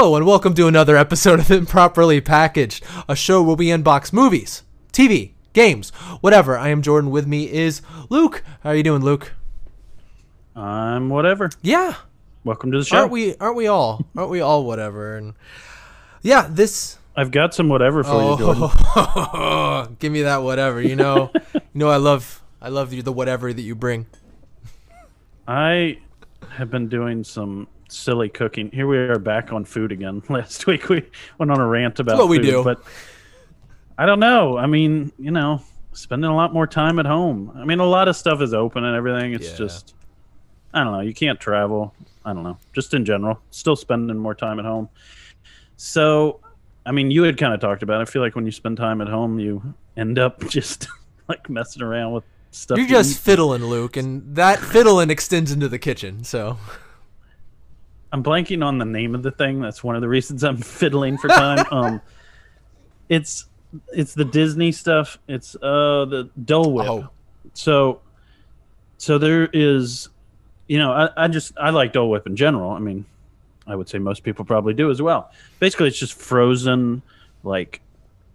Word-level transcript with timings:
Hello 0.00 0.16
and 0.16 0.24
welcome 0.24 0.54
to 0.54 0.66
another 0.66 0.96
episode 0.96 1.40
of 1.40 1.50
Improperly 1.50 2.22
Packaged, 2.22 2.82
a 3.06 3.14
show 3.14 3.42
where 3.42 3.54
we 3.54 3.66
unbox 3.66 4.14
movies, 4.14 4.62
TV, 4.94 5.32
games, 5.52 5.90
whatever. 6.22 6.56
I 6.56 6.68
am 6.68 6.80
Jordan. 6.80 7.10
With 7.10 7.26
me 7.26 7.52
is 7.52 7.82
Luke. 8.08 8.42
How 8.62 8.70
are 8.70 8.74
you 8.74 8.82
doing, 8.82 9.02
Luke? 9.02 9.34
I'm 10.56 11.10
whatever. 11.10 11.50
Yeah. 11.60 11.96
Welcome 12.44 12.72
to 12.72 12.78
the 12.78 12.84
show. 12.86 12.96
Aren't 12.96 13.12
we? 13.12 13.36
Aren't 13.36 13.56
we 13.56 13.66
all? 13.66 14.06
Aren't 14.16 14.30
we 14.30 14.40
all 14.40 14.64
whatever? 14.64 15.18
And 15.18 15.34
yeah, 16.22 16.48
this. 16.48 16.96
I've 17.14 17.30
got 17.30 17.52
some 17.52 17.68
whatever 17.68 18.02
for 18.02 18.22
you, 18.22 18.38
Jordan. 18.38 18.70
Oh, 18.96 19.86
give 19.98 20.10
me 20.10 20.22
that 20.22 20.42
whatever. 20.42 20.80
You 20.80 20.96
know, 20.96 21.30
you 21.52 21.60
know, 21.74 21.90
I 21.90 21.98
love, 21.98 22.42
I 22.62 22.70
love 22.70 22.94
you, 22.94 23.02
the 23.02 23.12
whatever 23.12 23.52
that 23.52 23.60
you 23.60 23.74
bring. 23.74 24.06
I 25.46 25.98
have 26.52 26.70
been 26.70 26.88
doing 26.88 27.22
some 27.22 27.68
silly 27.90 28.28
cooking. 28.28 28.70
Here 28.70 28.86
we 28.86 28.96
are 28.98 29.18
back 29.18 29.52
on 29.52 29.64
food 29.64 29.92
again. 29.92 30.22
Last 30.28 30.66
week 30.66 30.88
we 30.88 31.04
went 31.38 31.50
on 31.50 31.60
a 31.60 31.66
rant 31.66 31.98
about 32.00 32.18
what 32.18 32.28
we 32.28 32.38
do. 32.38 32.62
but 32.64 32.82
I 33.98 34.06
don't 34.06 34.20
know. 34.20 34.56
I 34.56 34.66
mean, 34.66 35.12
you 35.18 35.30
know, 35.30 35.62
spending 35.92 36.30
a 36.30 36.34
lot 36.36 36.52
more 36.54 36.66
time 36.66 36.98
at 36.98 37.06
home. 37.06 37.52
I 37.56 37.64
mean, 37.64 37.80
a 37.80 37.84
lot 37.86 38.08
of 38.08 38.16
stuff 38.16 38.40
is 38.40 38.54
open 38.54 38.84
and 38.84 38.96
everything. 38.96 39.32
It's 39.34 39.50
Yeah. 39.50 39.56
just, 39.56 39.94
I 40.72 40.84
don't 40.84 40.92
know. 40.92 41.00
You 41.00 41.12
can't 41.14 41.38
travel. 41.40 41.94
I 42.24 42.32
don't 42.32 42.42
know. 42.44 42.58
Just 42.72 42.94
in 42.94 43.04
general, 43.04 43.40
still 43.50 43.76
spending 43.76 44.16
more 44.16 44.34
time 44.34 44.58
at 44.58 44.64
home. 44.64 44.88
So, 45.76 46.40
I 46.86 46.92
mean, 46.92 47.10
you 47.10 47.22
had 47.24 47.36
kind 47.38 47.52
of 47.54 47.60
talked 47.60 47.82
about. 47.82 48.00
It. 48.00 48.08
I 48.08 48.10
feel 48.10 48.22
like 48.22 48.34
when 48.36 48.46
you 48.46 48.52
spend 48.52 48.76
time 48.76 49.00
at 49.00 49.08
home, 49.08 49.38
you 49.38 49.74
end 49.96 50.18
up 50.18 50.40
just 50.48 50.86
like 51.28 51.48
messing 51.50 51.82
around 51.82 52.12
with 52.12 52.24
stuff. 52.50 52.78
You're 52.78 52.86
just 52.86 53.18
fiddling, 53.18 53.64
Luke, 53.64 53.96
and 53.96 54.36
that 54.36 54.58
fiddling 54.58 55.10
extends 55.10 55.50
into 55.52 55.68
the 55.68 55.78
kitchen. 55.78 56.24
So 56.24 56.58
I'm 58.12 58.22
blanking 58.22 58.64
on 58.64 58.78
the 58.78 58.84
name 58.84 59.14
of 59.14 59.22
the 59.22 59.30
thing. 59.30 59.60
That's 59.60 59.84
one 59.84 59.94
of 59.94 60.00
the 60.00 60.08
reasons 60.08 60.42
I'm 60.44 60.56
fiddling 60.58 61.18
for 61.18 61.28
time. 61.28 61.64
um, 61.70 62.00
it's 63.08 63.46
it's 63.92 64.14
the 64.14 64.24
Disney 64.24 64.72
stuff. 64.72 65.18
It's 65.28 65.54
uh 65.56 66.06
the 66.08 66.30
Dole 66.44 66.72
Whip. 66.72 66.88
Oh. 66.88 67.08
So 67.54 68.00
so 68.98 69.16
there 69.18 69.48
is, 69.52 70.08
you 70.68 70.78
know, 70.78 70.92
I, 70.92 71.24
I 71.24 71.28
just 71.28 71.52
I 71.58 71.70
like 71.70 71.92
Dole 71.92 72.10
Whip 72.10 72.26
in 72.26 72.36
general. 72.36 72.70
I 72.70 72.78
mean, 72.78 73.04
I 73.66 73.76
would 73.76 73.88
say 73.88 73.98
most 73.98 74.22
people 74.22 74.44
probably 74.44 74.74
do 74.74 74.90
as 74.90 75.00
well. 75.00 75.30
Basically, 75.58 75.88
it's 75.88 75.98
just 75.98 76.14
frozen 76.14 77.02
like 77.44 77.80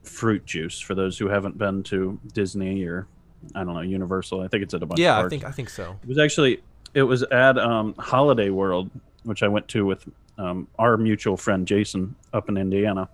fruit 0.03 0.45
juice 0.45 0.79
for 0.79 0.95
those 0.95 1.17
who 1.17 1.27
haven't 1.27 1.57
been 1.57 1.83
to 1.83 2.19
Disney 2.33 2.83
or 2.85 3.07
I 3.53 3.63
don't 3.63 3.73
know 3.73 3.81
Universal. 3.81 4.41
I 4.41 4.47
think 4.47 4.63
it's 4.63 4.73
at 4.73 4.81
a 4.81 4.85
bunch. 4.85 4.99
yeah, 4.99 5.19
of 5.19 5.25
I 5.25 5.29
think 5.29 5.43
I 5.43 5.51
think 5.51 5.69
so. 5.69 5.97
It 6.01 6.07
was 6.07 6.17
actually 6.17 6.63
it 6.93 7.03
was 7.03 7.23
at 7.23 7.57
um, 7.59 7.93
Holiday 7.99 8.49
World, 8.49 8.89
which 9.25 9.43
I 9.43 9.47
went 9.47 9.67
to 9.69 9.85
with 9.85 10.07
um, 10.37 10.67
our 10.79 10.97
mutual 10.97 11.35
friend 11.37 11.67
Jason 11.67 12.15
up 12.33 12.49
in 12.49 12.57
Indiana. 12.57 13.09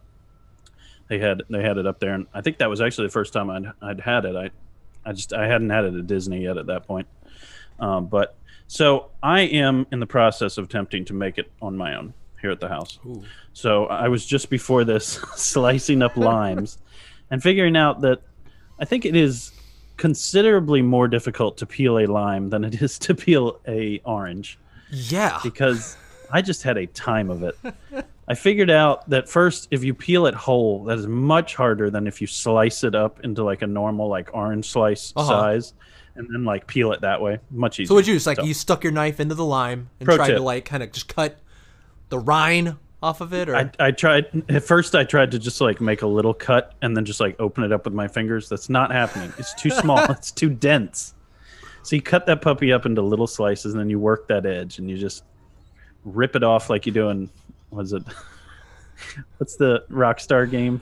They 1.07 1.19
had 1.19 1.43
they 1.49 1.61
had 1.61 1.77
it 1.77 1.85
up 1.87 1.99
there, 1.99 2.13
and 2.13 2.27
I 2.33 2.41
think 2.41 2.59
that 2.59 2.69
was 2.69 2.79
actually 2.79 3.07
the 3.07 3.11
first 3.13 3.33
time 3.33 3.49
I'd 3.49 3.65
I'd 3.81 3.99
had 3.99 4.25
it. 4.25 4.35
I 4.35 4.49
I 5.09 5.13
just 5.13 5.33
I 5.33 5.47
hadn't 5.47 5.69
had 5.69 5.85
it 5.85 5.95
at 5.95 6.07
Disney 6.07 6.43
yet 6.43 6.57
at 6.57 6.67
that 6.67 6.85
point. 6.87 7.07
Um, 7.79 8.05
but 8.07 8.35
so 8.67 9.09
I 9.21 9.41
am 9.41 9.87
in 9.91 9.99
the 9.99 10.05
process 10.05 10.57
of 10.57 10.65
attempting 10.65 11.03
to 11.05 11.13
make 11.13 11.37
it 11.37 11.51
on 11.61 11.75
my 11.75 11.95
own 11.95 12.13
here 12.39 12.51
at 12.51 12.59
the 12.59 12.69
house. 12.69 12.99
Ooh. 13.05 13.23
So 13.53 13.85
I 13.87 14.07
was 14.07 14.25
just 14.25 14.49
before 14.49 14.83
this 14.85 15.05
slicing 15.35 16.01
up 16.01 16.15
limes 16.15 16.77
and 17.29 17.41
figuring 17.43 17.75
out 17.75 18.01
that 18.01 18.21
I 18.79 18.85
think 18.85 19.05
it 19.05 19.15
is 19.15 19.51
considerably 19.97 20.81
more 20.81 21.07
difficult 21.07 21.57
to 21.57 21.65
peel 21.65 21.99
a 21.99 22.07
lime 22.07 22.49
than 22.49 22.63
it 22.63 22.81
is 22.81 22.97
to 22.99 23.13
peel 23.13 23.59
a 23.67 23.99
orange 24.05 24.57
Yeah. 24.89 25.39
because 25.43 25.97
I 26.31 26.41
just 26.41 26.63
had 26.63 26.77
a 26.77 26.85
time 26.87 27.29
of 27.29 27.43
it. 27.43 27.57
I 28.27 28.33
figured 28.35 28.69
out 28.69 29.09
that 29.09 29.27
first 29.29 29.67
if 29.71 29.83
you 29.83 29.93
peel 29.93 30.25
it 30.25 30.33
whole 30.33 30.83
that 30.85 30.97
is 30.97 31.07
much 31.07 31.55
harder 31.55 31.89
than 31.89 32.07
if 32.07 32.21
you 32.21 32.27
slice 32.27 32.83
it 32.83 32.95
up 32.95 33.19
into 33.23 33.43
like 33.43 33.61
a 33.61 33.67
normal 33.67 34.07
like 34.07 34.29
orange 34.33 34.69
slice 34.69 35.11
Uh-huh. 35.15 35.27
size 35.29 35.73
and 36.15 36.27
then 36.33 36.45
like 36.45 36.65
peel 36.67 36.91
it 36.93 37.01
that 37.01 37.21
way. 37.21 37.39
Much 37.49 37.79
easier. 37.79 37.87
So 37.87 37.95
what'd 37.95 38.07
you? 38.07 38.13
Just 38.15 38.27
like 38.27 38.37
So- 38.37 38.43
you 38.43 38.53
stuck 38.53 38.83
your 38.83 38.93
knife 38.93 39.19
into 39.19 39.35
the 39.35 39.45
lime 39.45 39.89
and 39.99 40.07
Pro 40.07 40.15
tried 40.17 40.29
to 40.31 40.41
like 40.41 40.65
kind 40.65 40.81
of 40.83 40.91
just 40.91 41.07
cut 41.13 41.37
the 42.09 42.19
rind 42.19 42.75
off 43.03 43.19
of 43.19 43.33
it, 43.33 43.49
or 43.49 43.55
I, 43.55 43.71
I 43.79 43.89
tried 43.91 44.43
at 44.49 44.63
first. 44.63 44.93
I 44.93 45.03
tried 45.03 45.31
to 45.31 45.39
just 45.39 45.59
like 45.59 45.81
make 45.81 46.03
a 46.03 46.07
little 46.07 46.35
cut 46.35 46.75
and 46.83 46.95
then 46.95 47.03
just 47.03 47.19
like 47.19 47.35
open 47.39 47.63
it 47.63 47.71
up 47.71 47.85
with 47.85 47.95
my 47.95 48.07
fingers. 48.07 48.47
That's 48.47 48.69
not 48.69 48.91
happening. 48.91 49.33
It's 49.39 49.55
too 49.55 49.71
small. 49.71 49.97
it's 50.11 50.29
too 50.31 50.51
dense. 50.51 51.15
So 51.81 51.95
you 51.95 52.01
cut 52.03 52.27
that 52.27 52.43
puppy 52.43 52.71
up 52.71 52.85
into 52.85 53.01
little 53.01 53.25
slices 53.25 53.73
and 53.73 53.79
then 53.81 53.89
you 53.89 53.97
work 53.97 54.27
that 54.27 54.45
edge 54.45 54.77
and 54.77 54.87
you 54.87 54.97
just 54.99 55.23
rip 56.05 56.35
it 56.35 56.43
off 56.43 56.69
like 56.69 56.85
you 56.85 56.91
do 56.91 57.09
in 57.09 57.29
was 57.69 57.93
it? 57.93 58.03
What's 59.37 59.55
the 59.55 59.83
Rockstar 59.89 60.49
game? 60.49 60.81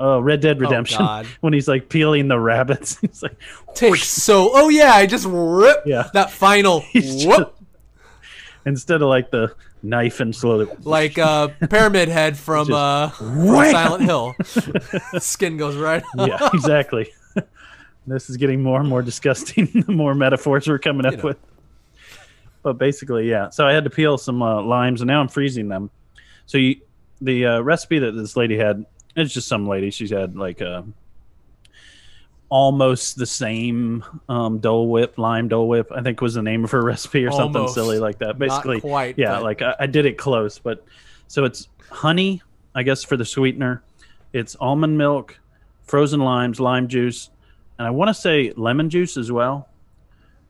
Oh, 0.00 0.20
Red 0.20 0.40
Dead 0.40 0.60
Redemption. 0.60 0.98
God. 0.98 1.26
when 1.40 1.52
he's 1.52 1.66
like 1.66 1.88
peeling 1.88 2.28
the 2.28 2.38
rabbits, 2.38 2.98
he's 3.00 3.22
like, 3.22 3.36
takes 3.74 4.06
so. 4.06 4.50
Oh 4.52 4.68
yeah, 4.68 4.92
I 4.92 5.06
just 5.06 5.26
rip 5.28 5.82
Yeah. 5.86 6.08
that 6.14 6.30
final 6.30 6.80
He's 6.80 7.26
whoop, 7.26 7.56
instead 8.64 9.02
of 9.02 9.08
like 9.08 9.30
the 9.30 9.54
knife 9.82 10.20
and 10.20 10.34
slowly 10.34 10.66
like 10.82 11.18
uh, 11.18 11.48
pyramid 11.70 12.08
head 12.08 12.36
from 12.36 12.72
uh, 12.72 13.10
from! 13.10 13.72
Silent 13.72 14.04
Hill. 14.04 14.34
Skin 15.18 15.56
goes 15.56 15.76
right. 15.76 16.02
yeah, 16.16 16.48
exactly. 16.52 17.12
this 18.06 18.30
is 18.30 18.36
getting 18.36 18.62
more 18.62 18.80
and 18.80 18.88
more 18.88 19.02
disgusting 19.02 19.66
the 19.86 19.92
more 19.92 20.14
metaphors 20.14 20.66
we're 20.68 20.78
coming 20.78 21.06
up 21.06 21.16
know. 21.18 21.22
with. 21.24 21.38
But 22.68 22.76
basically, 22.76 23.30
yeah. 23.30 23.48
So 23.48 23.66
I 23.66 23.72
had 23.72 23.84
to 23.84 23.90
peel 23.90 24.18
some 24.18 24.42
uh, 24.42 24.60
limes, 24.60 25.00
and 25.00 25.08
now 25.08 25.22
I'm 25.22 25.28
freezing 25.28 25.68
them. 25.68 25.88
So 26.44 26.58
you, 26.58 26.76
the 27.22 27.46
uh, 27.46 27.60
recipe 27.60 27.98
that 27.98 28.12
this 28.12 28.36
lady 28.36 28.58
had, 28.58 28.84
it's 29.16 29.32
just 29.32 29.48
some 29.48 29.66
lady. 29.66 29.90
She's 29.90 30.10
had 30.10 30.36
like 30.36 30.60
a 30.60 30.84
almost 32.50 33.16
the 33.16 33.24
same 33.24 34.04
um, 34.28 34.58
Dole 34.58 34.88
Whip, 34.90 35.16
lime 35.16 35.48
Dole 35.48 35.66
Whip. 35.66 35.90
I 35.94 36.02
think 36.02 36.20
was 36.20 36.34
the 36.34 36.42
name 36.42 36.62
of 36.62 36.70
her 36.72 36.82
recipe 36.92 37.24
or 37.24 37.32
something 37.32 37.68
silly 37.68 37.98
like 37.98 38.18
that. 38.18 38.38
Basically, 38.38 38.82
quite, 38.82 39.18
Yeah, 39.18 39.36
but- 39.36 39.42
like 39.44 39.62
I, 39.62 39.74
I 39.80 39.86
did 39.86 40.04
it 40.04 40.18
close, 40.18 40.58
but 40.58 40.84
so 41.26 41.44
it's 41.44 41.68
honey, 41.90 42.42
I 42.74 42.82
guess, 42.82 43.02
for 43.02 43.16
the 43.16 43.24
sweetener. 43.24 43.82
It's 44.34 44.56
almond 44.56 44.98
milk, 44.98 45.38
frozen 45.84 46.20
limes, 46.20 46.60
lime 46.60 46.88
juice, 46.88 47.30
and 47.78 47.86
I 47.86 47.90
want 47.90 48.08
to 48.08 48.14
say 48.14 48.52
lemon 48.56 48.90
juice 48.90 49.16
as 49.16 49.32
well. 49.32 49.68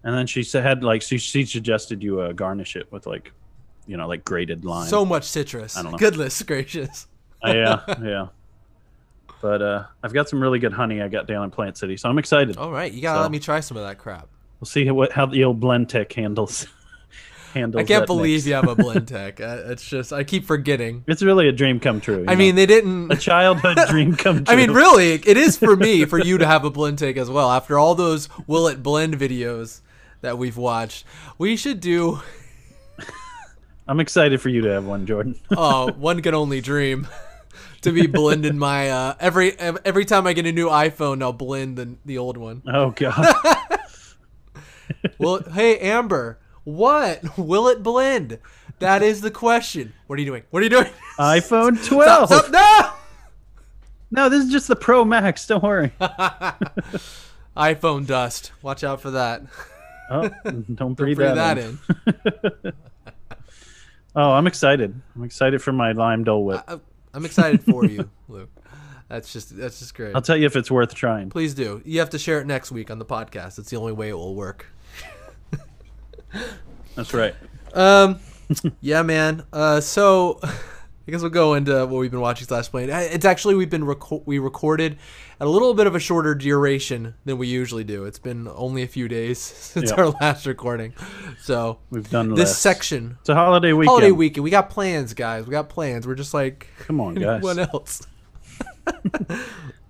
And 0.05 0.15
then 0.15 0.27
she 0.27 0.43
said, 0.43 0.83
like, 0.85 1.03
she, 1.03 1.19
she 1.19 1.45
suggested 1.45 2.03
you 2.03 2.21
uh, 2.21 2.33
garnish 2.33 2.77
it 2.77 2.91
with 2.93 3.07
like, 3.07 3.33
you 3.87 3.97
know, 3.97 4.07
like 4.07 4.25
grated 4.25 4.65
lime. 4.65 4.89
So 4.89 5.05
much 5.05 5.25
citrus. 5.25 5.77
I 5.77 5.83
don't 5.83 5.93
know. 5.93 5.99
Goodness 5.99 6.41
gracious. 6.43 7.07
Uh, 7.45 7.53
yeah, 7.53 7.95
yeah. 8.03 8.27
But 9.41 9.63
uh, 9.63 9.85
I've 10.03 10.13
got 10.13 10.29
some 10.29 10.41
really 10.41 10.59
good 10.59 10.73
honey 10.73 11.01
I 11.01 11.09
got 11.09 11.27
down 11.27 11.45
in 11.45 11.51
Plant 11.51 11.77
City, 11.79 11.97
so 11.97 12.09
I'm 12.09 12.19
excited. 12.19 12.57
All 12.57 12.71
right, 12.73 12.93
you 12.93 13.01
gotta 13.03 13.19
So- 13.19 13.23
let 13.23 13.31
me 13.31 13.39
try 13.39 13.61
some 13.61 13.77
of 13.77 13.85
that 13.85 13.99
crap. 13.99 14.29
We'll 14.61 14.67
see 14.67 14.91
what 14.91 15.13
how 15.13 15.27
the 15.27 15.45
old 15.45 15.61
Blendtec 15.61 16.13
handles 16.13 16.67
handles. 17.55 17.81
I 17.81 17.85
can't 17.87 18.07
believe 18.07 18.39
mix. 18.39 18.47
you 18.49 18.55
have 18.55 18.67
a 18.69 18.75
blend 18.83 19.07
tech. 19.07 19.39
It's 19.39 19.89
just 19.89 20.13
I 20.13 20.25
keep 20.25 20.45
forgetting. 20.47 21.05
It's 21.07 21.23
really 21.23 21.47
a 21.49 21.53
dream 21.53 21.79
come 21.79 22.01
true. 22.01 22.25
I 22.27 22.33
know? 22.33 22.39
mean, 22.39 22.57
they 22.57 22.67
didn't. 22.67 23.13
a 23.13 23.17
childhood 23.17 23.79
dream 23.89 24.17
come 24.17 24.45
true. 24.45 24.53
I 24.53 24.57
mean, 24.57 24.73
really, 24.73 25.13
it 25.13 25.37
is 25.37 25.57
for 25.57 25.77
me 25.77 26.05
for 26.07 26.19
you 26.19 26.39
to 26.39 26.47
have 26.47 26.65
a 26.65 26.73
Blendtec 26.73 27.17
as 27.17 27.31
well. 27.31 27.53
After 27.53 27.79
all 27.79 27.95
those 27.95 28.29
will 28.49 28.67
it 28.67 28.83
blend 28.83 29.17
videos 29.17 29.81
that 30.21 30.39
we've 30.39 30.57
watched, 30.57 31.05
we 31.39 31.57
should 31.57 31.81
do. 31.81 32.21
I'm 33.89 34.01
excited 34.01 34.41
for 34.41 34.49
you 34.51 34.61
to 34.63 34.69
have 34.69 34.85
one, 34.85 35.07
Jordan. 35.07 35.39
Oh, 35.57 35.91
one 35.93 36.21
can 36.23 36.35
only 36.35 36.61
dream 36.61 37.09
to 37.83 37.93
be 37.93 38.07
blending 38.07 38.59
my 38.59 38.91
uh, 38.91 39.15
every 39.19 39.59
every 39.59 40.05
time 40.05 40.27
I 40.27 40.33
get 40.35 40.47
a 40.47 40.53
new 40.53 40.69
iPhone, 40.69 41.23
I'll 41.23 41.33
blend 41.33 41.77
the 41.77 41.97
the 42.05 42.19
old 42.19 42.37
one. 42.37 42.63
Oh 42.67 42.91
God. 42.91 43.35
Well, 45.19 45.43
hey 45.53 45.79
Amber, 45.79 46.39
what 46.65 47.39
will 47.39 47.69
it 47.69 47.83
blend? 47.83 48.39
That 48.79 49.03
is 49.03 49.21
the 49.21 49.31
question. 49.31 49.93
What 50.07 50.19
are 50.19 50.23
you 50.23 50.27
doing? 50.27 50.45
What 50.51 50.61
are 50.61 50.65
you 50.65 50.71
doing? 50.71 50.91
iPhone 51.19 51.85
12. 51.85 52.29
Stop, 52.29 52.51
no! 52.51 52.93
No, 54.11 54.29
this 54.29 54.45
is 54.45 54.51
just 54.53 54.69
the 54.69 54.77
Pro 54.77 55.05
Max. 55.05 55.47
Don't 55.47 55.63
worry. 55.63 55.93
iPhone 57.57 58.07
dust. 58.07 58.53
Watch 58.63 58.85
out 58.85 59.01
for 59.01 59.11
that. 59.11 59.43
Oh, 60.11 60.29
don't 60.75 60.95
breathe, 60.95 61.17
Breathe 61.17 61.35
that, 61.35 61.55
that 61.55 61.59
in. 61.59 61.79
in. 62.65 62.73
Oh, 64.17 64.33
I'm 64.33 64.47
excited. 64.49 65.01
I'm 65.15 65.23
excited 65.23 65.63
for 65.63 65.71
my 65.71 65.93
lime 65.93 66.25
Dole 66.25 66.45
Whip. 66.45 66.65
I- 66.67 66.81
I'm 67.15 67.25
excited 67.25 67.63
for 67.63 67.85
you, 67.85 68.11
Luke. 68.29 68.51
That's 69.09 69.33
just 69.33 69.57
that's 69.57 69.79
just 69.79 69.95
great. 69.95 70.15
I'll 70.15 70.23
tell 70.23 70.37
you 70.37 70.47
if 70.47 70.57
it's 70.57 70.71
worth 70.71 70.95
trying. 70.95 71.31
Please 71.31 71.55
do. 71.55 71.81
You 71.85 72.01
have 72.01 72.11
to 72.11 72.19
share 72.19 72.41
it 72.41 72.47
next 72.47 72.73
week 72.73 72.91
on 72.91 72.99
the 72.99 73.05
podcast. 73.05 73.59
It's 73.59 73.71
the 73.71 73.77
only 73.77 73.93
way 73.93 74.09
it 74.09 74.15
will 74.15 74.35
work. 74.35 74.67
That's 76.95 77.15
right. 77.15 77.35
Um, 77.75 78.19
yeah, 78.81 79.03
man. 79.03 79.45
Uh, 79.53 79.81
so 79.81 80.41
I 80.43 81.11
guess 81.11 81.21
we'll 81.23 81.31
go 81.31 81.55
into 81.55 81.87
what 81.87 81.99
we've 81.99 82.11
been 82.11 82.21
watching 82.21 82.47
slash 82.47 82.69
playing. 82.69 82.91
It's 82.91 83.25
actually 83.25 83.55
we've 83.55 83.71
been 83.71 83.85
reco- 83.85 84.23
we 84.27 84.39
recorded 84.39 84.99
at 85.41 85.47
a 85.47 85.51
little 85.51 85.73
bit 85.75 85.87
of 85.87 85.95
a 85.95 86.01
shorter 86.01 86.35
duration 86.35 87.15
than 87.25 87.39
we 87.39 87.47
usually 87.47 87.85
do. 87.85 88.05
It's 88.05 88.19
been 88.19 88.49
only 88.55 88.83
a 88.83 88.87
few 88.89 89.09
days 89.09 89.39
since 89.41 89.91
Yep. 89.91 89.99
our 89.99 90.07
last 90.21 90.47
recording, 90.47 90.95
so 91.41 91.79
We've 91.91 92.09
done 92.11 92.31
this 92.31 92.49
less. 92.51 92.59
section 92.59 93.17
It's 93.21 93.29
a 93.29 93.35
holiday 93.35 93.73
weekend. 93.73 93.89
holiday 93.91 94.11
weekend. 94.13 94.45
We 94.45 94.51
got 94.51 94.71
plans, 94.71 95.15
guys. 95.15 95.47
We 95.47 95.53
got 95.53 95.69
plans. 95.69 96.07
We're 96.07 96.15
just 96.17 96.35
like 96.35 96.69
Come 96.81 97.01
on, 97.01 97.15
guys. 97.27 97.43
What 97.43 97.59
else. 97.59 98.07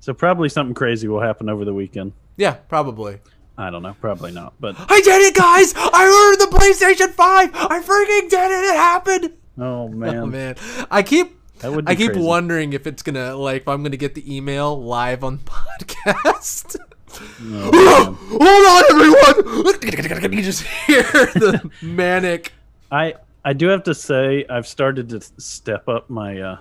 So 0.00 0.14
probably 0.14 0.48
something 0.48 0.74
crazy 0.74 1.06
will 1.06 1.20
happen 1.20 1.50
over 1.50 1.64
the 1.66 1.74
weekend. 1.74 2.12
Yeah, 2.38 2.52
probably. 2.52 3.18
I 3.58 3.68
don't 3.70 3.82
know. 3.82 3.94
Probably 4.00 4.32
not. 4.32 4.54
But 4.58 4.76
I 4.78 5.00
did 5.02 5.20
it, 5.20 5.34
guys! 5.34 5.74
I 5.76 6.36
ordered 6.38 6.50
the 6.50 6.56
PlayStation 6.56 7.10
Five. 7.12 7.50
I 7.54 7.80
freaking 7.82 8.30
did 8.30 8.50
it! 8.50 8.64
It 8.72 8.76
happened. 8.76 9.32
oh 9.58 9.88
man, 9.88 10.16
Oh 10.16 10.26
man, 10.26 10.54
I 10.90 11.02
keep 11.02 11.37
That 11.60 11.72
would 11.72 11.84
be 11.86 11.92
I 11.92 11.94
keep 11.96 12.12
crazy. 12.12 12.24
wondering 12.26 12.72
if 12.72 12.86
it's 12.86 13.02
gonna 13.02 13.34
like 13.36 13.62
if 13.62 13.68
I'm 13.68 13.82
gonna 13.82 13.96
get 13.96 14.14
the 14.14 14.36
email 14.36 14.80
live 14.82 15.24
on 15.24 15.38
podcast. 15.44 16.76
Oh. 17.10 18.18
Hold 18.30 18.42
on, 18.42 18.84
everyone! 18.90 20.32
You 20.32 20.42
just 20.42 20.62
hear 20.62 21.02
the 21.02 21.70
manic. 21.82 22.52
I 22.92 23.14
I 23.44 23.52
do 23.54 23.68
have 23.68 23.82
to 23.84 23.94
say 23.94 24.44
I've 24.48 24.66
started 24.66 25.08
to 25.10 25.20
step 25.38 25.88
up 25.88 26.08
my 26.10 26.40
uh, 26.40 26.56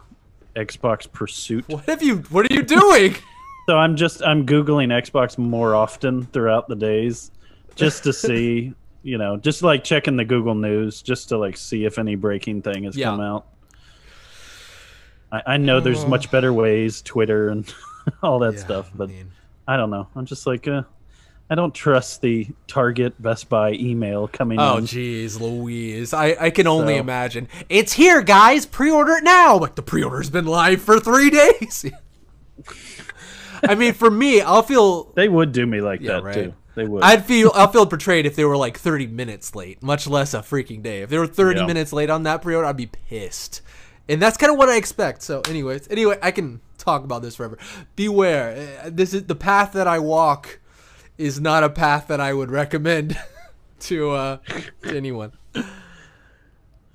Xbox 0.56 1.12
pursuit. 1.12 1.66
What 1.68 1.86
have 1.86 2.02
you? 2.02 2.18
What 2.30 2.50
are 2.50 2.54
you 2.54 2.64
doing? 2.64 3.16
So 3.68 3.78
I'm 3.78 3.96
just 3.98 4.24
I'm 4.24 4.46
googling 4.46 4.88
Xbox 4.90 5.38
more 5.38 5.76
often 5.76 6.26
throughout 6.28 6.68
the 6.70 6.76
days, 6.76 7.32
just 7.76 8.04
to 8.06 8.14
see, 8.14 8.74
you 9.04 9.18
know, 9.18 9.36
just 9.38 9.62
like 9.62 9.84
checking 9.84 10.16
the 10.18 10.26
Google 10.26 10.56
News, 10.56 11.02
just 11.02 11.30
to 11.30 11.38
like 11.38 11.58
see 11.58 11.84
if 11.86 12.00
any 12.00 12.16
breaking 12.16 12.62
thing 12.62 12.86
has 12.86 12.96
Yeah. 12.96 13.08
come 13.08 13.20
out. 13.22 13.46
I, 15.32 15.42
I 15.46 15.58
know 15.58 15.80
there's 15.80 16.06
much 16.06 16.32
better 16.32 16.54
ways, 16.54 17.02
Twitter 17.02 17.50
and 17.50 17.72
all 18.24 18.40
that 18.40 18.54
Yeah, 18.56 18.60
stuff, 18.60 18.92
but 18.96 19.10
I 19.10 19.14
mean, 19.14 19.32
I 19.68 19.76
don't 19.78 19.90
know. 19.90 20.08
I'm 20.16 20.26
just 20.26 20.48
like, 20.48 20.68
uh, 20.68 20.84
I 21.50 21.56
don't 21.56 21.74
trust 21.74 22.22
the 22.22 22.48
Target, 22.68 23.22
Best 23.22 23.48
Buy 23.50 23.72
email 23.74 24.28
coming 24.28 24.58
in. 24.60 24.66
oh 24.66 24.78
jeez, 24.78 25.40
Louise, 25.40 26.14
I 26.14 26.36
I 26.40 26.50
can 26.50 26.68
only 26.68 26.96
So- 26.96 27.00
imagine. 27.00 27.48
It's 27.70 27.94
here, 27.94 28.22
guys. 28.22 28.66
Pre-order 28.66 29.14
it 29.14 29.24
now. 29.24 29.58
Like 29.58 29.76
the 29.76 29.82
pre-order's 29.82 30.30
been 30.30 30.46
live 30.46 30.82
for 30.82 31.00
three 31.00 31.30
days. 31.42 31.86
I 33.64 33.76
mean, 33.76 33.94
for 33.94 34.12
me, 34.12 34.42
I'll 34.42 34.62
feel 34.64 35.06
They 35.16 35.28
would 35.30 35.52
do 35.52 35.66
me 35.66 35.82
like 35.82 36.02
Yeah, 36.02 36.14
that 36.14 36.24
right. 36.24 36.34
too. 36.34 36.54
They 36.76 36.86
would. 36.86 37.02
I'd 37.04 37.26
feel 37.26 37.52
I'll 37.56 37.72
feel 37.72 37.86
betrayed 37.86 38.26
if 38.26 38.36
they 38.36 38.46
were 38.46 38.58
like 38.58 38.78
30 38.78 39.08
minutes 39.08 39.56
late, 39.56 39.82
much 39.82 40.06
less 40.08 40.34
a 40.34 40.40
freaking 40.40 40.84
day. 40.84 41.02
If 41.02 41.10
they 41.10 41.18
were 41.18 41.28
30 41.28 41.62
Yeah. 41.62 41.66
minutes 41.66 41.92
late 41.92 42.10
on 42.10 42.24
that 42.24 42.42
pre-order, 42.42 42.68
I'd 42.68 42.78
be 42.78 42.86
pissed. 42.88 43.62
And 44.10 44.22
that's 44.22 44.38
kind 44.38 44.52
of 44.52 44.58
what 44.58 44.70
I 44.70 44.78
expect. 44.78 45.22
So, 45.22 45.42
anyways, 45.42 45.88
anyway, 45.90 46.18
I 46.22 46.32
can 46.32 46.62
talk 46.78 47.04
about 47.04 47.22
this 47.22 47.36
forever. 47.36 47.58
Beware, 47.96 48.80
uh, 48.84 48.90
this 48.92 49.14
is 49.14 49.24
the 49.24 49.36
path 49.36 49.74
that 49.74 49.88
I 49.88 50.00
walk 50.00 50.60
is 51.18 51.42
not 51.42 51.64
a 51.64 51.70
path 51.70 52.08
that 52.08 52.22
I 52.22 52.34
would 52.34 52.52
recommend 52.52 53.18
to 53.82 54.12
uh 54.12 54.38
to 54.84 54.96
anyone. 54.96 55.34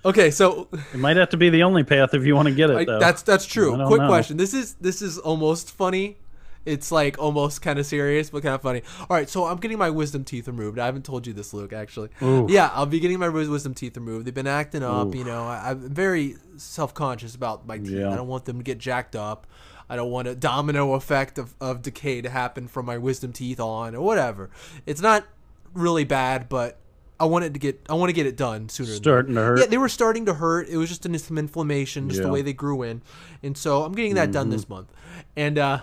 Okay, 0.04 0.30
so 0.32 0.68
it 0.72 0.98
might 0.98 1.16
have 1.16 1.28
to 1.30 1.36
be 1.36 1.48
the 1.48 1.62
only 1.62 1.84
path 1.84 2.12
if 2.14 2.24
you 2.24 2.34
want 2.34 2.48
to 2.48 2.54
get 2.54 2.70
it, 2.70 2.76
I, 2.76 2.84
though. 2.84 2.98
that's 2.98 3.22
that's 3.22 3.46
true. 3.46 3.76
Quick 3.86 4.00
know. 4.00 4.08
question. 4.08 4.36
This 4.36 4.54
is 4.54 4.74
this 4.74 5.02
is 5.02 5.18
almost 5.18 5.70
funny. 5.70 6.16
It's 6.64 6.92
like 6.92 7.18
almost 7.18 7.60
kind 7.60 7.78
of 7.78 7.86
serious, 7.86 8.30
but 8.30 8.42
kind 8.44 8.54
of 8.54 8.62
funny. 8.62 8.82
All 9.00 9.16
right, 9.16 9.28
so 9.28 9.46
I'm 9.46 9.56
getting 9.58 9.78
my 9.78 9.90
wisdom 9.90 10.22
teeth 10.22 10.46
removed. 10.46 10.78
I 10.78 10.86
haven't 10.86 11.04
told 11.04 11.26
you 11.26 11.32
this, 11.32 11.52
Luke. 11.52 11.72
Actually, 11.72 12.10
Oof. 12.22 12.50
yeah, 12.50 12.70
I'll 12.72 12.86
be 12.86 13.00
getting 13.00 13.18
my 13.18 13.28
wisdom 13.28 13.74
teeth 13.74 13.96
removed. 13.96 14.26
They've 14.26 14.34
been 14.34 14.46
acting 14.46 14.82
up. 14.84 15.08
Oof. 15.08 15.14
You 15.16 15.24
know, 15.24 15.42
I, 15.44 15.70
I'm 15.70 15.80
very 15.92 16.36
self 16.56 16.94
conscious 16.94 17.34
about 17.34 17.66
my 17.66 17.78
teeth. 17.78 17.90
Yeah. 17.90 18.10
I 18.12 18.16
don't 18.16 18.28
want 18.28 18.44
them 18.44 18.58
to 18.58 18.62
get 18.62 18.78
jacked 18.78 19.16
up. 19.16 19.46
I 19.90 19.96
don't 19.96 20.10
want 20.10 20.28
a 20.28 20.34
domino 20.36 20.94
effect 20.94 21.36
of, 21.38 21.54
of 21.60 21.82
decay 21.82 22.22
to 22.22 22.30
happen 22.30 22.68
from 22.68 22.86
my 22.86 22.96
wisdom 22.96 23.32
teeth 23.32 23.58
on 23.60 23.94
or 23.96 24.00
whatever. 24.02 24.48
It's 24.86 25.00
not 25.02 25.26
really 25.74 26.04
bad, 26.04 26.48
but 26.48 26.78
I 27.20 27.24
wanted 27.24 27.54
to 27.54 27.60
get 27.60 27.80
I 27.90 27.94
want 27.94 28.08
to 28.08 28.14
get 28.14 28.26
it 28.26 28.36
done 28.36 28.68
sooner. 28.68 28.88
than 28.90 28.96
starting 28.96 29.34
to 29.34 29.40
hurt. 29.42 29.58
yeah, 29.60 29.66
they 29.66 29.78
were 29.78 29.88
starting 29.88 30.26
to 30.26 30.34
hurt. 30.34 30.68
It 30.68 30.76
was 30.76 30.88
just 30.88 31.04
in 31.04 31.18
some 31.18 31.38
inflammation, 31.38 32.08
just 32.08 32.22
the 32.22 32.28
way 32.28 32.40
they 32.42 32.52
grew 32.52 32.82
in, 32.82 33.02
and 33.42 33.58
so 33.58 33.82
I'm 33.82 33.92
getting 33.92 34.14
that 34.14 34.30
done 34.30 34.44
Mm-hmm. 34.46 34.52
this 34.52 34.68
month. 34.68 34.92
And 35.36 35.58
uh, 35.58 35.80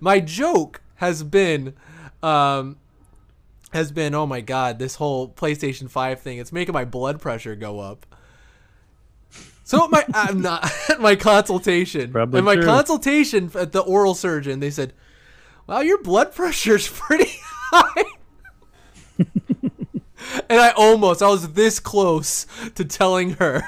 my 0.00 0.20
joke 0.20 0.82
has 0.96 1.22
been, 1.22 1.74
um, 2.22 2.76
has 3.72 3.92
been, 3.92 4.14
oh 4.14 4.26
my 4.26 4.40
god, 4.40 4.78
this 4.78 4.96
whole 4.96 5.28
PlayStation 5.28 5.90
Five 5.90 6.20
thing. 6.20 6.38
It's 6.38 6.52
making 6.52 6.72
my 6.72 6.84
blood 6.84 7.20
pressure 7.20 7.56
go 7.56 7.80
up. 7.80 8.06
So 9.64 9.88
my 9.88 10.04
I'm 10.14 10.40
not 10.40 10.70
my 11.00 11.16
consultation. 11.16 12.12
Probably 12.12 12.38
at 12.38 12.44
my 12.44 12.54
true. 12.54 12.64
consultation 12.64 13.50
at 13.54 13.72
the 13.72 13.80
oral 13.80 14.14
surgeon, 14.14 14.60
they 14.60 14.70
said, 14.70 14.92
"Wow, 15.66 15.80
your 15.80 16.00
blood 16.02 16.34
pressure's 16.34 16.88
pretty 16.92 17.32
high." 17.72 18.04
and 20.48 20.60
I 20.60 20.70
almost, 20.70 21.22
I 21.22 21.28
was 21.28 21.52
this 21.52 21.80
close 21.80 22.46
to 22.74 22.84
telling 22.84 23.30
her, 23.32 23.62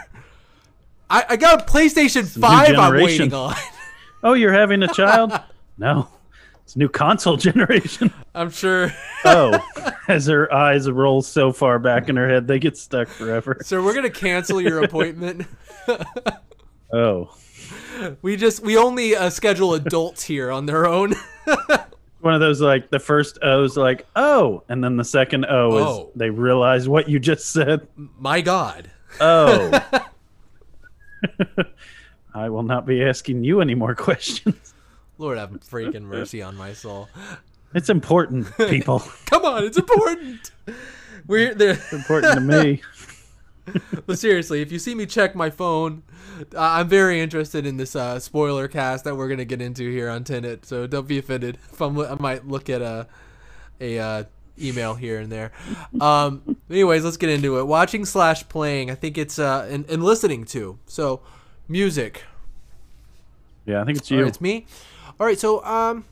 I, 1.09 1.25
I 1.31 1.37
got 1.37 1.62
a 1.62 1.64
PlayStation 1.64 2.23
new 2.23 2.43
5 2.43 2.79
I'm 2.79 2.94
waiting 2.94 3.32
on. 3.32 3.55
Oh, 4.23 4.32
you're 4.32 4.52
having 4.52 4.82
a 4.82 4.88
child? 4.88 5.38
No. 5.78 6.08
It's 6.64 6.75
new 6.76 6.88
console 6.88 7.37
generation. 7.49 8.12
I'm 8.34 8.50
sure. 8.50 8.93
Oh, 9.25 9.56
as 10.08 10.26
her 10.26 10.52
eyes 10.52 10.90
roll 10.90 11.23
so 11.23 11.52
far 11.52 11.78
back 11.78 12.08
in 12.08 12.17
her 12.17 12.28
head, 12.28 12.49
they 12.49 12.58
get 12.58 12.76
stuck 12.76 13.06
forever. 13.06 13.58
So 13.62 13.82
we're 13.84 13.93
going 13.94 14.02
to 14.05 14.11
cancel 14.11 14.61
your 14.61 14.82
appointment. 14.82 15.46
Oh. 16.93 17.37
We 18.23 18.37
just, 18.37 18.62
we 18.62 18.76
only 18.76 19.17
uh, 19.17 19.28
schedule 19.28 19.75
adults 19.75 20.23
here 20.23 20.52
on 20.52 20.67
their 20.67 20.87
own. 20.87 21.14
One 22.20 22.32
of 22.34 22.38
those 22.40 22.61
like 22.61 22.90
the 22.90 23.00
first 23.00 23.40
O's 23.43 23.76
like, 23.76 24.06
oh, 24.14 24.62
and 24.69 24.82
then 24.84 24.96
the 24.96 25.05
second 25.05 25.46
O 25.46 25.70
Oh. 25.73 26.00
is 26.06 26.12
they 26.14 26.31
realize 26.31 26.88
what 26.88 27.08
you 27.08 27.19
just 27.19 27.50
said. 27.50 27.88
My 27.96 28.40
God. 28.40 28.88
Oh. 29.20 29.81
I 32.34 32.49
will 32.49 32.62
not 32.62 32.87
be 32.87 33.02
asking 33.02 33.43
you 33.43 33.61
any 33.61 33.75
more 33.75 33.94
questions. 33.96 34.75
Lord 35.19 35.39
have 35.39 35.51
freaking 35.51 36.03
mercy 36.03 36.43
on 36.43 36.57
my 36.57 36.73
soul. 36.73 37.09
It's 37.75 37.89
important, 37.89 38.55
people. 38.57 39.01
Come 39.27 39.45
on, 39.45 39.65
it's 39.65 39.79
important. 39.79 40.51
We're 41.27 41.55
there. 41.55 41.73
It's 41.73 41.93
important 41.93 42.35
to 42.35 42.41
me. 42.41 42.83
But 44.07 44.19
seriously, 44.19 44.63
if 44.63 44.71
you 44.71 44.79
see 44.79 44.95
me 44.95 45.07
check 45.07 45.35
my 45.35 45.51
phone, 45.51 46.03
uh, 46.55 46.61
I'm 46.61 46.89
very 46.89 47.21
interested 47.21 47.67
in 47.67 47.77
this 47.77 47.97
uh, 47.97 48.19
spoiler 48.19 48.69
cast 48.69 49.05
that 49.05 49.17
we're 49.17 49.29
gonna 49.29 49.45
get 49.45 49.61
into 49.61 49.91
here 49.91 50.09
on 50.09 50.25
Tenet. 50.25 50.67
So 50.67 50.87
don't 50.87 51.09
be 51.09 51.19
offended 51.19 51.59
if 51.73 51.81
I'm, 51.81 51.99
I 51.99 52.15
might 52.15 52.47
look 52.47 52.71
at 52.71 52.83
a 52.83 53.07
a 53.81 53.99
uh, 53.99 54.25
email 54.59 54.95
here 54.95 55.19
and 55.19 55.31
there. 55.31 55.52
Um, 56.00 56.57
anyways, 56.71 57.05
let's 57.05 57.17
get 57.17 57.31
into 57.31 57.59
it. 57.59 57.64
Watching 57.67 58.05
slash 58.05 58.49
playing, 58.49 58.90
I 58.90 58.95
think 58.95 59.19
it's 59.19 59.38
uh, 59.38 59.67
and, 59.71 59.88
and 59.90 60.02
listening 60.02 60.45
to. 60.47 60.79
So 60.87 61.21
music. 61.69 62.25
Yeah, 63.64 63.83
I 63.83 63.85
think 63.85 63.99
it's 63.99 64.11
you. 64.11 64.21
right, 64.21 64.29
it's 64.29 64.40
me. 64.40 64.67
All 65.18 65.26
right, 65.26 65.38
so 65.38 65.64
um, 65.64 66.04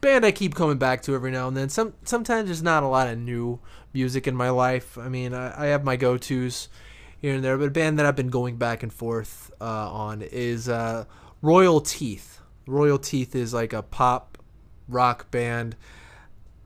band 0.00 0.24
I 0.24 0.30
keep 0.30 0.54
coming 0.54 0.78
back 0.78 1.02
to 1.02 1.14
every 1.14 1.30
now 1.30 1.46
and 1.46 1.54
then. 1.54 1.68
Some 1.68 1.92
sometimes 2.04 2.46
there's 2.46 2.62
not 2.62 2.82
a 2.82 2.88
lot 2.88 3.06
of 3.06 3.18
new 3.18 3.60
music 3.92 4.26
in 4.26 4.34
my 4.34 4.48
life. 4.48 4.96
I 4.96 5.10
mean, 5.10 5.34
I, 5.34 5.64
I 5.64 5.66
have 5.66 5.84
my 5.84 5.96
go 5.96 6.16
tos 6.16 6.68
here 7.20 7.34
and 7.34 7.44
there, 7.44 7.58
but 7.58 7.68
a 7.68 7.70
band 7.70 7.98
that 7.98 8.06
I've 8.06 8.16
been 8.16 8.30
going 8.30 8.56
back 8.56 8.82
and 8.82 8.90
forth 8.90 9.50
uh, 9.60 9.92
on 9.92 10.22
is 10.22 10.70
uh, 10.70 11.04
Royal 11.42 11.82
Teeth. 11.82 12.40
Royal 12.66 12.98
Teeth 12.98 13.34
is 13.34 13.52
like 13.52 13.74
a 13.74 13.82
pop 13.82 14.38
rock 14.88 15.30
band. 15.30 15.76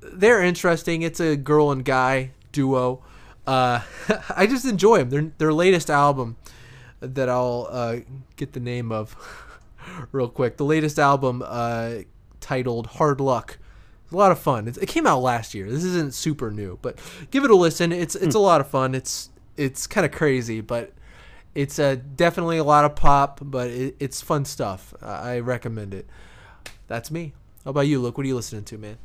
They're 0.00 0.42
interesting. 0.42 1.02
It's 1.02 1.18
a 1.18 1.36
girl 1.36 1.72
and 1.72 1.84
guy 1.84 2.30
duo. 2.52 3.02
Uh, 3.48 3.80
I 4.36 4.46
just 4.46 4.64
enjoy 4.64 4.98
them. 4.98 5.10
Their 5.10 5.32
their 5.38 5.52
latest 5.52 5.90
album 5.90 6.36
that 7.00 7.28
I'll 7.28 7.66
uh, 7.68 7.96
get 8.36 8.52
the 8.52 8.60
name 8.60 8.92
of 8.92 9.16
real 10.12 10.28
quick. 10.28 10.56
The 10.56 10.64
latest 10.64 10.98
album 10.98 11.42
uh, 11.44 11.98
titled 12.40 12.86
Hard 12.88 13.20
Luck. 13.20 13.58
It's 14.04 14.12
a 14.12 14.16
lot 14.16 14.32
of 14.32 14.38
fun. 14.38 14.68
It's, 14.68 14.78
it 14.78 14.86
came 14.86 15.06
out 15.06 15.20
last 15.20 15.54
year. 15.54 15.70
This 15.70 15.84
isn't 15.84 16.14
super 16.14 16.50
new, 16.50 16.78
but 16.82 16.98
give 17.30 17.44
it 17.44 17.50
a 17.50 17.56
listen. 17.56 17.92
It's 17.92 18.14
it's 18.14 18.34
a 18.34 18.38
lot 18.40 18.60
of 18.60 18.68
fun. 18.68 18.94
It's 18.94 19.30
it's 19.56 19.86
kind 19.86 20.04
of 20.04 20.12
crazy, 20.12 20.60
but 20.60 20.92
it's 21.54 21.78
uh, 21.78 21.96
definitely 22.16 22.58
a 22.58 22.64
lot 22.64 22.84
of 22.84 22.96
pop, 22.96 23.40
but 23.42 23.68
it, 23.70 23.96
it's 24.00 24.20
fun 24.20 24.44
stuff. 24.44 24.94
I 25.02 25.06
I 25.06 25.38
recommend 25.40 25.94
it. 25.94 26.06
That's 26.88 27.10
me. 27.10 27.32
How 27.64 27.70
about 27.70 27.82
you, 27.82 28.00
Luke? 28.00 28.18
What 28.18 28.24
are 28.24 28.28
you 28.28 28.34
listening 28.34 28.64
to, 28.64 28.78
man? 28.78 28.98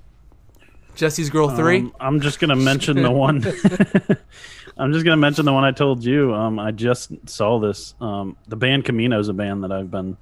Jessie's 0.95 1.29
Girl 1.29 1.49
Three. 1.49 1.77
Um, 1.77 1.93
I'm 1.99 2.19
just 2.19 2.39
gonna 2.39 2.55
mention 2.55 3.01
the 3.01 3.11
one. 3.11 3.37
I'm 4.77 4.91
just 4.91 5.05
gonna 5.05 5.15
mention 5.15 5.45
the 5.45 5.53
one 5.53 5.63
I 5.63 5.71
told 5.71 6.03
you. 6.03 6.33
Um, 6.33 6.59
I 6.59 6.71
just 6.71 7.11
saw 7.29 7.59
this. 7.59 7.93
Um, 8.01 8.35
the 8.47 8.55
band 8.55 8.85
Camino 8.85 9.19
is 9.19 9.29
a 9.29 9.33
band 9.33 9.63
that 9.63 9.71
I've 9.71 9.91
been 9.91 10.17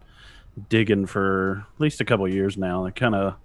digging 0.70 1.06
for 1.06 1.66
at 1.76 1.82
least 1.82 2.02
a 2.02 2.06
couple 2.06 2.28
years 2.28 2.58
now. 2.58 2.84
They 2.84 2.92
kind 2.92 3.16
of 3.16 3.36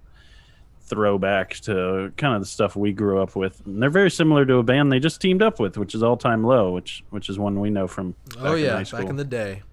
throwback 0.83 1.53
to 1.55 2.11
kind 2.17 2.35
of 2.35 2.41
the 2.41 2.47
stuff 2.47 2.75
we 2.75 2.91
grew 2.91 3.21
up 3.21 3.35
with. 3.35 3.61
And 3.65 3.81
they're 3.81 3.89
very 3.89 4.11
similar 4.11 4.45
to 4.45 4.57
a 4.57 4.63
band 4.63 4.91
they 4.91 4.99
just 4.99 5.21
teamed 5.21 5.41
up 5.41 5.59
with, 5.59 5.77
which 5.77 5.95
is 5.95 6.03
All 6.03 6.17
Time 6.17 6.43
Low, 6.43 6.71
which 6.71 7.03
which 7.09 7.29
is 7.29 7.39
one 7.39 7.59
we 7.59 7.69
know 7.69 7.87
from. 7.87 8.11
Back 8.35 8.37
oh 8.39 8.55
in 8.55 8.63
yeah, 8.65 8.75
high 8.75 8.83
school. 8.83 8.99
back 8.99 9.09
in 9.09 9.15
the 9.15 9.25
day. 9.25 9.63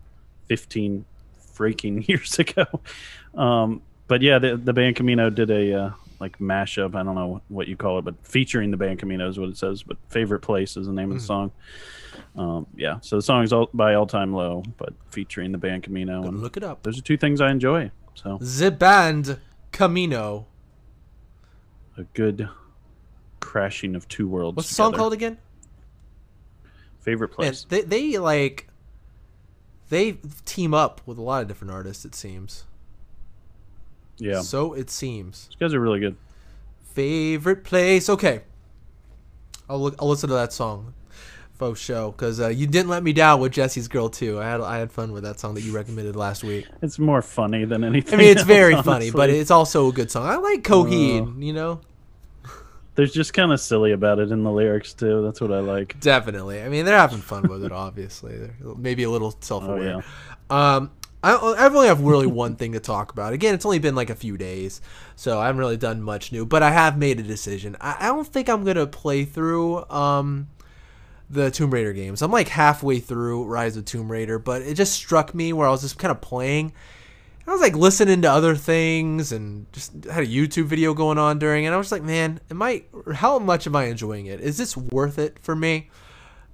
15 0.47 1.04
freaking 1.54 2.07
years 2.09 2.38
ago. 2.38 2.64
Um, 3.35 3.83
but 4.07 4.23
yeah, 4.23 4.38
the, 4.38 4.57
the 4.57 4.73
band 4.73 4.97
Camino 4.97 5.28
did 5.28 5.50
a 5.50 5.75
uh, 5.75 5.90
like 6.20 6.38
mashup. 6.38 6.94
I 6.94 7.02
don't 7.02 7.14
know 7.14 7.40
what 7.48 7.68
you 7.68 7.76
call 7.76 7.98
it, 7.98 8.04
but 8.04 8.14
featuring 8.26 8.70
the 8.70 8.76
band 8.76 8.98
Camino 8.98 9.28
is 9.28 9.38
what 9.38 9.48
it 9.48 9.56
says. 9.56 9.82
But 9.82 9.96
favorite 10.08 10.40
place 10.40 10.76
is 10.76 10.87
the 10.87 10.92
name 10.92 11.10
of 11.10 11.18
the 11.18 11.25
song. 11.25 11.52
Um, 12.37 12.66
yeah, 12.76 12.98
so 13.00 13.16
the 13.16 13.22
song 13.22 13.44
is 13.44 13.52
all, 13.52 13.68
by 13.72 13.94
All 13.94 14.06
Time 14.06 14.32
Low, 14.34 14.62
but 14.76 14.92
featuring 15.10 15.52
the 15.52 15.58
band 15.58 15.84
Camino. 15.84 16.22
And 16.25 16.40
Look 16.40 16.56
it 16.56 16.64
up. 16.64 16.82
those 16.82 16.98
are 16.98 17.02
two 17.02 17.16
things 17.16 17.40
I 17.40 17.50
enjoy. 17.50 17.90
So 18.14 18.38
The 18.40 18.70
band 18.70 19.38
Camino. 19.72 20.46
a 21.96 22.02
good 22.14 22.48
crashing 23.40 23.94
of 23.94 24.08
two 24.08 24.28
worlds. 24.28 24.56
What's 24.56 24.68
the 24.68 24.75
song 24.75 24.92
called 24.94 25.12
again? 25.12 25.38
Favorite 27.00 27.30
Man, 27.30 27.34
place. 27.37 27.64
they 27.68 27.82
they 27.82 28.18
like 28.18 28.68
they 29.88 30.12
team 30.44 30.75
up 30.75 31.00
with 31.06 31.16
a 31.18 31.22
lot 31.22 31.42
of 31.42 31.48
different 31.48 31.72
artists. 31.72 32.04
It 32.04 32.14
seems. 32.14 32.64
Yeah, 34.18 34.40
So 34.40 34.72
it 34.75 34.90
seems. 34.90 35.46
these 35.48 35.56
guys 35.56 35.75
are 35.75 35.80
really 35.80 36.00
good. 36.00 36.16
Favorite 36.94 37.64
place. 37.64 38.08
Okay. 38.08 38.42
I'll 39.68 39.80
look. 39.80 39.94
I'll 40.00 40.08
listen 40.08 40.28
to 40.30 40.34
that 40.34 40.52
song. 40.52 40.94
Faux 41.58 41.78
show, 41.80 42.12
because 42.12 42.40
uh, 42.40 42.48
you 42.48 42.68
didn't 42.68 42.88
let 42.88 43.02
me 43.02 43.12
down 43.12 43.40
with 43.40 43.50
Jessie's 43.52 43.88
Girl 43.88 44.08
too. 44.08 44.38
I 44.40 44.44
had 44.44 44.60
I 44.60 44.78
had 44.78 44.92
fun 44.92 45.10
with 45.12 45.25
that 45.25 45.40
song 45.40 45.54
that 45.54 45.62
you 45.62 45.72
recommended 45.75 46.14
last 46.14 46.44
week. 46.44 46.66
It's 46.82 47.00
more 47.00 47.20
funny 47.20 47.64
than 47.64 47.82
anything. 47.82 48.14
I 48.14 48.16
mean, 48.16 48.28
it's 48.28 48.40
else, 48.42 48.46
very 48.46 48.80
funny, 48.82 49.10
but 49.10 49.28
it's 49.28 49.50
also 49.50 49.88
a 49.88 49.92
good 49.92 50.08
song. 50.10 50.25
I 50.26 50.37
like 50.37 50.62
Coheed. 50.62 51.37
Uh, 51.37 51.40
you 51.40 51.52
know, 51.52 51.80
there's 52.94 53.12
just 53.12 53.32
kind 53.34 53.50
of 53.52 53.60
silly 53.60 53.90
about 53.90 54.20
it 54.20 54.30
in 54.30 54.44
the 54.44 54.52
lyrics 54.52 54.94
too. 54.94 55.20
That's 55.22 55.40
what 55.40 55.50
I 55.52 55.58
like. 55.58 55.98
definitely. 56.00 56.62
I 56.62 56.68
mean, 56.68 56.84
they're 56.84 56.96
having 56.96 57.20
fun 57.20 57.48
with 57.48 57.64
it. 57.64 57.72
Obviously, 57.87 58.37
They're 58.38 58.54
maybe 58.76 59.02
a 59.02 59.10
little 59.10 59.34
Oh 59.34 59.40
self-aware. 59.40 60.02
yeah. 60.50 60.76
Um, 60.76 60.92
I, 61.22 61.34
I 61.34 61.66
only 61.66 61.88
have 61.88 62.00
really 62.02 62.26
one 62.28 62.54
thing 62.56 62.72
to 62.72 62.80
talk 62.80 63.10
about. 63.12 63.32
Again, 63.32 63.54
it's 63.54 63.64
only 63.64 63.78
been 63.80 63.94
like 63.96 64.10
a 64.10 64.14
few 64.14 64.37
days, 64.37 64.80
so 65.16 65.40
I 65.40 65.46
haven't 65.46 65.58
really 65.58 65.76
done 65.76 66.00
much 66.00 66.30
new. 66.30 66.46
But 66.46 66.62
I 66.62 66.70
have 66.70 66.96
made 66.96 67.18
a 67.18 67.25
decision. 67.25 67.76
I, 67.80 67.96
I 68.00 68.06
don't 68.06 68.26
think 68.26 68.48
I'm 68.48 68.64
gonna 68.64 68.87
play 68.87 69.25
through 69.25 69.84
um, 69.90 70.48
the 71.28 71.50
Tomb 71.50 71.70
Raider 71.72 71.92
games. 71.92 72.22
I'm 72.22 72.30
like 72.30 72.48
halfway 72.48 73.00
through 73.00 73.44
Rise 73.44 73.76
of 73.76 73.84
Tomb 73.84 74.10
Raider, 74.10 74.38
but 74.38 74.62
it 74.62 74.75
just 74.75 74.92
struck 74.92 75.34
me 75.34 75.52
where 75.52 75.66
I 75.66 75.70
was 75.70 75.82
just 75.82 75.98
kind 75.98 76.12
of 76.12 76.20
playing. 76.20 76.72
I 77.46 77.50
was 77.50 77.60
like 77.62 77.75
listening 77.75 78.20
to 78.22 78.30
other 78.30 78.54
things 78.54 79.32
and 79.32 79.66
just 79.72 79.92
had 80.04 80.22
a 80.22 80.26
YouTube 80.26 80.66
video 80.66 80.92
going 80.92 81.16
on 81.16 81.38
during 81.38 81.64
and 81.64 81.75
I 81.75 81.78
was 81.78 81.90
like, 81.90 82.02
man, 82.02 82.40
am 82.50 82.60
I? 82.60 82.84
How 83.14 83.38
much 83.38 83.66
am 83.66 83.75
I 83.75 83.84
enjoying 83.84 84.26
it? 84.26 84.40
Is 84.40 84.58
this 84.58 84.76
worth 84.76 85.18
it 85.18 85.38
for 85.40 85.56
me? 85.56 85.88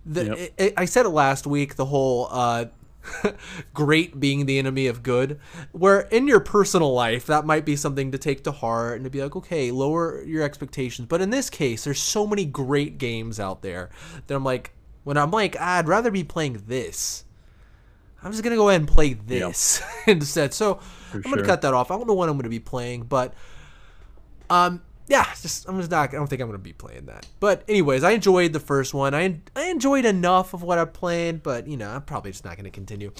The, 0.06 0.25
Yep. 0.26 0.38
it, 0.38 0.54
it- 0.56 0.75
I 0.76 0.85
said 0.85 1.04
it 1.04 1.09
last 1.11 1.47
week. 1.49 1.75
The 1.75 1.85
whole 1.87 2.28
uh, 2.30 2.66
great 3.75 4.20
being 4.20 4.46
the 4.46 4.58
enemy 4.58 4.87
of 4.87 5.02
good, 5.02 5.38
where 5.73 6.00
in 6.00 6.26
your 6.26 6.40
personal 6.40 6.92
life 6.92 7.26
that 7.26 7.44
might 7.44 7.64
be 7.64 7.76
something 7.76 8.12
to 8.12 8.18
take 8.18 8.44
to 8.44 8.52
heart 8.52 8.96
and 8.96 9.04
to 9.04 9.11
be 9.11 9.23
like, 9.23 9.37
okay, 9.37 9.70
lower 9.70 10.23
your 10.25 10.42
expectations. 10.42 11.08
But 11.08 11.20
in 11.20 11.30
this 11.30 11.50
case, 11.50 11.84
there's 11.84 12.00
so 12.00 12.26
many 12.26 12.44
great 12.44 12.99
games 12.99 13.38
out 13.38 13.62
there 13.62 13.90
that 14.26 14.34
I'm 14.34 14.44
like, 14.44 14.73
when 15.04 15.18
I'm 15.18 15.30
like, 15.30 15.56
"Ah, 15.61 15.78
I'd 15.78 15.88
rather 15.88 16.11
be 16.11 16.25
playing 16.25 16.64
this. 16.66 17.25
I'm 18.23 18.32
just 18.32 18.42
gonna 18.42 18.56
go 18.56 18.70
ahead 18.70 18.80
and 18.80 18.88
play 18.88 19.12
this 19.12 19.82
instead. 20.06 20.54
So 20.54 20.80
I'm 21.12 21.20
gonna 21.20 21.37
sure. 21.37 21.44
cut 21.44 21.61
that 21.62 21.75
off. 21.75 21.90
I 21.90 21.96
don't 21.96 22.06
know 22.06 22.14
what 22.14 22.28
I'm 22.28 22.38
gonna 22.38 22.49
be 22.49 22.58
playing, 22.58 23.02
but 23.02 23.34
um, 24.49 24.82
yeah, 25.06 25.25
just 25.42 25.68
I'm 25.68 25.78
just 25.78 25.90
not. 25.90 26.08
I 26.11 26.12
don't 26.12 26.26
think 26.28 26.40
I'm 26.40 26.49
gonna 26.49 26.58
be 26.58 26.73
playing 26.73 27.06
that. 27.06 27.26
But 27.40 27.62
anyways, 27.68 28.02
I 28.04 28.12
enjoyed 28.12 28.52
the 28.52 28.61
first 28.61 28.94
one. 28.94 29.14
I 29.14 29.40
I 29.54 29.66
enjoyed 29.66 30.04
enough 30.04 30.54
of 30.54 30.62
what 30.62 30.78
I 30.78 30.84
played, 30.84 31.42
but 31.42 31.66
you 31.66 31.76
know, 31.76 31.90
I'm 31.90 32.02
probably 32.02 32.30
just 32.32 32.44
not 32.44 32.56
gonna 32.56 32.70
continue. 32.70 33.12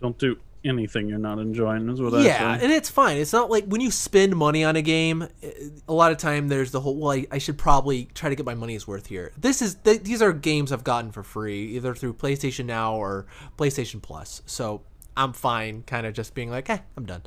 Don't 0.00 0.18
do 0.18 0.36
anything 0.64 1.08
you're 1.08 1.18
not 1.18 1.38
enjoying. 1.38 1.88
Is 1.88 2.00
what 2.00 2.12
Yeah, 2.22 2.50
I 2.54 2.58
say. 2.58 2.64
and 2.64 2.72
it's 2.72 2.90
fine. 2.90 3.18
It's 3.18 3.32
not 3.32 3.50
like 3.50 3.64
when 3.66 3.80
you 3.80 3.90
spend 3.90 4.34
money 4.34 4.64
on 4.64 4.74
a 4.74 4.82
game, 4.82 5.28
a 5.86 5.92
lot 5.92 6.10
of 6.12 6.18
time 6.18 6.48
there's 6.48 6.70
the 6.72 6.80
whole. 6.80 6.96
Well, 6.96 7.12
I, 7.12 7.26
I 7.30 7.38
should 7.38 7.56
probably 7.56 8.06
try 8.14 8.28
to 8.30 8.34
get 8.34 8.44
my 8.44 8.54
money's 8.54 8.86
worth 8.86 9.06
here. 9.06 9.32
This 9.38 9.62
is 9.62 9.74
th- 9.76 10.02
these 10.02 10.20
are 10.22 10.32
games 10.32 10.72
I've 10.72 10.84
gotten 10.84 11.12
for 11.12 11.22
free, 11.22 11.66
either 11.76 11.94
through 11.94 12.14
PlayStation 12.14 12.64
Now 12.66 12.94
or 12.96 13.26
PlayStation 13.56 14.02
Plus. 14.02 14.42
So 14.46 14.82
I'm 15.16 15.32
fine, 15.32 15.82
kind 15.84 16.04
of 16.06 16.14
just 16.14 16.34
being 16.34 16.50
like, 16.50 16.68
eh, 16.68 16.78
I'm 16.96 17.06
done, 17.06 17.22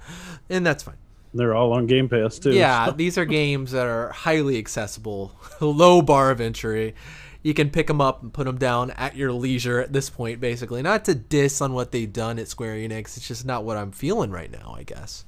and 0.49 0.65
that's 0.65 0.83
fine. 0.83 0.97
They're 1.33 1.55
all 1.55 1.73
on 1.73 1.85
Game 1.85 2.09
Pass 2.09 2.39
too. 2.39 2.53
Yeah, 2.53 2.91
these 2.91 3.17
are 3.17 3.25
games 3.25 3.71
that 3.71 3.85
are 3.85 4.09
highly 4.09 4.57
accessible, 4.57 5.31
low 5.61 6.01
bar 6.01 6.31
of 6.31 6.41
entry. 6.41 6.95
You 7.43 7.53
can 7.53 7.69
pick 7.69 7.87
them 7.87 8.01
up 8.01 8.21
and 8.21 8.33
put 8.33 8.45
them 8.45 8.57
down 8.57 8.91
at 8.91 9.15
your 9.15 9.31
leisure 9.31 9.79
at 9.79 9.93
this 9.93 10.09
point, 10.09 10.41
basically. 10.41 10.81
Not 10.81 11.05
to 11.05 11.15
diss 11.15 11.61
on 11.61 11.73
what 11.73 11.91
they've 11.91 12.11
done 12.11 12.37
at 12.39 12.47
Square 12.47 12.75
Enix, 12.75 13.15
it's 13.15 13.27
just 13.27 13.45
not 13.45 13.63
what 13.63 13.77
I'm 13.77 13.91
feeling 13.91 14.31
right 14.31 14.51
now, 14.51 14.75
I 14.77 14.83
guess. 14.83 15.23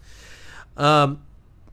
Um, 0.75 1.21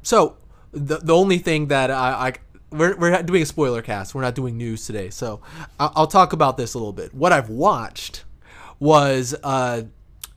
so 0.03 0.37
the 0.73 0.99
the 0.99 1.15
only 1.15 1.39
thing 1.39 1.69
that 1.69 1.91
I, 1.91 2.29
I 2.29 2.33
we're 2.71 2.97
we're 2.97 3.23
doing 3.23 3.43
a 3.43 3.47
spoiler 3.47 3.83
cast. 3.83 4.15
We're 4.15 4.23
not 4.23 4.35
doing 4.35 4.57
news 4.57 4.87
today, 4.87 5.11
so 5.11 5.41
I'll, 5.81 5.93
I'll 5.97 6.07
talk 6.07 6.33
about 6.33 6.57
this 6.57 6.75
a 6.75 6.79
little 6.79 6.93
bit. 6.93 7.15
What 7.15 7.33
I've 7.33 7.49
watched 7.49 8.25
was 8.79 9.35
uh, 9.43 9.83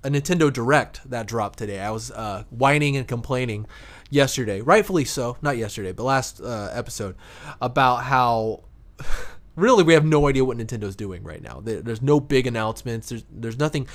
a 0.03 0.10
Nintendo 0.10 0.51
Direct 0.51 1.10
that 1.10 1.27
dropped 1.27 1.60
today. 1.60 1.79
I 1.79 1.91
was 1.91 2.12
uh, 2.12 2.43
whining 2.50 2.98
and 2.98 3.08
complaining 3.08 3.67
yesterday, 4.10 4.62
rightfully 4.62 5.05
so, 5.05 5.38
not 5.41 5.58
yesterday, 5.58 5.91
but 5.91 6.03
last 6.03 6.41
uh, 6.41 6.70
episode, 6.74 7.15
about 7.62 8.03
how 8.03 8.63
really 9.55 9.84
we 9.84 9.93
have 9.93 10.05
no 10.05 10.27
idea 10.27 10.43
what 10.46 10.58
Nintendo's 10.58 10.96
doing 10.96 11.24
right 11.24 11.41
now. 11.41 11.62
There's 11.63 12.01
no 12.01 12.20
big 12.20 12.48
announcements. 12.48 13.10
There's 13.10 13.24
there's 13.31 13.60
nothing 13.60 13.88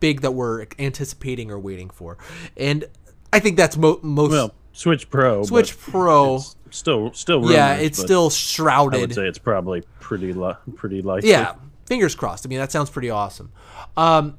big 0.00 0.22
that 0.22 0.32
we're 0.32 0.66
anticipating 0.78 1.50
or 1.50 1.58
waiting 1.58 1.90
for, 1.90 2.18
and 2.56 2.84
I 3.32 3.38
think 3.38 3.56
that's 3.56 3.76
mo- 3.76 4.00
most 4.02 4.30
Well, 4.30 4.54
Switch 4.72 5.08
Pro. 5.10 5.42
Switch 5.44 5.78
Pro. 5.78 6.40
still, 6.70 7.12
still. 7.12 7.40
Rumors, 7.40 7.54
yeah, 7.54 7.74
it's 7.74 7.98
still 7.98 8.30
shrouded. 8.30 8.98
I 8.98 9.00
would 9.02 9.14
say 9.14 9.26
it's 9.26 9.38
probably 9.38 9.82
pretty, 10.00 10.32
li- 10.32 10.54
pretty 10.74 11.02
likely. 11.02 11.30
Yeah, 11.30 11.54
fingers 11.86 12.14
crossed. 12.14 12.46
I 12.46 12.48
mean, 12.48 12.58
that 12.58 12.72
sounds 12.72 12.90
pretty 12.90 13.10
awesome. 13.10 13.52
Um, 13.96 14.38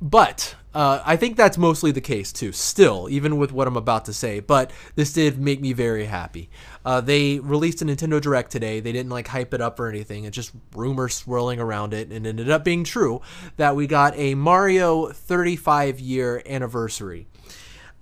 but 0.00 0.54
uh, 0.74 1.02
I 1.06 1.16
think 1.16 1.38
that's 1.38 1.56
mostly 1.56 1.90
the 1.90 2.02
case 2.02 2.32
too. 2.32 2.52
Still, 2.52 3.08
even 3.10 3.38
with 3.38 3.50
what 3.50 3.66
I'm 3.66 3.78
about 3.78 4.04
to 4.06 4.12
say, 4.12 4.40
but 4.40 4.70
this 4.94 5.12
did 5.12 5.38
make 5.38 5.60
me 5.60 5.72
very 5.72 6.04
happy. 6.04 6.50
Uh, 6.84 7.00
they 7.00 7.38
released 7.38 7.80
a 7.80 7.86
Nintendo 7.86 8.20
Direct 8.20 8.50
today. 8.50 8.80
They 8.80 8.92
didn't 8.92 9.10
like 9.10 9.28
hype 9.28 9.54
it 9.54 9.62
up 9.62 9.80
or 9.80 9.88
anything. 9.88 10.24
It's 10.24 10.34
just 10.34 10.52
rumors 10.74 11.14
swirling 11.14 11.60
around 11.60 11.94
it, 11.94 12.12
and 12.12 12.26
ended 12.26 12.50
up 12.50 12.62
being 12.62 12.84
true 12.84 13.22
that 13.56 13.74
we 13.74 13.86
got 13.86 14.14
a 14.16 14.34
Mario 14.34 15.08
35 15.12 15.98
year 15.98 16.42
anniversary. 16.44 17.26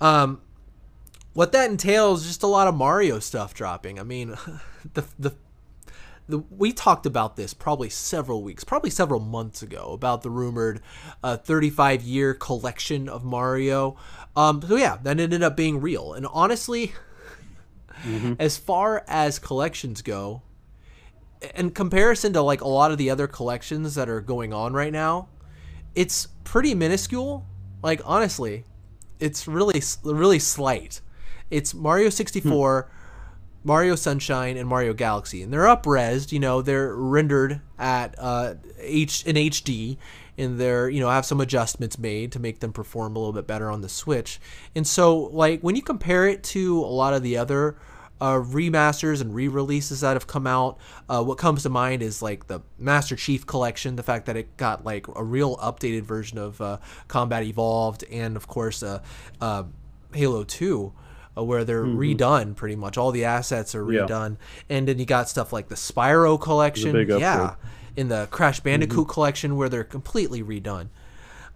Um, 0.01 0.41
what 1.33 1.53
that 1.53 1.71
entails 1.71 2.23
is 2.23 2.27
just 2.27 2.43
a 2.43 2.49
lot 2.49 2.67
of 2.67 2.75
Mario 2.75 3.21
stuff 3.21 3.55
dropping. 3.55 4.01
I 4.01 4.03
mean, 4.03 4.35
the 4.95 5.05
the 5.19 5.35
the, 6.29 6.39
we 6.39 6.73
talked 6.73 7.07
about 7.07 7.37
this 7.37 7.53
probably 7.53 7.91
several 7.91 8.43
weeks, 8.43 8.65
probably 8.65 8.91
several 8.91 9.21
months 9.21 9.63
ago, 9.63 9.93
about 9.93 10.23
the 10.23 10.31
rumored 10.31 10.81
uh, 11.23 11.37
35 11.37 12.03
year 12.03 12.35
collection 12.35 13.09
of 13.09 13.25
Mario. 13.25 13.97
Um, 14.35 14.63
so 14.63 14.77
yeah, 14.77 14.99
that 15.03 15.21
ended 15.21 15.43
up 15.43 15.57
being 15.57 15.81
real. 15.81 16.15
And 16.15 16.27
honestly, 16.27 16.93
as 18.39 18.57
far 18.57 19.05
as 19.07 19.39
collections 19.39 20.03
go, 20.03 20.43
in 21.55 21.71
comparison 21.71 22.33
to 22.33 22.41
like 22.41 22.63
a 22.63 22.69
lot 22.69 22.91
of 22.91 22.99
the 22.99 23.11
other 23.11 23.27
collections 23.27 23.95
that 23.95 24.09
are 24.09 24.21
going 24.21 24.53
on 24.53 24.73
right 24.73 24.93
now, 24.93 25.29
it's 25.95 26.29
pretty 26.45 26.75
minuscule. 26.75 27.47
Like 27.83 28.01
honestly, 28.05 28.65
it's 29.21 29.47
really 29.47 29.83
really 30.03 30.39
slight. 30.39 31.01
It's 31.51 31.75
Mario 31.75 32.09
64. 32.09 32.91
Mario 33.65 33.97
Sunshine 33.97 34.59
and 34.59 34.69
Mario 34.69 34.93
Galaxy, 34.93 35.43
and 35.43 35.51
they're 35.51 35.63
upresed. 35.63 36.31
You 36.33 36.39
know, 36.39 36.61
they're 36.61 36.95
rendered 36.95 37.63
at 37.79 38.15
uh, 38.19 38.55
H 38.79 39.25
in 39.25 39.37
HD, 39.37 39.97
and 40.37 40.61
they're 40.61 40.91
you 40.91 41.01
know 41.01 41.09
have 41.09 41.25
some 41.25 41.41
adjustments 41.41 41.99
made 41.99 42.31
to 42.33 42.39
make 42.39 42.61
them 42.61 42.73
perform 42.73 43.17
a 43.17 43.19
little 43.19 43.33
bit 43.33 43.47
better 43.47 43.71
on 43.71 43.81
the 43.81 43.89
Switch. 43.89 44.39
And 44.77 44.87
so, 44.87 45.17
like 45.17 45.63
when 45.63 45.77
you 45.77 45.83
compare 45.83 46.29
it 46.29 46.43
to 46.45 46.79
a 46.81 46.93
lot 46.93 47.15
of 47.15 47.23
the 47.23 47.39
other 47.39 47.77
uh, 48.21 48.35
remasters 48.35 49.23
and 49.23 49.35
re-releases 49.35 50.03
that 50.03 50.13
have 50.13 50.27
come 50.27 50.47
out, 50.47 50.79
uh, 51.09 51.25
what 51.25 51.39
comes 51.39 51.63
to 51.63 51.71
mind 51.71 52.03
is 52.03 52.21
like 52.21 52.47
the 52.47 52.61
Master 52.79 53.17
Chief 53.17 53.47
Collection, 53.47 53.97
the 53.97 54.03
fact 54.03 54.27
that 54.27 54.37
it 54.37 54.59
got 54.59 54.85
like 54.85 55.07
a 55.17 55.25
real 55.25 55.57
updated 55.57 56.03
version 56.03 56.37
of 56.37 56.61
uh, 56.61 56.77
Combat 57.09 57.43
Evolved, 57.43 58.05
and 58.11 58.37
of 58.37 58.47
course, 58.47 58.83
uh, 58.83 59.01
uh, 59.41 59.65
Halo 60.13 60.45
Two 60.45 60.93
uh, 61.37 61.43
where 61.45 61.65
they're 61.65 61.85
redone 61.85 62.55
pretty 62.57 62.77
much. 62.77 62.97
All 62.99 63.11
the 63.13 63.25
assets 63.25 63.75
are 63.75 63.91
Yeah. 63.91 64.03
redone. 64.03 64.37
And 64.69 64.87
then 64.89 64.99
you 64.99 65.05
got 65.07 65.29
stuff 65.29 65.53
like 65.53 65.69
the 65.69 65.75
Spyro 65.75 66.41
collection. 66.41 66.93
yeah. 67.21 67.55
In 67.97 68.09
the 68.09 68.27
Crash 68.31 68.61
Bandicoot 68.61 69.09
collection 69.09 69.57
where 69.57 69.69
they're 69.69 69.85
completely 69.85 70.43
redone. 70.43 70.89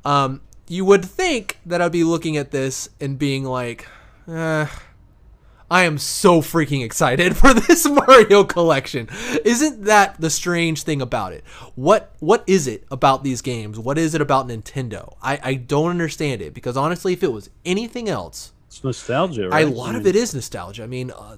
Um, 0.04 0.40
you 0.68 0.84
would 0.84 1.04
think 1.04 1.58
that 1.66 1.80
I'd 1.82 1.92
be 1.92 2.04
looking 2.04 2.36
at 2.36 2.50
this 2.52 2.88
and 3.00 3.18
being 3.18 3.42
like, 3.44 3.88
eh, 4.28 4.66
I 5.70 5.82
am 5.82 5.98
so 5.98 6.40
freaking 6.40 6.84
excited 6.84 7.36
for 7.40 7.52
this 7.54 7.86
Mario 7.88 8.44
collection. 8.44 9.08
Isn't 9.44 9.84
that 9.84 10.20
the 10.20 10.30
strange 10.30 10.82
thing 10.84 11.02
about 11.02 11.32
it? 11.32 11.44
What 11.74 12.12
what 12.20 12.44
is 12.46 12.66
it 12.66 12.84
about 12.90 13.24
these 13.24 13.42
games? 13.42 13.78
What 13.78 13.98
is 13.98 14.14
it 14.14 14.20
about 14.20 14.46
Nintendo? 14.48 15.16
I, 15.22 15.38
I 15.42 15.54
don't 15.54 15.90
understand 15.90 16.40
it 16.40 16.54
because 16.54 16.76
honestly, 16.76 17.12
if 17.12 17.22
it 17.22 17.32
was 17.32 17.50
anything 17.64 18.08
else, 18.08 18.52
It's 18.68 18.84
nostalgia, 18.84 19.48
right? 19.48 19.66
a 19.66 19.70
lot 19.70 19.94
of 19.94 20.06
it 20.06 20.14
is 20.14 20.34
nostalgia. 20.34 20.82
I 20.82 20.86
mean, 20.86 21.10
uh, 21.10 21.36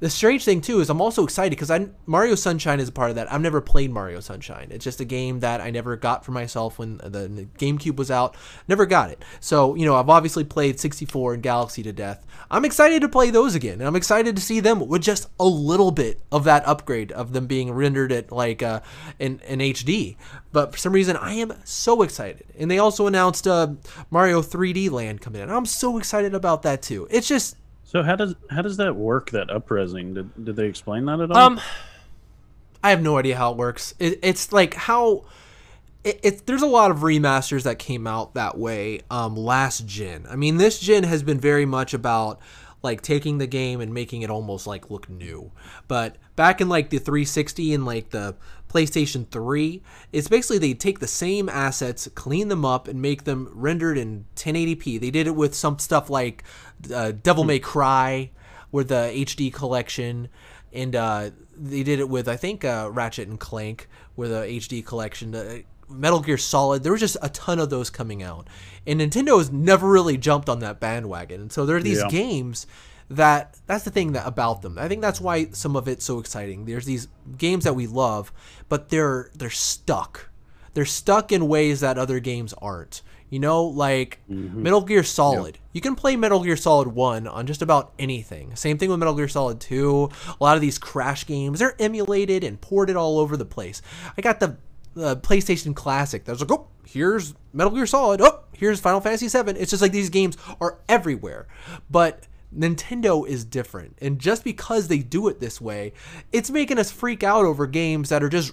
the 0.00 0.08
strange 0.08 0.44
thing 0.44 0.60
too 0.60 0.80
is 0.80 0.90
I'm 0.90 1.00
also 1.00 1.24
excited 1.24 1.50
because 1.50 1.70
I 1.70 1.88
Mario 2.06 2.34
Sunshine 2.36 2.78
is 2.78 2.88
a 2.88 2.92
part 2.92 3.10
of 3.10 3.16
that. 3.16 3.32
I've 3.32 3.40
never 3.40 3.60
played 3.60 3.90
Mario 3.90 4.20
Sunshine. 4.20 4.68
It's 4.70 4.84
just 4.84 5.00
a 5.00 5.04
game 5.04 5.40
that 5.40 5.60
I 5.60 5.70
never 5.70 5.96
got 5.96 6.24
for 6.24 6.30
myself 6.30 6.78
when 6.78 6.98
the 6.98 7.48
GameCube 7.58 7.96
was 7.96 8.10
out. 8.10 8.36
Never 8.68 8.86
got 8.86 9.10
it. 9.10 9.24
So 9.40 9.74
you 9.74 9.84
know 9.84 9.96
I've 9.96 10.08
obviously 10.08 10.44
played 10.44 10.78
64 10.78 11.34
and 11.34 11.42
Galaxy 11.42 11.82
to 11.82 11.92
death. 11.92 12.24
I'm 12.50 12.64
excited 12.64 13.02
to 13.02 13.08
play 13.08 13.30
those 13.30 13.54
again, 13.54 13.80
and 13.80 13.84
I'm 13.84 13.96
excited 13.96 14.36
to 14.36 14.42
see 14.42 14.60
them 14.60 14.86
with 14.86 15.02
just 15.02 15.28
a 15.40 15.46
little 15.46 15.90
bit 15.90 16.20
of 16.30 16.44
that 16.44 16.66
upgrade 16.66 17.10
of 17.12 17.32
them 17.32 17.46
being 17.46 17.72
rendered 17.72 18.12
at 18.12 18.30
like 18.30 18.62
uh, 18.62 18.80
in 19.18 19.40
in 19.40 19.58
HD. 19.58 20.16
But 20.52 20.72
for 20.72 20.78
some 20.78 20.92
reason, 20.92 21.16
I 21.16 21.34
am 21.34 21.54
so 21.64 22.02
excited. 22.02 22.46
And 22.58 22.70
they 22.70 22.78
also 22.78 23.06
announced 23.06 23.46
uh, 23.46 23.74
Mario 24.10 24.42
3D 24.42 24.90
Land 24.90 25.20
coming 25.20 25.42
in. 25.42 25.50
I'm 25.50 25.66
so 25.66 25.98
excited 25.98 26.34
about 26.34 26.62
that 26.62 26.82
too. 26.82 27.06
It's 27.10 27.28
just 27.28 27.56
So 27.88 28.02
how 28.02 28.16
does 28.16 28.34
how 28.50 28.60
does 28.60 28.76
that 28.76 28.96
work? 28.96 29.30
That 29.30 29.48
upresing? 29.48 30.12
Did 30.12 30.44
did 30.44 30.56
they 30.56 30.66
explain 30.66 31.06
that 31.06 31.20
at 31.20 31.30
all? 31.30 31.38
Um, 31.38 31.60
I 32.84 32.90
have 32.90 33.00
no 33.00 33.16
idea 33.16 33.34
how 33.34 33.52
it 33.52 33.56
works. 33.56 33.94
It, 33.98 34.18
it's 34.22 34.52
like 34.52 34.74
how 34.74 35.24
it, 36.04 36.20
it, 36.22 36.46
There's 36.46 36.60
a 36.60 36.66
lot 36.66 36.90
of 36.90 36.98
remasters 36.98 37.62
that 37.62 37.78
came 37.78 38.06
out 38.06 38.34
that 38.34 38.58
way. 38.58 39.00
Um, 39.10 39.36
last 39.36 39.86
gen. 39.86 40.26
I 40.28 40.36
mean, 40.36 40.58
this 40.58 40.78
gen 40.80 41.04
has 41.04 41.22
been 41.22 41.40
very 41.40 41.64
much 41.64 41.94
about 41.94 42.40
like 42.82 43.00
taking 43.00 43.38
the 43.38 43.46
game 43.46 43.80
and 43.80 43.94
making 43.94 44.20
it 44.20 44.28
almost 44.28 44.66
like 44.66 44.90
look 44.90 45.08
new. 45.08 45.50
But 45.88 46.16
back 46.36 46.60
in 46.60 46.68
like 46.68 46.90
the 46.90 46.98
360 46.98 47.72
and 47.72 47.86
like 47.86 48.10
the 48.10 48.36
PlayStation 48.68 49.26
3, 49.30 49.82
it's 50.12 50.28
basically 50.28 50.58
they 50.58 50.74
take 50.74 50.98
the 50.98 51.06
same 51.06 51.48
assets, 51.48 52.08
clean 52.14 52.48
them 52.48 52.64
up, 52.64 52.86
and 52.88 53.00
make 53.00 53.24
them 53.24 53.50
rendered 53.54 53.96
in 53.98 54.26
1080p. 54.36 55.00
They 55.00 55.10
did 55.10 55.26
it 55.26 55.34
with 55.34 55.54
some 55.54 55.78
stuff 55.78 56.10
like 56.10 56.44
uh, 56.94 57.12
Devil 57.22 57.44
May 57.44 57.58
Cry, 57.58 58.30
with 58.70 58.88
the 58.88 59.10
HD 59.14 59.52
collection, 59.52 60.28
and 60.72 60.94
uh, 60.94 61.30
they 61.56 61.82
did 61.82 61.98
it 62.00 62.08
with 62.08 62.28
I 62.28 62.36
think 62.36 62.64
uh, 62.64 62.90
Ratchet 62.92 63.26
and 63.28 63.40
Clank 63.40 63.88
with 64.16 64.30
the 64.30 64.42
HD 64.42 64.84
collection. 64.84 65.34
Uh, 65.34 65.58
Metal 65.90 66.20
Gear 66.20 66.36
Solid, 66.36 66.82
there 66.82 66.92
was 66.92 67.00
just 67.00 67.16
a 67.22 67.30
ton 67.30 67.58
of 67.58 67.70
those 67.70 67.88
coming 67.88 68.22
out, 68.22 68.46
and 68.86 69.00
Nintendo 69.00 69.38
has 69.38 69.50
never 69.50 69.88
really 69.88 70.18
jumped 70.18 70.50
on 70.50 70.58
that 70.58 70.78
bandwagon. 70.80 71.40
And 71.40 71.52
so 71.52 71.64
there 71.64 71.76
are 71.78 71.82
these 71.82 72.00
Yeah. 72.00 72.08
games 72.10 72.66
that 73.10 73.58
that's 73.66 73.84
the 73.84 73.90
thing 73.90 74.12
that 74.12 74.26
about 74.26 74.62
them. 74.62 74.78
I 74.78 74.88
think 74.88 75.00
that's 75.00 75.20
why 75.20 75.46
some 75.52 75.76
of 75.76 75.88
it's 75.88 76.04
so 76.04 76.18
exciting. 76.18 76.64
There's 76.64 76.84
these 76.84 77.08
games 77.36 77.64
that 77.64 77.74
we 77.74 77.86
love, 77.86 78.32
but 78.68 78.90
they're 78.90 79.30
they're 79.34 79.50
stuck. 79.50 80.30
They're 80.74 80.84
stuck 80.84 81.32
in 81.32 81.48
ways 81.48 81.80
that 81.80 81.98
other 81.98 82.20
games 82.20 82.54
aren't. 82.54 83.02
You 83.30 83.38
know, 83.40 83.64
like 83.64 84.20
mm-hmm. 84.30 84.62
Metal 84.62 84.80
Gear 84.80 85.02
Solid. 85.02 85.58
You 85.72 85.82
can 85.82 85.94
play 85.94 86.16
Metal 86.16 86.42
Gear 86.42 86.56
Solid 86.56 86.88
1 86.88 87.26
on 87.26 87.46
just 87.46 87.60
about 87.60 87.92
anything. 87.98 88.56
Same 88.56 88.78
thing 88.78 88.88
with 88.88 88.98
Metal 88.98 89.14
Gear 89.14 89.28
Solid 89.28 89.60
2. 89.60 90.10
A 90.40 90.42
lot 90.42 90.56
of 90.56 90.62
these 90.62 90.78
crash 90.78 91.26
games, 91.26 91.58
they're 91.58 91.76
emulated 91.78 92.42
and 92.42 92.58
ported 92.58 92.96
all 92.96 93.18
over 93.18 93.36
the 93.36 93.44
place. 93.44 93.82
I 94.16 94.22
got 94.22 94.40
the 94.40 94.56
the 94.94 95.16
PlayStation 95.16 95.74
Classic. 95.74 96.24
That 96.24 96.32
was 96.32 96.40
like, 96.40 96.50
oh, 96.50 96.68
here's 96.86 97.34
Metal 97.52 97.72
Gear 97.72 97.86
Solid. 97.86 98.20
Oh, 98.20 98.44
here's 98.52 98.80
Final 98.80 99.00
Fantasy 99.00 99.28
7. 99.28 99.56
It's 99.56 99.70
just 99.70 99.82
like 99.82 99.92
these 99.92 100.10
games 100.10 100.36
are 100.60 100.78
everywhere. 100.88 101.46
But 101.90 102.26
Nintendo 102.56 103.26
is 103.26 103.44
different. 103.44 103.96
And 104.00 104.18
just 104.18 104.44
because 104.44 104.88
they 104.88 104.98
do 104.98 105.28
it 105.28 105.40
this 105.40 105.60
way, 105.60 105.92
it's 106.32 106.50
making 106.50 106.78
us 106.78 106.90
freak 106.90 107.22
out 107.22 107.44
over 107.44 107.66
games 107.66 108.08
that 108.08 108.22
are 108.22 108.28
just 108.28 108.52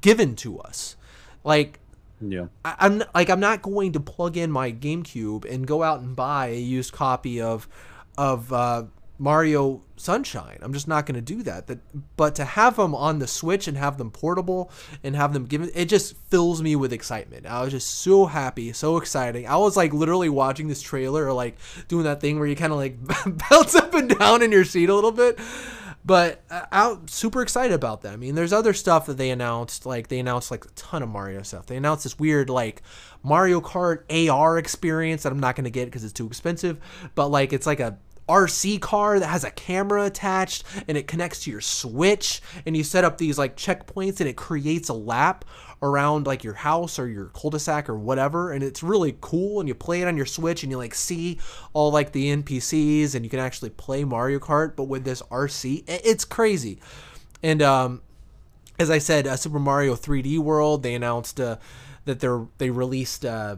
given 0.00 0.36
to 0.36 0.58
us. 0.60 0.96
Like 1.44 1.80
yeah. 2.20 2.46
I, 2.64 2.74
I'm 2.78 3.02
like 3.14 3.28
I'm 3.28 3.40
not 3.40 3.62
going 3.62 3.92
to 3.92 4.00
plug 4.00 4.36
in 4.36 4.50
my 4.50 4.72
GameCube 4.72 5.44
and 5.44 5.66
go 5.66 5.82
out 5.82 6.00
and 6.00 6.16
buy 6.16 6.48
a 6.48 6.60
used 6.60 6.92
copy 6.92 7.40
of 7.40 7.68
of 8.16 8.52
uh, 8.52 8.84
Mario 9.18 9.82
Sunshine. 9.96 10.58
I'm 10.60 10.72
just 10.72 10.88
not 10.88 11.06
going 11.06 11.14
to 11.14 11.20
do 11.20 11.42
that. 11.44 11.66
That 11.66 11.78
but 12.16 12.34
to 12.36 12.44
have 12.44 12.76
them 12.76 12.94
on 12.94 13.18
the 13.18 13.26
Switch 13.26 13.66
and 13.66 13.76
have 13.76 13.96
them 13.98 14.10
portable 14.10 14.70
and 15.02 15.16
have 15.16 15.32
them 15.32 15.46
given 15.46 15.70
it 15.74 15.86
just 15.86 16.16
fills 16.28 16.62
me 16.62 16.76
with 16.76 16.92
excitement. 16.92 17.46
I 17.46 17.62
was 17.62 17.72
just 17.72 18.00
so 18.00 18.26
happy, 18.26 18.72
so 18.72 18.98
exciting. 18.98 19.46
I 19.46 19.56
was 19.56 19.76
like 19.76 19.92
literally 19.94 20.28
watching 20.28 20.68
this 20.68 20.82
trailer 20.82 21.26
or 21.26 21.32
like 21.32 21.56
doing 21.88 22.04
that 22.04 22.20
thing 22.20 22.38
where 22.38 22.48
you 22.48 22.56
kind 22.56 22.72
of 22.72 22.78
like 22.78 22.98
bounce 23.50 23.74
up 23.74 23.94
and 23.94 24.16
down 24.18 24.42
in 24.42 24.52
your 24.52 24.64
seat 24.64 24.88
a 24.88 24.94
little 24.94 25.12
bit. 25.12 25.38
But 26.06 26.40
uh, 26.50 26.66
I'm 26.70 27.08
super 27.08 27.42
excited 27.42 27.74
about 27.74 28.02
that. 28.02 28.12
I 28.12 28.16
mean, 28.16 28.36
there's 28.36 28.52
other 28.52 28.72
stuff 28.72 29.06
that 29.06 29.16
they 29.16 29.30
announced. 29.30 29.84
Like 29.84 30.06
they 30.06 30.20
announced 30.20 30.52
like 30.52 30.64
a 30.64 30.68
ton 30.76 31.02
of 31.02 31.08
Mario 31.08 31.42
stuff. 31.42 31.66
They 31.66 31.76
announced 31.76 32.04
this 32.04 32.16
weird 32.16 32.48
like 32.48 32.82
Mario 33.24 33.60
Kart 33.60 34.04
AR 34.30 34.56
experience 34.56 35.24
that 35.24 35.32
I'm 35.32 35.40
not 35.40 35.56
gonna 35.56 35.68
get 35.68 35.86
because 35.86 36.04
it's 36.04 36.12
too 36.12 36.28
expensive. 36.28 36.78
But 37.16 37.28
like 37.28 37.52
it's 37.52 37.66
like 37.66 37.80
a 37.80 37.98
RC 38.28 38.80
car 38.80 39.20
that 39.20 39.26
has 39.26 39.44
a 39.44 39.50
camera 39.50 40.04
attached 40.04 40.64
and 40.88 40.96
it 40.96 41.06
connects 41.06 41.44
to 41.44 41.50
your 41.50 41.60
Switch 41.60 42.40
and 42.64 42.76
you 42.76 42.82
set 42.84 43.04
up 43.04 43.18
these 43.18 43.38
like 43.38 43.56
checkpoints 43.56 44.20
and 44.20 44.28
it 44.28 44.36
creates 44.36 44.88
a 44.88 44.94
lap 44.94 45.44
around 45.82 46.26
like 46.26 46.42
your 46.42 46.54
house 46.54 46.98
or 46.98 47.06
your 47.06 47.26
cul-de-sac 47.26 47.88
or 47.88 47.98
whatever 47.98 48.50
and 48.50 48.64
it's 48.64 48.82
really 48.82 49.16
cool 49.20 49.60
and 49.60 49.68
you 49.68 49.74
play 49.74 50.00
it 50.02 50.08
on 50.08 50.16
your 50.16 50.26
Switch 50.26 50.62
and 50.62 50.72
you 50.72 50.78
like 50.78 50.94
see 50.94 51.38
all 51.72 51.90
like 51.90 52.12
the 52.12 52.34
NPCs 52.36 53.14
and 53.14 53.24
you 53.24 53.30
can 53.30 53.40
actually 53.40 53.70
play 53.70 54.04
Mario 54.04 54.38
Kart 54.38 54.74
but 54.74 54.84
with 54.84 55.04
this 55.04 55.22
RC 55.22 55.84
it's 55.86 56.24
crazy. 56.24 56.80
And 57.42 57.62
um 57.62 58.02
as 58.78 58.90
I 58.90 58.98
said, 58.98 59.26
uh, 59.26 59.36
Super 59.36 59.58
Mario 59.58 59.94
3D 59.94 60.38
World, 60.38 60.82
they 60.82 60.94
announced 60.94 61.40
uh, 61.40 61.56
that 62.04 62.20
they're 62.20 62.46
they 62.58 62.70
released 62.70 63.24
uh, 63.24 63.56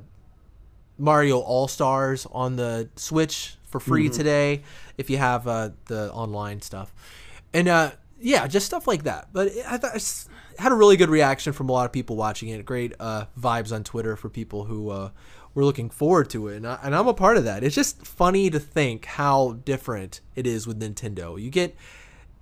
Mario 0.97 1.39
All 1.39 1.69
Stars 1.69 2.27
on 2.31 2.57
the 2.57 2.89
Switch 2.97 3.58
for 3.71 3.81
free 3.81 4.09
today 4.09 4.63
if 4.97 5.11
you 5.11 5.19
have 5.19 5.47
uh, 5.47 5.71
the 5.87 6.13
online 6.13 6.61
stuff, 6.61 6.93
and 7.53 7.69
uh, 7.69 7.91
yeah, 8.21 8.47
just 8.47 8.67
stuff 8.67 8.87
like 8.87 9.05
that. 9.05 9.29
But 9.33 9.49
it, 9.49 9.65
I 9.67 9.77
thought 9.77 9.95
it's 9.95 10.29
had 10.59 10.73
a 10.73 10.75
really 10.75 10.97
good 10.97 11.11
reaction 11.11 11.53
from 11.53 11.69
a 11.69 11.73
lot 11.73 11.87
of 11.87 11.93
people 11.93 12.17
watching 12.17 12.49
it. 12.49 12.65
Great 12.65 12.95
uh, 12.99 13.27
vibes 13.39 13.73
on 13.73 13.85
Twitter 13.85 14.17
for 14.17 14.29
people 14.29 14.65
who 14.65 14.91
uh, 14.91 15.11
were 15.55 15.65
looking 15.65 15.91
forward 15.91 16.31
to 16.31 16.49
it, 16.49 16.57
and, 16.57 16.67
I, 16.67 16.79
and 16.83 16.95
I'm 16.95 17.09
a 17.09 17.15
part 17.15 17.37
of 17.37 17.45
that. 17.45 17.63
It's 17.63 17.75
just 17.75 18.07
funny 18.07 18.51
to 18.51 18.59
think 18.59 19.05
how 19.05 19.59
different 19.65 20.21
it 20.35 20.47
is 20.47 20.67
with 20.67 20.81
Nintendo. 20.81 21.41
You 21.41 21.51
get 21.51 21.77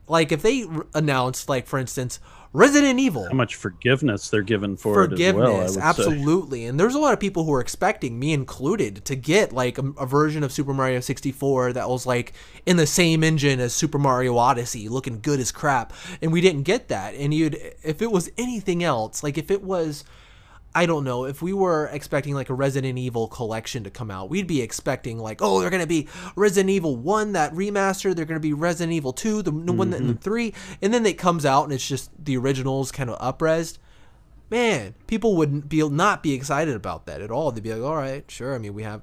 like 0.09 0.33
if 0.33 0.43
they 0.43 0.65
r- 0.65 0.87
announced 0.95 1.49
like 1.49 1.67
for 1.67 1.79
instance 1.79 2.21
Resident 2.53 2.99
Evil 2.99 3.27
How 3.27 3.35
much 3.35 3.55
forgiveness 3.55 4.31
they're 4.31 4.41
given 4.41 4.79
for 4.79 5.05
it 5.05 5.13
as 5.13 5.19
well. 5.19 5.29
I 5.29 5.33
forgiveness 5.33 5.77
would 5.77 5.83
say. 5.83 5.89
absolutely 5.89 6.65
and 6.65 6.81
there's 6.81 6.95
a 6.95 6.99
lot 6.99 7.13
of 7.13 7.21
people 7.21 7.45
who 7.45 7.53
are 7.53 7.61
expecting 7.61 8.19
me 8.19 8.33
included 8.33 9.05
to 9.05 9.15
get 9.15 9.53
like 9.53 9.77
a, 9.79 9.93
a 9.99 10.07
version 10.07 10.43
of 10.43 10.53
super 10.53 10.73
mario 10.73 11.01
64 11.01 11.75
that 11.75 11.89
was 11.89 12.07
like 12.07 12.33
in 12.65 12.77
the 12.77 12.87
same 12.87 13.23
engine 13.23 13.61
as 13.61 13.75
super 13.75 13.99
mario 13.99 14.37
odyssey 14.39 14.89
looking 14.89 15.21
good 15.21 15.39
as 15.41 15.53
crap 15.53 15.93
and 16.23 16.33
we 16.33 16.41
didn't 16.41 16.63
get 16.63 16.89
that 16.89 17.15
and 17.15 17.35
you'd 17.35 17.59
if 17.83 18.01
it 18.01 18.11
was 18.11 18.31
anything 18.39 18.83
else 18.83 19.23
like 19.23 19.37
if 19.37 19.51
it 19.51 19.63
was 19.63 20.05
I 20.75 20.85
don't 20.85 21.05
know 21.05 21.25
if 21.25 21.41
we 21.41 21.53
were 21.53 21.87
expecting 21.87 22.35
like 22.35 22.51
a 22.51 22.55
Resident 22.55 22.99
Evil 22.99 23.29
collection 23.29 23.85
to 23.85 23.91
come 23.91 24.11
out, 24.11 24.29
we'd 24.29 24.47
be 24.47 24.61
expecting 24.61 25.19
like, 25.19 25.41
oh, 25.41 25.61
they're 25.61 25.71
gonna 25.71 25.87
be 25.87 26.09
Resident 26.37 26.71
Evil 26.71 26.97
One 26.97 27.33
that 27.33 27.53
remaster, 27.53 28.15
they're 28.15 28.27
gonna 28.27 28.41
be 28.41 28.53
Resident 28.53 28.93
Evil 28.93 29.13
Two, 29.13 29.43
the 29.43 29.53
new 29.53 29.73
one 29.73 29.91
that 29.91 30.01
and 30.01 30.09
the 30.09 30.15
mm-hmm. 30.15 30.23
three, 30.23 30.55
and 30.83 30.93
then 30.93 31.07
it 31.07 31.19
comes 31.19 31.47
out 31.47 31.65
and 31.65 31.73
it's 31.73 31.87
just 31.87 32.11
the 32.23 32.37
originals 32.37 32.93
kind 32.93 33.11
of 33.11 33.19
upresed. 33.19 33.79
Man, 34.49 34.95
people 35.09 35.35
wouldn't 35.35 35.69
be 35.69 35.87
not 35.89 36.23
be 36.23 36.33
excited 36.33 36.77
about 36.77 37.07
that 37.07 37.21
at 37.21 37.31
all. 37.31 37.51
They'd 37.51 37.65
be 37.65 37.75
like, 37.75 37.83
all 37.83 37.97
right, 37.97 38.31
sure. 38.31 38.55
I 38.55 38.59
mean, 38.59 38.75
we 38.75 38.85
have 38.85 39.03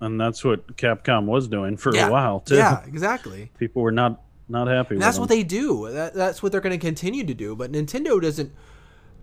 and 0.00 0.20
that's 0.20 0.44
what 0.44 0.76
Capcom 0.76 1.24
was 1.24 1.48
doing 1.48 1.76
for 1.76 1.94
yeah, 1.94 2.08
a 2.08 2.10
while 2.10 2.40
too. 2.40 2.56
yeah, 2.56 2.84
exactly. 2.84 3.50
People 3.58 3.82
were 3.82 3.92
not 3.92 4.22
not 4.48 4.68
happy. 4.68 4.96
That's 4.96 5.16
them. 5.16 5.22
what 5.22 5.28
they 5.28 5.42
do. 5.42 5.90
That, 5.90 6.14
that's 6.14 6.42
what 6.42 6.52
they're 6.52 6.60
going 6.60 6.78
to 6.78 6.84
continue 6.84 7.24
to 7.24 7.34
do. 7.34 7.56
But 7.56 7.72
Nintendo 7.72 8.20
doesn't 8.20 8.52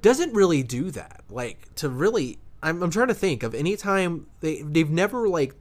doesn't 0.03 0.33
really 0.33 0.61
do 0.61 0.91
that. 0.91 1.23
Like 1.29 1.73
to 1.75 1.89
really, 1.89 2.37
I'm, 2.61 2.83
I'm 2.83 2.91
trying 2.91 3.07
to 3.07 3.15
think 3.15 3.41
of 3.41 3.55
any 3.55 3.75
time 3.75 4.27
they 4.41 4.61
they've 4.61 4.89
never 4.89 5.27
like. 5.27 5.55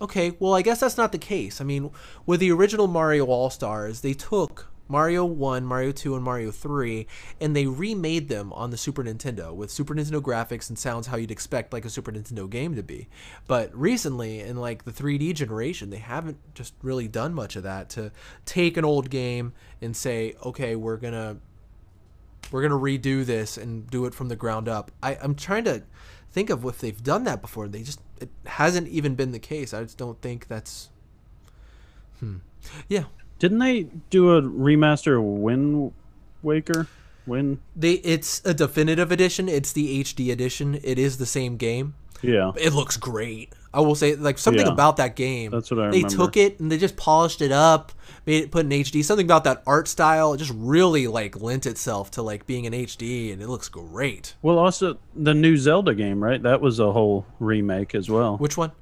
Okay, 0.00 0.36
well 0.38 0.54
I 0.54 0.62
guess 0.62 0.80
that's 0.80 0.98
not 0.98 1.12
the 1.12 1.18
case. 1.18 1.60
I 1.60 1.64
mean, 1.64 1.90
with 2.26 2.40
the 2.40 2.52
original 2.52 2.86
Mario 2.86 3.26
All 3.26 3.50
Stars, 3.50 4.02
they 4.02 4.12
took 4.12 4.68
Mario 4.88 5.24
1, 5.24 5.66
Mario 5.66 5.92
2, 5.92 6.14
and 6.14 6.24
Mario 6.24 6.50
3, 6.50 7.06
and 7.40 7.54
they 7.54 7.66
remade 7.66 8.28
them 8.28 8.52
on 8.54 8.70
the 8.70 8.76
Super 8.76 9.04
Nintendo 9.04 9.54
with 9.54 9.70
Super 9.70 9.94
Nintendo 9.94 10.20
graphics 10.20 10.70
and 10.70 10.78
sounds 10.78 11.08
how 11.08 11.18
you'd 11.18 11.30
expect 11.30 11.72
like 11.72 11.84
a 11.84 11.90
Super 11.90 12.10
Nintendo 12.10 12.48
game 12.48 12.74
to 12.74 12.82
be. 12.82 13.08
But 13.46 13.74
recently, 13.76 14.40
in 14.40 14.56
like 14.56 14.84
the 14.84 14.92
3D 14.92 15.34
generation, 15.34 15.90
they 15.90 15.98
haven't 15.98 16.38
just 16.54 16.74
really 16.82 17.06
done 17.06 17.34
much 17.34 17.54
of 17.54 17.64
that 17.64 17.90
to 17.90 18.12
take 18.46 18.76
an 18.76 18.84
old 18.84 19.10
game 19.10 19.52
and 19.82 19.94
say, 19.94 20.34
okay, 20.42 20.74
we're 20.74 20.96
gonna 20.96 21.36
we're 22.52 22.62
gonna 22.62 22.74
redo 22.80 23.24
this 23.24 23.56
and 23.56 23.88
do 23.90 24.04
it 24.06 24.14
from 24.14 24.28
the 24.28 24.36
ground 24.36 24.68
up. 24.68 24.90
I, 25.02 25.16
I'm 25.20 25.34
trying 25.34 25.64
to 25.64 25.82
think 26.30 26.50
of 26.50 26.64
if 26.64 26.78
they've 26.78 27.02
done 27.02 27.24
that 27.24 27.40
before. 27.40 27.68
They 27.68 27.82
just 27.82 28.00
it 28.20 28.30
hasn't 28.46 28.88
even 28.88 29.14
been 29.14 29.32
the 29.32 29.38
case. 29.38 29.72
I 29.74 29.82
just 29.82 29.98
don't 29.98 30.20
think 30.20 30.48
that's. 30.48 30.90
Hmm. 32.20 32.36
Yeah, 32.88 33.04
Didn't 33.38 33.60
they 33.60 33.84
do 34.10 34.36
a 34.36 34.42
remaster 34.42 35.16
of 35.18 35.22
Wind 35.24 35.92
Waker? 36.42 36.86
Wind? 37.26 37.58
they 37.76 37.92
it's 37.94 38.42
a 38.44 38.54
definitive 38.54 39.12
edition. 39.12 39.48
It's 39.48 39.72
the 39.72 40.02
HD 40.02 40.32
edition. 40.32 40.80
It 40.82 40.98
is 40.98 41.18
the 41.18 41.26
same 41.26 41.56
game. 41.56 41.94
Yeah. 42.22 42.52
It 42.56 42.72
looks 42.72 42.96
great. 42.96 43.52
I 43.72 43.80
will 43.80 43.94
say, 43.94 44.14
like 44.16 44.38
something 44.38 44.66
Yeah. 44.66 44.72
about 44.72 44.96
that 44.96 45.14
game. 45.14 45.50
That's 45.50 45.70
what 45.70 45.78
I 45.80 45.90
They 45.90 45.98
remember. 45.98 46.16
took 46.16 46.36
it 46.38 46.58
and 46.58 46.72
they 46.72 46.78
just 46.78 46.96
polished 46.96 47.42
it 47.42 47.52
up, 47.52 47.92
made 48.26 48.44
it 48.44 48.50
put 48.50 48.64
in 48.64 48.72
HD. 48.72 49.02
Something 49.04 49.26
about 49.26 49.44
that 49.44 49.62
art 49.66 49.88
style 49.88 50.32
it 50.32 50.38
just 50.38 50.54
really 50.56 51.06
like 51.06 51.40
lent 51.40 51.66
itself 51.66 52.10
to 52.12 52.22
like 52.22 52.46
being 52.46 52.64
in 52.64 52.72
HD, 52.72 53.30
and 53.32 53.42
it 53.42 53.48
looks 53.48 53.68
great. 53.68 54.34
Well, 54.42 54.58
also 54.58 54.98
the 55.14 55.34
new 55.34 55.56
Zelda 55.58 55.94
game, 55.94 56.22
right? 56.24 56.42
That 56.42 56.60
was 56.62 56.78
a 56.80 56.92
whole 56.92 57.26
remake 57.40 57.94
as 57.94 58.08
well. 58.08 58.38
Which 58.38 58.56
one? 58.56 58.72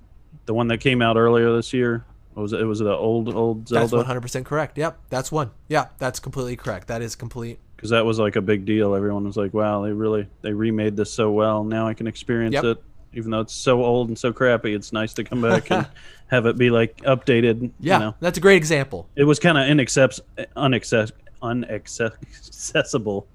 The 0.46 0.54
one 0.54 0.68
that 0.68 0.78
came 0.78 1.02
out 1.02 1.16
earlier 1.16 1.52
this 1.56 1.72
year. 1.72 2.04
What 2.34 2.42
was 2.42 2.52
it? 2.52 2.56
Was 2.56 2.62
It 2.62 2.66
was 2.66 2.78
the 2.80 2.92
old 2.94 3.34
old 3.34 3.62
That's 3.62 3.70
Zelda 3.90 3.96
one 3.96 4.04
hundred 4.06 4.20
percent 4.20 4.46
correct. 4.46 4.78
Yep, 4.78 4.98
that's 5.10 5.32
one. 5.32 5.50
Yeah, 5.68 5.86
that's 5.98 6.20
completely 6.20 6.54
correct. 6.56 6.86
That 6.88 7.02
is 7.02 7.16
complete. 7.16 7.58
because 7.76 7.90
that 7.90 8.04
was 8.06 8.18
like 8.18 8.36
a 8.36 8.40
big 8.42 8.64
deal. 8.64 8.94
Everyone 8.94 9.24
was 9.24 9.36
like, 9.36 9.52
"Wow, 9.52 9.82
they 9.82 9.92
really 9.92 10.28
they 10.42 10.52
remade 10.52 10.96
this 10.96 11.12
so 11.12 11.30
well. 11.32 11.64
Now 11.64 11.88
I 11.88 11.94
can 11.94 12.06
experience 12.06 12.54
Yep. 12.54 12.64
it, 12.64 12.82
even 13.16 13.30
though 13.32 13.40
it's 13.40 13.52
so 13.54 13.82
old 13.84 14.08
and 14.08 14.16
so 14.18 14.32
crappy. 14.32 14.74
It's 14.74 14.92
nice 14.92 15.12
to 15.14 15.24
come 15.24 15.42
back 15.42 15.70
and 15.72 15.88
have 16.28 16.46
it 16.46 16.56
be 16.56 16.70
like 16.70 16.98
updated. 16.98 17.72
Yeah, 17.80 17.94
You 17.94 18.00
know, 18.04 18.14
that's 18.20 18.38
a 18.38 18.40
great 18.40 18.56
example. 18.58 19.08
it 19.16 19.24
was 19.24 19.38
kind 19.40 19.58
of 19.58 19.64
inaccess- 19.68 20.20
unaccess- 20.56 21.12
unaccessible 21.42 23.26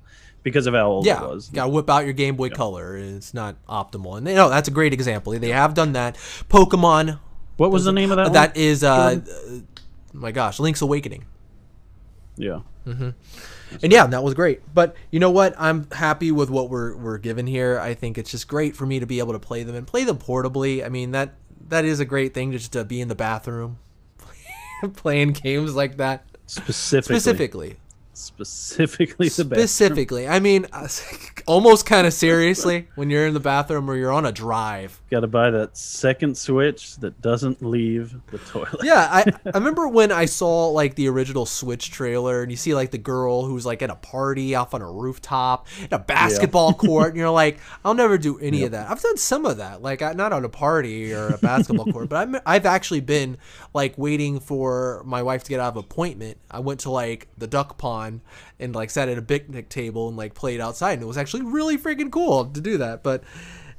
because 0.43 0.67
of 0.67 0.73
how 0.73 0.87
old 0.87 1.05
Yeah, 1.05 1.23
it 1.23 1.29
was. 1.29 1.49
you 1.49 1.55
gotta 1.55 1.69
whip 1.69 1.89
out 1.89 2.03
your 2.05 2.13
Game 2.13 2.35
Boy 2.35 2.49
Color. 2.49 2.97
It's 2.97 3.33
not 3.33 3.55
optimal, 3.67 4.17
and 4.17 4.25
they, 4.25 4.35
no, 4.35 4.49
that's 4.49 4.67
a 4.67 4.71
great 4.71 4.93
example. 4.93 5.33
They 5.33 5.49
have 5.49 5.73
done 5.73 5.93
that. 5.93 6.15
Pokemon. 6.49 7.19
What 7.57 7.71
was 7.71 7.83
the 7.85 7.91
name 7.91 8.11
of 8.11 8.17
that? 8.17 8.33
That 8.33 8.55
one? 8.55 8.63
is, 8.63 8.83
uh, 8.83 9.19
uh, 9.21 9.59
my 10.13 10.31
gosh, 10.31 10.59
Link's 10.59 10.81
Awakening. 10.81 11.25
Mm-hmm. 12.37 13.09
yeah. 13.71 13.77
And 13.83 13.91
yeah, 13.91 14.07
that 14.07 14.23
was 14.23 14.33
great. 14.33 14.61
But 14.73 14.95
you 15.11 15.19
know 15.19 15.29
what? 15.31 15.53
I'm 15.57 15.89
happy 15.91 16.31
with 16.31 16.49
what 16.49 16.69
we're 16.69 16.95
we're 16.95 17.17
given 17.17 17.47
here. 17.47 17.79
I 17.79 17.93
think 17.93 18.17
it's 18.17 18.31
just 18.31 18.47
great 18.47 18.75
for 18.75 18.85
me 18.85 18.99
to 18.99 19.05
be 19.05 19.19
able 19.19 19.33
to 19.33 19.39
play 19.39 19.63
them 19.63 19.75
and 19.75 19.85
play 19.85 20.03
them 20.03 20.17
portably. 20.17 20.85
I 20.85 20.89
mean 20.89 21.11
that 21.11 21.35
that 21.69 21.85
is 21.85 21.99
a 21.99 22.05
great 22.05 22.33
thing 22.33 22.51
just 22.51 22.73
to 22.73 22.83
be 22.83 23.01
in 23.01 23.07
the 23.07 23.15
bathroom 23.15 23.77
playing 24.95 25.33
games 25.33 25.75
like 25.75 25.97
that. 25.97 26.25
Specifically, 26.47 27.19
Specifically, 27.19 27.77
specifically 28.21 29.29
the 29.29 29.45
best. 29.45 29.61
specifically. 29.61 30.27
I 30.27 30.39
mean, 30.39 30.67
uh, 30.71 30.87
almost 31.47 31.85
kind 31.85 32.05
of 32.05 32.13
seriously 32.13 32.87
when 32.95 33.09
you're 33.09 33.27
in 33.27 33.33
the 33.33 33.39
bathroom 33.39 33.89
or 33.89 33.95
you're 33.95 34.11
on 34.11 34.25
a 34.25 34.31
drive. 34.31 35.01
Got 35.09 35.21
to 35.21 35.27
buy 35.27 35.49
that 35.51 35.75
second 35.75 36.37
switch 36.37 36.97
that 36.97 37.21
doesn't 37.21 37.61
leave 37.63 38.15
the 38.31 38.37
toilet. 38.37 38.81
Yeah, 38.83 39.07
I, 39.11 39.21
I 39.45 39.57
remember 39.57 39.87
when 39.87 40.11
I 40.11 40.25
saw 40.25 40.67
like 40.69 40.95
the 40.95 41.07
original 41.09 41.45
Switch 41.45 41.91
trailer, 41.91 42.41
and 42.41 42.51
you 42.51 42.57
see 42.57 42.73
like 42.73 42.91
the 42.91 42.97
girl 42.97 43.45
who's 43.45 43.65
like 43.65 43.81
at 43.81 43.89
a 43.89 43.95
party 43.95 44.55
off 44.55 44.73
on 44.73 44.81
a 44.81 44.91
rooftop 44.91 45.67
in 45.79 45.87
a 45.91 45.99
basketball 45.99 46.73
court, 46.75 47.09
and 47.09 47.17
you're 47.17 47.29
like, 47.29 47.59
I'll 47.83 47.93
never 47.93 48.17
do 48.17 48.39
any 48.39 48.63
of 48.63 48.71
that. 48.71 48.89
I've 48.89 49.01
done 49.01 49.17
some 49.17 49.45
of 49.45 49.57
that, 49.57 49.81
like 49.81 50.01
not 50.15 50.33
on 50.33 50.45
a 50.45 50.49
party 50.49 51.13
or 51.13 51.29
a 51.29 51.37
basketball 51.37 51.85
court, 51.91 52.09
but 52.09 52.27
I'm, 52.27 52.35
I've 52.45 52.65
actually 52.65 53.01
been 53.01 53.37
like 53.73 53.97
waiting 53.97 54.39
for 54.39 55.01
my 55.05 55.23
wife 55.23 55.43
to 55.43 55.49
get 55.49 55.59
out 55.59 55.69
of 55.69 55.77
appointment. 55.77 56.37
I 56.49 56.59
went 56.59 56.81
to 56.81 56.91
like 56.91 57.27
the 57.37 57.47
duck 57.47 57.77
pond 57.77 58.10
and 58.59 58.75
like 58.75 58.89
sat 58.89 59.07
at 59.07 59.17
a 59.17 59.21
picnic 59.21 59.69
table 59.69 60.09
and 60.09 60.17
like 60.17 60.33
played 60.33 60.59
outside, 60.59 60.93
and 60.93 61.03
it 61.03 61.05
was 61.05 61.17
actually 61.17 61.43
really 61.43 61.77
freaking 61.77 62.11
cool 62.11 62.45
to 62.45 62.59
do 62.59 62.77
that. 62.79 63.03
But 63.03 63.23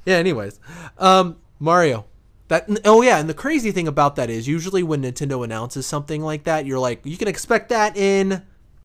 yeah, 0.05 0.15
anyways, 0.15 0.59
um, 0.97 1.37
Mario. 1.59 2.05
That 2.49 2.67
oh 2.85 3.01
yeah, 3.01 3.19
and 3.19 3.29
the 3.29 3.33
crazy 3.33 3.71
thing 3.71 3.87
about 3.87 4.15
that 4.17 4.29
is 4.29 4.47
usually 4.47 4.83
when 4.83 5.03
Nintendo 5.03 5.43
announces 5.43 5.85
something 5.85 6.21
like 6.21 6.43
that, 6.43 6.65
you're 6.65 6.79
like 6.79 6.99
you 7.05 7.17
can 7.17 7.27
expect 7.27 7.69
that 7.69 7.95
in 7.95 8.43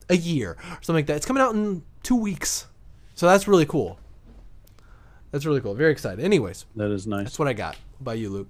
a 0.08 0.16
year 0.16 0.52
or 0.52 0.78
something 0.80 0.94
like 0.94 1.06
that. 1.06 1.16
It's 1.16 1.26
coming 1.26 1.42
out 1.42 1.54
in 1.54 1.82
two 2.02 2.14
weeks, 2.16 2.66
so 3.14 3.26
that's 3.26 3.48
really 3.48 3.66
cool. 3.66 3.98
That's 5.32 5.44
really 5.44 5.60
cool. 5.60 5.74
Very 5.74 5.90
excited. 5.92 6.24
Anyways, 6.24 6.66
That 6.76 6.90
is 6.92 7.06
nice. 7.06 7.24
that's 7.24 7.38
what 7.38 7.48
I 7.48 7.52
got. 7.52 7.76
By 8.00 8.14
you, 8.14 8.30
Luke. 8.30 8.48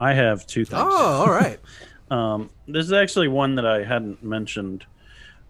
I 0.00 0.12
have 0.14 0.46
two 0.46 0.64
things. 0.64 0.82
Oh, 0.84 1.24
all 1.26 1.30
right. 1.30 1.60
Um, 2.10 2.50
this 2.68 2.84
is 2.86 2.92
actually 2.92 3.28
one 3.28 3.56
that 3.56 3.66
I 3.66 3.82
hadn't 3.84 4.22
mentioned. 4.22 4.84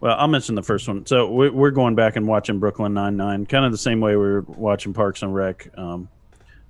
Well, 0.01 0.17
I'll 0.19 0.29
mention 0.29 0.55
the 0.55 0.63
first 0.63 0.87
one. 0.89 1.07
So 1.07 1.31
we- 1.31 1.51
we're 1.51 1.71
going 1.71 1.95
back 1.95 2.17
and 2.17 2.27
watching 2.27 2.59
Brooklyn 2.59 2.95
Nine 2.95 3.17
Nine, 3.17 3.47
kind 3.47 3.65
of 3.65 3.73
the 3.73 3.79
same 3.79 4.01
way 4.01 4.13
we 4.13 4.23
were 4.25 4.43
watching 4.43 4.93
Parks 4.93 5.23
and 5.23 5.35
Rec. 5.35 5.69
Um, 5.79 6.09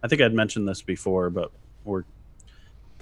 I 0.03 0.09
think 0.09 0.23
I'd 0.23 0.33
mentioned 0.35 0.69
this 0.69 0.83
before, 0.83 1.31
but 1.31 1.51
we're 1.85 2.05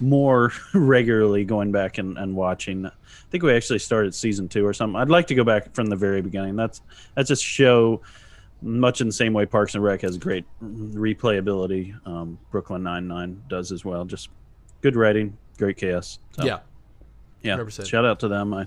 more 0.00 0.52
regularly 0.74 1.44
going 1.44 1.72
back 1.72 1.98
and, 1.98 2.16
and 2.18 2.34
watching. 2.34 2.86
I 2.86 2.90
think 3.30 3.42
we 3.44 3.52
actually 3.52 3.78
started 3.80 4.14
season 4.14 4.48
two 4.48 4.66
or 4.66 4.72
something. 4.72 4.96
I'd 5.00 5.10
like 5.10 5.26
to 5.28 5.34
go 5.34 5.44
back 5.44 5.74
from 5.74 5.86
the 5.86 5.96
very 5.96 6.20
beginning. 6.22 6.56
That's 6.56 6.80
that's 7.14 7.30
a 7.30 7.36
show 7.36 8.00
much 8.62 9.00
in 9.02 9.06
the 9.08 9.12
same 9.12 9.34
way 9.34 9.44
Parks 9.44 9.74
and 9.74 9.84
Rec 9.84 10.00
has 10.02 10.16
great 10.16 10.44
replayability. 10.62 11.94
Um, 12.06 12.38
Brooklyn 12.50 12.82
Nine 12.82 13.06
Nine 13.08 13.42
does 13.48 13.72
as 13.72 13.84
well. 13.84 14.04
Just 14.04 14.30
good 14.80 14.96
writing, 14.96 15.36
great 15.58 15.76
chaos. 15.76 16.18
So, 16.32 16.44
Yeah. 16.44 16.58
Yeah. 17.44 17.56
100%. 17.56 17.86
Shout 17.86 18.04
out 18.04 18.20
to 18.20 18.28
them. 18.28 18.52
I, 18.54 18.66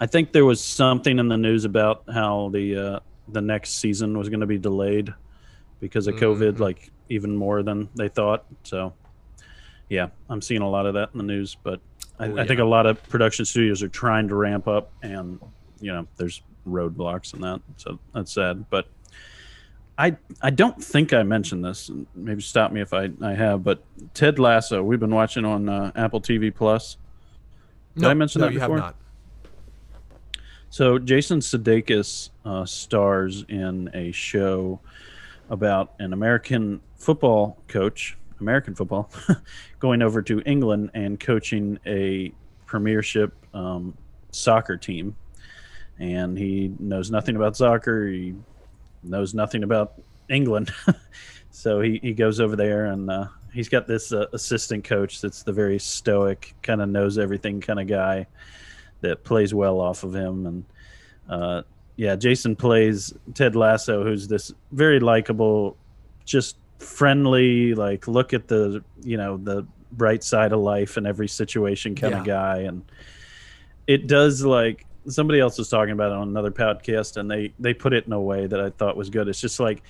I 0.00 0.06
think 0.06 0.32
there 0.32 0.44
was 0.44 0.60
something 0.62 1.18
in 1.18 1.28
the 1.28 1.36
news 1.36 1.64
about 1.64 2.02
how 2.12 2.50
the 2.52 2.76
uh, 2.76 3.00
the 3.28 3.40
next 3.40 3.76
season 3.78 4.16
was 4.18 4.28
going 4.28 4.40
to 4.40 4.46
be 4.46 4.58
delayed 4.58 5.12
because 5.80 6.06
of 6.06 6.14
COVID, 6.16 6.54
Mhm. 6.54 6.58
like 6.60 6.90
even 7.08 7.36
more 7.36 7.62
than 7.62 7.88
they 7.94 8.08
thought. 8.08 8.44
So, 8.64 8.92
yeah, 9.88 10.08
I'm 10.28 10.40
seeing 10.42 10.62
a 10.62 10.68
lot 10.68 10.86
of 10.86 10.94
that 10.94 11.10
in 11.12 11.18
the 11.18 11.24
news. 11.24 11.56
But 11.62 11.80
I, 12.18 12.28
Oh, 12.28 12.38
I 12.38 12.46
think 12.46 12.60
a 12.60 12.64
lot 12.64 12.86
of 12.86 13.02
production 13.08 13.44
studios 13.44 13.82
are 13.82 13.88
trying 13.88 14.28
to 14.28 14.34
ramp 14.34 14.66
up, 14.68 14.90
and 15.02 15.38
you 15.80 15.92
know, 15.92 16.06
there's 16.16 16.42
roadblocks 16.66 17.32
and 17.34 17.42
that. 17.44 17.60
So 17.76 17.98
that's 18.14 18.32
sad. 18.32 18.64
But 18.70 18.86
I 19.98 20.16
I 20.42 20.50
don't 20.50 20.82
think 20.82 21.12
I 21.12 21.22
mentioned 21.22 21.64
this. 21.64 21.88
and 21.88 22.06
Maybe 22.14 22.42
stop 22.42 22.70
me 22.72 22.80
if 22.80 22.92
I, 22.92 23.10
I 23.22 23.32
have. 23.34 23.64
But 23.64 23.82
Ted 24.14 24.38
Lasso, 24.38 24.82
we've 24.82 25.00
been 25.00 25.14
watching 25.14 25.44
on 25.44 25.68
uh, 25.68 25.90
Apple 25.96 26.20
TV 26.20 26.54
Plus. 26.54 26.96
Did 27.96 28.04
I 28.04 28.14
mention 28.14 28.40
no, 28.40 28.46
that 28.46 28.52
you 28.52 28.60
before? 28.60 28.76
have 28.76 28.84
not. 28.84 28.96
So 30.68 30.98
Jason 30.98 31.40
Sudeikis 31.40 32.30
uh, 32.44 32.66
stars 32.66 33.44
in 33.48 33.90
a 33.94 34.12
show 34.12 34.80
about 35.48 35.94
an 35.98 36.12
American 36.12 36.80
football 36.96 37.56
coach, 37.68 38.18
American 38.40 38.74
football, 38.74 39.10
going 39.78 40.02
over 40.02 40.20
to 40.22 40.42
England 40.42 40.90
and 40.92 41.18
coaching 41.18 41.78
a 41.86 42.32
Premiership 42.66 43.32
um, 43.54 43.96
soccer 44.32 44.76
team. 44.76 45.16
And 45.98 46.36
he 46.36 46.74
knows 46.78 47.10
nothing 47.10 47.36
about 47.36 47.56
soccer. 47.56 48.06
He 48.08 48.34
knows 49.02 49.32
nothing 49.32 49.62
about 49.62 49.94
England. 50.28 50.72
so 51.50 51.80
he, 51.80 52.00
he 52.02 52.12
goes 52.12 52.38
over 52.38 52.54
there 52.54 52.86
and 52.86 53.10
uh, 53.10 53.28
he's 53.56 53.70
got 53.70 53.86
this 53.86 54.12
uh, 54.12 54.26
assistant 54.34 54.84
coach 54.84 55.22
that's 55.22 55.42
the 55.42 55.52
very 55.52 55.78
stoic, 55.78 56.54
kind 56.62 56.82
of 56.82 56.90
knows 56.90 57.16
everything 57.16 57.60
kind 57.60 57.80
of 57.80 57.86
guy 57.86 58.26
that 59.00 59.24
plays 59.24 59.54
well 59.54 59.80
off 59.80 60.04
of 60.04 60.14
him. 60.14 60.46
And 60.46 60.64
uh, 61.28 61.62
yeah, 61.96 62.16
Jason 62.16 62.54
plays 62.54 63.14
Ted 63.32 63.56
Lasso, 63.56 64.04
who's 64.04 64.28
this 64.28 64.52
very 64.72 65.00
likable, 65.00 65.76
just 66.26 66.56
friendly, 66.78 67.74
like 67.74 68.06
look 68.06 68.34
at 68.34 68.46
the 68.48 68.84
you 69.02 69.16
know 69.16 69.38
the 69.38 69.66
bright 69.92 70.22
side 70.22 70.52
of 70.52 70.60
life 70.60 70.98
in 70.98 71.06
every 71.06 71.28
situation 71.28 71.94
kind 71.94 72.12
of 72.14 72.26
Yeah. 72.26 72.34
guy. 72.34 72.58
And 72.68 72.82
it 73.86 74.06
does 74.06 74.44
like 74.44 74.84
somebody 75.08 75.40
else 75.40 75.56
was 75.56 75.68
talking 75.70 75.92
about 75.92 76.10
it 76.12 76.18
on 76.18 76.28
another 76.28 76.50
podcast, 76.50 77.16
and 77.16 77.30
they 77.30 77.54
they 77.58 77.72
put 77.72 77.94
it 77.94 78.04
in 78.06 78.12
a 78.12 78.20
way 78.20 78.46
that 78.46 78.60
I 78.60 78.68
thought 78.70 78.96
was 78.98 79.08
good. 79.08 79.28
It's 79.28 79.40
just 79.40 79.60
like 79.60 79.82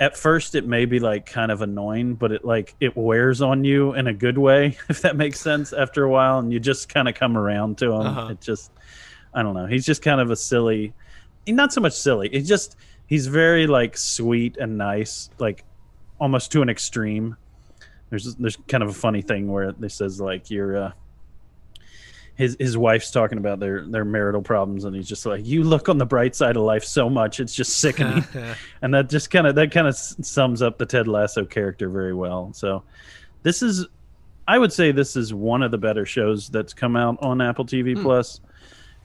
at 0.00 0.16
first 0.16 0.54
it 0.54 0.66
may 0.66 0.86
be 0.86 0.98
like 0.98 1.26
kind 1.26 1.52
of 1.52 1.60
annoying 1.62 2.14
but 2.14 2.32
it 2.32 2.44
like 2.44 2.74
it 2.80 2.96
wears 2.96 3.40
on 3.42 3.62
you 3.64 3.92
in 3.94 4.06
a 4.06 4.14
good 4.14 4.38
way 4.38 4.76
if 4.88 5.02
that 5.02 5.14
makes 5.14 5.38
sense 5.40 5.72
after 5.72 6.04
a 6.04 6.08
while 6.10 6.38
and 6.38 6.52
you 6.52 6.58
just 6.58 6.88
kind 6.88 7.08
of 7.08 7.14
come 7.14 7.36
around 7.36 7.76
to 7.78 7.92
him 7.92 8.06
Uh-huh. 8.06 8.28
it 8.30 8.40
just 8.40 8.72
i 9.34 9.42
don't 9.42 9.54
know 9.54 9.66
he's 9.66 9.84
just 9.86 10.02
kind 10.02 10.20
of 10.20 10.30
a 10.30 10.36
silly 10.36 10.92
not 11.46 11.72
so 11.72 11.80
much 11.80 11.92
silly 11.94 12.28
it's 12.28 12.48
just 12.48 12.76
he's 13.06 13.26
very 13.26 13.66
like 13.66 13.96
sweet 13.96 14.56
and 14.56 14.78
nice 14.78 15.30
like 15.38 15.64
almost 16.18 16.50
to 16.52 16.62
an 16.62 16.68
extreme 16.70 17.36
there's 18.08 18.34
there's 18.36 18.56
kind 18.68 18.82
of 18.82 18.88
a 18.88 18.92
funny 18.92 19.20
thing 19.22 19.48
where 19.48 19.64
it 19.70 19.90
says 19.92 20.20
like 20.20 20.50
you're 20.50 20.76
uh 20.76 20.92
his 22.40 22.56
his 22.58 22.76
wife's 22.76 23.10
talking 23.10 23.36
about 23.36 23.60
their 23.60 23.84
their 23.86 24.04
marital 24.04 24.40
problems 24.40 24.84
and 24.84 24.96
he's 24.96 25.06
just 25.06 25.26
like 25.26 25.46
you 25.46 25.62
look 25.62 25.88
on 25.90 25.98
the 25.98 26.06
bright 26.06 26.34
side 26.34 26.56
of 26.56 26.62
life 26.62 26.82
so 26.82 27.10
much 27.10 27.38
it's 27.38 27.54
just 27.54 27.78
sickening 27.78 28.24
and 28.82 28.94
that 28.94 29.10
just 29.10 29.30
kind 29.30 29.46
of 29.46 29.54
that 29.54 29.70
kind 29.70 29.86
of 29.86 29.94
sums 29.94 30.62
up 30.62 30.78
the 30.78 30.86
Ted 30.86 31.06
Lasso 31.06 31.44
character 31.44 31.90
very 31.90 32.14
well. 32.14 32.50
So 32.54 32.82
this 33.42 33.62
is 33.62 33.86
I 34.48 34.58
would 34.58 34.72
say 34.72 34.90
this 34.90 35.16
is 35.16 35.32
one 35.32 35.62
of 35.62 35.70
the 35.70 35.78
better 35.78 36.06
shows 36.06 36.48
that's 36.48 36.72
come 36.72 36.96
out 36.96 37.18
on 37.22 37.40
Apple 37.40 37.64
TV 37.64 38.00
Plus. 38.00 38.40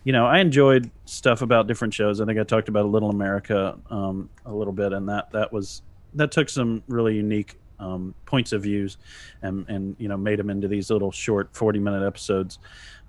You 0.03 0.13
know, 0.13 0.25
I 0.25 0.39
enjoyed 0.39 0.89
stuff 1.05 1.41
about 1.41 1.67
different 1.67 1.93
shows. 1.93 2.21
I 2.21 2.25
think 2.25 2.39
I 2.39 2.43
talked 2.43 2.69
about 2.69 2.85
a 2.85 2.87
Little 2.87 3.09
America 3.09 3.77
um, 3.91 4.29
a 4.45 4.53
little 4.53 4.73
bit, 4.73 4.93
and 4.93 5.09
that 5.09 5.31
that 5.31 5.51
was 5.51 5.81
that 6.13 6.31
took 6.31 6.49
some 6.49 6.81
really 6.87 7.15
unique 7.15 7.59
um, 7.79 8.15
points 8.25 8.53
of 8.53 8.63
views, 8.63 8.97
and 9.41 9.65
and 9.67 9.95
you 9.99 10.07
know 10.07 10.17
made 10.17 10.39
them 10.39 10.49
into 10.49 10.67
these 10.67 10.89
little 10.89 11.11
short 11.11 11.49
forty 11.53 11.79
minute 11.79 12.05
episodes. 12.05 12.59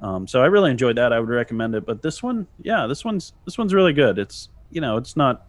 Um, 0.00 0.26
so 0.28 0.42
I 0.42 0.46
really 0.46 0.70
enjoyed 0.70 0.96
that. 0.96 1.12
I 1.12 1.18
would 1.20 1.28
recommend 1.28 1.74
it. 1.74 1.87
But 1.87 2.02
this 2.02 2.22
one, 2.22 2.46
yeah, 2.62 2.87
this 2.87 3.04
one's 3.04 3.32
this 3.44 3.56
one's 3.59 3.72
really 3.74 3.92
good. 3.92 4.18
It's 4.18 4.48
you 4.70 4.80
know 4.80 4.96
it's 4.96 5.16
not 5.16 5.46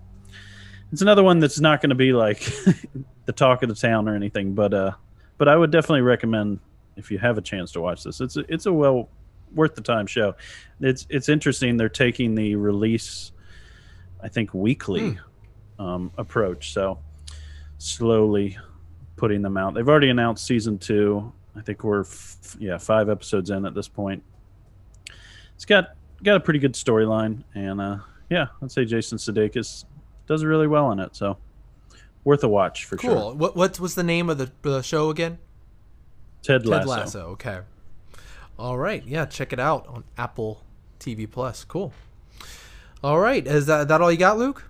it's 0.91 1.01
another 1.01 1.23
one 1.23 1.39
that's 1.39 1.60
not 1.60 1.81
going 1.81 1.89
to 1.89 1.95
be 1.95 2.13
like 2.13 2.39
the 3.25 3.33
talk 3.33 3.62
of 3.63 3.69
the 3.69 3.75
town 3.75 4.07
or 4.07 4.15
anything. 4.15 4.53
But 4.53 4.73
uh, 4.73 4.91
but 5.38 5.47
I 5.49 5.55
would 5.55 5.71
definitely 5.71 6.01
recommend 6.01 6.60
if 6.95 7.12
you 7.12 7.17
have 7.19 7.38
a 7.38 7.41
chance 7.41 7.71
to 7.73 7.81
watch 7.81 8.03
this. 8.03 8.21
It's 8.21 8.38
a, 8.38 8.45
it's 8.51 8.65
a 8.67 8.73
well 8.73 9.10
worth 9.53 9.75
the 9.75 9.81
time 9.81 10.07
show. 10.07 10.36
It's 10.79 11.05
it's 11.10 11.27
interesting. 11.29 11.75
They're 11.77 11.89
taking 11.89 12.33
the 12.36 12.55
release, 12.55 13.33
I 14.23 14.29
think, 14.29 14.53
weekly 14.53 15.17
Hmm. 15.77 15.81
um, 15.83 16.12
approach. 16.17 16.71
So 16.73 16.99
slowly 17.79 18.57
putting 19.17 19.41
them 19.41 19.57
out. 19.57 19.73
They've 19.73 19.88
already 19.88 20.10
announced 20.10 20.45
season 20.45 20.77
two. 20.77 21.31
I 21.55 21.62
think 21.62 21.83
we're 21.83 22.01
f- 22.01 22.55
yeah 22.60 22.77
five 22.77 23.10
episodes 23.10 23.49
in 23.49 23.65
at 23.65 23.73
this 23.73 23.88
point. 23.88 24.23
It's 25.58 25.65
got 25.65 25.96
got 26.24 26.38
a 26.38 26.39
pretty 26.39 26.60
good 26.60 26.74
storyline, 26.74 27.43
and 27.54 27.82
uh, 27.82 27.98
yeah, 28.30 28.46
I'd 28.63 28.72
say 28.72 28.86
Jason 28.86 29.17
Sudeikis 29.17 29.84
does 30.28 30.46
really 30.46 30.67
well 30.67 30.91
in 30.91 31.00
it. 31.00 31.15
So 31.15 31.38
worth 32.24 32.43
a 32.43 32.48
watch 32.48 32.86
for 32.86 32.96
Cool. 32.98 33.10
sure. 33.32 33.34
What 33.36 33.56
what 33.58 33.80
was 33.80 33.96
the 33.96 34.04
name 34.04 34.30
of 34.30 34.38
the, 34.38 34.52
the 34.62 34.82
show 34.82 35.10
again? 35.10 35.39
Ted 36.43 36.65
Lasso. 36.65 36.80
Ted 36.80 36.88
Lasso. 36.88 37.20
Okay. 37.32 37.60
All 38.60 38.78
right. 38.78 39.04
Yeah, 39.06 39.26
check 39.26 39.52
it 39.52 39.60
out 39.60 39.86
on 39.88 40.04
Apple 40.17 40.63
TV 41.00 41.30
Plus. 41.30 41.63
Cool. 41.63 41.91
All 43.04 43.20
right. 43.20 43.46
Is 43.46 43.65
that 43.65 43.88
that 43.88 44.00
all 44.02 44.12
you 44.12 44.17
got, 44.17 44.38
Luke? 44.38 44.70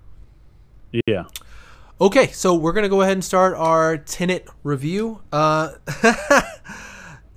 Yeah. 1.06 1.26
Okay, 2.00 2.28
so 2.28 2.54
we're 2.56 2.73
gonna 2.73 2.89
go 2.89 3.02
ahead 3.02 3.13
and 3.13 3.23
start 3.26 3.56
our 3.56 3.97
Tenet 3.97 4.47
review. 4.63 5.21
Uh, 5.32 5.71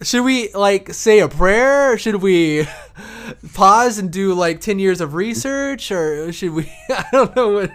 should 0.03 0.23
we 0.25 0.53
like 0.53 0.93
say 0.95 1.21
a 1.21 1.29
prayer? 1.29 1.93
Or 1.93 1.99
should 1.99 2.17
we 2.17 2.67
pause 3.55 3.99
and 3.99 4.11
do 4.11 4.35
like 4.35 4.61
ten 4.61 4.79
years 4.79 5.01
of 5.01 5.15
research, 5.15 5.91
or 5.91 6.33
should 6.33 6.53
we? 6.53 6.71
I 6.89 7.05
don't 7.13 7.35
know 7.37 7.49
what. 7.51 7.71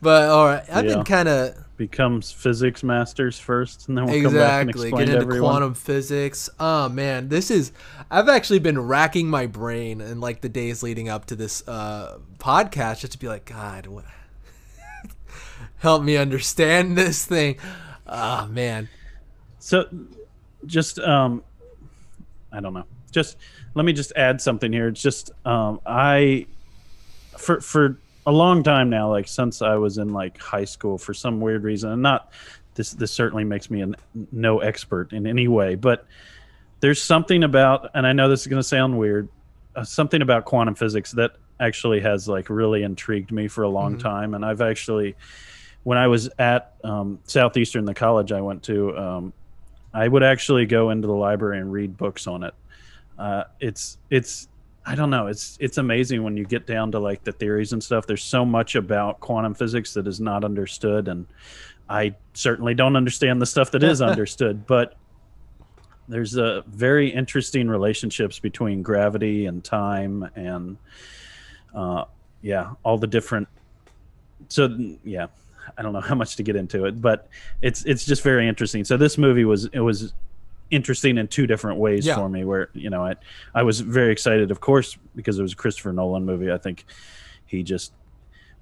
But 0.00 0.28
all 0.30 0.46
right, 0.46 0.64
I've 0.72 0.84
Yeah. 0.86 0.96
been 0.96 1.04
kind 1.04 1.28
of 1.28 1.54
becomes 1.76 2.32
physics 2.32 2.82
masters 2.82 3.38
first, 3.38 3.86
and 3.88 3.98
then 3.98 4.06
we'll 4.06 4.22
come 4.22 4.32
back 4.34 4.62
and 4.62 4.70
exactly 4.70 4.90
get 4.92 5.08
into 5.10 5.20
everyone. 5.20 5.50
quantum 5.50 5.74
physics. 5.74 6.48
Oh 6.58 6.88
man, 6.88 7.28
this 7.28 7.50
is. 7.50 7.70
I've 8.10 8.28
actually 8.28 8.58
been 8.60 8.80
racking 8.80 9.28
my 9.28 9.46
brain 9.46 10.00
in 10.00 10.20
like 10.20 10.40
the 10.40 10.48
days 10.48 10.82
leading 10.82 11.08
up 11.08 11.26
to 11.26 11.36
this 11.36 11.66
uh, 11.68 12.18
podcast 12.38 13.00
just 13.00 13.12
to 13.12 13.18
be 13.18 13.28
like, 13.28 13.44
God, 13.44 13.86
what? 13.86 14.04
help 15.78 16.02
me 16.02 16.16
understand 16.16 16.96
this 16.96 17.24
thing. 17.24 17.56
Oh 18.06 18.46
man. 18.46 18.88
So, 19.58 19.88
just 20.66 20.98
um, 20.98 21.42
I 22.52 22.60
don't 22.60 22.74
know. 22.74 22.84
Just 23.10 23.36
let 23.74 23.84
me 23.84 23.92
just 23.92 24.12
add 24.16 24.40
something 24.40 24.72
here. 24.72 24.88
It's 24.88 25.00
just 25.02 25.30
um, 25.44 25.80
I 25.86 26.46
for 27.38 27.60
for 27.60 27.98
a 28.26 28.32
long 28.32 28.62
time 28.62 28.90
now, 28.90 29.10
like 29.10 29.28
since 29.28 29.62
I 29.62 29.76
was 29.76 29.98
in 29.98 30.12
like 30.12 30.38
high 30.38 30.64
school, 30.64 30.98
for 30.98 31.14
some 31.14 31.40
weird 31.40 31.62
reason, 31.64 31.90
and 31.92 32.02
not 32.02 32.32
this. 32.74 32.92
This 32.92 33.12
certainly 33.12 33.44
makes 33.44 33.70
me 33.70 33.80
a 33.80 33.84
n- 33.84 33.96
no 34.32 34.58
expert 34.60 35.12
in 35.12 35.26
any 35.26 35.48
way, 35.48 35.74
but 35.76 36.06
there's 36.80 37.00
something 37.02 37.42
about, 37.42 37.90
and 37.94 38.06
I 38.06 38.12
know 38.12 38.28
this 38.28 38.42
is 38.42 38.46
going 38.48 38.60
to 38.60 38.66
sound 38.68 38.98
weird, 38.98 39.28
uh, 39.74 39.82
something 39.84 40.20
about 40.20 40.44
quantum 40.44 40.74
physics 40.74 41.12
that 41.12 41.32
actually 41.58 42.00
has 42.00 42.28
like 42.28 42.50
really 42.50 42.82
intrigued 42.82 43.32
me 43.32 43.48
for 43.48 43.62
a 43.62 43.68
long 43.68 43.96
Mhm. 43.96 44.00
time, 44.00 44.34
and 44.34 44.44
I've 44.44 44.60
actually 44.60 45.14
when 45.84 45.96
I 45.98 46.08
was 46.08 46.28
at 46.38 46.74
um, 46.82 47.20
Southeastern, 47.26 47.84
the 47.84 47.94
college 47.94 48.32
I 48.32 48.40
went 48.40 48.64
to, 48.64 48.98
um, 48.98 49.32
I 49.96 50.06
would 50.06 50.22
actually 50.22 50.66
go 50.66 50.90
into 50.90 51.08
the 51.08 51.14
library 51.14 51.58
and 51.58 51.72
read 51.72 51.96
books 51.96 52.26
on 52.26 52.42
it. 52.42 52.52
Uh, 53.18 53.44
it's 53.60 53.96
it's 54.10 54.46
I 54.84 54.94
don't 54.94 55.08
know. 55.08 55.26
It's 55.26 55.56
it's 55.58 55.78
amazing 55.78 56.22
when 56.22 56.36
you 56.36 56.44
get 56.44 56.66
down 56.66 56.92
to 56.92 56.98
like 56.98 57.24
the 57.24 57.32
theories 57.32 57.72
and 57.72 57.82
stuff. 57.82 58.06
There's 58.06 58.22
so 58.22 58.44
much 58.44 58.74
about 58.74 59.20
quantum 59.20 59.54
physics 59.54 59.94
that 59.94 60.06
is 60.06 60.20
not 60.20 60.44
understood, 60.44 61.08
and 61.08 61.26
I 61.88 62.14
certainly 62.34 62.74
don't 62.74 62.94
understand 62.94 63.40
the 63.40 63.46
stuff 63.46 63.70
that 63.70 63.82
is 63.82 64.02
understood. 64.12 64.66
But 64.66 64.96
there's 66.08 66.36
a 66.36 66.62
very 66.66 67.08
interesting 67.08 67.66
relationships 67.66 68.38
between 68.38 68.82
gravity 68.82 69.46
and 69.46 69.64
time, 69.64 70.28
and 70.36 70.76
uh, 71.74 72.04
yeah, 72.42 72.72
all 72.82 72.98
the 72.98 73.06
different. 73.06 73.48
So 74.48 74.76
yeah, 75.04 75.28
I 75.76 75.82
don't 75.82 75.92
know 75.92 76.00
how 76.00 76.14
much 76.14 76.36
to 76.36 76.42
get 76.42 76.56
into 76.56 76.84
it, 76.86 77.00
but 77.00 77.28
it's 77.62 77.84
it's 77.84 78.04
just 78.04 78.22
very 78.22 78.48
interesting. 78.48 78.84
So 78.84 78.96
this 78.96 79.18
movie 79.18 79.44
was 79.44 79.66
it 79.72 79.80
was 79.80 80.12
interesting 80.70 81.16
in 81.18 81.28
two 81.28 81.46
different 81.46 81.78
ways 81.78 82.04
Yeah. 82.06 82.16
for 82.16 82.28
me. 82.28 82.44
Where 82.44 82.70
you 82.74 82.90
know 82.90 83.04
I 83.04 83.14
I 83.54 83.62
was 83.62 83.80
very 83.80 84.12
excited, 84.12 84.50
of 84.50 84.60
course, 84.60 84.96
because 85.14 85.38
it 85.38 85.42
was 85.42 85.52
a 85.52 85.56
Christopher 85.56 85.92
Nolan 85.92 86.24
movie. 86.24 86.50
I 86.52 86.58
think 86.58 86.84
he 87.46 87.62
just 87.62 87.92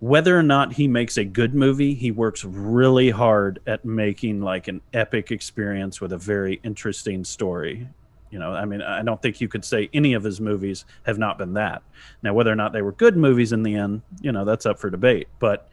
whether 0.01 0.39
or 0.39 0.43
not 0.43 0.73
he 0.75 0.87
makes 0.87 1.17
a 1.17 1.25
good 1.25 1.55
movie, 1.55 1.95
he 1.95 2.11
works 2.11 2.45
really 2.45 3.09
hard 3.11 3.61
at 3.67 3.85
making 3.85 4.43
like 4.43 4.69
an 4.69 4.81
epic 4.93 5.31
experience 5.31 6.01
with 6.01 6.13
a 6.13 6.19
very 6.19 6.61
interesting 6.63 7.25
story. 7.25 7.89
You 8.31 8.39
know, 8.41 8.53
I 8.53 8.65
mean, 8.65 8.83
I 8.83 9.03
don't 9.03 9.23
think 9.23 9.41
you 9.41 9.47
could 9.49 9.65
say 9.65 9.89
any 9.95 10.13
of 10.15 10.25
his 10.25 10.41
movies 10.41 10.85
have 11.05 11.19
not 11.19 11.39
been 11.39 11.55
that. 11.55 11.83
Now, 12.23 12.35
whether 12.35 12.51
or 12.53 12.57
not 12.57 12.73
they 12.73 12.83
were 12.83 12.91
good 12.93 13.17
movies 13.17 13.53
in 13.53 13.63
the 13.63 13.77
end, 13.77 14.03
you 14.21 14.33
know, 14.33 14.45
that's 14.45 14.67
up 14.67 14.79
for 14.81 14.91
debate. 14.91 15.29
But 15.39 15.71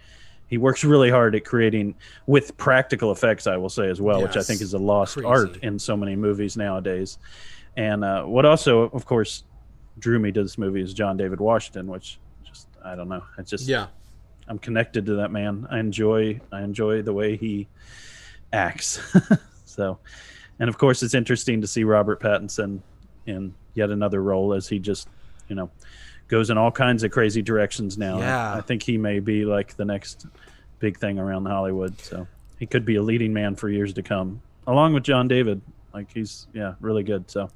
he 0.52 0.58
works 0.58 0.84
really 0.84 1.10
hard 1.10 1.34
at 1.34 1.46
creating 1.46 1.96
with 2.28 2.56
practical 2.58 3.14
effects, 3.14 3.48
I 3.48 3.56
will 3.56 3.70
say 3.70 3.90
as 3.90 4.02
well, 4.02 4.22
which 4.22 4.36
I 4.36 4.44
think 4.44 4.60
is 4.60 4.74
a 4.74 4.78
lost 4.78 5.14
Crazy. 5.14 5.26
art 5.26 5.58
in 5.64 5.80
so 5.80 5.96
many 5.96 6.14
movies 6.18 6.58
nowadays. 6.58 7.20
And 7.78 8.04
uh, 8.04 8.24
what 8.26 8.46
also, 8.46 8.82
of 8.90 9.06
course, 9.06 9.46
drew 9.98 10.20
me 10.20 10.30
to 10.34 10.44
this 10.44 10.58
movie 10.58 10.82
is 10.82 10.94
John 10.94 11.16
David 11.16 11.40
Washington, 11.40 11.88
which 11.88 12.20
just 12.44 12.68
I 12.84 12.96
don't 12.96 13.08
know. 13.08 13.24
It's 13.38 13.50
just 13.50 13.66
Yeah. 13.66 13.88
I'm 14.50 14.60
connected 14.60 15.06
to 15.06 15.14
that 15.16 15.32
man. 15.32 15.66
I 15.72 15.80
enjoy 15.80 16.42
I 16.52 16.64
enjoy 16.64 17.02
the 17.02 17.14
way 17.14 17.38
he 17.38 17.70
acts. 18.52 19.00
so, 19.66 20.00
and 20.60 20.68
of 20.68 20.78
course, 20.78 21.02
it's 21.02 21.14
interesting 21.14 21.62
to 21.62 21.68
see 21.68 21.86
Robert 21.86 22.20
Pattinson 22.20 22.82
in 23.26 23.56
yet 23.74 23.90
another 23.90 24.22
role 24.22 24.54
as 24.54 24.68
he 24.68 24.80
just 24.80 25.08
you 25.48 25.56
know 25.56 25.72
goes 26.32 26.50
in 26.50 26.58
all 26.58 26.72
kinds 26.72 27.04
of 27.04 27.12
crazy 27.12 27.42
directions 27.42 27.98
now. 27.98 28.18
Yeah. 28.18 28.56
I 28.56 28.62
think 28.62 28.82
he 28.82 28.98
may 28.98 29.20
be 29.20 29.46
like 29.46 29.76
the 29.76 29.86
next 29.86 30.26
big 30.80 30.98
thing 30.98 31.20
around 31.20 31.46
Hollywood. 31.46 32.00
So 32.00 32.26
he 32.58 32.66
could 32.66 32.86
be 32.86 32.96
a 32.96 33.04
leading 33.04 33.34
man 33.34 33.56
for 33.56 33.70
years 33.70 33.94
to 33.94 34.02
come, 34.02 34.42
along 34.66 34.94
with 34.94 35.04
John 35.04 35.28
David. 35.28 35.62
Like 35.94 36.12
he's 36.12 36.48
yeah 36.54 36.76
really 36.80 37.04
good. 37.04 37.30
So 37.30 37.50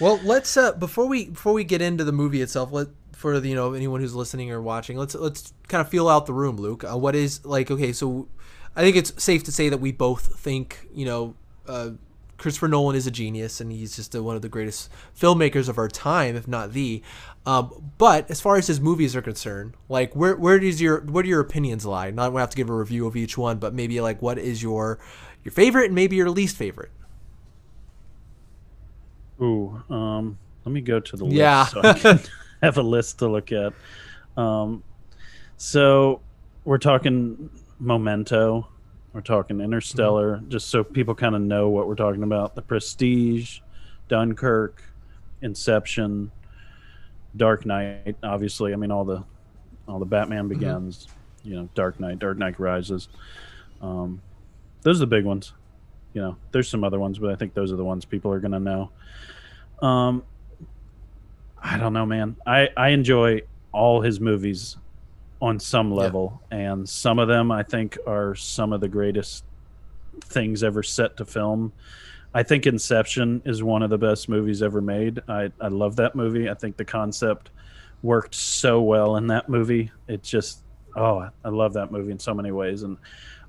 Well, 0.00 0.20
let's 0.22 0.56
uh, 0.56 0.72
before 0.72 1.06
we 1.06 1.26
before 1.26 1.52
we 1.52 1.64
get 1.64 1.82
into 1.82 2.04
the 2.04 2.12
movie 2.12 2.40
itself, 2.40 2.70
let 2.72 2.88
for 3.12 3.38
the, 3.38 3.48
you 3.48 3.54
know 3.56 3.74
anyone 3.74 4.00
who's 4.00 4.14
listening 4.14 4.50
or 4.52 4.62
watching, 4.62 4.96
let's 4.96 5.16
let's 5.16 5.52
kind 5.68 5.80
of 5.80 5.88
feel 5.88 6.08
out 6.08 6.26
the 6.26 6.32
room, 6.32 6.56
Luke. 6.56 6.84
Uh, 6.84 6.96
what 6.96 7.16
is 7.16 7.44
like? 7.44 7.70
Okay, 7.70 7.92
so 7.92 8.28
I 8.76 8.82
think 8.82 8.96
it's 8.96 9.20
safe 9.22 9.42
to 9.44 9.52
say 9.52 9.68
that 9.68 9.78
we 9.78 9.90
both 9.90 10.38
think 10.38 10.86
you 10.94 11.04
know 11.04 11.34
uh, 11.66 11.90
Christopher 12.42 12.66
Nolan 12.66 12.96
is 12.96 13.06
a 13.06 13.10
genius, 13.12 13.60
and 13.60 13.70
he's 13.70 13.94
just 13.94 14.16
uh 14.16 14.22
one 14.22 14.34
of 14.34 14.42
the 14.42 14.48
greatest 14.48 14.90
filmmakers 15.18 15.68
of 15.68 15.78
our 15.78 15.86
time, 15.86 16.34
if 16.34 16.48
not 16.48 16.72
the. 16.72 17.00
Um, 17.46 17.92
but 17.98 18.28
as 18.28 18.40
far 18.40 18.56
as 18.56 18.66
his 18.66 18.80
movies 18.80 19.14
are 19.14 19.22
concerned, 19.22 19.74
like 19.88 20.14
where 20.16 20.34
where 20.36 20.58
does 20.58 20.80
your 20.80 21.02
where 21.02 21.22
do 21.22 21.28
your 21.28 21.40
opinions 21.40 21.86
lie? 21.86 22.10
Not 22.10 22.32
we 22.32 22.40
have 22.40 22.50
to 22.50 22.56
give 22.56 22.68
a 22.68 22.74
review 22.74 23.06
of 23.06 23.14
each 23.14 23.38
one, 23.38 23.58
but 23.58 23.74
maybe 23.74 24.00
like 24.00 24.20
what 24.20 24.38
is 24.38 24.60
your 24.60 24.98
your 25.44 25.52
favorite 25.52 25.86
and 25.86 25.94
maybe 25.94 26.16
your 26.16 26.30
least 26.30 26.56
favorite. 26.56 26.90
Ooh, 29.40 29.80
um, 29.88 30.38
let 30.64 30.72
me 30.72 30.80
go 30.80 30.98
to 31.00 31.16
the 31.16 31.24
Yeah. 31.26 31.60
list 31.60 31.72
so 31.72 31.80
I 31.80 31.92
can 31.92 32.20
have 32.62 32.76
a 32.76 32.82
list 32.82 33.20
to 33.20 33.28
look 33.28 33.50
at. 33.52 33.72
Um, 34.36 34.82
so 35.56 36.20
we're 36.64 36.78
talking 36.78 37.50
Memento, 37.78 38.68
we're 39.12 39.20
talking 39.20 39.60
Interstellar, 39.60 40.42
just 40.48 40.68
so 40.68 40.82
people 40.82 41.14
kind 41.14 41.34
of 41.34 41.42
know 41.42 41.68
what 41.68 41.86
we're 41.86 41.94
talking 41.94 42.22
about. 42.22 42.54
The 42.54 42.62
Prestige, 42.62 43.60
Dunkirk, 44.08 44.82
Inception, 45.42 46.30
Dark 47.36 47.66
Knight. 47.66 48.16
Obviously, 48.22 48.72
I 48.72 48.76
mean 48.76 48.90
all 48.90 49.04
the 49.04 49.24
all 49.86 49.98
the 49.98 50.06
Batman 50.06 50.48
Begins, 50.48 51.08
you 51.44 51.54
know, 51.54 51.68
Dark 51.74 52.00
Knight, 52.00 52.18
Dark 52.18 52.38
Knight 52.38 52.58
Rises. 52.58 53.08
Um, 53.80 54.22
those 54.82 54.98
are 54.98 55.00
the 55.00 55.06
big 55.06 55.24
ones. 55.24 55.52
You 56.14 56.22
know, 56.22 56.36
there's 56.52 56.68
some 56.68 56.84
other 56.84 56.98
ones, 56.98 57.18
but 57.18 57.30
I 57.30 57.36
think 57.36 57.54
those 57.54 57.72
are 57.72 57.76
the 57.76 57.84
ones 57.84 58.04
people 58.04 58.32
are 58.32 58.40
going 58.40 58.52
to 58.52 58.60
know. 58.60 58.90
Um, 59.80 60.22
I 61.58 61.78
don't 61.78 61.92
know, 61.92 62.06
man. 62.06 62.36
I 62.46 62.68
I 62.76 62.88
enjoy 62.90 63.42
all 63.72 64.00
his 64.00 64.20
movies 64.20 64.76
on 65.42 65.58
some 65.58 65.90
level, 65.90 66.40
and 66.52 66.88
some 66.88 67.18
of 67.18 67.26
them 67.26 67.50
I 67.50 67.64
think 67.64 67.98
are 68.06 68.36
some 68.36 68.72
of 68.72 68.80
the 68.80 68.88
greatest 68.88 69.44
things 70.22 70.62
ever 70.62 70.84
set 70.84 71.16
to 71.16 71.24
film. 71.24 71.72
I 72.32 72.44
think 72.44 72.64
Inception 72.64 73.42
is 73.44 73.60
one 73.60 73.82
of 73.82 73.90
the 73.90 73.98
best 73.98 74.28
movies 74.28 74.62
ever 74.62 74.80
made. 74.80 75.20
I 75.28 75.50
I 75.60 75.66
love 75.66 75.96
that 75.96 76.14
movie. 76.14 76.48
I 76.48 76.54
think 76.54 76.76
the 76.76 76.84
concept 76.84 77.50
worked 78.02 78.36
so 78.36 78.80
well 78.80 79.16
in 79.16 79.26
that 79.26 79.48
movie. 79.48 79.90
It 80.06 80.22
just 80.22 80.62
oh, 80.96 81.28
I 81.44 81.48
love 81.48 81.72
that 81.72 81.90
movie 81.90 82.12
in 82.12 82.20
so 82.20 82.32
many 82.32 82.52
ways, 82.52 82.84
and 82.84 82.96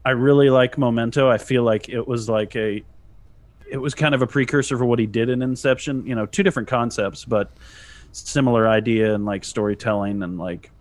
I 0.04 0.12
really 0.12 0.50
like 0.50 0.80
Memento. 0.80 1.30
I 1.30 1.38
feel 1.38 1.62
like 1.62 1.90
it 1.90 2.06
was 2.06 2.28
like 2.28 2.56
a 2.56 2.84
it 3.70 3.78
was 3.78 3.94
kind 3.94 4.16
of 4.16 4.24
a 4.24 4.28
precursor 4.28 4.80
for 4.80 4.86
what 4.86 4.98
he 4.98 5.06
did 5.06 5.30
in 5.30 5.44
Inception. 5.44 6.08
You 6.08 6.16
know, 6.16 6.26
two 6.26 6.42
different 6.42 6.68
concepts, 6.68 7.24
but 7.24 7.52
similar 8.12 8.68
idea 8.68 9.14
and 9.14 9.26
like 9.26 9.44
storytelling 9.44 10.24
and 10.24 10.40
like 10.40 10.72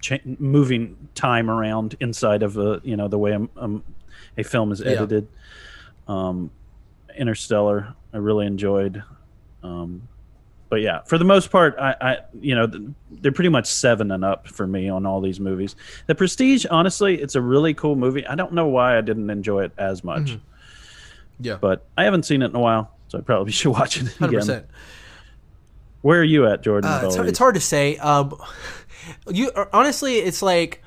cha- 0.00 0.18
moving 0.38 0.96
time 1.14 1.50
around 1.50 1.96
inside 2.00 2.42
of 2.42 2.56
a 2.56 2.80
you 2.84 2.96
know 2.96 3.08
the 3.08 3.18
way 3.18 3.32
a, 3.32 3.46
um, 3.62 3.82
a 4.38 4.42
film 4.44 4.72
is 4.72 4.80
Yeah. 4.80 4.92
edited. 4.92 5.28
Um, 6.08 6.50
Interstellar, 7.16 7.94
I 8.12 8.18
really 8.18 8.46
enjoyed. 8.46 9.02
Um, 9.62 10.08
but 10.68 10.80
yeah, 10.80 11.00
for 11.02 11.18
the 11.18 11.24
most 11.24 11.50
part, 11.50 11.74
I, 11.78 11.94
I 12.00 12.16
you 12.40 12.54
know 12.54 12.70
they're 13.10 13.32
pretty 13.32 13.48
much 13.50 13.66
seven 13.66 14.10
and 14.12 14.24
up 14.24 14.46
for 14.48 14.66
me 14.66 14.88
on 14.88 15.04
all 15.06 15.20
these 15.20 15.40
movies. 15.40 15.74
The 16.06 16.14
Prestige, 16.14 16.64
honestly, 16.70 17.20
it's 17.20 17.34
a 17.34 17.40
really 17.40 17.74
cool 17.74 17.96
movie. 17.96 18.24
I 18.26 18.36
don't 18.36 18.52
know 18.52 18.68
why 18.68 18.96
I 18.96 19.00
didn't 19.00 19.28
enjoy 19.30 19.64
it 19.64 19.72
as 19.76 20.04
much, 20.04 20.22
Mhm. 20.32 20.40
Yeah. 21.40 21.58
but 21.60 21.84
I 21.98 22.04
haven't 22.04 22.24
seen 22.24 22.42
it 22.42 22.46
in 22.50 22.54
a 22.56 22.60
while, 22.60 22.92
so 23.08 23.18
I 23.18 23.20
probably 23.22 23.52
should 23.58 23.70
watch 23.72 23.96
it 24.00 24.14
again. 24.20 24.30
percent. 24.30 24.66
Where 26.02 26.20
are 26.20 26.24
you 26.24 26.46
at, 26.46 26.62
Jordan? 26.62 26.88
Uh, 26.90 27.02
it's, 27.04 27.16
hard, 27.16 27.28
it's 27.28 27.38
hard 27.38 27.54
to 27.56 27.60
say. 27.60 27.96
Um, 27.98 28.34
you 29.30 29.50
honestly, 29.72 30.16
it's 30.16 30.42
like 30.42 30.82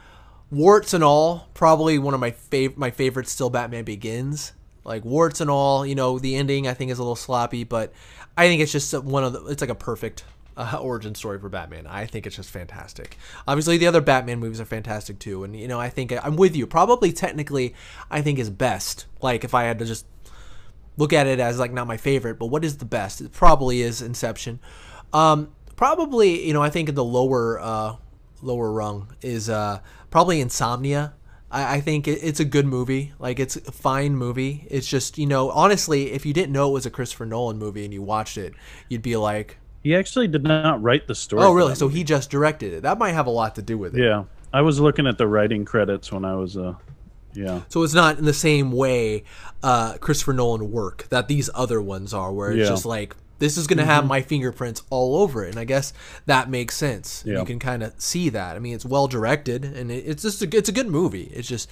warts 0.51 0.93
and 0.93 1.03
all. 1.03 1.49
Probably 1.53 1.97
one 1.99 2.13
of 2.13 2.19
my 2.19 2.31
favorite 2.31 2.77
my 2.77 2.91
favorites. 2.91 3.31
Still, 3.31 3.49
Batman 3.49 3.83
Begins. 3.83 4.53
Like 4.83 5.05
warts 5.05 5.41
and 5.41 5.49
all. 5.49 5.85
You 5.85 5.95
know, 5.95 6.19
the 6.19 6.35
ending 6.35 6.67
I 6.67 6.73
think 6.73 6.91
is 6.91 6.99
a 6.99 7.01
little 7.01 7.15
sloppy, 7.15 7.63
but 7.63 7.93
I 8.37 8.47
think 8.47 8.61
it's 8.61 8.71
just 8.71 8.93
one 8.93 9.23
of 9.23 9.33
the. 9.33 9.45
It's 9.45 9.61
like 9.61 9.69
a 9.69 9.75
perfect 9.75 10.25
uh, 10.57 10.77
origin 10.81 11.15
story 11.15 11.39
for 11.39 11.49
Batman. 11.49 11.87
I 11.87 12.05
think 12.05 12.27
it's 12.27 12.35
just 12.35 12.49
fantastic. 12.49 13.17
Obviously, 13.47 13.77
the 13.77 13.87
other 13.87 14.01
Batman 14.01 14.39
movies 14.39 14.61
are 14.61 14.65
fantastic 14.65 15.19
too, 15.19 15.43
and 15.43 15.55
you 15.55 15.67
know, 15.67 15.79
I 15.79 15.89
think 15.89 16.13
I'm 16.23 16.35
with 16.35 16.55
you. 16.55 16.67
Probably 16.67 17.11
technically, 17.11 17.73
I 18.11 18.21
think 18.21 18.39
is 18.39 18.49
best. 18.49 19.05
Like 19.21 19.43
if 19.43 19.53
I 19.53 19.63
had 19.63 19.79
to 19.79 19.85
just 19.85 20.05
look 20.97 21.13
at 21.13 21.27
it 21.27 21.39
as 21.39 21.59
like 21.59 21.71
not 21.71 21.87
my 21.87 21.97
favorite, 21.97 22.37
but 22.37 22.47
what 22.47 22.63
is 22.63 22.77
the 22.77 22.85
best? 22.85 23.21
It 23.21 23.31
probably 23.31 23.81
is 23.81 24.01
Inception. 24.01 24.59
Um, 25.11 25.51
probably, 25.83 26.47
you 26.47 26.53
know, 26.53 26.61
I 26.63 26.69
think 26.69 26.95
the 26.95 27.03
lower 27.03 27.59
uh, 27.59 27.95
lower 28.41 28.71
rung 28.71 29.13
is 29.21 29.49
uh, 29.49 29.79
probably 30.11 30.39
Insomnia. 30.39 31.13
I, 31.51 31.75
I 31.75 31.81
think 31.81 32.07
it, 32.07 32.19
it's 32.23 32.39
a 32.39 32.45
good 32.45 32.65
movie. 32.65 33.11
Like 33.19 33.37
it's 33.37 33.57
a 33.57 33.71
fine 33.73 34.15
movie. 34.15 34.65
It's 34.71 34.87
just 34.87 35.17
you 35.17 35.25
know, 35.25 35.49
honestly, 35.49 36.11
if 36.11 36.25
you 36.25 36.33
didn't 36.33 36.53
know 36.53 36.69
it 36.69 36.73
was 36.73 36.85
a 36.85 36.89
Christopher 36.89 37.25
Nolan 37.25 37.57
movie 37.57 37.83
and 37.83 37.93
you 37.93 38.01
watched 38.01 38.37
it, 38.37 38.53
you'd 38.87 39.01
be 39.01 39.17
like, 39.17 39.57
He 39.83 39.93
actually 39.93 40.29
did 40.29 40.43
not 40.43 40.81
write 40.81 41.05
the 41.07 41.15
story. 41.15 41.43
oh, 41.43 41.51
really? 41.53 41.75
So 41.75 41.89
he 41.89 42.05
just 42.05 42.29
directed 42.29 42.71
it. 42.73 42.83
That 42.83 42.97
might 42.97 43.11
have 43.11 43.27
a 43.27 43.31
lot 43.31 43.55
to 43.55 43.61
do 43.61 43.77
with 43.77 43.93
it. 43.97 44.01
yeah, 44.03 44.23
I 44.53 44.61
was 44.61 44.79
looking 44.79 45.05
at 45.05 45.17
the 45.17 45.27
writing 45.27 45.65
credits 45.65 46.13
when 46.13 46.23
I 46.23 46.35
was 46.35 46.55
uh, 46.55 46.75
yeah. 47.33 47.61
So 47.67 47.83
it's 47.83 47.93
not 47.93 48.19
in 48.19 48.23
the 48.25 48.31
same 48.33 48.71
way 48.71 49.25
uh, 49.61 49.97
Christopher 49.97 50.31
Nolan 50.33 50.71
work 50.71 51.07
that 51.09 51.27
these 51.27 51.49
other 51.53 51.81
ones 51.81 52.13
are, 52.13 52.31
where 52.31 52.51
it's 52.51 52.59
Yeah. 52.59 52.69
just 52.69 52.85
like 52.85 53.17
this 53.43 53.57
is 53.57 53.67
going 53.67 53.77
to 53.77 53.85
have 53.85 54.03
mm-hmm. 54.03 54.07
my 54.07 54.21
fingerprints 54.21 54.83
all 54.89 55.17
over 55.17 55.43
it, 55.43 55.49
and 55.49 55.59
I 55.59 55.65
guess 55.65 55.91
that 56.27 56.49
makes 56.49 56.77
sense. 56.77 57.23
Yeah. 57.25 57.39
You 57.39 57.45
can 57.45 57.59
kind 57.59 57.83
of 57.83 57.93
see 57.97 58.29
that. 58.29 58.55
I 58.55 58.59
mean, 58.59 58.73
it's 58.73 58.85
well 58.85 59.07
directed, 59.07 59.65
and 59.65 59.91
it, 59.91 60.05
it's 60.07 60.23
just 60.23 60.41
a, 60.41 60.57
it's 60.57 60.69
a 60.69 60.71
good 60.71 60.87
movie. 60.87 61.29
It's 61.33 61.49
just 61.49 61.69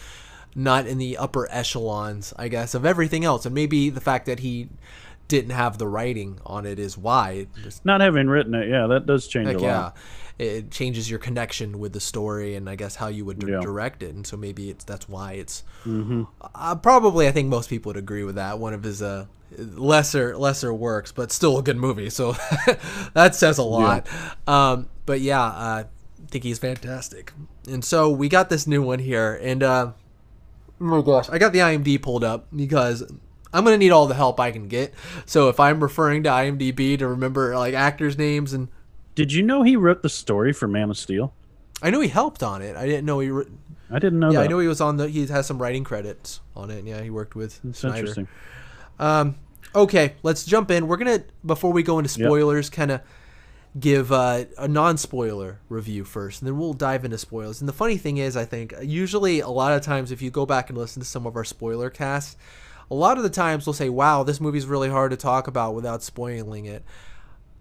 not 0.53 0.85
in 0.85 0.97
the 0.97 1.15
upper 1.15 1.47
echelons, 1.49 2.33
I 2.37 2.49
guess, 2.49 2.75
of 2.75 2.85
everything 2.85 3.23
else, 3.23 3.45
and 3.45 3.55
maybe 3.55 3.89
the 3.89 4.01
fact 4.01 4.25
that 4.25 4.39
he 4.39 4.67
didn't 5.29 5.51
have 5.51 5.77
the 5.77 5.87
writing 5.87 6.41
on 6.45 6.65
it 6.65 6.77
is 6.77 6.97
why. 6.97 7.47
Just 7.63 7.85
Not 7.85 8.01
having 8.01 8.27
written 8.27 8.53
it, 8.53 8.67
yeah, 8.67 8.87
that 8.87 9.05
does 9.05 9.29
change 9.29 9.47
a 9.47 9.57
yeah. 9.57 9.91
It 10.41 10.71
changes 10.71 11.07
your 11.09 11.19
connection 11.19 11.77
with 11.79 11.93
the 11.93 11.99
story 11.99 12.55
and 12.55 12.67
I 12.69 12.75
guess 12.75 12.95
how 12.95 13.07
you 13.07 13.25
would 13.25 13.39
di- 13.39 13.51
Yeah. 13.51 13.59
direct 13.61 14.01
it. 14.01 14.15
And 14.15 14.25
so 14.25 14.35
maybe 14.37 14.69
it's 14.71 14.83
that's 14.83 15.07
why 15.07 15.33
it's 15.33 15.63
Mm-hmm. 15.85 16.23
uh, 16.55 16.75
probably 16.75 17.27
I 17.27 17.31
think 17.31 17.47
most 17.49 17.69
people 17.69 17.89
would 17.91 17.97
agree 17.97 18.23
with 18.23 18.35
that. 18.35 18.57
One 18.57 18.73
of 18.73 18.83
his 18.83 19.01
uh, 19.01 19.25
lesser 19.57 20.35
lesser 20.37 20.73
works, 20.73 21.11
but 21.11 21.31
still 21.31 21.57
a 21.57 21.63
good 21.63 21.77
movie. 21.77 22.09
So 22.09 22.33
that 23.13 23.35
says 23.35 23.57
a 23.57 23.63
lot. 23.63 24.07
Um, 24.47 24.89
but 25.05 25.21
yeah, 25.21 25.43
uh, 25.43 25.83
I 25.83 26.27
think 26.27 26.43
he's 26.43 26.59
fantastic. 26.59 27.33
And 27.69 27.83
so 27.85 28.09
we 28.09 28.27
got 28.29 28.49
this 28.49 28.65
new 28.65 28.81
one 28.81 28.99
here, 28.99 29.39
and 29.43 29.61
uh, 29.61 29.91
oh 30.79 30.83
my 30.83 31.01
gosh, 31.01 31.29
I 31.29 31.37
got 31.37 31.53
the 31.53 31.59
IMD 31.59 32.01
pulled 32.01 32.23
up 32.23 32.47
because 32.55 33.03
I'm 33.53 33.63
gonna 33.63 33.77
need 33.77 33.91
all 33.91 34.07
the 34.07 34.15
help 34.15 34.39
I 34.39 34.51
can 34.51 34.67
get. 34.67 34.93
So 35.25 35.49
if 35.49 35.59
I'm 35.59 35.81
referring 35.81 36.23
to 36.23 36.29
IMDb 36.29 36.97
to 36.99 37.07
remember 37.07 37.55
like 37.57 37.73
actors' 37.75 38.17
names 38.17 38.53
and 38.53 38.69
Did 39.21 39.33
you 39.33 39.43
know 39.43 39.61
he 39.61 39.75
wrote 39.75 40.01
the 40.01 40.09
story 40.09 40.51
for 40.51 40.67
Man 40.67 40.89
of 40.89 40.97
Steel? 40.97 41.33
I 41.81 41.91
knew 41.91 41.99
he 41.99 42.07
helped 42.07 42.41
on 42.41 42.63
it. 42.63 42.75
I 42.75 42.85
didn't 42.87 43.05
know 43.05 43.19
he. 43.19 43.29
Re- 43.29 43.45
I 43.91 43.99
didn't 43.99 44.19
know 44.19 44.31
yeah, 44.31 44.39
that. 44.39 44.45
I 44.45 44.47
know 44.47 44.57
he 44.59 44.67
was 44.67 44.81
on 44.81 44.97
the. 44.97 45.07
He 45.07 45.27
has 45.27 45.45
some 45.45 45.61
writing 45.61 45.83
credits 45.83 46.39
on 46.55 46.71
it. 46.71 46.85
Yeah, 46.85 47.01
he 47.01 47.09
worked 47.09 47.35
with 47.35 47.59
That's 47.63 47.79
Snyder. 47.79 47.97
interesting. 47.97 48.27
Um, 48.97 49.35
okay, 49.75 50.15
let's 50.23 50.43
jump 50.43 50.71
in. 50.71 50.87
We're 50.87 50.97
gonna 50.97 51.23
before 51.45 51.71
we 51.71 51.83
go 51.83 51.99
into 51.99 52.19
Yep. 52.19 52.27
spoilers, 52.27 52.69
kind 52.71 52.91
of 52.91 53.01
give 53.79 54.11
uh, 54.11 54.45
a 54.57 54.67
non-spoiler 54.67 55.59
review 55.69 56.03
first, 56.03 56.41
and 56.41 56.47
then 56.47 56.57
we'll 56.57 56.73
dive 56.73 57.05
into 57.05 57.17
spoilers. 57.17 57.61
And 57.61 57.69
the 57.69 57.73
funny 57.73 57.97
thing 57.97 58.17
is, 58.17 58.35
I 58.35 58.45
think 58.45 58.73
usually 58.81 59.39
a 59.39 59.49
lot 59.49 59.73
of 59.73 59.81
times 59.83 60.11
if 60.11 60.21
you 60.21 60.31
go 60.31 60.45
back 60.45 60.69
and 60.69 60.77
listen 60.77 61.01
to 61.01 61.07
some 61.07 61.27
of 61.27 61.35
our 61.35 61.45
spoiler 61.45 61.89
casts, 61.91 62.37
a 62.89 62.95
lot 62.95 63.17
of 63.17 63.23
the 63.23 63.29
times 63.29 63.67
we'll 63.67 63.73
say, 63.73 63.89
"Wow, 63.89 64.23
this 64.23 64.41
movie's 64.41 64.65
really 64.65 64.89
hard 64.89 65.11
to 65.11 65.17
talk 65.17 65.47
about 65.47 65.75
without 65.75 66.01
spoiling 66.01 66.65
it." 66.65 66.83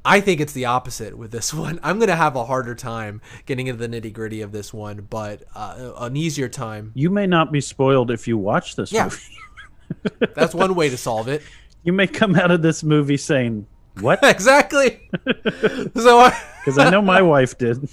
I 0.05 0.21
think 0.21 0.41
it's 0.41 0.53
the 0.53 0.65
opposite 0.67 1.17
with 1.19 1.31
this 1.31 1.53
one. 1.55 1.79
I'm 1.83 1.99
gonna 1.99 2.17
have 2.17 2.37
a 2.37 2.45
harder 2.45 2.75
time 2.75 3.21
getting 3.47 3.67
into 3.67 3.87
the 3.87 4.01
nitty 4.01 4.13
gritty 4.13 4.41
of 4.41 4.53
this 4.53 4.73
one, 4.73 5.07
but 5.11 5.43
uh, 5.55 5.93
an 5.99 6.17
easier 6.17 6.49
time. 6.49 6.93
You 6.95 7.11
may 7.11 7.27
not 7.27 7.53
be 7.53 7.61
spoiled 7.61 8.11
if 8.11 8.27
you 8.29 8.39
watch 8.39 8.77
this 8.77 8.93
Yeah. 8.93 9.05
movie. 9.05 10.17
That's 10.35 10.55
one 10.55 10.75
way 10.75 10.89
to 10.89 10.97
solve 10.97 11.29
it. 11.29 11.43
You 11.83 11.93
may 11.93 12.07
come 12.07 12.37
out 12.37 12.51
of 12.51 12.63
this 12.63 12.85
movie 12.85 13.17
saying, 13.17 13.67
"What?" 14.01 14.21
exactly. 14.23 15.01
so, 15.97 16.21
I, 16.21 16.41
Because 16.65 16.79
I 16.79 16.91
know 16.91 17.03
my 17.03 17.23
wife 17.23 17.57
did. 17.59 17.89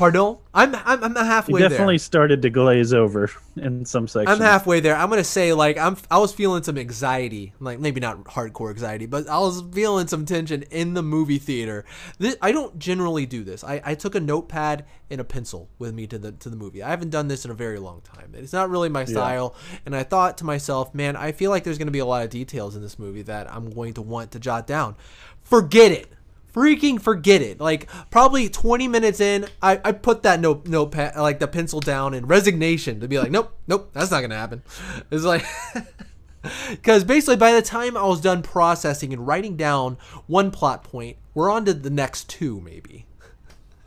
Pardon? 0.00 0.38
I'm 0.54 0.74
I'm, 0.74 1.04
I'm 1.04 1.14
halfway 1.14 1.60
there. 1.60 1.68
You 1.68 1.68
definitely 1.68 1.94
there. 1.94 1.98
started 1.98 2.42
to 2.42 2.50
glaze 2.50 2.92
over 2.92 3.30
in 3.56 3.84
some 3.84 4.08
sections. 4.08 4.40
I'm 4.40 4.44
halfway 4.44 4.80
there. 4.80 4.96
I'm 4.96 5.10
gonna 5.10 5.22
say 5.22 5.52
like 5.52 5.76
I'm 5.76 5.96
I 6.10 6.18
was 6.18 6.32
feeling 6.32 6.62
some 6.62 6.78
anxiety, 6.78 7.52
like 7.60 7.78
maybe 7.78 8.00
not 8.00 8.24
hardcore 8.24 8.70
anxiety, 8.70 9.06
but 9.06 9.28
I 9.28 9.38
was 9.38 9.62
feeling 9.72 10.06
some 10.06 10.24
tension 10.24 10.62
in 10.70 10.94
the 10.94 11.02
movie 11.02 11.38
theater. 11.38 11.84
This, 12.18 12.36
I 12.40 12.50
don't 12.50 12.78
generally 12.78 13.26
do 13.26 13.44
this. 13.44 13.62
I, 13.62 13.82
I 13.84 13.94
took 13.94 14.14
a 14.14 14.20
notepad 14.20 14.86
and 15.10 15.20
a 15.20 15.24
pencil 15.24 15.68
with 15.78 15.94
me 15.94 16.06
to 16.06 16.18
the 16.18 16.32
to 16.32 16.48
the 16.48 16.56
movie. 16.56 16.82
I 16.82 16.88
haven't 16.88 17.10
done 17.10 17.28
this 17.28 17.44
in 17.44 17.50
a 17.50 17.54
very 17.54 17.78
long 17.78 18.00
time. 18.00 18.32
It's 18.34 18.54
not 18.54 18.70
really 18.70 18.88
my 18.88 19.04
style, 19.04 19.54
and 19.84 19.94
I 19.94 20.02
thought 20.02 20.38
to 20.38 20.44
myself, 20.44 20.94
man, 20.94 21.14
I 21.14 21.32
feel 21.32 21.50
like 21.50 21.62
there's 21.62 21.78
gonna 21.78 21.90
be 21.90 21.98
a 21.98 22.06
lot 22.06 22.24
of 22.24 22.30
details 22.30 22.74
in 22.74 22.82
this 22.82 22.98
movie 22.98 23.22
that 23.22 23.52
I'm 23.52 23.70
going 23.70 23.94
to 23.94 24.02
want 24.02 24.32
to 24.32 24.40
jot 24.40 24.66
down. 24.66 24.96
Forget 25.42 25.92
it. 25.92 26.08
Freaking 26.54 27.00
forget 27.00 27.42
it. 27.42 27.60
Like 27.60 27.88
probably 28.10 28.48
20 28.48 28.88
minutes 28.88 29.20
in, 29.20 29.46
I, 29.62 29.80
I 29.84 29.92
put 29.92 30.22
that 30.24 30.40
note 30.40 30.66
notepad 30.66 31.16
like 31.16 31.38
the 31.38 31.48
pencil 31.48 31.80
down 31.80 32.14
in 32.14 32.26
resignation 32.26 33.00
to 33.00 33.08
be 33.08 33.18
like, 33.18 33.30
nope, 33.30 33.56
nope, 33.66 33.90
that's 33.92 34.10
not 34.10 34.20
gonna 34.20 34.36
happen. 34.36 34.62
It's 35.10 35.24
like 35.24 35.44
because 36.70 37.04
basically 37.04 37.36
by 37.36 37.52
the 37.52 37.62
time 37.62 37.96
I 37.96 38.04
was 38.04 38.20
done 38.20 38.42
processing 38.42 39.12
and 39.12 39.26
writing 39.26 39.56
down 39.56 39.98
one 40.26 40.50
plot 40.50 40.84
point, 40.84 41.16
we're 41.34 41.50
on 41.50 41.64
to 41.66 41.74
the 41.74 41.90
next 41.90 42.28
two 42.28 42.60
maybe. 42.60 43.06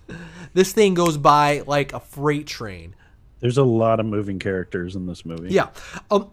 this 0.54 0.73
thing 0.73 0.93
goes 0.93 1.17
by 1.17 1.63
like 1.67 1.93
a 1.93 1.99
freight 1.99 2.47
train. 2.47 2.95
There's 3.39 3.58
a 3.58 3.63
lot 3.63 3.99
of 3.99 4.06
moving 4.06 4.39
characters 4.39 4.95
in 4.95 5.06
this 5.06 5.26
movie. 5.26 5.54
Yeah. 5.54 5.69
Um, 6.10 6.32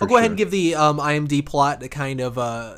I'll 0.00 0.06
go 0.06 0.18
ahead 0.18 0.30
and 0.30 0.36
give 0.36 0.50
the 0.50 0.74
um, 0.74 0.98
IMD 0.98 1.46
plot 1.46 1.80
to 1.80 1.88
kind 1.88 2.20
of 2.20 2.36
uh, 2.36 2.76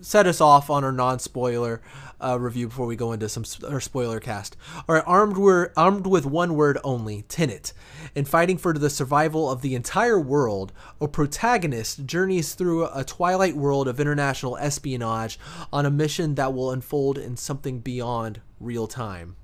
set 0.00 0.26
us 0.26 0.40
off 0.40 0.70
on 0.70 0.84
our 0.84 0.92
non-spoiler 0.92 1.82
uh, 2.20 2.38
review 2.40 2.68
before 2.68 2.86
we 2.86 2.96
go 2.96 3.12
into 3.12 3.28
some 3.28 3.44
our 3.68 3.80
spoiler 3.80 4.20
cast. 4.20 4.56
All 4.88 4.94
right, 4.94 5.04
armed 5.06 5.36
we're 5.36 5.70
armed 5.76 6.06
with 6.06 6.26
one 6.26 6.54
word 6.54 6.78
only, 6.84 7.22
Tenet. 7.22 7.72
and 8.14 8.28
fighting 8.28 8.58
for 8.58 8.72
the 8.72 8.90
survival 8.90 9.50
of 9.50 9.62
the 9.62 9.74
entire 9.74 10.20
world, 10.20 10.72
a 11.00 11.08
protagonist 11.08 12.06
journeys 12.06 12.54
through 12.54 12.86
a 12.86 13.04
twilight 13.04 13.56
world 13.56 13.88
of 13.88 14.00
international 14.00 14.56
espionage 14.58 15.38
on 15.72 15.86
a 15.86 15.90
mission 15.90 16.34
that 16.36 16.54
will 16.54 16.70
unfold 16.70 17.18
in 17.18 17.36
something 17.36 17.80
beyond 17.80 18.40
real 18.60 18.86
time. 18.86 19.36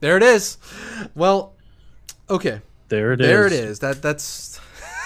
There 0.00 0.16
it 0.16 0.22
is. 0.22 0.58
Well, 1.14 1.54
okay. 2.30 2.60
There 2.88 3.12
it 3.12 3.20
is. 3.20 3.26
There 3.26 3.46
it 3.46 3.52
is. 3.52 3.78
That 3.80 4.00
that's 4.00 4.60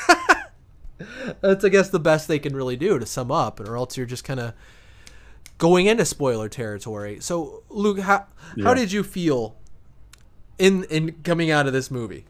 that's 1.40 1.64
I 1.64 1.68
guess 1.68 1.90
the 1.90 1.98
best 1.98 2.28
they 2.28 2.38
can 2.38 2.54
really 2.54 2.76
do 2.76 2.98
to 2.98 3.06
sum 3.06 3.30
up, 3.30 3.58
or 3.58 3.76
else 3.76 3.96
you're 3.96 4.06
just 4.06 4.24
kind 4.24 4.38
of 4.38 4.54
going 5.62 5.86
into 5.86 6.04
spoiler 6.04 6.48
territory. 6.48 7.20
So, 7.20 7.62
Luke, 7.68 8.00
how 8.00 8.26
how 8.64 8.74
did 8.74 8.90
you 8.90 9.04
feel 9.04 9.54
in 10.58 10.82
in 10.84 11.12
coming 11.22 11.52
out 11.52 11.68
of 11.68 11.72
this 11.72 11.88
movie? 11.88 12.24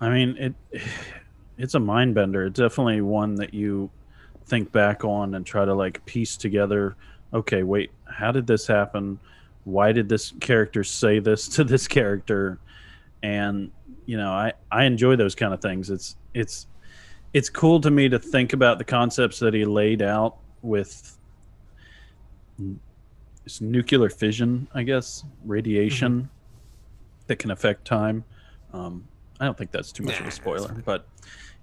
I 0.00 0.08
mean, 0.10 0.36
it 0.38 0.82
it's 1.58 1.74
a 1.74 1.80
mind 1.80 2.14
bender. 2.14 2.46
It's 2.46 2.60
definitely 2.60 3.00
one 3.00 3.34
that 3.34 3.52
you 3.52 3.90
think 4.44 4.70
back 4.70 5.04
on 5.04 5.34
and 5.34 5.44
try 5.44 5.64
to 5.64 5.74
like 5.74 6.04
piece 6.06 6.36
together. 6.36 6.94
Okay, 7.34 7.64
wait, 7.64 7.90
how 8.04 8.30
did 8.30 8.46
this 8.46 8.68
happen? 8.68 9.18
Why 9.64 9.90
did 9.90 10.08
this 10.08 10.32
character 10.40 10.84
say 10.84 11.18
this 11.18 11.48
to 11.48 11.64
this 11.64 11.88
character? 11.88 12.60
and 13.22 13.70
you 14.06 14.16
know 14.16 14.30
I 14.30 14.52
I 14.70 14.84
enjoy 14.84 15.16
those 15.16 15.34
kind 15.34 15.54
of 15.54 15.60
things. 15.60 15.90
It's 15.90 16.16
it's 16.34 16.66
it's 17.32 17.48
cool 17.48 17.80
to 17.80 17.90
me 17.90 18.08
to 18.08 18.18
think 18.18 18.52
about 18.52 18.78
the 18.78 18.84
concepts 18.84 19.38
that 19.40 19.54
he 19.54 19.64
laid 19.64 20.02
out 20.02 20.36
with 20.60 21.18
this 23.44 23.60
nuclear 23.60 24.08
fission, 24.08 24.68
I 24.74 24.82
guess, 24.82 25.24
radiation 25.44 26.12
Mm-hmm. 26.22 27.26
that 27.26 27.36
can 27.36 27.50
affect 27.50 27.84
time. 27.84 28.24
Um, 28.72 29.08
I 29.40 29.44
don't 29.44 29.56
think 29.58 29.70
that's 29.72 29.92
too 29.92 30.02
much 30.04 30.20
of 30.20 30.26
a 30.26 30.30
spoiler, 30.30 30.72
but 30.84 31.06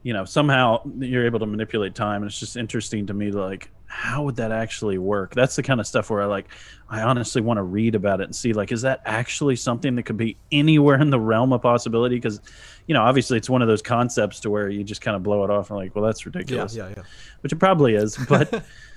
you 0.03 0.13
know, 0.13 0.23
somehow 0.23 0.81
you're 0.97 1.25
able 1.25 1.39
to 1.39 1.45
manipulate 1.45 1.93
time, 1.93 2.21
and 2.21 2.29
it's 2.31 2.39
just 2.39 2.55
interesting 2.55 3.07
to 3.07 3.13
me. 3.13 3.31
Like, 3.31 3.69
how 3.85 4.23
would 4.23 4.37
that 4.37 4.51
actually 4.51 4.97
work? 4.97 5.33
That's 5.35 5.55
the 5.57 5.63
kind 5.63 5.79
of 5.81 5.87
stuff 5.87 6.09
where 6.09 6.21
I 6.21 6.25
like, 6.25 6.47
I 6.89 7.01
honestly 7.01 7.41
want 7.41 7.57
to 7.57 7.63
read 7.63 7.95
about 7.95 8.21
it 8.21 8.25
and 8.25 8.35
see, 8.35 8.53
like, 8.53 8.71
is 8.71 8.81
that 8.83 9.01
actually 9.05 9.57
something 9.57 9.95
that 9.95 10.03
could 10.03 10.15
be 10.15 10.37
anywhere 10.53 11.01
in 11.01 11.09
the 11.09 11.19
realm 11.19 11.51
of 11.51 11.61
possibility? 11.61 12.15
Because, 12.15 12.39
you 12.87 12.93
know, 12.93 13.01
obviously 13.01 13.37
it's 13.37 13.49
one 13.49 13.61
of 13.61 13.67
those 13.67 13.81
concepts 13.81 14.39
to 14.41 14.49
where 14.49 14.69
you 14.69 14.85
just 14.85 15.01
kind 15.01 15.15
of 15.17 15.23
blow 15.23 15.43
it 15.43 15.49
off 15.49 15.69
and 15.69 15.77
like, 15.77 15.93
well, 15.95 16.05
that's 16.05 16.25
Yeah, 16.25 16.31
ridiculous 16.33 16.75
yeah, 16.75 16.93
yeah. 16.95 17.03
which 17.41 17.51
it 17.51 17.57
probably 17.57 17.95
is, 17.95 18.15
but 18.29 18.63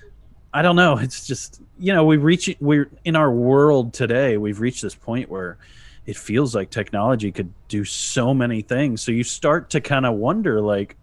I 0.55 0.63
don't 0.63 0.77
know. 0.77 0.99
It's 0.99 1.27
just 1.27 1.61
you 1.79 1.93
know 1.93 2.05
we 2.05 2.17
reach 2.17 2.55
we're 2.61 2.91
in 3.05 3.17
our 3.17 3.31
world 3.31 3.93
today. 3.93 4.37
We've 4.37 4.61
reached 4.61 4.83
this 4.83 4.95
point 4.95 5.31
where 5.31 5.59
it 6.07 6.17
feels 6.17 6.55
like 6.55 6.71
technology 6.71 7.31
could 7.31 7.53
do 7.69 7.85
so 7.85 8.35
many 8.35 8.61
things. 8.61 9.03
So 9.03 9.13
you 9.13 9.23
start 9.23 9.71
to 9.71 9.81
kind 9.81 10.05
of 10.05 10.15
wonder, 10.15 10.61
like, 10.61 10.97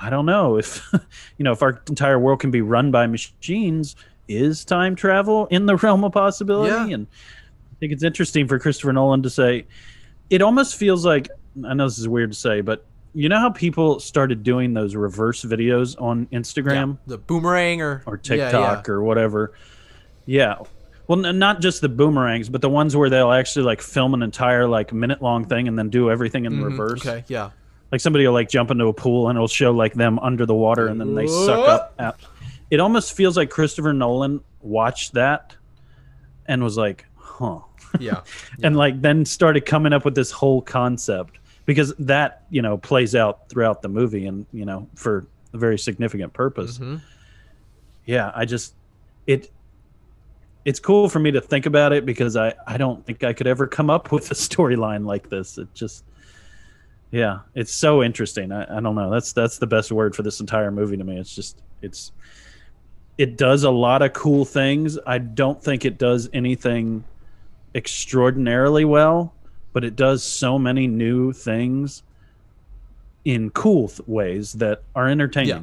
I 0.00 0.08
don't 0.08 0.26
know 0.26 0.56
if 0.56 0.86
you 1.38 1.44
know 1.44 1.52
if 1.52 1.62
our 1.62 1.80
entire 1.88 2.18
world 2.18 2.40
can 2.40 2.50
be 2.50 2.62
run 2.62 2.90
by 2.90 3.06
machines. 3.06 3.96
Is 4.28 4.64
time 4.64 4.96
travel 4.96 5.46
in 5.46 5.66
the 5.66 5.76
realm 5.82 6.02
of 6.02 6.12
possibility? 6.12 6.72
Yeah. 6.72 6.94
And 6.94 7.06
I 7.06 7.74
think 7.78 7.92
it's 7.92 8.02
interesting 8.02 8.48
for 8.48 8.58
Christopher 8.58 8.92
Nolan 8.92 9.22
to 9.22 9.30
say. 9.30 9.66
It 10.30 10.42
almost 10.42 10.74
feels 10.74 11.06
like 11.06 11.28
I 11.64 11.74
know 11.74 11.86
this 11.86 11.98
is 11.98 12.08
weird 12.08 12.32
to 12.32 12.36
say, 12.36 12.60
but 12.60 12.84
you 13.18 13.28
know 13.30 13.38
how 13.40 13.48
people 13.50 13.98
started 13.98 14.42
doing 14.42 14.74
those 14.74 14.94
reverse 14.94 15.42
videos 15.42 16.00
on 16.00 16.26
Instagram 16.26 16.90
Yeah, 16.90 16.96
the 17.06 17.18
boomerang 17.18 17.80
or 17.80 18.02
or 18.04 18.20
yeah, 18.24 18.34
yeah. 18.34 18.44
TikTok 18.50 18.88
or 18.90 19.02
whatever. 19.02 19.52
Yeah. 20.26 20.56
Well, 21.08 21.24
n- 21.24 21.38
not 21.38 21.60
just 21.60 21.80
the 21.80 21.88
boomerangs, 21.88 22.48
but 22.50 22.60
the 22.60 22.68
ones 22.68 22.94
where 22.94 23.08
they'll 23.08 23.32
actually 23.32 23.64
like 23.64 23.80
film 23.80 24.12
an 24.12 24.22
entire 24.22 24.66
like 24.68 24.92
minute 24.92 25.22
long 25.22 25.44
thing 25.46 25.66
and 25.66 25.78
then 25.78 25.88
do 25.88 26.10
everything 26.10 26.44
in 26.44 26.54
Mhm, 26.54 26.64
reverse. 26.64 27.06
Okay, 27.06 27.24
yeah. 27.28 27.50
Like 27.90 28.00
somebody 28.02 28.26
will 28.26 28.34
like 28.34 28.50
jump 28.50 28.70
into 28.70 28.86
a 28.86 28.92
pool 28.92 29.28
and 29.28 29.36
it'll 29.36 29.48
show 29.48 29.70
like 29.70 29.94
them 29.94 30.18
under 30.18 30.44
the 30.44 30.54
water 30.54 30.88
and 30.88 31.00
then 31.00 31.14
they 31.14 31.26
suck 31.26 31.68
up. 31.68 31.94
Out. 31.98 32.16
It 32.70 32.80
almost 32.80 33.14
feels 33.14 33.36
like 33.36 33.48
Christopher 33.48 33.92
Nolan 33.94 34.40
watched 34.60 35.14
that 35.14 35.56
and 36.46 36.62
was 36.62 36.76
like, 36.76 37.06
"Huh," 37.16 37.60
Yeah. 37.98 38.22
and 38.62 38.76
like 38.76 39.00
then 39.00 39.24
started 39.24 39.64
coming 39.64 39.92
up 39.94 40.04
with 40.04 40.14
this 40.16 40.32
whole 40.32 40.60
concept 40.60 41.38
because 41.66 41.94
that 41.98 42.44
you 42.50 42.62
know 42.62 42.78
plays 42.78 43.14
out 43.14 43.48
throughout 43.50 43.82
the 43.82 43.88
movie 43.88 44.26
and 44.26 44.46
you 44.52 44.64
know 44.64 44.88
for 44.94 45.26
a 45.52 45.58
very 45.58 45.78
significant 45.78 46.32
purpose. 46.32 46.78
Mhm. 46.78 47.00
yeah 48.06 48.30
i 48.34 48.44
just 48.44 48.74
it 49.26 49.50
it's 50.64 50.80
cool 50.80 51.08
for 51.08 51.18
me 51.18 51.30
to 51.30 51.40
think 51.40 51.66
about 51.66 51.92
it 51.92 52.04
because 52.06 52.36
i 52.36 52.54
i 52.66 52.76
don't 52.76 53.04
think 53.04 53.22
i 53.24 53.32
could 53.32 53.46
ever 53.46 53.66
come 53.66 53.90
up 53.90 54.10
with 54.16 54.30
a 54.30 54.34
storyline 54.34 55.04
like 55.04 55.28
this. 55.28 55.58
It 55.58 55.68
just 55.74 56.04
yeah 57.12 57.40
it's 57.54 57.72
so 57.72 58.02
interesting. 58.02 58.50
I, 58.52 58.78
I 58.78 58.80
don't 58.80 58.94
know. 58.94 59.10
That's 59.10 59.32
that's 59.32 59.58
the 59.58 59.66
best 59.66 59.92
word 59.92 60.14
for 60.16 60.22
this 60.22 60.40
entire 60.40 60.70
movie 60.70 60.96
to 60.96 61.04
me. 61.04 61.18
It's 61.18 61.34
just 61.34 61.62
it's 61.82 62.12
it 63.18 63.36
does 63.38 63.62
a 63.64 63.70
lot 63.70 64.02
of 64.02 64.12
cool 64.12 64.44
things. 64.44 64.98
I 65.06 65.18
don't 65.18 65.62
think 65.62 65.84
it 65.84 65.98
does 65.98 66.28
anything 66.32 67.04
extraordinarily 67.74 68.84
well 68.84 69.32
but 69.76 69.84
it 69.84 69.94
does 69.94 70.24
so 70.24 70.58
many 70.58 70.86
new 70.86 71.34
things 71.34 72.02
in 73.26 73.50
cool 73.50 73.88
th- 73.88 74.00
ways 74.08 74.54
that 74.54 74.80
are 74.94 75.06
entertaining 75.06 75.48
Yeah. 75.50 75.60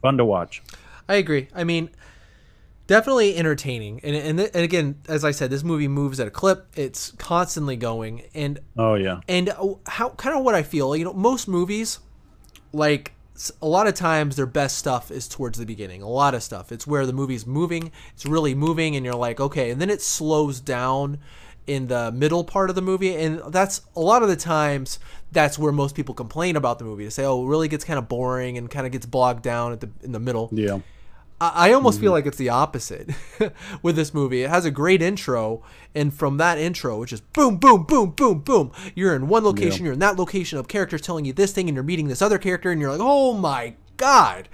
fun 0.00 0.16
to 0.16 0.24
watch 0.24 0.62
I 1.10 1.16
agree. 1.16 1.48
I 1.54 1.64
mean, 1.64 1.90
definitely 2.86 3.36
entertaining. 3.36 4.00
And 4.02 4.16
and, 4.16 4.40
and 4.40 4.64
again, 4.64 4.94
as 5.08 5.24
I 5.26 5.30
said, 5.32 5.50
this 5.50 5.62
movie 5.62 5.88
moves 5.88 6.20
at 6.20 6.26
a 6.26 6.30
clip. 6.30 6.66
It's 6.74 7.12
constantly 7.18 7.76
going. 7.76 8.22
And 8.34 8.60
oh 8.78 8.94
yeah 8.94 9.20
and 9.28 9.50
uh, 9.50 9.74
how 9.86 10.08
kind 10.10 10.34
of 10.38 10.42
what 10.42 10.54
I 10.54 10.62
feel, 10.62 10.96
you 10.96 11.04
know, 11.04 11.12
most 11.12 11.48
movies 11.48 11.98
like 12.72 13.12
a 13.62 13.66
lot 13.66 13.86
of 13.86 13.94
times 13.94 14.36
their 14.36 14.46
best 14.46 14.78
stuff 14.78 15.10
is 15.10 15.28
towards 15.28 15.58
the 15.58 15.66
beginning. 15.66 16.00
A 16.02 16.08
lot 16.08 16.34
of 16.34 16.42
stuff. 16.42 16.72
It's 16.72 16.86
where 16.86 17.04
the 17.04 17.12
movie's 17.12 17.46
moving. 17.46 17.92
It's 18.14 18.24
really 18.24 18.54
moving 18.54 18.96
and 18.96 19.04
you're 19.04 19.14
like, 19.14 19.38
okay, 19.38 19.70
and 19.70 19.80
then 19.82 19.90
it 19.90 20.00
slows 20.02 20.60
down 20.60 21.18
in 21.68 21.86
the 21.86 22.10
middle 22.10 22.42
part 22.42 22.70
of 22.70 22.76
the 22.76 22.82
movie 22.82 23.14
and 23.14 23.40
that's 23.48 23.82
a 23.94 24.00
lot 24.00 24.22
of 24.22 24.28
the 24.28 24.36
times 24.36 24.98
that's 25.30 25.58
where 25.58 25.70
most 25.70 25.94
people 25.94 26.14
complain 26.14 26.56
about 26.56 26.78
the 26.78 26.84
movie. 26.84 27.04
To 27.04 27.10
say 27.10 27.24
oh 27.24 27.44
it 27.44 27.46
really 27.46 27.68
gets 27.68 27.84
kind 27.84 27.98
of 27.98 28.08
boring 28.08 28.58
and 28.58 28.70
kind 28.70 28.86
of 28.86 28.92
gets 28.92 29.06
bogged 29.06 29.42
down 29.42 29.72
at 29.72 29.80
the 29.80 29.90
in 30.02 30.12
the 30.12 30.20
middle. 30.20 30.48
Yeah. 30.50 30.80
I 31.40 31.68
I 31.68 31.72
almost 31.72 32.00
feel 32.00 32.08
mm-hmm. 32.08 32.14
like 32.14 32.26
it's 32.26 32.36
the 32.36 32.48
opposite 32.48 33.10
with 33.82 33.96
this 33.96 34.12
movie. 34.12 34.42
It 34.42 34.50
has 34.50 34.64
a 34.64 34.70
great 34.70 35.02
intro, 35.02 35.62
and 35.94 36.12
from 36.12 36.36
that 36.38 36.58
intro, 36.58 36.98
which 36.98 37.12
is 37.12 37.20
boom, 37.20 37.58
boom, 37.58 37.84
boom, 37.84 38.10
boom, 38.10 38.40
boom, 38.40 38.72
you're 38.94 39.14
in 39.14 39.28
one 39.28 39.44
location, 39.44 39.84
you're 39.84 39.94
in 39.94 40.00
that 40.00 40.16
location 40.16 40.58
of 40.58 40.68
characters 40.68 41.00
telling 41.00 41.24
you 41.24 41.32
this 41.32 41.52
thing, 41.52 41.68
and 41.68 41.76
you're 41.76 41.84
meeting 41.84 42.08
this 42.08 42.22
other 42.22 42.38
character, 42.38 42.70
and 42.70 42.80
you're 42.80 42.90
like, 42.90 43.00
oh 43.02 43.34
my 43.34 43.74
god! 43.96 44.48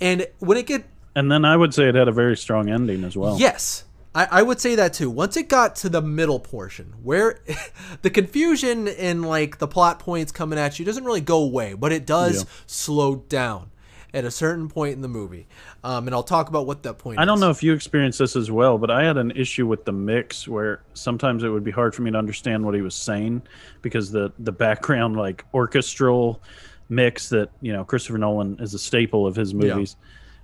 And 0.00 0.26
when 0.38 0.56
it 0.56 0.66
get 0.66 0.84
And 1.14 1.30
then 1.30 1.44
I 1.44 1.56
would 1.56 1.74
say 1.74 1.88
it 1.88 1.94
had 1.94 2.08
a 2.08 2.12
very 2.12 2.36
strong 2.36 2.70
ending 2.70 3.04
as 3.04 3.16
well. 3.16 3.38
yes, 3.38 3.84
I, 4.14 4.28
I 4.30 4.42
would 4.42 4.60
say 4.60 4.74
that 4.74 4.92
too. 4.92 5.08
Once 5.10 5.36
it 5.36 5.48
got 5.48 5.74
to 5.76 5.88
the 5.88 6.02
middle 6.02 6.38
portion, 6.40 6.94
where 7.02 7.40
the 8.02 8.10
confusion 8.10 8.88
and 8.88 9.24
like 9.26 9.58
the 9.58 9.68
plot 9.68 9.98
points 9.98 10.32
coming 10.32 10.58
at 10.58 10.78
you 10.78 10.84
doesn't 10.84 11.04
really 11.04 11.20
go 11.22 11.38
away, 11.42 11.74
but 11.74 11.92
it 11.92 12.04
does 12.06 12.42
Yeah. 12.42 12.48
slow 12.66 13.16
down 13.16 13.70
at 14.14 14.26
a 14.26 14.30
certain 14.30 14.68
point 14.68 14.92
in 14.94 15.00
the 15.00 15.08
movie. 15.08 15.46
Um, 15.82 16.06
and 16.06 16.14
I'll 16.14 16.22
talk 16.22 16.50
about 16.50 16.66
what 16.66 16.82
that 16.82 16.98
point. 16.98 17.18
I 17.18 17.24
don't 17.24 17.36
is. 17.36 17.40
know 17.40 17.48
if 17.48 17.62
you 17.62 17.72
experienced 17.72 18.18
this 18.18 18.36
as 18.36 18.50
well, 18.50 18.76
but 18.76 18.90
I 18.90 19.04
had 19.04 19.16
an 19.16 19.30
issue 19.30 19.66
with 19.66 19.86
the 19.86 19.92
mix 19.92 20.46
where 20.46 20.82
sometimes 20.92 21.42
it 21.44 21.48
would 21.48 21.64
be 21.64 21.70
hard 21.70 21.94
for 21.94 22.02
me 22.02 22.10
to 22.10 22.18
understand 22.18 22.62
what 22.66 22.74
he 22.74 22.82
was 22.82 22.94
saying 22.94 23.40
because 23.80 24.10
the 24.10 24.30
the 24.38 24.52
background 24.52 25.16
like 25.16 25.46
orchestral 25.54 26.42
mix 26.90 27.30
that 27.30 27.48
you 27.62 27.72
know 27.72 27.84
Christopher 27.84 28.18
Nolan 28.18 28.58
is 28.60 28.74
a 28.74 28.78
staple 28.78 29.26
of 29.26 29.34
his 29.34 29.52
Yeah. 29.54 29.84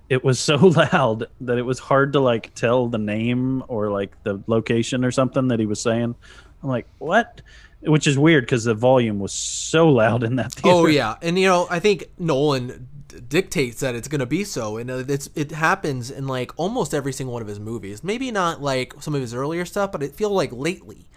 It 0.09 0.23
was 0.23 0.39
so 0.39 0.55
loud 0.91 1.27
that 1.41 1.57
it 1.57 1.63
was 1.65 1.79
hard 1.79 2.13
to 2.13 2.19
like 2.19 2.53
tell 2.55 2.87
the 2.87 2.97
name 2.97 3.63
or 3.67 3.89
like 3.91 4.21
the 4.23 4.41
location 4.47 5.05
or 5.05 5.11
something 5.11 5.47
that 5.49 5.59
he 5.59 5.65
was 5.65 5.81
saying. 5.81 6.15
I'm 6.61 6.69
like, 6.69 6.87
what? 6.97 7.41
Which 7.81 8.07
is 8.07 8.17
weird 8.17 8.43
because 8.43 8.65
the 8.65 8.73
volume 8.73 9.19
was 9.19 9.31
so 9.31 9.87
loud 9.87 10.23
in 10.23 10.35
that 10.35 10.53
theater. 10.53 10.75
Oh 10.75 10.85
yeah, 10.87 11.15
and 11.21 11.39
you 11.39 11.47
know 11.47 11.67
I 11.69 11.79
think 11.79 12.05
Nolan 12.17 12.87
dictates 13.27 13.79
that 13.79 13.95
it's 13.95 14.07
going 14.07 14.19
to 14.19 14.25
be 14.25 14.43
so, 14.43 14.77
and 14.77 14.91
uh, 14.91 15.03
it's 15.07 15.29
it 15.35 15.51
happens 15.51 16.11
in 16.11 16.27
like 16.27 16.51
almost 16.57 16.93
every 16.93 17.13
single 17.13 17.33
one 17.33 17.41
of 17.41 17.47
his 17.47 17.59
movies. 17.59 18.03
Maybe 18.03 18.31
not 18.31 18.61
like 18.61 18.93
some 19.01 19.15
of 19.15 19.21
his 19.21 19.33
earlier 19.33 19.65
stuff, 19.65 19.91
but 19.91 20.03
it 20.03 20.15
feel 20.15 20.31
like 20.31 20.51
lately 20.51 21.07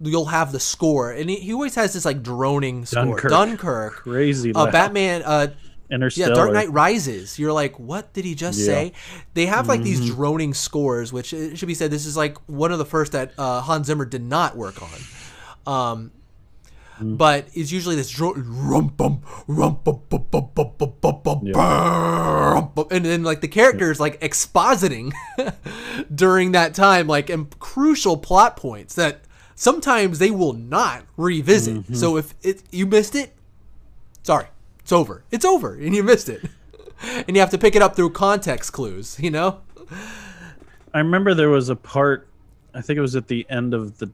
you'll 0.00 0.26
have 0.26 0.52
the 0.52 0.60
score, 0.60 1.10
and 1.10 1.28
he, 1.30 1.36
he 1.36 1.52
always 1.52 1.74
has 1.74 1.92
this 1.94 2.04
like 2.04 2.22
droning 2.22 2.84
score. 2.86 3.04
Dunkirk. 3.04 3.30
Dunkirk, 3.30 3.92
Crazy 3.94 4.52
uh. 4.54 4.70
Batman, 4.70 5.22
uh, 5.24 5.48
yeah, 6.16 6.28
Dark 6.28 6.52
Knight 6.52 6.70
Rises. 6.72 7.38
You're 7.38 7.52
like, 7.52 7.78
what 7.78 8.12
did 8.12 8.24
he 8.24 8.34
just 8.34 8.58
Yeah. 8.58 8.64
say? 8.66 8.92
They 9.34 9.46
have 9.46 9.68
like 9.68 9.82
these 9.82 10.00
Mm-hmm. 10.00 10.14
droning 10.14 10.54
scores, 10.54 11.12
which 11.12 11.32
it 11.32 11.56
should 11.58 11.68
be 11.68 11.74
said, 11.74 11.90
this 11.90 12.06
is 12.06 12.16
like 12.16 12.36
one 12.48 12.72
of 12.72 12.78
the 12.78 12.84
first 12.84 13.12
that 13.12 13.32
uh, 13.38 13.60
Hans 13.60 13.86
Zimmer 13.86 14.04
did 14.04 14.22
not 14.22 14.56
work 14.56 14.76
on. 14.82 15.72
Um, 15.72 16.10
Mm. 16.98 17.18
but 17.18 17.46
it's 17.52 17.70
usually 17.70 17.94
this 17.94 18.08
dro- 18.08 18.32
Yeah. 21.42 22.68
and 22.90 23.04
then 23.04 23.22
like 23.22 23.42
the 23.42 23.48
characters 23.48 24.00
like 24.00 24.18
expositing 24.22 25.12
during 26.14 26.52
that 26.52 26.74
time, 26.74 27.06
like 27.06 27.28
in 27.28 27.46
crucial 27.58 28.16
plot 28.16 28.56
points 28.56 28.94
that 28.94 29.20
sometimes 29.54 30.18
they 30.18 30.30
will 30.30 30.52
not 30.54 31.04
revisit. 31.18 31.76
Mm-hmm. 31.76 31.94
So 31.94 32.16
if 32.16 32.34
it 32.42 32.62
you 32.70 32.86
missed 32.86 33.14
it, 33.14 33.34
sorry, 34.22 34.46
it's 34.86 34.92
over. 34.92 35.24
It's 35.32 35.44
over, 35.44 35.74
and 35.74 35.96
you 35.96 36.04
missed 36.04 36.28
it, 36.28 36.42
and 37.26 37.34
you 37.34 37.40
have 37.40 37.50
to 37.50 37.58
pick 37.58 37.74
it 37.74 37.82
up 37.82 37.96
through 37.96 38.10
context 38.10 38.72
clues. 38.72 39.18
You 39.20 39.32
know? 39.32 39.58
I 40.94 40.98
remember 40.98 41.34
there 41.34 41.48
was 41.50 41.70
a 41.70 41.74
part, 41.74 42.28
I 42.72 42.82
think 42.82 42.96
it 42.96 43.00
was 43.00 43.16
at 43.16 43.26
the 43.26 43.44
end 43.50 43.74
of 43.74 43.98
the 43.98 44.08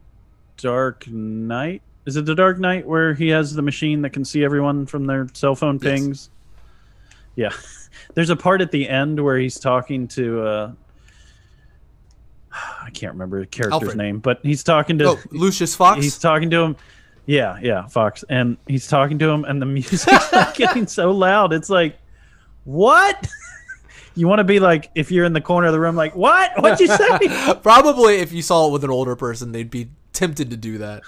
Dark 0.57 1.07
Knight. 1.07 1.83
Is 2.07 2.15
it 2.17 2.25
the 2.25 2.33
Dark 2.33 2.57
Knight 2.57 2.87
where 2.87 3.13
he 3.13 3.27
has 3.27 3.53
the 3.53 3.61
machine 3.61 4.01
that 4.01 4.09
can 4.13 4.25
see 4.25 4.43
everyone 4.43 4.87
from 4.87 5.05
their 5.05 5.27
cell 5.33 5.53
phone 5.53 5.79
pings? 5.79 6.31
Yes. 7.35 7.53
Yeah. 7.53 8.09
There's 8.15 8.31
a 8.31 8.35
part 8.35 8.59
at 8.61 8.71
the 8.71 8.89
end 8.89 9.23
where 9.23 9.37
he's 9.37 9.59
talking 9.59 10.07
to 10.07 10.41
uh 10.41 10.71
I 12.51 12.89
can't 12.89 13.13
remember 13.13 13.41
the 13.41 13.45
character's 13.45 13.73
Alfred. 13.73 13.97
name, 13.97 14.17
but 14.17 14.39
he's 14.41 14.63
talking 14.63 14.97
to 14.97 15.09
Oh, 15.09 15.19
Lucius 15.29 15.75
Fox. 15.75 16.03
he's 16.03 16.17
talking 16.17 16.49
to 16.49 16.61
him. 16.63 16.75
Yeah, 17.25 17.57
yeah, 17.61 17.87
Fox. 17.87 18.23
And 18.29 18.57
he's 18.67 18.87
talking 18.87 19.17
to 19.19 19.29
him 19.29 19.45
and 19.45 19.61
the 19.61 19.65
music's 19.77 20.31
like 20.33 20.55
getting 20.55 20.87
so 20.87 21.11
loud. 21.11 21.53
It's 21.53 21.69
like, 21.69 21.97
what? 22.65 23.27
you 24.15 24.27
want 24.27 24.39
to 24.39 24.43
be 24.43 24.59
like 24.59 24.91
if 24.95 25.11
you're 25.11 25.25
in 25.25 25.33
the 25.33 25.41
corner 25.41 25.67
of 25.67 25.73
the 25.73 25.79
room 25.79 25.95
like, 25.95 26.15
"What? 26.15 26.51
What'd 26.61 26.79
you 26.79 26.87
say?"." 26.87 27.53
Probably, 27.63 28.15
if 28.17 28.31
you 28.31 28.41
saw 28.41 28.67
it 28.67 28.71
with 28.71 28.83
an 28.83 28.89
older 28.89 29.15
person, 29.15 29.51
they'd 29.51 29.69
be 29.71 29.89
tempted 30.11 30.49
to 30.51 30.57
do 30.57 30.77
that. 30.79 31.01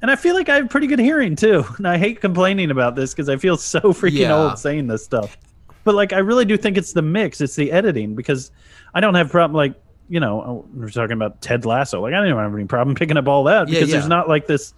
and 0.00 0.10
I 0.10 0.16
feel 0.16 0.34
like 0.34 0.48
I 0.48 0.56
have 0.56 0.68
pretty 0.70 0.86
good 0.86 0.98
hearing 1.00 1.34
too. 1.34 1.64
And 1.78 1.88
I 1.88 1.98
hate 1.98 2.20
complaining 2.20 2.70
about 2.70 2.94
this 2.94 3.12
because 3.12 3.28
I 3.28 3.36
feel 3.36 3.56
so 3.56 3.80
freaking 3.80 4.18
Yeah. 4.20 4.36
old 4.36 4.58
saying 4.58 4.86
this 4.86 5.04
stuff. 5.04 5.36
But 5.84 5.94
like, 5.94 6.12
I 6.12 6.18
really 6.18 6.44
do 6.44 6.56
think 6.56 6.76
it's 6.76 6.92
the 6.92 7.02
mix, 7.02 7.40
it's 7.40 7.56
the 7.56 7.72
editing 7.72 8.14
because 8.14 8.50
I 8.94 9.00
don't 9.00 9.14
have 9.14 9.30
problem 9.30 9.56
like 9.56 9.74
you 10.08 10.20
know 10.20 10.40
oh, 10.40 10.68
we're 10.74 10.88
talking 10.88 11.12
about 11.12 11.40
Ted 11.40 11.64
Lasso. 11.64 12.00
Like 12.00 12.14
I 12.14 12.26
don't 12.26 12.36
have 12.36 12.54
any 12.54 12.64
problem 12.64 12.94
picking 12.96 13.16
up 13.16 13.28
all 13.28 13.44
that 13.44 13.66
because 13.66 13.88
yeah. 13.88 13.96
there's 13.96 14.08
not 14.08 14.28
like 14.28 14.46
this. 14.46 14.74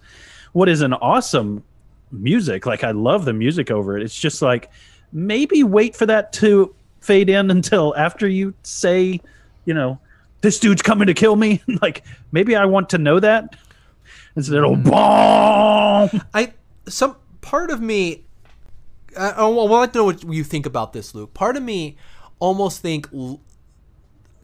What 0.53 0.69
is 0.69 0.81
an 0.81 0.93
awesome 0.93 1.63
music? 2.11 2.65
Like 2.65 2.83
I 2.83 2.91
love 2.91 3.25
the 3.25 3.33
music 3.33 3.71
over 3.71 3.97
it. 3.97 4.03
It's 4.03 4.19
just 4.19 4.41
like 4.41 4.69
maybe 5.11 5.63
wait 5.63 5.95
for 5.95 6.05
that 6.05 6.33
to 6.33 6.73
fade 6.99 7.29
in 7.29 7.51
until 7.51 7.95
after 7.97 8.27
you 8.27 8.53
say, 8.63 9.19
you 9.65 9.73
know, 9.73 9.99
this 10.41 10.59
dude's 10.59 10.81
coming 10.81 11.07
to 11.07 11.13
kill 11.13 11.35
me. 11.35 11.61
like 11.81 12.03
maybe 12.31 12.55
I 12.55 12.65
want 12.65 12.89
to 12.89 12.97
know 12.97 13.19
that 13.19 13.55
instead 14.35 14.63
of 14.63 14.71
mm. 14.71 14.89
bomb. 14.89 16.21
I 16.33 16.53
some 16.87 17.15
part 17.41 17.71
of 17.71 17.81
me. 17.81 18.25
I, 19.17 19.31
I 19.31 19.45
would 19.45 19.63
like 19.63 19.91
to 19.91 19.99
know 19.99 20.05
what 20.05 20.23
you 20.23 20.43
think 20.43 20.65
about 20.65 20.93
this, 20.93 21.13
Luke. 21.13 21.33
Part 21.33 21.57
of 21.57 21.63
me 21.63 21.97
almost 22.39 22.81
think 22.81 23.07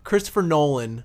Christopher 0.07 0.41
Nolan 0.41 1.03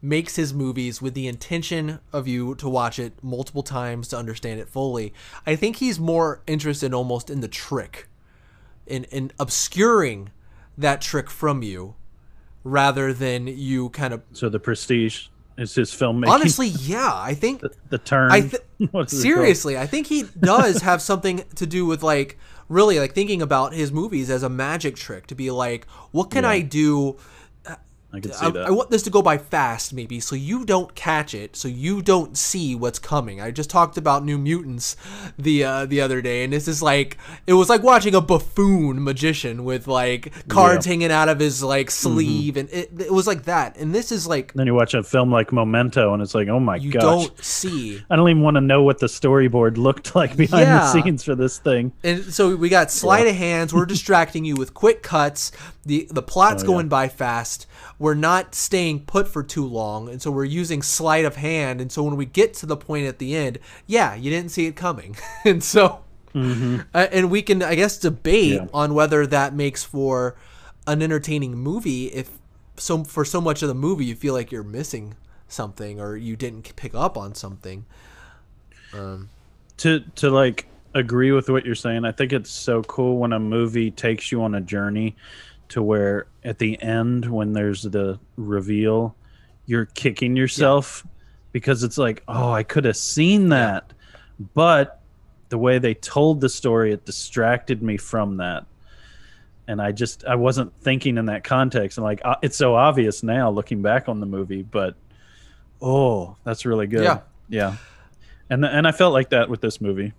makes 0.00 0.36
his 0.36 0.54
movies 0.54 1.02
with 1.02 1.12
the 1.12 1.28
intention 1.28 2.00
of 2.14 2.26
you 2.26 2.54
to 2.54 2.66
watch 2.66 2.98
it 2.98 3.12
multiple 3.22 3.62
times 3.62 4.08
to 4.08 4.16
understand 4.16 4.58
it 4.58 4.70
fully. 4.70 5.12
I 5.46 5.54
think 5.54 5.76
he's 5.76 6.00
more 6.00 6.40
interested 6.46 6.94
almost 6.94 7.28
in 7.28 7.42
the 7.42 7.48
trick, 7.48 8.08
in 8.86 9.04
in 9.04 9.32
obscuring 9.38 10.30
that 10.78 11.02
trick 11.02 11.28
from 11.28 11.62
you, 11.62 11.96
rather 12.64 13.12
than 13.12 13.48
you 13.48 13.90
kind 13.90 14.14
of. 14.14 14.22
So 14.32 14.48
the 14.48 14.58
prestige 14.58 15.26
is 15.58 15.74
his 15.74 15.90
filmmaking. 15.90 16.28
Honestly, 16.28 16.68
yeah, 16.68 17.12
I 17.14 17.34
think 17.34 17.62
the 17.90 17.98
turn. 17.98 18.32
I 18.32 18.40
th- 18.40 18.54
What 18.78 18.78
is 18.78 18.88
it 18.88 18.92
called? 18.92 19.10
seriously, 19.10 19.76
I 19.76 19.86
think 19.86 20.06
he 20.06 20.24
does 20.40 20.80
have 20.80 21.02
something 21.02 21.44
to 21.56 21.66
do 21.66 21.84
with 21.84 22.02
like 22.02 22.38
really 22.70 22.98
like 22.98 23.12
thinking 23.12 23.42
about 23.42 23.74
his 23.74 23.92
movies 23.92 24.30
as 24.30 24.42
a 24.42 24.48
magic 24.48 24.96
trick 24.96 25.26
to 25.26 25.34
be 25.34 25.50
like, 25.50 25.84
what 26.12 26.30
can 26.30 26.46
I 26.46 26.60
do? 26.60 27.18
I 28.10 28.20
can 28.20 28.32
see 28.32 28.46
I, 28.46 28.50
that. 28.50 28.66
I 28.66 28.70
want 28.70 28.90
this 28.90 29.02
to 29.02 29.10
go 29.10 29.20
by 29.20 29.36
fast, 29.36 29.92
maybe, 29.92 30.18
so 30.18 30.34
you 30.34 30.64
don't 30.64 30.94
catch 30.94 31.34
it, 31.34 31.56
so 31.56 31.68
you 31.68 32.00
don't 32.00 32.38
see 32.38 32.74
what's 32.74 32.98
coming. 32.98 33.38
I 33.38 33.50
just 33.50 33.68
talked 33.68 33.98
about 33.98 34.24
New 34.24 34.38
Mutants 34.38 34.96
the 35.38 35.62
uh, 35.62 35.84
the 35.84 36.00
other 36.00 36.22
day, 36.22 36.42
and 36.42 36.50
this 36.50 36.68
is 36.68 36.80
like 36.82 37.18
it 37.46 37.52
was 37.52 37.68
like 37.68 37.82
watching 37.82 38.14
a 38.14 38.22
buffoon 38.22 39.04
magician 39.04 39.62
with 39.62 39.86
like 39.86 40.32
cards 40.48 40.86
Yeah. 40.86 40.92
hanging 40.92 41.12
out 41.12 41.28
of 41.28 41.38
his 41.38 41.62
like 41.62 41.90
sleeve, 41.90 42.56
and 42.56 42.70
it, 42.70 42.90
it 42.98 43.12
was 43.12 43.26
like 43.26 43.42
that. 43.44 43.76
And 43.76 43.94
this 43.94 44.10
is 44.10 44.26
like 44.26 44.54
then 44.54 44.66
you 44.66 44.74
watch 44.74 44.94
a 44.94 45.02
film 45.02 45.30
like 45.30 45.52
Memento, 45.52 46.14
and 46.14 46.22
it's 46.22 46.34
like, 46.34 46.48
oh 46.48 46.60
my 46.60 46.76
you 46.76 46.90
gosh. 46.92 47.02
don't 47.02 47.44
see. 47.44 48.02
I 48.08 48.16
don't 48.16 48.30
even 48.30 48.42
want 48.42 48.54
to 48.56 48.62
know 48.62 48.82
what 48.82 49.00
the 49.00 49.06
storyboard 49.06 49.76
looked 49.76 50.14
like 50.16 50.34
behind 50.34 50.62
Yeah. 50.62 50.78
the 50.92 51.02
scenes 51.02 51.24
for 51.24 51.34
this 51.34 51.58
thing. 51.58 51.92
And 52.02 52.24
so 52.32 52.56
we 52.56 52.70
got 52.70 52.90
sleight 52.90 53.26
of 53.26 53.34
hands. 53.36 53.74
We're 53.74 53.84
distracting 53.84 54.46
you 54.46 54.56
with 54.56 54.72
quick 54.72 55.02
cuts. 55.02 55.52
the 55.84 56.08
The 56.10 56.22
plot's 56.22 56.62
Oh, 56.62 56.66
going 56.66 56.88
by 56.88 57.08
fast. 57.08 57.66
We're 57.98 58.14
not 58.14 58.54
staying 58.54 59.06
put 59.06 59.26
for 59.28 59.42
too 59.42 59.66
long, 59.66 60.08
and 60.08 60.22
so 60.22 60.30
we're 60.30 60.44
using 60.44 60.82
sleight 60.82 61.24
of 61.24 61.36
hand. 61.36 61.80
And 61.80 61.90
so 61.90 62.02
when 62.04 62.16
we 62.16 62.26
get 62.26 62.54
to 62.54 62.66
the 62.66 62.76
point 62.76 63.06
at 63.06 63.18
the 63.18 63.34
end, 63.36 63.58
yeah, 63.86 64.14
you 64.14 64.30
didn't 64.30 64.50
see 64.52 64.66
it 64.66 64.76
coming, 64.76 65.16
and 65.44 65.62
so, 65.64 66.04
uh, 66.34 66.78
and 66.94 67.30
we 67.30 67.42
can, 67.42 67.62
I 67.62 67.74
guess, 67.74 67.98
debate 67.98 68.60
Mm-hmm. 68.60 68.64
Yeah. 68.66 68.70
on 68.72 68.94
whether 68.94 69.26
that 69.26 69.52
makes 69.54 69.82
for 69.84 70.36
an 70.86 71.02
entertaining 71.02 71.56
movie. 71.56 72.06
If 72.06 72.30
so, 72.76 73.02
for 73.04 73.24
so 73.24 73.40
much 73.40 73.62
of 73.62 73.68
the 73.68 73.74
movie, 73.74 74.04
you 74.04 74.14
feel 74.14 74.34
like 74.34 74.52
you're 74.52 74.62
missing 74.62 75.16
something 75.48 75.98
or 76.00 76.16
you 76.16 76.36
didn't 76.36 76.76
pick 76.76 76.94
up 76.94 77.16
on 77.16 77.34
something. 77.34 77.84
to 79.78 80.00
to 80.14 80.30
like 80.30 80.66
agree 80.94 81.32
with 81.32 81.48
what 81.50 81.64
you're 81.66 81.74
saying 81.74 82.04
i 82.04 82.10
think 82.10 82.32
it's 82.32 82.50
so 82.50 82.82
cool 82.84 83.18
when 83.18 83.32
a 83.32 83.38
movie 83.38 83.90
takes 83.90 84.32
you 84.32 84.42
on 84.42 84.54
a 84.54 84.60
journey 84.60 85.14
to 85.68 85.82
where 85.82 86.26
at 86.44 86.58
the 86.58 86.80
end 86.82 87.26
when 87.26 87.52
there's 87.52 87.82
the 87.82 88.18
reveal 88.36 89.14
you're 89.66 89.86
kicking 89.86 90.34
yourself 90.34 91.06
because 91.52 91.82
it's 91.82 91.98
like 91.98 92.22
oh 92.28 92.50
i 92.50 92.62
could 92.62 92.84
have 92.84 92.96
seen 92.96 93.50
that. 93.50 93.92
But 94.54 95.00
the 95.48 95.58
way 95.58 95.78
they 95.78 95.94
told 95.94 96.40
the 96.40 96.48
story 96.48 96.92
it 96.92 97.04
distracted 97.04 97.82
me 97.82 97.96
from 97.96 98.36
that. 98.38 98.66
And 99.66 99.82
i 99.82 99.92
just 99.92 100.24
i 100.24 100.34
wasn't 100.34 100.72
thinking 100.80 101.18
in 101.18 101.26
that 101.26 101.44
context. 101.44 101.98
And 101.98 102.04
like 102.04 102.20
uh, 102.24 102.36
it's 102.42 102.56
so 102.56 102.74
obvious 102.74 103.22
now 103.22 103.50
looking 103.50 103.82
back 103.82 104.08
on 104.08 104.20
the 104.20 104.26
movie 104.26 104.62
but 104.62 104.94
oh 105.82 106.36
that's 106.44 106.64
really 106.64 106.86
good. 106.86 107.04
Yeah. 107.04 107.20
yeah. 107.48 107.76
And 108.50 108.62
th- 108.62 108.72
and 108.72 108.86
I 108.86 108.92
felt 108.92 109.12
like 109.12 109.30
that 109.30 109.48
with 109.48 109.60
this 109.60 109.80
movie. 109.80 110.12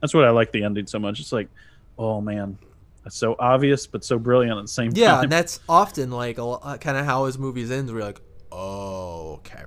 That's 0.00 0.14
what 0.14 0.24
I 0.24 0.30
like 0.30 0.50
the 0.50 0.64
ending 0.64 0.88
so 0.88 0.98
much. 0.98 1.20
It's 1.20 1.30
like, 1.30 1.48
oh 1.96 2.20
man, 2.20 2.58
that's 3.04 3.16
so 3.16 3.36
obvious 3.38 3.86
but 3.86 4.04
so 4.04 4.18
brilliant 4.18 4.58
at 4.58 4.62
the 4.62 4.68
same 4.68 4.92
Yeah, 4.94 5.08
time. 5.08 5.16
Yeah, 5.16 5.22
and 5.22 5.32
that's 5.32 5.60
often 5.68 6.10
like 6.10 6.38
a 6.38 6.78
kind 6.80 6.96
of 6.96 7.04
how 7.04 7.24
his 7.26 7.38
movies 7.38 7.70
ends. 7.70 7.92
We're 7.92 8.02
like, 8.02 8.20
oh, 8.50 9.34
okay. 9.34 9.64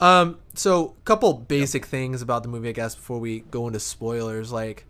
Um, 0.00 0.38
so 0.54 0.94
a 0.98 1.02
couple 1.04 1.32
basic 1.34 1.86
things 1.86 2.22
about 2.22 2.42
the 2.42 2.48
movie, 2.48 2.68
I 2.68 2.72
guess, 2.72 2.94
before 2.94 3.18
we 3.18 3.40
go 3.40 3.66
into 3.66 3.80
spoilers. 3.80 4.52
Like, 4.52 4.86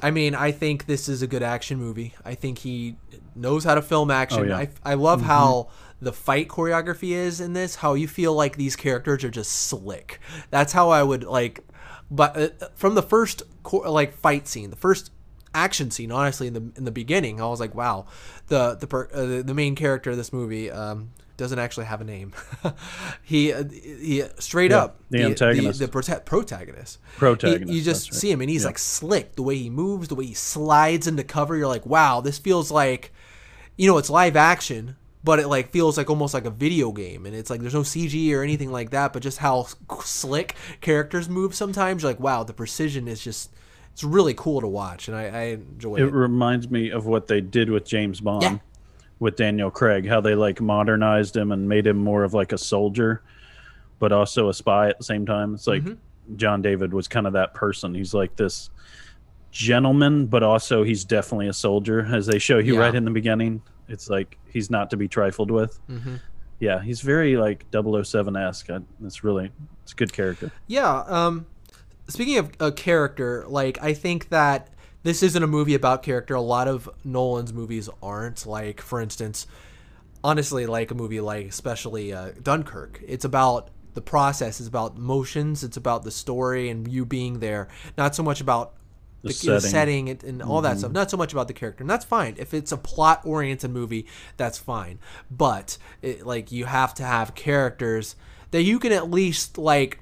I 0.00 0.10
mean, 0.10 0.34
I 0.34 0.52
think 0.52 0.86
this 0.86 1.08
is 1.08 1.22
a 1.22 1.26
good 1.26 1.42
action 1.42 1.78
movie. 1.78 2.14
I 2.24 2.34
think 2.34 2.58
he 2.58 2.96
knows 3.34 3.64
how 3.64 3.74
to 3.74 3.82
film 3.82 4.10
action. 4.10 4.40
Oh, 4.40 4.44
yeah. 4.44 4.56
I, 4.56 4.68
I 4.84 4.94
love 4.94 5.22
how 5.22 5.70
the 6.00 6.12
fight 6.12 6.48
choreography 6.48 7.10
is 7.10 7.40
in 7.40 7.52
this. 7.52 7.76
How 7.76 7.94
you 7.94 8.08
feel 8.08 8.34
like 8.34 8.56
these 8.56 8.76
characters 8.76 9.24
are 9.24 9.30
just 9.30 9.52
slick. 9.52 10.20
That's 10.50 10.72
how 10.72 10.90
I 10.90 11.02
would 11.02 11.24
like. 11.24 11.64
But 12.10 12.36
uh, 12.36 12.68
from 12.74 12.94
the 12.94 13.02
first 13.02 13.42
like 13.72 14.12
fight 14.12 14.46
scene, 14.48 14.70
the 14.70 14.76
first 14.76 15.10
action 15.54 15.90
scene, 15.90 16.10
honestly, 16.12 16.46
in 16.46 16.54
the 16.54 16.62
in 16.76 16.84
the 16.84 16.90
beginning, 16.92 17.40
I 17.40 17.46
was 17.46 17.60
like, 17.60 17.74
wow, 17.74 18.06
the 18.48 18.74
the 18.74 18.86
per, 18.86 19.08
uh, 19.12 19.26
the, 19.26 19.42
the 19.42 19.54
main 19.54 19.74
character 19.74 20.10
of 20.10 20.16
this 20.16 20.32
movie. 20.32 20.70
Um, 20.70 21.10
doesn't 21.38 21.58
actually 21.58 21.86
have 21.86 22.00
a 22.00 22.04
name. 22.04 22.32
he 23.22 23.52
uh, 23.52 23.64
he 23.64 24.22
straight 24.38 24.70
Yeah, 24.70 24.84
up 24.84 24.98
the 25.10 25.22
antagonist. 25.24 25.80
the, 25.80 25.88
prote- 25.88 26.24
protagonist. 26.24 26.98
Protagonist, 27.16 27.70
He- 27.70 27.78
you 27.78 27.82
just 27.82 28.12
right. 28.12 28.20
see 28.20 28.30
him 28.30 28.42
and 28.42 28.50
he's 28.50 28.62
Yeah. 28.62 28.68
like 28.68 28.78
slick. 28.78 29.34
The 29.34 29.42
way 29.42 29.56
he 29.56 29.70
moves, 29.70 30.08
the 30.08 30.14
way 30.14 30.26
he 30.26 30.34
slides 30.34 31.06
into 31.06 31.24
cover, 31.24 31.56
you're 31.56 31.66
like, 31.66 31.86
wow, 31.86 32.20
this 32.20 32.38
feels 32.38 32.70
like, 32.70 33.12
you 33.76 33.88
know, 33.90 33.98
it's 33.98 34.10
live 34.10 34.36
action, 34.36 34.94
but 35.24 35.40
it 35.40 35.48
like 35.48 35.70
feels 35.72 35.96
like 35.96 36.10
almost 36.10 36.34
like 36.34 36.44
a 36.44 36.50
video 36.50 36.92
game. 36.92 37.24
And 37.26 37.34
it's 37.34 37.50
like 37.50 37.60
there's 37.60 37.74
no 37.74 37.80
CG 37.82 38.32
or 38.34 38.42
anything 38.42 38.70
like 38.70 38.90
that, 38.90 39.12
but 39.12 39.22
just 39.22 39.38
how 39.38 39.66
slick 40.04 40.54
characters 40.80 41.28
move 41.30 41.54
sometimes. 41.54 42.02
You're 42.02 42.12
like, 42.12 42.20
wow, 42.20 42.44
the 42.44 42.52
precision 42.52 43.08
is 43.08 43.20
just. 43.24 43.50
It's 43.92 44.04
really 44.04 44.34
cool 44.34 44.60
to 44.60 44.66
watch, 44.68 45.08
and 45.08 45.16
I, 45.16 45.24
I 45.26 45.42
enjoy 45.54 45.96
it 45.96 46.02
it. 46.04 46.12
reminds 46.12 46.70
me 46.70 46.90
of 46.90 47.06
what 47.06 47.26
they 47.26 47.40
did 47.40 47.68
with 47.70 47.84
James 47.84 48.20
Bond 48.20 48.42
Yeah. 48.42 48.58
with 49.20 49.36
Daniel 49.36 49.70
Craig, 49.70 50.08
how 50.08 50.20
they 50.20 50.34
like 50.34 50.60
modernized 50.60 51.36
him 51.36 51.52
and 51.52 51.68
made 51.68 51.86
him 51.86 51.98
more 51.98 52.24
of 52.24 52.32
like 52.34 52.52
a 52.52 52.58
soldier, 52.58 53.22
but 53.98 54.10
also 54.12 54.48
a 54.48 54.54
spy 54.54 54.88
at 54.88 54.98
the 54.98 55.04
same 55.04 55.26
time. 55.26 55.54
It's 55.54 55.66
like 55.66 55.82
Mm-hmm. 55.82 56.36
John 56.36 56.62
David 56.62 56.94
was 56.94 57.08
kind 57.08 57.26
of 57.26 57.32
that 57.34 57.52
person. 57.52 57.94
He's 57.94 58.14
like 58.14 58.36
this 58.36 58.70
gentleman, 59.50 60.26
but 60.26 60.42
also 60.42 60.82
he's 60.82 61.04
definitely 61.04 61.48
a 61.48 61.52
soldier, 61.52 62.06
as 62.06 62.26
they 62.26 62.38
show 62.38 62.58
you 62.58 62.74
Yeah. 62.74 62.80
right 62.80 62.94
in 62.94 63.04
the 63.04 63.10
beginning. 63.10 63.62
It's 63.88 64.08
like 64.08 64.38
he's 64.50 64.70
not 64.70 64.90
to 64.90 64.96
be 64.96 65.08
trifled 65.08 65.50
with. 65.50 65.78
Mm-hmm. 65.88 66.16
Yeah, 66.60 66.80
he's 66.80 67.00
very 67.00 67.36
like 67.36 67.66
007 67.72 68.36
esque. 68.36 68.68
It's 69.04 69.24
really 69.24 69.50
it's 69.82 69.92
a 69.92 69.96
good 69.96 70.12
character. 70.12 70.50
Yeah. 70.68 71.00
Um, 71.06 71.46
speaking 72.12 72.38
of 72.38 72.50
a 72.60 72.70
character, 72.72 73.44
like 73.48 73.82
I 73.82 73.94
think 73.94 74.28
that 74.28 74.68
this 75.02 75.22
isn't 75.22 75.42
a 75.42 75.46
movie 75.46 75.74
about 75.74 76.02
character. 76.02 76.34
A 76.34 76.40
lot 76.40 76.68
of 76.68 76.88
Nolan's 77.04 77.52
movies 77.52 77.88
aren't. 78.02 78.46
Like, 78.46 78.80
for 78.80 79.00
instance, 79.00 79.46
honestly, 80.22 80.66
like 80.66 80.90
a 80.90 80.94
movie 80.94 81.20
like 81.20 81.46
especially 81.46 82.12
uh, 82.12 82.32
Dunkirk. 82.42 83.00
It's 83.06 83.24
about 83.24 83.70
the 83.94 84.02
process. 84.02 84.60
It's 84.60 84.68
about 84.68 84.96
motions. 84.96 85.64
It's 85.64 85.76
about 85.76 86.04
the 86.04 86.10
story 86.10 86.70
and 86.70 86.86
you 86.86 87.04
being 87.04 87.40
there. 87.40 87.68
Not 87.98 88.14
so 88.14 88.22
much 88.22 88.40
about 88.40 88.74
The 89.22 89.28
the, 89.28 89.34
setting. 89.34 89.54
Mm-hmm. 89.54 89.68
setting 89.70 90.08
and, 90.10 90.24
and 90.24 90.42
all 90.42 90.62
that 90.62 90.78
stuff. 90.78 90.92
Not 90.92 91.10
so 91.10 91.16
much 91.16 91.32
about 91.32 91.46
the 91.46 91.54
character, 91.54 91.82
and 91.82 91.90
that's 91.90 92.04
fine. 92.04 92.34
If 92.38 92.54
it's 92.54 92.72
a 92.72 92.76
plot-oriented 92.76 93.70
movie, 93.70 94.06
that's 94.36 94.58
fine. 94.58 94.98
But 95.30 95.78
it, 96.00 96.26
like 96.26 96.50
you 96.50 96.64
have 96.64 96.94
to 96.94 97.04
have 97.04 97.34
characters 97.34 98.16
that 98.50 98.62
you 98.62 98.78
can 98.78 98.92
at 98.92 99.10
least 99.10 99.58
like 99.58 99.98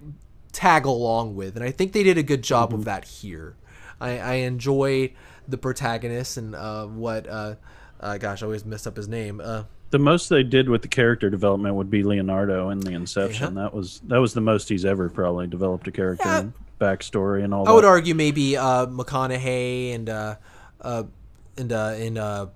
tag 0.53 0.85
along 0.87 1.37
with, 1.37 1.57
and 1.57 1.65
I 1.65 1.71
think 1.71 1.93
they 1.93 2.03
did 2.03 2.19
a 2.19 2.23
good 2.23 2.43
job 2.43 2.71
Mm-hmm. 2.71 2.79
of 2.81 2.85
that 2.87 3.05
here. 3.05 3.57
I, 4.01 4.19
I 4.19 4.33
enjoy 4.35 5.13
the 5.49 5.59
protagonist 5.59 6.37
and 6.37 6.55
uh, 6.55 6.87
what. 6.87 7.27
Uh, 7.27 7.55
uh, 8.01 8.17
gosh, 8.17 8.43
I 8.43 8.47
always 8.47 8.65
mess 8.65 8.87
up 8.87 8.97
his 8.97 9.09
name. 9.09 9.41
Uh, 9.45 9.65
The 9.91 9.99
most 9.99 10.29
they 10.31 10.43
did 10.43 10.69
with 10.71 10.81
the 10.83 10.89
character 10.89 11.29
development 11.29 11.75
would 11.75 11.91
be 11.91 12.03
Leonardo 12.03 12.71
in 12.71 12.81
the 12.81 12.93
Inception. 12.93 13.55
That 13.57 13.75
was 13.75 14.01
that 14.09 14.19
was 14.19 14.33
the 14.33 14.41
most 14.41 14.69
he's 14.71 14.85
ever 14.87 15.09
probably 15.11 15.47
developed 15.47 15.87
a 15.89 15.93
character 15.93 16.27
Yeah. 16.27 16.39
and 16.41 16.53
backstory 16.81 17.45
and 17.45 17.53
all 17.53 17.65
I 17.69 17.71
that. 17.71 17.75
would 17.75 17.85
argue 17.85 18.15
maybe 18.15 18.57
uh, 18.57 18.87
McConaughey 18.87 19.95
and 19.95 20.09
uh, 20.09 20.37
uh, 20.81 21.03
and 21.59 21.73
uh, 21.73 21.95
in 21.99 22.17
uh, 22.17 22.47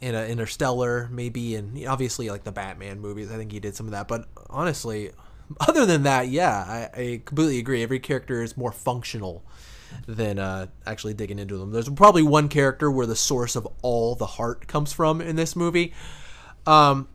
in 0.00 0.14
uh, 0.16 0.24
Interstellar, 0.24 1.08
maybe, 1.12 1.54
and 1.54 1.86
obviously 1.86 2.28
like 2.30 2.42
the 2.42 2.50
Batman 2.52 2.98
movies. 3.00 3.30
I 3.30 3.36
think 3.36 3.52
he 3.52 3.60
did 3.60 3.76
some 3.76 3.86
of 3.86 3.92
that. 3.92 4.08
But 4.08 4.26
honestly, 4.50 5.12
other 5.60 5.86
than 5.86 6.02
that, 6.04 6.28
yeah, 6.28 6.90
I, 6.94 7.00
I 7.00 7.22
completely 7.24 7.58
agree. 7.58 7.82
Every 7.82 8.00
character 8.00 8.42
is 8.42 8.56
more 8.56 8.72
functional 8.72 9.44
than 10.06 10.38
uh, 10.38 10.66
actually 10.86 11.14
digging 11.14 11.38
into 11.38 11.56
them. 11.56 11.70
There's 11.70 11.88
probably 11.88 12.22
one 12.22 12.48
character 12.48 12.90
where 12.90 13.06
the 13.06 13.16
source 13.16 13.56
of 13.56 13.66
all 13.82 14.14
the 14.14 14.26
heart 14.26 14.66
comes 14.66 14.92
from 14.92 15.20
in 15.20 15.36
this 15.36 15.54
movie. 15.54 15.94
Um, 16.66 17.08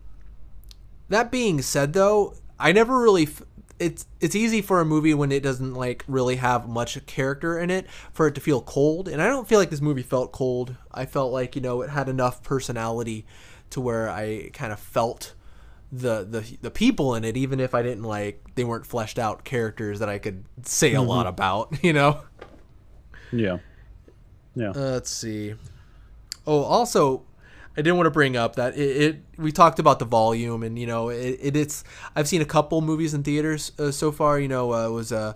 that 1.10 1.32
being 1.32 1.62
said, 1.62 1.94
though, 1.94 2.36
I 2.60 2.72
never 2.72 3.00
really. 3.00 3.24
F- 3.24 3.44
it's 3.80 4.06
it's 4.20 4.36
easy 4.36 4.62
for 4.62 4.82
a 4.82 4.86
movie 4.86 5.14
when 5.14 5.32
it 5.32 5.42
doesn't 5.42 5.74
like 5.74 6.04
really 6.06 6.36
have 6.36 6.68
much 6.68 7.04
character 7.06 7.58
in 7.58 7.70
it 7.70 7.90
for 8.12 8.28
it 8.28 8.36
to 8.36 8.42
feel 8.42 8.62
cold, 8.62 9.08
and 9.08 9.22
I 9.22 9.28
don't 9.28 9.48
feel 9.48 9.58
like 9.58 9.70
this 9.70 9.82
movie 9.82 10.04
felt 10.04 10.34
cold. 10.34 10.76
I 10.92 11.06
felt 11.06 11.32
like 11.32 11.56
you 11.56 11.62
know 11.62 11.82
it 11.82 11.90
had 11.90 12.10
enough 12.10 12.44
personality 12.44 13.26
to 13.70 13.80
where 13.80 14.10
I 14.10 14.50
kind 14.54 14.74
of 14.74 14.80
felt 14.80 15.34
the 15.92 16.24
the 16.24 16.58
the 16.62 16.72
people 16.72 17.16
in 17.16 17.24
it, 17.24 17.36
even 17.36 17.60
if 17.60 17.74
I 17.74 17.82
didn't 17.82 18.04
like 18.04 18.56
they 18.56 18.64
weren't 18.64 18.86
fleshed 18.86 19.18
out 19.18 19.44
characters 19.44 20.00
that 20.00 20.10
I 20.10 20.20
could 20.20 20.46
say 20.64 20.94
a 20.94 21.02
lot 21.02 21.28
about. 21.28 21.78
You 21.84 21.94
know. 21.94 22.22
Yeah. 23.32 23.60
Yeah. 24.56 24.72
Uh, 24.72 24.92
let's 24.92 25.12
see. 25.12 25.56
Oh, 26.46 26.64
also, 26.64 27.24
I 27.78 27.82
didn't 27.82 27.98
want 27.98 28.08
to 28.08 28.12
bring 28.12 28.36
up 28.36 28.56
that 28.56 28.78
it, 28.78 29.02
it 29.02 29.24
we 29.38 29.52
talked 29.52 29.80
about 29.80 30.00
the 30.00 30.06
volume 30.06 30.64
and 30.64 30.78
you 30.78 30.88
know 30.88 31.10
it, 31.10 31.38
it 31.42 31.56
it's 31.56 31.84
I've 32.16 32.28
seen 32.28 32.42
a 32.42 32.46
couple 32.46 32.82
movies 32.82 33.14
in 33.14 33.24
theaters 33.24 33.72
uh, 33.80 33.92
so 33.92 34.12
far. 34.12 34.40
You 34.40 34.48
know, 34.48 34.74
uh, 34.74 34.90
was 34.90 35.12
uh, 35.12 35.34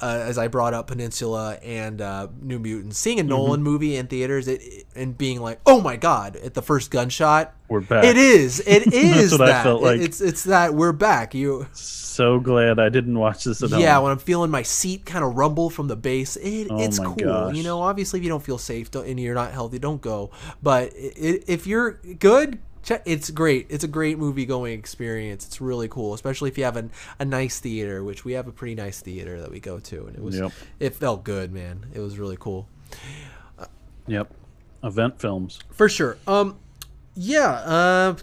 uh, 0.00 0.24
as 0.26 0.38
I 0.38 0.48
brought 0.48 0.74
up 0.74 0.86
Peninsula 0.88 1.54
and 1.62 2.00
uh, 2.00 2.28
New 2.40 2.58
Mutants. 2.58 2.98
Seeing 2.98 3.20
a 3.20 3.22
Nolan 3.22 3.62
movie 3.62 3.96
in 3.96 4.06
theaters 4.06 4.48
it, 4.48 4.86
and 4.94 5.16
being 5.16 5.40
like, 5.40 5.60
oh 5.66 5.80
my 5.80 5.96
god, 5.96 6.36
at 6.36 6.54
the 6.54 6.62
first 6.62 6.90
gunshot, 6.90 7.54
We're 7.68 7.80
back. 7.80 8.04
It 8.04 8.16
is. 8.16 8.60
It 8.66 8.92
is 8.94 9.32
what 9.32 9.42
I 9.42 9.46
that. 9.46 9.62
felt 9.64 9.82
like. 9.82 10.00
It's 10.00 10.20
it's 10.20 10.44
that 10.44 10.74
we're 10.74 10.92
back. 10.92 11.34
You. 11.34 11.66
So 11.72 12.38
glad 12.40 12.78
I 12.78 12.88
didn't 12.88 13.18
watch 13.18 13.44
this 13.44 13.62
at 13.62 13.70
Yeah, 13.70 13.98
when 14.00 14.12
I'm 14.12 14.18
feeling 14.18 14.50
my 14.50 14.62
seat 14.62 15.06
kind 15.06 15.24
of 15.24 15.36
rumble 15.36 15.70
from 15.70 15.86
the 15.88 15.96
bass, 15.96 16.36
it, 16.36 16.66
Oh 16.68 16.80
it's 16.82 16.98
cool. 16.98 17.14
gosh. 17.14 17.54
You 17.54 17.62
know, 17.62 17.80
obviously, 17.80 18.18
if 18.18 18.24
you 18.24 18.28
don't 18.28 18.42
feel 18.42 18.58
safe 18.58 18.90
don't, 18.90 19.06
and 19.06 19.18
you're 19.18 19.34
not 19.34 19.52
healthy, 19.52 19.78
don't 19.78 20.00
go. 20.02 20.30
But 20.62 20.92
if 20.96 21.66
you're 21.66 21.92
good, 22.18 22.58
it's 23.04 23.30
great. 23.30 23.66
It's 23.68 23.84
a 23.84 23.88
great 23.88 24.18
movie 24.18 24.46
going 24.46 24.78
experience. 24.78 25.46
It's 25.46 25.60
really 25.60 25.88
cool, 25.88 26.14
especially 26.14 26.50
if 26.50 26.58
you 26.58 26.64
have 26.64 26.76
an, 26.76 26.90
a 27.18 27.24
nice 27.24 27.58
theater, 27.60 28.02
which 28.04 28.24
we 28.24 28.32
have 28.32 28.46
a 28.48 28.52
pretty 28.52 28.74
nice 28.74 29.00
theater 29.00 29.40
that 29.40 29.50
we 29.50 29.60
go 29.60 29.78
to, 29.80 30.06
and 30.06 30.16
it 30.16 30.22
was 30.22 30.38
Yep. 30.38 30.52
it 30.78 30.94
felt 30.94 31.24
good, 31.24 31.52
man. 31.52 31.86
It 31.92 32.00
was 32.00 32.18
really 32.18 32.36
cool 32.38 32.68
Yep. 34.06 34.32
Event 34.82 35.20
films. 35.20 35.60
for 35.70 35.88
sure. 35.88 36.16
Um, 36.26 36.56
yeah. 37.14 37.50
Uh, 37.50 38.16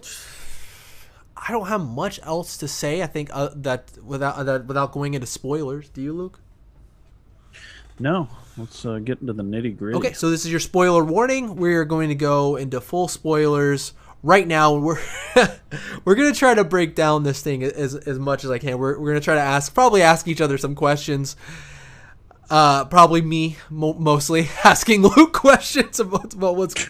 I 1.35 1.51
don't 1.51 1.67
have 1.67 1.81
much 1.81 2.19
else 2.23 2.57
to 2.57 2.67
say. 2.67 3.01
I 3.03 3.07
think 3.07 3.29
uh, 3.31 3.49
that 3.55 3.91
without 4.03 4.43
that 4.45 4.65
without 4.65 4.91
going 4.91 5.13
into 5.13 5.27
spoilers. 5.27 5.87
Do 5.89 6.01
you, 6.01 6.13
Luke? 6.13 6.39
No. 7.99 8.27
Let's 8.57 8.83
uh, 8.85 8.97
get 8.97 9.21
into 9.21 9.33
the 9.33 9.43
nitty 9.43 9.77
gritty. 9.77 9.97
Okay, 9.97 10.13
so 10.13 10.31
this 10.31 10.43
is 10.43 10.49
your 10.49 10.59
spoiler 10.59 11.03
warning. 11.03 11.55
We're 11.57 11.85
going 11.85 12.09
to 12.09 12.15
go 12.15 12.55
into 12.55 12.81
full 12.81 13.07
spoilers 13.07 13.93
right 14.23 14.47
now. 14.47 14.75
We're 14.75 14.99
we're 16.05 16.15
gonna 16.15 16.33
try 16.33 16.53
to 16.53 16.63
break 16.63 16.95
down 16.95 17.23
this 17.23 17.41
thing 17.41 17.63
as 17.63 17.95
as 17.95 18.19
much 18.19 18.43
as 18.43 18.51
I 18.51 18.59
can. 18.59 18.77
We're 18.77 18.99
we're 18.99 19.09
gonna 19.09 19.19
try 19.19 19.35
to 19.35 19.41
ask 19.41 19.73
probably 19.73 20.01
ask 20.01 20.27
each 20.27 20.41
other 20.41 20.57
some 20.57 20.75
questions. 20.75 21.35
Uh, 22.49 22.85
probably 22.85 23.21
me 23.21 23.57
mo- 23.69 23.93
mostly 23.93 24.47
asking 24.63 25.01
Luke 25.01 25.33
questions 25.33 25.99
about, 25.99 26.33
about 26.33 26.55
what's 26.55 26.89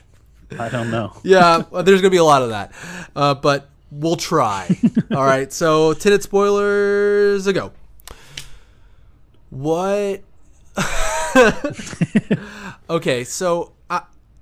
I 0.58 0.70
don't 0.70 0.92
know. 0.92 1.14
yeah. 1.24 1.64
there's 1.84 2.02
gonna 2.02 2.12
be 2.12 2.18
a 2.18 2.24
lot 2.24 2.42
of 2.42 2.50
that, 2.50 2.72
uh, 3.16 3.34
but 3.34 3.70
we'll 3.92 4.16
try. 4.16 4.70
All 5.12 5.26
right. 5.26 5.52
So 5.52 5.94
Tenet 5.94 6.24
spoilers 6.24 7.48
a 7.48 7.54
go. 7.54 7.72
What? 9.50 10.22
okay, 12.90 13.24
so 13.24 13.74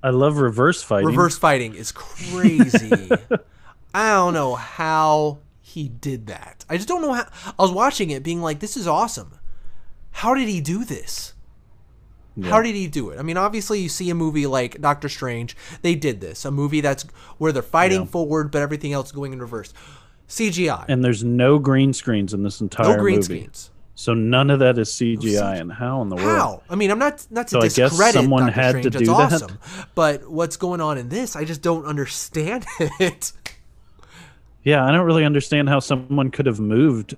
I 0.05 0.09
love 0.11 0.37
reverse 0.37 0.83
fighting. 0.83 1.07
reverse 1.07 1.37
fighting 1.37 1.73
is 1.75 1.91
crazy. 1.91 3.09
I 3.93 4.11
don't 4.13 4.33
know 4.33 4.55
how 4.55 5.39
he 5.61 5.87
did 5.89 6.27
that. 6.27 6.63
I 6.69 6.75
just 6.77 6.87
don't 6.87 7.01
know 7.01 7.13
how. 7.13 7.27
I 7.57 7.61
was 7.61 7.71
watching 7.71 8.11
it, 8.11 8.21
being 8.23 8.41
like, 8.41 8.59
"This 8.59 8.77
is 8.77 8.87
awesome." 8.87 9.39
How 10.11 10.33
did 10.33 10.47
he 10.47 10.61
do 10.61 10.83
this? 10.85 11.33
How 12.43 12.61
did 12.61 12.75
he 12.75 12.87
do 12.87 13.09
it? 13.11 13.19
I 13.19 13.21
mean, 13.23 13.37
obviously, 13.37 13.79
you 13.79 13.87
see 13.89 14.09
a 14.09 14.15
movie 14.15 14.45
like 14.45 14.81
Doctor 14.81 15.07
Strange. 15.09 15.55
They 15.81 15.95
did 15.95 16.19
this. 16.19 16.43
A 16.45 16.51
movie 16.51 16.81
that's 16.81 17.03
where 17.37 17.51
they're 17.53 17.61
fighting 17.63 18.01
Yeah. 18.01 18.07
forward, 18.07 18.51
but 18.51 18.61
everything 18.61 18.91
else 18.91 19.11
going 19.13 19.31
in 19.33 19.39
reverse. 19.39 19.73
CGI, 20.27 20.85
And 20.89 21.03
there's 21.03 21.23
no 21.23 21.59
green 21.59 21.93
screens 21.93 22.33
in 22.33 22.43
this 22.43 22.59
entire 22.59 22.87
movie. 22.87 22.97
no 22.97 23.01
green 23.01 23.15
movie. 23.15 23.23
screens. 23.23 23.69
So 23.95 24.13
none 24.13 24.49
of 24.49 24.59
that 24.59 24.77
is 24.77 24.89
CGI. 24.89 25.59
And 25.59 25.71
how 25.71 26.01
in 26.01 26.09
the 26.09 26.17
world? 26.17 26.27
How? 26.27 26.61
I 26.69 26.75
mean, 26.75 26.91
I'm 26.91 26.99
not 26.99 27.25
not 27.31 27.47
to 27.47 27.51
So 27.51 27.59
I 27.59 27.69
guess 27.69 27.75
discredit 27.91 28.15
someone 28.15 28.47
Doctor 28.47 28.61
had 28.61 28.69
Strange. 28.71 28.83
to 28.83 28.89
That's 28.89 28.99
do 28.99 29.05
that? 29.05 29.33
awesome. 29.33 29.59
But 29.95 30.29
what's 30.29 30.57
going 30.57 30.81
on 30.81 30.97
in 30.97 31.07
this? 31.09 31.35
I 31.35 31.45
just 31.45 31.61
don't 31.61 31.85
understand 31.85 32.65
it. 32.79 33.31
Yeah, 34.63 34.85
I 34.85 34.91
don't 34.91 35.05
really 35.05 35.23
understand 35.23 35.69
how 35.69 35.79
someone 35.79 36.29
could 36.31 36.45
have 36.45 36.59
moved 36.59 37.15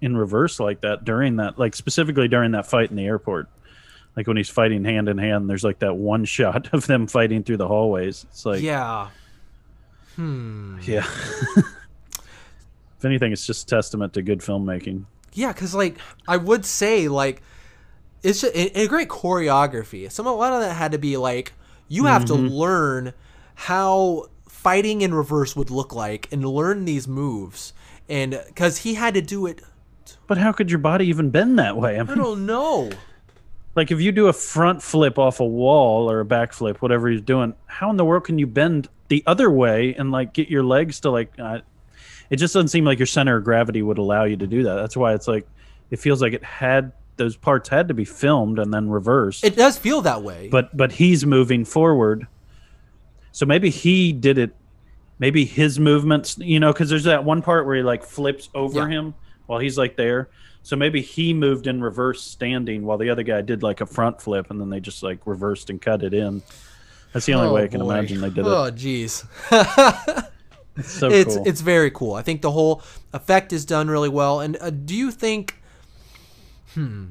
in 0.00 0.16
reverse 0.16 0.60
like 0.60 0.80
that 0.82 1.04
during 1.04 1.36
that, 1.36 1.58
like 1.58 1.74
specifically 1.74 2.28
during 2.28 2.52
that 2.52 2.66
fight 2.66 2.90
in 2.90 2.96
the 2.96 3.04
airport. 3.04 3.48
Like 4.16 4.26
when 4.26 4.36
he's 4.36 4.48
fighting 4.48 4.84
hand 4.84 5.08
in 5.08 5.18
hand, 5.18 5.50
there's 5.50 5.64
like 5.64 5.80
that 5.80 5.94
one 5.94 6.24
shot 6.36 6.72
of 6.72 6.86
them 6.86 7.06
fighting 7.06 7.42
through 7.42 7.58
the 7.58 7.68
hallways. 7.68 8.24
It's 8.30 8.46
like, 8.46 8.62
yeah. 8.62 9.08
Hmm, 10.16 10.78
yeah. 10.82 11.04
if 11.56 13.04
anything, 13.04 13.32
it's 13.32 13.46
just 13.46 13.68
testament 13.68 14.12
to 14.14 14.22
good 14.22 14.38
filmmaking. 14.38 15.04
Yeah, 15.34 15.52
because 15.52 15.74
like 15.74 15.98
I 16.26 16.36
would 16.36 16.64
say 16.64 17.08
like 17.08 17.42
it's 18.22 18.40
just, 18.40 18.54
a, 18.54 18.80
a 18.80 18.86
great 18.88 19.08
choreography. 19.08 20.10
Some 20.10 20.26
a 20.26 20.34
lot 20.34 20.52
of 20.52 20.60
that 20.60 20.74
had 20.74 20.92
to 20.92 20.98
be 20.98 21.16
like 21.16 21.52
you 21.88 22.06
have 22.06 22.24
Mm-hmm. 22.24 22.46
to 22.48 22.54
learn 22.54 23.12
how 23.54 24.26
fighting 24.48 25.02
in 25.02 25.12
reverse 25.12 25.54
would 25.54 25.70
look 25.70 25.94
like 25.94 26.32
and 26.32 26.44
learn 26.44 26.84
these 26.86 27.06
moves, 27.06 27.72
and 28.08 28.40
because 28.46 28.78
he 28.78 28.94
had 28.94 29.14
to 29.14 29.20
do 29.20 29.44
it. 29.46 29.60
But 30.26 30.38
how 30.38 30.52
could 30.52 30.70
your 30.70 30.78
body 30.78 31.06
even 31.06 31.30
bend 31.30 31.58
that 31.58 31.76
way? 31.76 31.98
I 31.98 32.02
I 32.02 32.14
don't 32.14 32.46
know. 32.46 32.90
like 33.74 33.90
if 33.90 34.00
you 34.00 34.10
do 34.12 34.28
a 34.28 34.32
front 34.32 34.82
flip 34.82 35.18
off 35.18 35.40
a 35.40 35.44
wall 35.44 36.10
or 36.10 36.20
a 36.20 36.24
back 36.24 36.52
flip, 36.54 36.80
whatever 36.80 37.08
he's 37.10 37.20
doing, 37.20 37.54
how 37.66 37.90
in 37.90 37.96
the 37.98 38.04
world 38.04 38.24
can 38.24 38.38
you 38.38 38.46
bend 38.46 38.88
the 39.08 39.22
other 39.26 39.50
way 39.50 39.94
and 39.94 40.10
like 40.10 40.32
get 40.32 40.48
your 40.48 40.62
legs 40.64 41.00
to 41.00 41.10
like? 41.10 41.32
Uh, 41.38 41.58
it 42.34 42.38
just 42.38 42.52
doesn't 42.52 42.68
seem 42.68 42.84
like 42.84 42.98
your 42.98 43.06
center 43.06 43.36
of 43.36 43.44
gravity 43.44 43.80
would 43.80 43.98
allow 43.98 44.24
you 44.24 44.36
to 44.36 44.46
do 44.46 44.64
that. 44.64 44.74
That's 44.74 44.96
why 44.96 45.14
it's 45.14 45.28
like 45.28 45.46
it 45.90 45.98
feels 46.00 46.20
like 46.20 46.32
it 46.32 46.42
had 46.44 46.92
those 47.16 47.36
parts 47.36 47.68
had 47.68 47.86
to 47.88 47.94
be 47.94 48.04
filmed 48.04 48.58
and 48.58 48.74
then 48.74 48.88
reversed. 48.90 49.44
It 49.44 49.54
does 49.56 49.78
feel 49.78 50.02
that 50.02 50.22
way. 50.22 50.48
but 50.50 50.76
but 50.76 50.90
he's 50.92 51.24
moving 51.24 51.64
forward, 51.64 52.26
so 53.32 53.46
maybe 53.46 53.70
he 53.70 54.12
did 54.12 54.36
it. 54.38 54.54
Maybe 55.20 55.44
his 55.44 55.78
movements, 55.78 56.36
you 56.38 56.58
know, 56.58 56.72
because 56.72 56.90
there's 56.90 57.04
that 57.04 57.22
one 57.24 57.40
part 57.40 57.66
where 57.66 57.76
he 57.76 57.82
like 57.82 58.02
flips 58.02 58.50
over 58.52 58.80
Yeah. 58.80 58.88
him 58.88 59.14
while 59.46 59.60
he's 59.60 59.78
like 59.78 59.96
there. 59.96 60.28
So 60.64 60.74
maybe 60.76 61.02
he 61.02 61.32
moved 61.34 61.66
in 61.68 61.80
reverse 61.82 62.20
standing 62.22 62.84
while 62.84 62.98
the 62.98 63.10
other 63.10 63.22
guy 63.22 63.40
did 63.42 63.62
like 63.62 63.80
a 63.80 63.86
front 63.86 64.20
flip 64.20 64.50
and 64.50 64.60
then 64.60 64.70
they 64.70 64.80
just 64.80 65.02
like 65.04 65.24
reversed 65.26 65.70
and 65.70 65.80
cut 65.80 66.02
it 66.02 66.14
in. 66.14 66.42
That's 67.12 67.26
the 67.26 67.34
only 67.34 67.48
Oh, 67.48 67.52
way 67.54 67.62
I 67.64 67.68
can 67.68 67.80
boy. 67.80 67.90
imagine 67.92 68.20
they 68.22 68.30
did 68.30 68.38
it. 68.38 68.46
Oh, 68.46 68.72
jeez. 68.72 69.24
It's 70.76 70.90
so 70.90 71.08
it's 71.08 71.36
cool. 71.36 71.44
it's 71.46 71.60
very 71.60 71.90
cool. 71.90 72.14
I 72.14 72.22
think 72.22 72.42
the 72.42 72.50
whole 72.50 72.82
effect 73.12 73.52
is 73.52 73.64
done 73.64 73.88
really 73.88 74.08
well. 74.08 74.40
And 74.40 74.56
uh, 74.60 74.70
do 74.70 74.94
you 74.94 75.10
think, 75.10 75.62
hmm, 76.74 77.06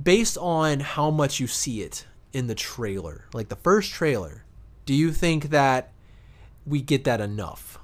based 0.00 0.38
on 0.38 0.80
how 0.80 1.10
much 1.10 1.40
you 1.40 1.46
see 1.46 1.82
it 1.82 2.06
in 2.32 2.46
the 2.46 2.54
trailer, 2.54 3.26
like 3.32 3.48
the 3.48 3.56
first 3.56 3.90
trailer, 3.90 4.44
do 4.86 4.94
you 4.94 5.12
think 5.12 5.50
that 5.50 5.92
we 6.64 6.80
get 6.80 7.04
that 7.04 7.20
enough? 7.20 7.78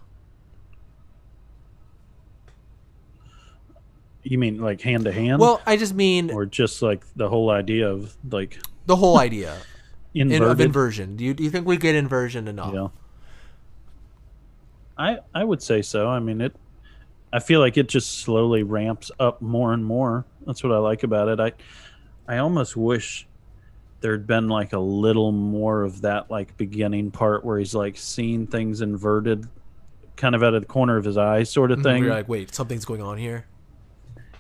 you 4.29 4.39
mean 4.39 4.59
like 4.59 4.81
hand 4.81 5.05
to 5.05 5.12
hand? 5.12 5.41
Well, 5.41 5.61
I 5.66 5.77
just 5.77 5.95
mean 5.95 6.31
or 6.31 6.47
just 6.47 6.83
like 6.83 7.03
the 7.16 7.29
whole 7.29 7.51
idea 7.51 7.91
of 7.91 8.16
like 8.31 8.59
the 8.87 8.97
whole 8.97 9.19
idea 9.19 9.57
in, 10.14 10.31
inverted? 10.31 10.53
of 10.53 10.61
inversion. 10.61 11.16
Do 11.16 11.25
you 11.25 11.35
do 11.35 11.43
you 11.43 11.51
think 11.51 11.66
we 11.66 11.77
get 11.77 11.95
inversion 11.95 12.49
enough? 12.49 12.75
Yeah. 12.75 12.89
I 14.99 15.18
I 15.34 15.44
would 15.44 15.62
say 15.62 15.82
so. 15.82 16.09
I 16.09 16.18
mean 16.18 16.40
it 16.40 16.55
I 17.32 17.40
feel 17.40 17.61
like 17.61 17.76
it 17.76 17.88
just 17.88 18.20
slowly 18.20 18.62
ramps 18.62 19.11
up 19.20 19.42
more 19.42 19.72
and 19.72 19.84
more. 19.84 20.24
That's 20.46 20.62
what 20.62 20.72
I 20.72 20.78
like 20.78 21.03
about 21.03 21.28
it. 21.28 21.40
I 21.40 21.53
I 22.26 22.38
almost 22.38 22.76
wish 22.76 23.26
there'd 24.01 24.26
been 24.26 24.49
like 24.49 24.72
a 24.72 24.78
little 24.78 25.32
more 25.32 25.82
of 25.82 26.03
that 26.03 26.30
like 26.30 26.57
beginning 26.57 27.11
part 27.11 27.44
where 27.44 27.59
he's 27.59 27.74
like 27.74 27.96
seeing 27.96 28.46
things 28.46 28.80
inverted 28.80 29.49
kind 30.16 30.34
of 30.34 30.42
out 30.42 30.55
of 30.55 30.62
the 30.62 30.66
corner 30.66 30.96
of 30.96 31.05
his 31.05 31.16
eye 31.16 31.42
sort 31.42 31.70
of 31.70 31.78
mm-hmm. 31.78 31.84
thing 31.84 32.05
You're 32.05 32.14
like, 32.14 32.28
wait, 32.28 32.55
something's 32.55 32.84
going 32.84 33.03
on 33.03 33.18
here. 33.18 33.46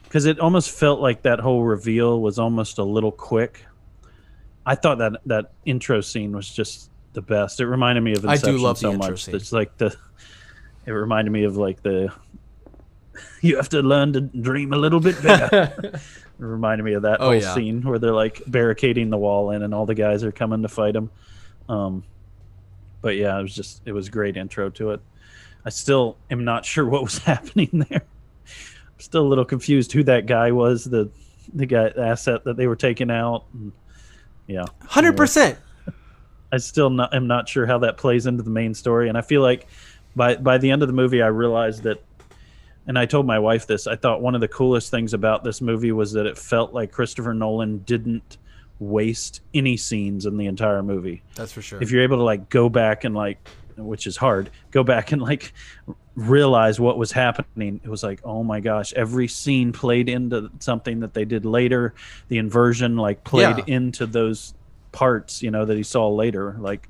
because 0.04 0.26
it 0.26 0.38
almost 0.40 0.70
felt 0.70 1.00
like 1.00 1.22
that 1.22 1.40
whole 1.40 1.62
reveal 1.62 2.20
was 2.20 2.38
almost 2.38 2.78
a 2.78 2.84
little 2.84 3.12
quick. 3.12 3.64
I 4.66 4.74
thought 4.74 4.98
that 4.98 5.12
that 5.26 5.52
intro 5.64 6.00
scene 6.00 6.32
was 6.32 6.48
just 6.48 6.90
the 7.14 7.22
best. 7.22 7.60
It 7.60 7.66
reminded 7.66 8.02
me 8.02 8.12
of 8.12 8.24
I 8.26 8.36
do 8.36 8.50
Inception 8.50 8.62
love 8.62 8.78
so 8.78 8.92
much. 8.92 9.24
scene. 9.24 9.34
It's 9.34 9.52
like 9.52 9.76
the. 9.78 9.96
It 10.88 10.92
reminded 10.92 11.30
me 11.30 11.44
of 11.44 11.58
like 11.58 11.82
the. 11.82 12.10
you 13.42 13.56
have 13.56 13.68
to 13.68 13.82
learn 13.82 14.14
to 14.14 14.22
dream 14.22 14.72
a 14.72 14.76
little 14.78 15.00
bit 15.00 15.20
bigger. 15.20 15.74
it 15.94 16.00
reminded 16.38 16.82
me 16.84 16.94
of 16.94 17.02
that 17.02 17.20
Oh, 17.20 17.26
whole 17.26 17.34
yeah. 17.34 17.54
scene 17.54 17.82
where 17.82 17.98
they're 17.98 18.14
like 18.14 18.40
barricading 18.46 19.10
the 19.10 19.18
wall 19.18 19.50
in, 19.50 19.62
and 19.62 19.74
all 19.74 19.84
the 19.84 19.94
guys 19.94 20.24
are 20.24 20.32
coming 20.32 20.62
to 20.62 20.68
fight 20.68 20.96
him. 20.96 21.10
Um, 21.68 22.04
but 23.02 23.16
yeah, 23.16 23.38
it 23.38 23.42
was 23.42 23.54
just 23.54 23.82
it 23.84 23.92
was 23.92 24.08
a 24.08 24.10
great 24.10 24.38
intro 24.38 24.70
to 24.70 24.92
it. 24.92 25.00
I 25.62 25.68
still 25.68 26.16
am 26.30 26.44
not 26.44 26.64
sure 26.64 26.86
what 26.86 27.02
was 27.02 27.18
happening 27.32 27.84
there. 27.90 28.00
I'm 28.02 29.00
still 29.00 29.26
a 29.26 29.28
little 29.28 29.44
confused 29.44 29.92
who 29.92 30.04
that 30.04 30.24
guy 30.24 30.52
was, 30.52 30.84
the 30.84 31.10
the 31.52 31.66
guy 31.66 31.90
the 31.90 32.00
asset 32.06 32.44
that 32.44 32.56
they 32.56 32.66
were 32.66 32.76
taking 32.76 33.10
out. 33.10 33.44
And, 33.52 33.72
yeah, 34.46 34.64
Hundred 34.86 35.18
percent. 35.18 35.58
I 36.50 36.56
still 36.56 36.88
not, 36.88 37.14
am 37.14 37.26
not 37.26 37.46
sure 37.46 37.66
how 37.66 37.76
that 37.80 37.98
plays 37.98 38.24
into 38.24 38.42
the 38.42 38.48
main 38.48 38.72
story, 38.72 39.10
and 39.10 39.18
I 39.18 39.20
feel 39.20 39.42
like 39.42 39.66
by 40.16 40.36
by 40.36 40.58
the 40.58 40.70
end 40.70 40.82
of 40.82 40.88
the 40.88 40.94
movie, 40.94 41.22
I 41.22 41.28
realized 41.28 41.82
that, 41.84 42.02
and 42.86 42.98
I 42.98 43.06
told 43.06 43.26
my 43.26 43.38
wife 43.38 43.66
this. 43.66 43.86
I 43.86 43.96
thought 43.96 44.20
one 44.20 44.34
of 44.34 44.40
the 44.40 44.48
coolest 44.48 44.90
things 44.90 45.14
about 45.14 45.44
this 45.44 45.60
movie 45.60 45.92
was 45.92 46.12
that 46.12 46.26
it 46.26 46.36
felt 46.38 46.72
like 46.72 46.92
Christopher 46.92 47.34
Nolan 47.34 47.78
didn't 47.78 48.38
waste 48.80 49.40
any 49.54 49.76
scenes 49.76 50.24
in 50.26 50.36
the 50.36 50.46
entire 50.46 50.82
movie. 50.82 51.22
That's 51.34 51.52
for 51.52 51.62
sure. 51.62 51.82
If 51.82 51.90
you're 51.90 52.02
able 52.02 52.18
to 52.18 52.22
like 52.22 52.48
go 52.48 52.68
back 52.68 53.04
and 53.04 53.14
like, 53.14 53.48
which 53.76 54.06
is 54.06 54.16
hard, 54.16 54.50
go 54.70 54.84
back 54.84 55.10
and 55.12 55.20
like 55.20 55.52
realize 56.14 56.80
what 56.80 56.98
was 56.98 57.12
happening. 57.12 57.80
It 57.84 57.88
was 57.88 58.02
like, 58.02 58.20
oh 58.24 58.42
my 58.42 58.60
gosh, 58.60 58.92
every 58.94 59.28
scene 59.28 59.72
played 59.72 60.08
into 60.08 60.50
something 60.60 61.00
that 61.00 61.14
they 61.14 61.24
did 61.24 61.44
later. 61.44 61.94
The 62.28 62.38
inversion 62.38 62.96
like 62.96 63.22
played 63.24 63.58
Yeah. 63.58 63.64
into 63.74 64.06
those 64.06 64.54
parts, 64.92 65.42
you 65.42 65.50
know, 65.50 65.64
that 65.64 65.76
he 65.76 65.82
saw 65.82 66.08
later, 66.08 66.56
like 66.58 66.88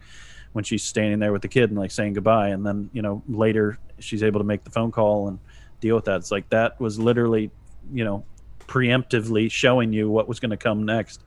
when 0.53 0.65
she's 0.65 0.83
standing 0.83 1.19
there 1.19 1.33
with 1.33 1.43
the 1.43 1.49
kid 1.49 1.71
and 1.71 1.79
like 1.79 1.91
saying 1.91 2.15
goodbye, 2.15 2.49
and 2.49 2.65
then 2.67 2.91
you 2.93 3.03
know 3.03 3.23
later 3.29 3.79
she's 3.99 4.23
able 4.23 4.41
to 4.41 4.45
make 4.45 4.65
the 4.65 4.71
phone 4.71 4.91
call 4.91 5.29
and 5.29 5.39
deal 5.81 5.95
with 5.97 6.05
that. 6.07 6.17
It's 6.17 6.31
like 6.31 6.49
that 6.51 6.81
was 6.81 6.99
literally, 6.99 7.51
you 7.93 8.05
know, 8.05 8.25
preemptively 8.67 9.51
showing 9.51 9.93
you 9.93 10.09
what 10.11 10.29
was 10.29 10.41
going 10.41 10.51
to 10.51 10.57
come 10.57 10.85
next, 10.85 11.23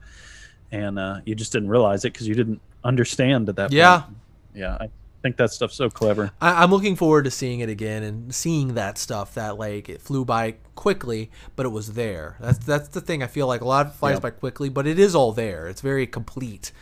and 0.70 0.98
uh, 0.98 1.20
you 1.24 1.34
just 1.34 1.52
didn't 1.52 1.68
realize 1.68 2.04
it 2.04 2.12
because 2.12 2.26
you 2.28 2.34
didn't 2.34 2.60
understand 2.84 3.48
at 3.48 3.56
that 3.56 3.72
Yeah. 3.72 4.00
point. 4.00 4.16
Yeah, 4.54 4.76
I 4.80 4.88
think 5.22 5.36
that 5.38 5.50
stuff's 5.50 5.76
so 5.76 5.88
clever. 5.88 6.30
I, 6.40 6.62
I'm 6.62 6.70
looking 6.70 6.96
forward 6.96 7.24
to 7.24 7.30
seeing 7.30 7.60
it 7.60 7.68
again 7.68 8.02
and 8.02 8.34
seeing 8.34 8.74
that 8.74 8.98
stuff 8.98 9.34
that 9.34 9.56
like 9.58 9.88
it 9.88 10.02
flew 10.02 10.24
by 10.24 10.56
quickly, 10.74 11.30
but 11.56 11.64
it 11.64 11.70
was 11.70 11.94
there. 11.94 12.36
That's 12.40 12.58
that's 12.58 12.88
the 12.88 13.00
thing. 13.00 13.22
I 13.22 13.26
feel 13.28 13.46
like 13.46 13.60
a 13.60 13.66
lot 13.66 13.94
flies 13.94 14.14
Yeah. 14.16 14.20
by 14.20 14.30
quickly, 14.30 14.68
but 14.68 14.86
it 14.86 14.98
is 14.98 15.14
all 15.14 15.32
there. 15.32 15.68
It's 15.68 15.80
very 15.80 16.06
complete, 16.06 16.72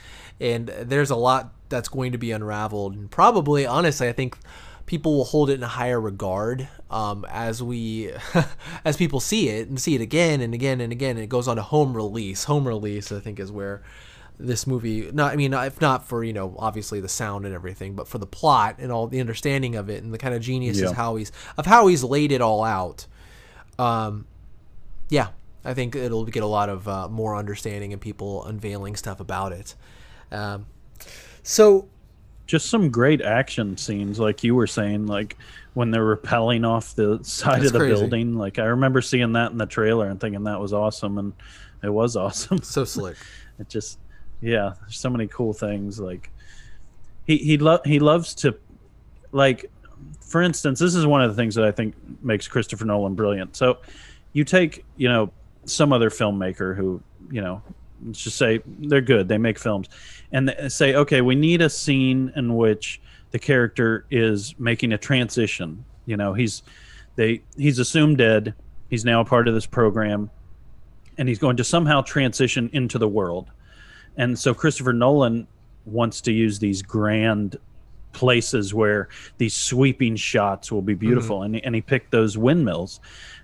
and 0.41 0.69
there's 0.69 1.11
a 1.11 1.17
lot 1.17 1.53
that's 1.71 1.89
going 1.89 2.13
to 2.13 2.19
be 2.19 2.31
unraveled. 2.33 2.95
And 2.95 3.11
probably, 3.11 3.65
honestly, 3.65 4.09
I 4.09 4.13
think 4.13 4.37
people 4.87 5.17
will 5.17 5.25
hold 5.25 5.49
it 5.51 5.55
in 5.55 5.63
a 5.63 5.69
higher 5.69 6.01
regard 6.01 6.69
um, 6.91 7.25
as 7.31 7.63
we 7.63 8.13
as 8.85 8.97
people 8.97 9.21
see 9.21 9.49
it 9.49 9.69
and 9.69 9.81
see 9.81 9.95
it 9.95 10.01
again 10.01 10.41
and 10.41 10.53
again 10.53 10.81
and 10.81 10.93
again. 10.93 11.17
And 11.17 11.21
it 11.25 11.29
goes 11.29 11.49
on 11.49 11.57
to 11.57 11.63
home 11.63 11.95
release. 11.97 12.45
Home 12.45 12.67
release, 12.69 13.11
I 13.13 13.21
think, 13.21 13.41
is 13.41 13.51
where 13.51 13.83
this 14.43 14.67
movie 14.67 15.11
not 15.13 15.35
i 15.35 15.37
mean 15.37 15.53
if 15.53 15.83
not 15.83 16.09
for 16.09 16.25
you 16.25 16.33
know 16.33 16.57
obviously 16.59 16.99
the 16.99 17.11
sound 17.11 17.45
and 17.45 17.55
everything 17.55 17.95
but 17.95 18.09
for 18.09 18.17
the 18.17 18.25
plot 18.27 18.77
and 18.79 18.91
all 18.91 19.07
the 19.07 19.21
understanding 19.21 19.77
of 19.77 19.91
it 19.91 20.03
and 20.03 20.15
the 20.15 20.17
kind 20.17 20.33
of 20.35 20.41
genius 20.41 20.81
Yeah. 20.81 20.95
how 20.95 21.17
he's 21.17 21.31
of 21.59 21.67
how 21.67 21.89
he's 21.89 22.03
laid 22.03 22.33
it 22.33 22.41
all 22.41 22.65
out 22.65 23.07
um 23.79 24.27
yeah 25.11 25.29
i 25.63 25.75
think 25.75 25.95
it'll 25.95 26.25
get 26.25 26.43
a 26.43 26.47
lot 26.47 26.71
of 26.71 26.89
uh, 26.89 27.07
more 27.09 27.37
understanding 27.37 27.93
and 27.93 28.01
people 28.01 28.43
unveiling 28.47 28.97
stuff 28.97 29.21
about 29.21 29.53
it 29.53 29.75
um 30.33 30.65
so 31.43 31.89
Just 32.47 32.69
some 32.69 32.91
great 32.91 33.21
action 33.23 33.77
scenes, 33.77 34.19
like 34.19 34.43
you 34.43 34.55
were 34.55 34.67
saying, 34.67 35.07
like 35.07 35.37
when 35.75 35.91
they're 35.91 36.17
rappelling 36.17 36.67
off 36.69 36.95
the 36.97 37.21
side 37.23 37.65
of 37.65 37.73
the 37.73 37.79
crazy. 37.79 37.95
building. 37.95 38.37
Like 38.37 38.59
I 38.59 38.65
remember 38.65 39.01
seeing 39.01 39.33
that 39.35 39.53
in 39.53 39.59
the 39.59 39.67
trailer 39.67 40.09
and 40.09 40.21
thinking 40.21 40.45
that 40.45 40.59
was 40.61 40.73
awesome, 40.73 41.19
and 41.19 41.33
it 41.83 41.91
was 41.91 42.17
awesome. 42.17 42.61
so 42.63 42.85
slick 42.85 43.17
it 43.59 43.69
just 43.69 43.99
yeah 44.43 44.73
there's 44.81 44.99
so 44.99 45.09
many 45.11 45.27
cool 45.27 45.53
things 45.53 45.99
like 46.01 46.31
he 47.27 47.37
he 47.39 47.59
lo- 47.59 47.81
he 47.85 47.99
loves 47.99 48.35
to 48.35 48.55
like 49.33 49.71
for 50.21 50.41
instance 50.43 50.79
this 50.79 50.95
is 50.95 51.07
one 51.07 51.23
of 51.23 51.31
the 51.31 51.37
things 51.37 51.55
that 51.55 51.65
i 51.65 51.71
think 51.71 51.95
makes 52.23 52.49
christopher 52.49 52.85
nolan 52.87 53.15
brilliant 53.15 53.55
so 53.55 53.79
you 54.33 54.45
take 54.45 54.85
you 54.97 55.09
know 55.09 55.31
some 55.67 55.93
other 55.93 56.09
filmmaker 56.11 56.75
who 56.75 57.03
you 57.31 57.41
know 57.43 57.63
let's 58.05 58.23
just 58.23 58.37
say 58.37 58.61
they're 58.67 59.01
good 59.01 59.29
they 59.29 59.39
make 59.39 59.59
films 59.59 59.89
and 60.33 60.55
say 60.69 60.95
okay 60.95 61.21
we 61.21 61.35
need 61.35 61.61
a 61.61 61.69
scene 61.69 62.33
in 62.35 62.57
which 62.57 63.01
the 63.31 63.39
character 63.39 64.07
is 64.11 64.55
making 64.59 64.93
a 64.93 64.99
transition. 64.99 65.85
You 66.07 66.17
know 66.17 66.35
he's 66.35 66.63
they 67.17 67.43
he's 67.57 67.79
assumed 67.79 68.19
dead 68.19 68.55
he's 68.89 69.05
now 69.05 69.21
a 69.21 69.25
part 69.25 69.47
of 69.47 69.55
this 69.55 69.67
program 69.67 70.31
and 71.19 71.29
he's 71.29 71.39
going 71.39 71.57
to 71.57 71.65
somehow 71.65 72.03
transition 72.03 72.71
into 72.73 72.99
the 72.99 73.09
world. 73.09 73.51
And 74.17 74.39
so 74.39 74.53
Christopher 74.53 74.93
Nolan 74.93 75.47
wants 75.85 76.21
to 76.23 76.33
use 76.33 76.59
these 76.59 76.83
grand 76.83 77.57
places 78.13 78.75
where 78.75 79.09
these 79.39 79.55
sweeping 79.55 80.17
shots 80.17 80.73
will 80.73 80.83
be 80.83 80.95
beautiful. 80.95 81.41
Mm-hmm. 81.41 81.55
And, 81.55 81.67
and 81.67 81.75
he 81.77 81.81
picked 81.81 82.11
those 82.11 82.37
windmills 82.37 82.99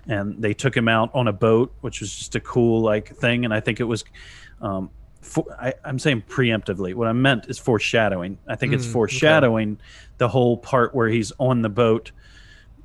and 0.07 0.41
they 0.41 0.53
took 0.53 0.75
him 0.75 0.89
out 0.89 1.09
on 1.13 1.29
a 1.29 1.33
boat 1.33 1.73
which 1.81 2.01
was 2.01 2.13
just 2.13 2.35
a 2.35 2.41
cool 2.41 2.81
like 2.81 3.15
thing. 3.15 3.45
And 3.45 3.53
i 3.53 3.61
think 3.61 3.79
it 3.79 3.85
was 3.85 4.03
um, 4.61 4.89
for, 5.21 5.45
I, 5.59 5.73
i'm 5.83 5.99
saying 5.99 6.23
preemptively. 6.29 6.93
What 6.93 7.07
i 7.07 7.13
meant 7.13 7.47
is 7.47 7.57
foreshadowing. 7.59 8.37
I 8.47 8.55
think 8.55 8.73
it's 8.73 8.85
Mm, 8.85 8.89
okay. 8.89 8.93
foreshadowing 8.93 9.79
the 10.17 10.27
whole 10.29 10.57
part 10.57 10.93
where 10.95 11.09
he's 11.09 11.31
on 11.39 11.61
the 11.63 11.69
boat 11.69 12.11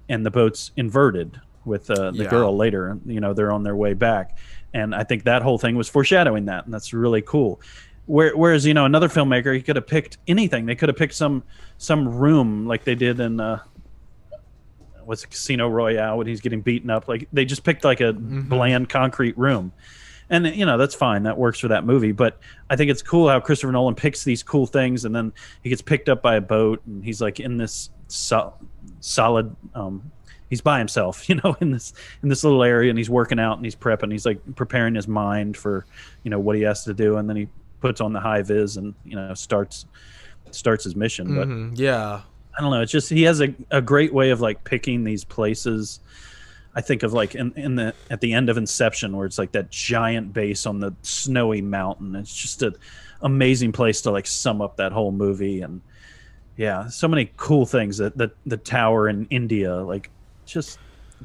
and 0.09 0.25
the 0.27 0.31
boat's 0.31 0.73
inverted 0.77 1.41
with 1.65 1.89
uh, 1.91 2.11
the 2.11 2.25
Yeah. 2.25 2.31
girl 2.31 2.57
later 2.57 2.99
you 3.07 3.21
know 3.21 3.35
they're 3.35 3.53
on 3.53 3.63
their 3.63 3.77
way 3.77 3.95
back. 3.95 4.37
And 4.75 4.95
i 4.95 5.05
think 5.05 5.25
that 5.25 5.43
whole 5.43 5.59
thing 5.59 5.77
was 5.77 5.89
foreshadowing 5.89 6.47
that 6.47 6.65
and 6.65 6.73
that's 6.75 6.93
really 6.93 7.23
cool. 7.23 7.61
Where, 8.07 8.37
whereas 8.37 8.67
you 8.67 8.75
know 8.75 8.85
another 8.85 9.09
filmmaker 9.09 9.55
he 9.55 9.63
could 9.63 9.77
have 9.77 9.87
picked 9.87 10.19
anything. 10.27 10.67
They 10.67 10.75
could 10.75 10.89
have 10.89 10.97
picked 10.99 11.15
some 11.15 11.45
some 11.79 12.09
room 12.09 12.67
like 12.67 12.83
they 12.85 12.95
did 12.97 13.21
in 13.21 13.39
uh 13.39 13.61
what's 15.05 15.25
it, 15.25 15.31
casino 15.31 15.69
royale 15.69 16.19
when 16.19 16.27
he's 16.27 16.41
getting 16.41 16.63
beaten 16.63 16.91
up? 16.91 17.07
Like 17.09 17.29
they 17.33 17.45
just 17.45 17.65
picked 17.65 17.85
like 17.85 18.01
a 18.01 18.13
bland 18.13 18.89
concrete 18.89 19.37
room 19.39 19.73
and 20.33 20.47
you 20.49 20.67
know 20.67 20.77
that's 20.77 20.95
fine. 20.97 21.23
That 21.23 21.39
works 21.39 21.61
for 21.61 21.69
that 21.69 21.85
movie. 21.85 22.11
But 22.13 22.41
i 22.71 22.75
think 22.77 22.91
it's 22.91 23.03
cool 23.03 23.29
how 23.29 23.39
christopher 23.39 23.71
nolan 23.73 23.95
picks 23.95 24.25
these 24.25 24.43
cool 24.43 24.67
things 24.67 25.05
and 25.05 25.15
then 25.15 25.33
he 25.63 25.69
gets 25.69 25.83
picked 25.83 26.09
up 26.09 26.23
by 26.23 26.35
a 26.37 26.41
boat 26.41 26.81
and 26.87 27.05
he's 27.05 27.21
like 27.21 27.39
in 27.39 27.57
this 27.59 27.91
so- 28.09 28.55
solid 29.01 29.55
um 29.75 30.11
he's 30.49 30.61
by 30.61 30.79
himself 30.79 31.29
you 31.29 31.35
know 31.37 31.57
in 31.61 31.71
this 31.71 31.93
in 32.23 32.29
this 32.29 32.43
little 32.45 32.63
area 32.65 32.89
and 32.91 32.99
he's 32.99 33.11
working 33.11 33.39
out 33.39 33.57
and 33.59 33.65
he's 33.65 33.77
prepping. 33.77 34.11
He's 34.11 34.27
like 34.27 34.41
preparing 34.57 34.95
his 34.95 35.07
mind 35.09 35.57
for 35.57 35.87
you 36.25 36.31
know 36.31 36.41
what 36.41 36.57
he 36.57 36.63
has 36.63 36.83
to 36.85 36.95
do 36.95 37.17
and 37.19 37.29
then 37.29 37.37
he 37.37 37.49
puts 37.81 38.01
on 38.01 38.13
the 38.13 38.21
high 38.21 38.43
vis 38.43 38.77
and 38.77 38.95
you 39.05 39.17
know 39.17 39.35
starts 39.35 39.87
starts 40.51 40.85
his 40.85 40.95
mission. 40.97 41.35
But 41.35 41.49
Mhm, 41.49 41.73
yeah. 41.79 42.23
I 42.57 42.61
don't 42.61 42.71
know. 42.71 42.83
It's 42.83 42.93
just 42.93 43.09
he 43.09 43.23
has 43.23 43.41
a, 43.41 43.55
a 43.71 43.81
great 43.81 44.13
way 44.13 44.29
of 44.31 44.41
like 44.43 44.63
picking 44.65 45.05
these 45.05 45.25
places. 45.25 46.01
I 46.75 46.81
think 46.81 47.03
of 47.03 47.13
like 47.13 47.35
in, 47.35 47.53
in 47.53 47.77
the 47.77 47.95
at 48.11 48.21
the 48.21 48.33
end 48.33 48.49
of 48.49 48.57
Inception 48.57 49.17
where 49.17 49.27
it's 49.27 49.39
like 49.39 49.53
that 49.53 49.71
giant 49.71 50.33
base 50.33 50.67
on 50.67 50.81
the 50.81 50.95
snowy 51.03 51.61
mountain. 51.61 52.17
It's 52.17 52.35
just 52.35 52.63
an 52.63 52.75
amazing 53.21 53.73
place 53.73 54.01
to 54.03 54.11
like 54.11 54.27
sum 54.27 54.61
up 54.63 54.77
that 54.77 54.93
whole 54.93 55.13
movie 55.13 55.61
and 55.61 55.81
yeah, 56.57 56.89
so 56.89 57.09
many 57.09 57.31
cool 57.37 57.67
things 57.67 57.99
that 57.99 58.17
the 58.17 58.33
the 58.47 58.57
tower 58.57 59.09
in 59.09 59.27
India 59.31 59.77
like 59.77 60.11
just 60.47 60.79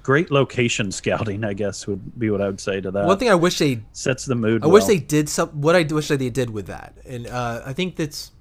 great 0.03 0.31
location 0.31 0.91
scouting. 0.91 1.43
I 1.43 1.53
guess 1.53 1.87
would 1.87 2.19
be 2.19 2.29
what 2.29 2.41
I 2.41 2.47
would 2.47 2.61
say 2.61 2.81
to 2.81 2.91
that. 2.91 3.05
one 3.05 3.17
thing 3.17 3.29
i 3.29 3.35
wish 3.35 3.57
they 3.59 3.81
sets 3.91 4.25
the 4.25 4.35
mood. 4.35 4.63
I 4.63 4.67
wish 4.67 4.85
they 4.85 4.99
did 4.99 5.29
some. 5.29 5.49
What 5.49 5.75
I 5.75 5.83
wish 5.83 6.07
they 6.07 6.29
did 6.29 6.49
with 6.49 6.67
that, 6.67 6.97
and 7.05 7.27
uh, 7.27 7.61
I 7.65 7.73
think 7.73 7.95
that's 7.95 8.31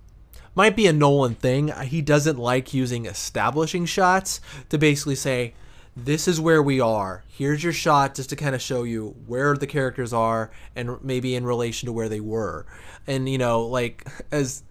might 0.54 0.74
be 0.74 0.86
a 0.86 0.92
Nolan 0.92 1.34
thing. 1.34 1.68
He 1.84 2.02
doesn't 2.02 2.38
like 2.38 2.72
using 2.72 3.06
establishing 3.06 3.84
shots 3.84 4.40
to 4.70 4.78
basically 4.78 5.14
say, 5.14 5.54
"This 5.96 6.28
is 6.28 6.40
where 6.40 6.62
we 6.62 6.80
are. 6.80 7.24
Here's 7.28 7.64
your 7.64 7.72
shot," 7.72 8.14
just 8.14 8.30
to 8.30 8.36
kind 8.36 8.54
of 8.54 8.60
show 8.62 8.82
you 8.82 9.16
where 9.26 9.56
the 9.56 9.66
characters 9.66 10.12
are 10.12 10.50
and 10.74 11.02
maybe 11.02 11.34
in 11.34 11.44
relation 11.44 11.86
to 11.86 11.92
where 11.92 12.08
they 12.08 12.20
were. 12.20 12.66
And 13.06 13.28
you 13.28 13.38
know, 13.38 13.62
like 13.62 14.06
as 14.30 14.62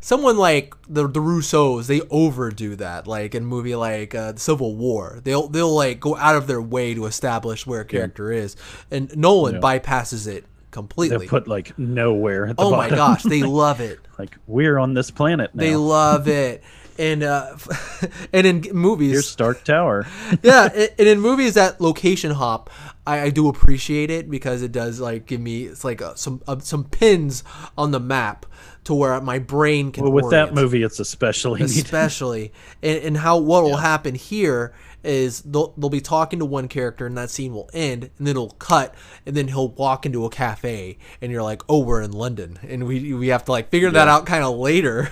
someone 0.00 0.38
like 0.38 0.74
the 0.88 1.06
the 1.06 1.20
Russos, 1.20 1.86
they 1.86 2.00
overdo 2.10 2.76
that. 2.76 3.06
Like 3.06 3.34
in 3.34 3.42
a 3.42 3.46
movie 3.46 3.74
like 3.74 4.14
uh, 4.14 4.34
Civil 4.36 4.74
War, 4.76 5.20
they'll 5.22 5.48
they'll 5.48 5.74
like 5.74 6.00
go 6.00 6.16
out 6.16 6.36
of 6.36 6.46
their 6.46 6.62
way 6.62 6.94
to 6.94 7.06
establish 7.06 7.66
where 7.66 7.82
a 7.82 7.84
character 7.84 8.32
is, 8.32 8.56
and 8.90 9.14
Nolan 9.16 9.56
Yeah. 9.56 9.60
bypasses 9.60 10.26
it 10.26 10.44
completely. 10.70 11.18
they 11.18 11.26
put 11.26 11.48
like 11.48 11.76
nowhere 11.78 12.46
at 12.46 12.56
the 12.56 12.62
oh 12.62 12.70
my 12.70 12.88
gosh, 12.88 13.22
they 13.24 13.42
love 13.42 13.80
it. 13.80 13.98
like 14.18 14.36
we're 14.46 14.78
on 14.78 14.94
this 14.94 15.10
planet 15.10 15.54
now. 15.54 15.60
They 15.62 15.76
love 15.76 16.26
it. 16.46 16.62
And 17.00 17.22
uh, 17.22 17.56
and 18.32 18.46
in 18.46 18.60
movies, 18.72 19.12
Here's 19.12 19.28
Stark 19.28 19.64
Tower. 19.64 20.06
yeah, 20.42 20.68
a- 20.74 21.00
and 21.00 21.08
in 21.08 21.18
movies 21.18 21.54
that 21.54 21.80
location 21.80 22.32
hop, 22.32 22.68
I, 23.06 23.22
I 23.22 23.30
do 23.30 23.48
appreciate 23.48 24.10
it 24.10 24.28
because 24.28 24.60
it 24.60 24.70
does 24.70 25.00
like 25.00 25.24
give 25.24 25.40
me 25.40 25.64
it's 25.64 25.82
like 25.82 26.02
uh, 26.02 26.14
some 26.14 26.42
uh, 26.46 26.58
some 26.58 26.84
pins 26.84 27.42
on 27.78 27.90
the 27.92 28.00
map 28.00 28.44
to 28.84 28.92
where 28.92 29.18
my 29.22 29.38
brain 29.38 29.92
can. 29.92 30.04
Well, 30.04 30.12
with 30.12 30.30
that 30.30 30.52
movie, 30.52 30.82
it's 30.82 31.00
especially 31.00 31.62
especially 31.62 32.52
and, 32.82 33.02
and 33.02 33.16
how 33.16 33.38
what 33.38 33.62
will 33.62 33.78
happen 33.78 34.14
here 34.14 34.74
is 35.02 35.40
they'll 35.40 35.72
they'll 35.78 35.88
be 35.88 36.02
talking 36.02 36.38
to 36.40 36.44
one 36.44 36.68
character 36.68 37.06
and 37.06 37.16
that 37.16 37.30
scene 37.30 37.54
will 37.54 37.70
end 37.72 38.10
and 38.18 38.26
then 38.26 38.32
it'll 38.32 38.50
cut 38.50 38.94
and 39.24 39.34
then 39.34 39.48
he'll 39.48 39.70
walk 39.70 40.04
into 40.04 40.26
a 40.26 40.28
cafe 40.28 40.98
and 41.22 41.32
you're 41.32 41.42
like, 41.42 41.62
oh, 41.66 41.78
we're 41.78 42.02
in 42.02 42.12
London 42.12 42.58
and 42.62 42.86
we 42.86 43.14
we 43.14 43.28
have 43.28 43.46
to 43.46 43.52
like 43.52 43.70
figure 43.70 43.90
that 43.90 44.06
out 44.06 44.26
kind 44.26 44.44
of 44.44 44.58
later. 44.58 45.08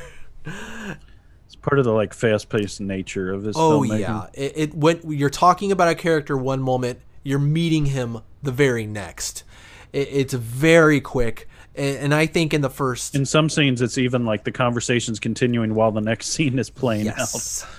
Part 1.68 1.78
of 1.78 1.84
the 1.84 1.92
like 1.92 2.14
fast-paced 2.14 2.80
nature 2.80 3.32
of 3.32 3.42
this. 3.42 3.56
Oh 3.56 3.80
filmmaking. 3.80 3.98
yeah, 4.00 4.26
it, 4.32 4.52
it 4.56 4.74
when 4.74 5.00
you're 5.04 5.28
talking 5.28 5.70
about 5.70 5.88
a 5.88 5.94
character 5.94 6.36
one 6.36 6.62
moment, 6.62 7.00
you're 7.22 7.38
meeting 7.38 7.86
him 7.86 8.18
the 8.42 8.52
very 8.52 8.86
next. 8.86 9.44
It, 9.92 10.08
it's 10.10 10.34
very 10.34 11.00
quick, 11.00 11.48
and, 11.74 12.14
I 12.14 12.26
think 12.26 12.54
in 12.54 12.60
the 12.60 12.70
first 12.70 13.14
In 13.14 13.26
some 13.26 13.48
scenes, 13.48 13.82
it's 13.82 13.98
even 13.98 14.24
like 14.24 14.44
the 14.44 14.52
conversation's 14.52 15.20
continuing 15.20 15.74
while 15.74 15.92
the 15.92 16.00
next 16.00 16.26
scene 16.32 16.58
is 16.58 16.70
playing 16.70 17.06
yes, 17.06 17.62
out 17.64 17.70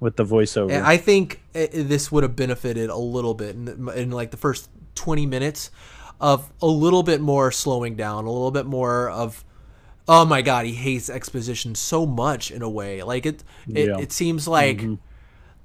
with 0.00 0.16
the 0.16 0.24
voiceover. 0.24 0.72
And 0.72 0.86
I 0.86 0.96
think 0.96 1.40
i- 1.54 1.68
this 1.72 2.12
would 2.12 2.22
have 2.22 2.36
benefited 2.36 2.90
a 2.90 2.96
little 2.96 3.34
bit 3.34 3.54
in, 3.54 3.88
in 3.94 4.10
like 4.10 4.30
the 4.30 4.36
first 4.36 4.68
20 4.94 5.26
minutes 5.26 5.70
of 6.20 6.52
a 6.60 6.66
little 6.66 7.02
bit 7.02 7.20
more 7.20 7.50
slowing 7.50 7.96
down, 7.96 8.24
a 8.24 8.30
little 8.30 8.50
bit 8.50 8.66
more 8.66 9.10
of 9.10 9.44
oh 10.12 10.26
my 10.26 10.42
god, 10.42 10.66
he 10.66 10.74
hates 10.74 11.08
exposition 11.08 11.74
so 11.74 12.04
much 12.04 12.50
in 12.50 12.60
a 12.60 12.68
way. 12.68 13.02
Like 13.02 13.24
it 13.24 13.42
it, 13.66 13.88
Yeah. 13.88 13.98
it 13.98 14.12
seems 14.12 14.46
like 14.46 14.78
mm-hmm. 14.78 14.94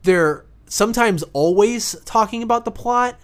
they're 0.04 0.46
sometimes 0.68 1.24
always 1.34 1.96
talking 2.06 2.42
about 2.42 2.64
the 2.64 2.72
plot, 2.72 3.20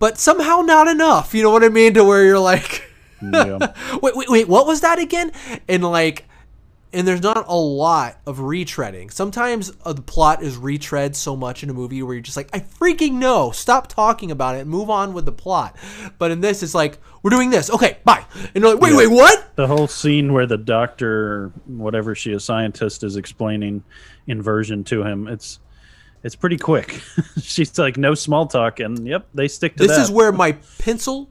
but 0.00 0.18
somehow 0.18 0.62
not 0.62 0.88
enough. 0.88 1.34
You 1.34 1.44
know 1.44 1.50
what 1.50 1.62
I 1.62 1.68
mean? 1.68 1.94
To 1.94 2.02
where 2.04 2.24
you're 2.24 2.40
like 2.40 2.82
yeah. 3.22 3.72
wait, 4.02 4.16
wait, 4.16 4.28
wait, 4.28 4.48
what 4.48 4.66
was 4.66 4.80
that 4.80 4.98
again? 4.98 5.32
And 5.68 5.84
like, 5.84 6.27
and 6.92 7.06
there's 7.06 7.22
not 7.22 7.44
a 7.48 7.54
lot 7.56 8.18
of 8.26 8.38
retreading. 8.38 9.12
Sometimes 9.12 9.72
uh, 9.84 9.92
the 9.92 10.02
plot 10.02 10.42
is 10.42 10.56
retread 10.56 11.14
so 11.16 11.36
much 11.36 11.62
in 11.62 11.70
a 11.70 11.74
movie 11.74 12.02
where 12.02 12.14
you're 12.14 12.22
just 12.22 12.36
like, 12.36 12.48
I 12.52 12.60
freaking 12.60 13.12
know. 13.14 13.50
Stop 13.50 13.88
talking 13.88 14.30
about 14.30 14.56
it. 14.56 14.66
Move 14.66 14.88
on 14.90 15.12
with 15.12 15.24
the 15.26 15.32
plot. 15.32 15.76
But 16.18 16.30
in 16.30 16.40
this, 16.40 16.62
it's 16.62 16.74
like, 16.74 16.98
we're 17.22 17.30
doing 17.30 17.50
this. 17.50 17.70
Okay, 17.70 17.98
bye. 18.04 18.24
And 18.54 18.62
you're 18.62 18.72
like, 18.74 18.80
wait, 18.82 18.92
Yeah. 18.92 18.98
wait, 18.98 19.06
what? 19.10 19.56
The 19.56 19.66
whole 19.66 19.86
scene 19.86 20.32
where 20.32 20.46
the 20.46 20.56
doctor, 20.58 21.52
whatever 21.66 22.14
she 22.14 22.32
is, 22.32 22.44
scientist, 22.44 23.02
is 23.04 23.16
explaining 23.16 23.84
inversion 24.26 24.84
to 24.84 25.02
him. 25.02 25.28
It's 25.28 25.58
it's 26.24 26.34
pretty 26.34 26.56
quick. 26.58 27.00
She's 27.40 27.78
like, 27.78 27.96
no 27.96 28.14
small 28.14 28.46
talk, 28.46 28.80
and 28.80 29.06
yep, 29.06 29.28
they 29.34 29.46
stick 29.46 29.76
to 29.76 29.86
This 29.86 29.96
is 29.98 30.10
where 30.10 30.32
my 30.32 30.52
pencil 30.80 31.30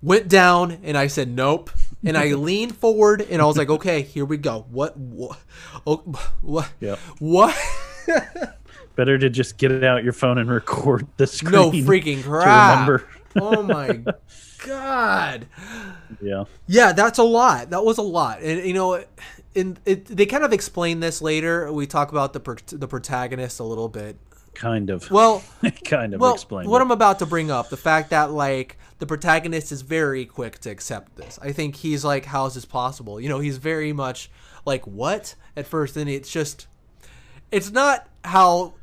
went 0.00 0.28
down, 0.28 0.78
and 0.82 0.96
I 0.96 1.06
said, 1.08 1.28
nope. 1.28 1.70
And 2.04 2.16
I 2.16 2.26
leaned 2.34 2.76
forward, 2.76 3.26
and 3.30 3.40
I 3.40 3.44
was 3.44 3.56
like, 3.56 3.70
okay, 3.70 4.02
here 4.02 4.24
we 4.24 4.36
go. 4.36 4.66
What? 4.70 4.96
What? 4.96 5.38
Oh, 5.86 5.96
what? 6.40 6.70
Yep. 6.80 6.98
What? 7.18 7.56
Better 8.96 9.18
to 9.18 9.30
just 9.30 9.56
get 9.56 9.72
it 9.72 9.84
out 9.84 10.04
your 10.04 10.12
phone 10.12 10.38
and 10.38 10.50
record 10.50 11.06
the 11.16 11.26
screen. 11.26 11.52
No 11.52 11.70
freaking 11.72 12.18
to 12.18 12.28
crap. 12.28 12.88
remember. 12.88 13.08
oh 13.36 13.62
my 13.62 14.02
god. 14.66 15.46
Yeah. 16.20 16.44
Yeah, 16.66 16.92
that's 16.92 17.18
a 17.18 17.22
lot. 17.22 17.70
That 17.70 17.84
was 17.84 17.98
a 17.98 18.02
lot. 18.02 18.42
And 18.42 18.66
you 18.66 18.74
know, 18.74 19.02
in 19.54 19.78
it, 19.86 20.04
they 20.04 20.26
kind 20.26 20.44
of 20.44 20.52
explain 20.52 21.00
this 21.00 21.22
later. 21.22 21.72
We 21.72 21.86
talk 21.86 22.10
about 22.10 22.32
the 22.32 22.40
pro- 22.40 22.56
the 22.66 22.88
protagonist 22.88 23.60
a 23.60 23.64
little 23.64 23.88
bit. 23.88 24.16
Kind 24.54 24.90
of. 24.90 25.10
Well, 25.10 25.42
kind 25.84 26.12
of 26.14 26.20
well, 26.20 26.34
explain. 26.34 26.68
what 26.68 26.80
it. 26.80 26.84
I'm 26.84 26.90
about 26.90 27.20
to 27.20 27.26
bring 27.26 27.50
up, 27.50 27.70
the 27.70 27.76
fact 27.76 28.10
that 28.10 28.30
like 28.30 28.76
the 29.02 29.06
protagonist 29.06 29.72
is 29.72 29.82
very 29.82 30.24
quick 30.24 30.60
to 30.60 30.70
accept 30.70 31.16
this. 31.16 31.36
I 31.42 31.50
think 31.50 31.74
he's 31.74 32.04
like, 32.04 32.24
how 32.24 32.46
is 32.46 32.54
this 32.54 32.64
possible? 32.64 33.20
You 33.20 33.28
know, 33.28 33.40
he's 33.40 33.56
very 33.56 33.92
much 33.92 34.30
like, 34.64 34.86
what 34.86 35.34
at 35.56 35.66
first, 35.66 35.96
and 35.96 36.08
it's 36.08 36.30
just, 36.30 36.68
it's 37.50 37.72
not 37.72 38.06
how 38.22 38.74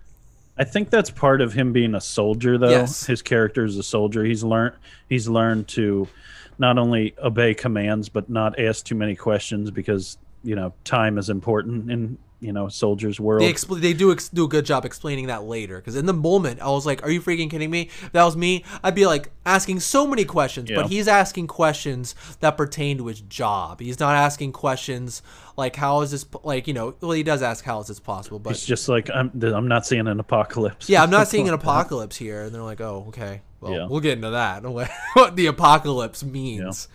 I 0.57 0.65
think 0.65 0.89
that's 0.89 1.09
part 1.09 1.39
of 1.39 1.53
him 1.53 1.71
being 1.71 1.95
a 1.95 2.01
soldier, 2.01 2.57
though. 2.57 2.69
Yes. 2.69 3.05
His 3.05 3.21
character 3.21 3.63
is 3.63 3.77
a 3.77 3.83
soldier. 3.83 4.25
He's 4.25 4.43
learned 4.43 4.75
he's 5.07 5.29
learned 5.29 5.69
to 5.69 6.09
not 6.57 6.77
only 6.77 7.15
obey 7.23 7.53
commands 7.53 8.09
but 8.09 8.29
not 8.29 8.59
ask 8.59 8.85
too 8.85 8.95
many 8.95 9.15
questions 9.15 9.71
because 9.71 10.17
you 10.43 10.57
know 10.57 10.73
time 10.83 11.17
is 11.17 11.29
important 11.29 11.89
in 11.89 12.17
you 12.39 12.53
know 12.53 12.69
soldiers' 12.69 13.19
world. 13.19 13.41
They 13.41 13.51
expl- 13.51 13.81
they 13.81 13.93
do 13.93 14.11
ex- 14.11 14.29
do 14.29 14.45
a 14.45 14.47
good 14.47 14.65
job 14.65 14.85
explaining 14.85 15.27
that 15.27 15.43
later 15.43 15.77
because 15.77 15.95
in 15.95 16.05
the 16.05 16.13
moment 16.13 16.61
I 16.61 16.69
was 16.69 16.85
like, 16.85 17.03
"Are 17.03 17.11
you 17.11 17.21
freaking 17.21 17.49
kidding 17.49 17.69
me?" 17.69 17.89
If 18.01 18.11
that 18.13 18.23
was 18.23 18.37
me, 18.37 18.63
I'd 18.83 18.95
be 18.95 19.05
like 19.05 19.31
asking 19.45 19.81
so 19.81 20.07
many 20.07 20.23
questions. 20.25 20.69
Yeah. 20.69 20.77
But 20.77 20.87
he's 20.89 21.07
asking 21.07 21.47
questions 21.47 22.15
that 22.39 22.55
pertain 22.57 22.97
to 22.99 23.07
his 23.07 23.21
job. 23.21 23.81
He's 23.81 23.99
not 23.99 24.15
asking 24.15 24.53
questions 24.53 25.21
like, 25.57 25.75
"How 25.75 26.01
is 26.01 26.11
this?" 26.11 26.25
Like 26.43 26.67
you 26.67 26.73
know, 26.73 26.95
well, 27.01 27.11
he 27.11 27.23
does 27.23 27.41
ask, 27.41 27.65
"How 27.65 27.79
is 27.81 27.87
this 27.87 27.99
possible?" 27.99 28.39
But 28.39 28.51
it's 28.51 28.65
just 28.65 28.87
like 28.87 29.09
I'm. 29.13 29.31
I'm 29.43 29.67
not 29.67 29.85
seeing 29.85 30.07
an 30.07 30.19
apocalypse. 30.19 30.89
yeah, 30.89 31.03
I'm 31.03 31.09
not 31.09 31.27
seeing 31.27 31.47
an 31.47 31.53
apocalypse 31.61 32.15
here. 32.15 32.43
And 32.43 32.55
they're 32.55 32.61
like, 32.63 32.79
"Oh, 32.81 33.05
okay. 33.09 33.41
Well, 33.59 33.73
Yeah. 33.73 33.87
we'll 33.89 33.99
get 33.99 34.13
into 34.13 34.29
that. 34.29 34.63
What 35.13 35.35
the 35.35 35.47
apocalypse 35.47 36.23
means 36.23 36.87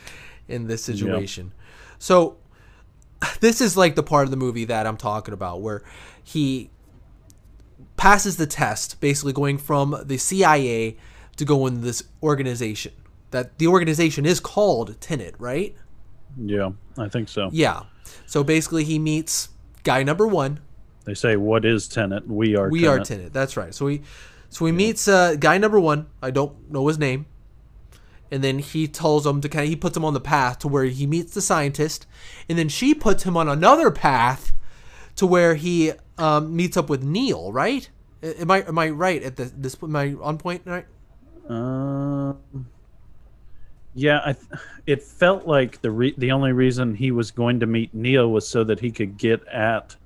in 0.48 0.66
this 0.68 0.82
situation." 0.82 1.52
So 1.98 2.36
this 3.40 3.60
is 3.60 3.76
like 3.76 3.94
the 3.94 4.02
part 4.02 4.24
of 4.24 4.30
the 4.30 4.36
movie 4.36 4.64
that 4.66 4.86
I'm 4.86 4.96
talking 4.96 5.34
about 5.34 5.60
where 5.60 5.82
he 6.22 6.70
passes 7.96 8.36
the 8.36 8.46
test, 8.46 9.00
basically 9.00 9.32
going 9.32 9.58
from 9.58 10.02
the 10.04 10.18
CIA 10.18 10.96
to 11.36 11.44
go 11.44 11.66
in 11.66 11.80
this 11.80 12.02
organization. 12.22 12.92
That 13.30 13.58
the 13.58 13.66
organization 13.66 14.26
is 14.26 14.38
called 14.38 15.00
Tenet, 15.00 15.34
right? 15.38 15.74
Yeah, 16.36 16.70
I 16.98 17.08
think 17.08 17.28
so. 17.28 17.50
Yeah. 17.52 17.82
So 18.26 18.44
basically, 18.44 18.84
he 18.84 18.98
meets 18.98 19.48
guy 19.82 20.02
number 20.02 20.26
one. 20.26 20.60
They 21.04 21.14
say, 21.14 21.36
"What 21.36 21.64
is 21.64 21.88
Tenet? 21.88 22.28
We 22.28 22.56
are. 22.56 22.68
We 22.68 22.86
are 22.86 22.98
Tenet." 22.98 23.06
Tenet. 23.06 23.32
That's 23.32 23.56
right. 23.56 23.74
So 23.74 23.88
he, 23.88 24.02
so 24.50 24.66
he 24.66 24.72
meets 24.72 25.08
uh, 25.08 25.34
guy 25.34 25.58
number 25.58 25.80
one. 25.80 26.06
I 26.22 26.30
don't 26.30 26.70
know 26.70 26.86
his 26.86 26.98
name. 26.98 27.26
And 28.30 28.42
then 28.42 28.58
he 28.58 28.88
tells 28.88 29.26
him 29.26 29.40
to 29.42 29.48
kind 29.48 29.64
of 29.64 29.68
he 29.68 29.76
puts 29.76 29.96
him 29.96 30.04
on 30.04 30.14
the 30.14 30.20
path 30.20 30.58
to 30.60 30.68
where 30.68 30.84
he 30.84 31.06
meets 31.06 31.34
the 31.34 31.42
scientist, 31.42 32.06
and 32.48 32.58
then 32.58 32.68
she 32.68 32.94
puts 32.94 33.22
him 33.24 33.36
on 33.36 33.48
another 33.48 33.90
path 33.90 34.52
to 35.16 35.26
where 35.26 35.54
he 35.54 35.92
um, 36.18 36.54
meets 36.56 36.76
up 36.76 36.88
with 36.88 37.02
Neil. 37.02 37.52
Right? 37.52 37.88
Am 38.22 38.50
I 38.50 38.62
am 38.62 38.78
I 38.78 38.90
right 38.90 39.22
at 39.22 39.36
the, 39.36 39.44
this? 39.44 39.76
Am 39.82 39.94
I 39.94 40.14
on 40.20 40.38
point? 40.38 40.62
Right? 40.64 40.86
Um, 41.48 42.38
yeah, 43.94 44.20
I 44.24 44.32
th- 44.32 44.46
it 44.86 45.02
felt 45.02 45.46
like 45.46 45.80
the 45.80 45.90
re- 45.90 46.14
the 46.18 46.32
only 46.32 46.52
reason 46.52 46.94
he 46.94 47.10
was 47.10 47.30
going 47.30 47.60
to 47.60 47.66
meet 47.66 47.94
Neil 47.94 48.30
was 48.30 48.48
so 48.48 48.64
that 48.64 48.80
he 48.80 48.90
could 48.90 49.16
get 49.16 49.46
at 49.46 49.96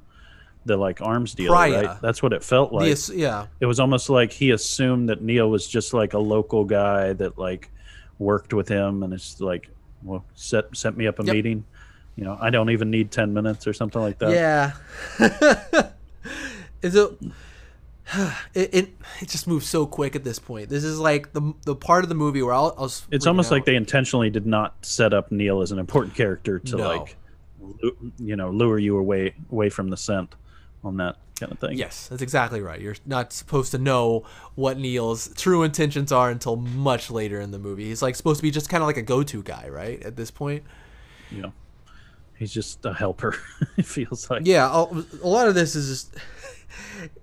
the 0.64 0.76
like 0.76 1.00
arms 1.00 1.34
deal, 1.34 1.52
right? 1.52 2.00
That's 2.02 2.22
what 2.22 2.32
it 2.32 2.44
felt 2.44 2.72
like. 2.72 2.94
The 2.94 3.14
yeah. 3.16 3.46
It 3.60 3.66
was 3.66 3.80
almost 3.80 4.10
like 4.10 4.30
he 4.30 4.50
assumed 4.50 5.08
that 5.08 5.22
Neil 5.22 5.50
was 5.50 5.66
just 5.66 5.94
like 5.94 6.12
a 6.12 6.18
local 6.18 6.64
guy 6.64 7.14
that 7.14 7.38
like 7.38 7.70
worked 8.18 8.52
with 8.52 8.68
him, 8.68 9.02
and 9.02 9.12
it's 9.12 9.40
like, 9.40 9.68
well, 10.02 10.24
set 10.34 10.76
set 10.76 10.96
me 10.96 11.06
up 11.06 11.18
a 11.18 11.24
Yep. 11.24 11.34
meeting. 11.34 11.64
You 12.16 12.24
know, 12.24 12.36
I 12.40 12.50
don't 12.50 12.70
even 12.70 12.90
need 12.90 13.10
ten 13.10 13.32
minutes 13.32 13.66
or 13.66 13.72
something 13.72 14.02
like 14.02 14.18
that. 14.18 14.30
Yeah. 14.32 14.72
Is 16.82 16.94
it, 16.94 17.10
it? 18.54 18.74
It 18.74 18.88
it 19.20 19.28
just 19.28 19.46
moves 19.46 19.66
so 19.68 19.86
quick 19.86 20.16
at 20.16 20.24
this 20.24 20.38
point. 20.38 20.68
This 20.68 20.84
is 20.84 20.98
like 20.98 21.32
the 21.32 21.52
the 21.64 21.74
part 21.76 22.04
of 22.04 22.08
the 22.08 22.14
movie 22.14 22.42
where 22.42 22.54
I'll. 22.54 22.74
I 22.78 22.82
was 22.82 23.06
It's 23.10 23.26
almost 23.26 23.50
like 23.50 23.64
they 23.64 23.76
intentionally 23.76 24.30
did 24.30 24.46
not 24.46 24.84
set 24.84 25.12
up 25.12 25.30
Neil 25.32 25.60
as 25.62 25.72
an 25.72 25.78
important 25.78 26.14
character 26.14 26.58
to 26.58 26.76
No. 26.76 26.88
like, 26.88 27.16
you 28.18 28.36
know, 28.36 28.50
lure 28.50 28.78
you 28.78 28.96
away 28.98 29.34
away 29.50 29.68
from 29.68 29.88
the 29.88 29.96
scent 29.96 30.34
on 30.88 30.96
that 30.96 31.16
kind 31.38 31.52
of 31.52 31.58
thing. 31.58 31.76
Yes, 31.78 32.08
that's 32.08 32.22
exactly 32.22 32.60
right. 32.60 32.80
You're 32.80 32.96
not 33.06 33.32
supposed 33.32 33.70
to 33.72 33.78
know 33.78 34.24
what 34.54 34.78
Neil's 34.78 35.32
true 35.34 35.62
intentions 35.62 36.10
are 36.10 36.30
until 36.30 36.56
much 36.56 37.10
later 37.10 37.40
in 37.40 37.50
the 37.50 37.58
movie. 37.58 37.84
He's 37.84 38.02
like 38.02 38.16
supposed 38.16 38.38
to 38.38 38.42
be 38.42 38.50
just 38.50 38.68
kind 38.68 38.82
of 38.82 38.86
like 38.86 38.96
a 38.96 39.02
go-to 39.02 39.42
guy, 39.42 39.68
right? 39.68 40.02
At 40.02 40.16
this 40.16 40.30
point. 40.30 40.64
know, 41.42 41.52
he's 42.36 42.52
just 42.52 42.84
a 42.84 42.92
helper. 42.92 43.36
it 43.76 43.86
feels 43.86 44.28
like. 44.30 44.42
Yeah, 44.44 44.66
a, 44.66 45.26
lot 45.26 45.48
of 45.48 45.54
this 45.54 45.74
is 45.76 45.88
just, 45.88 46.16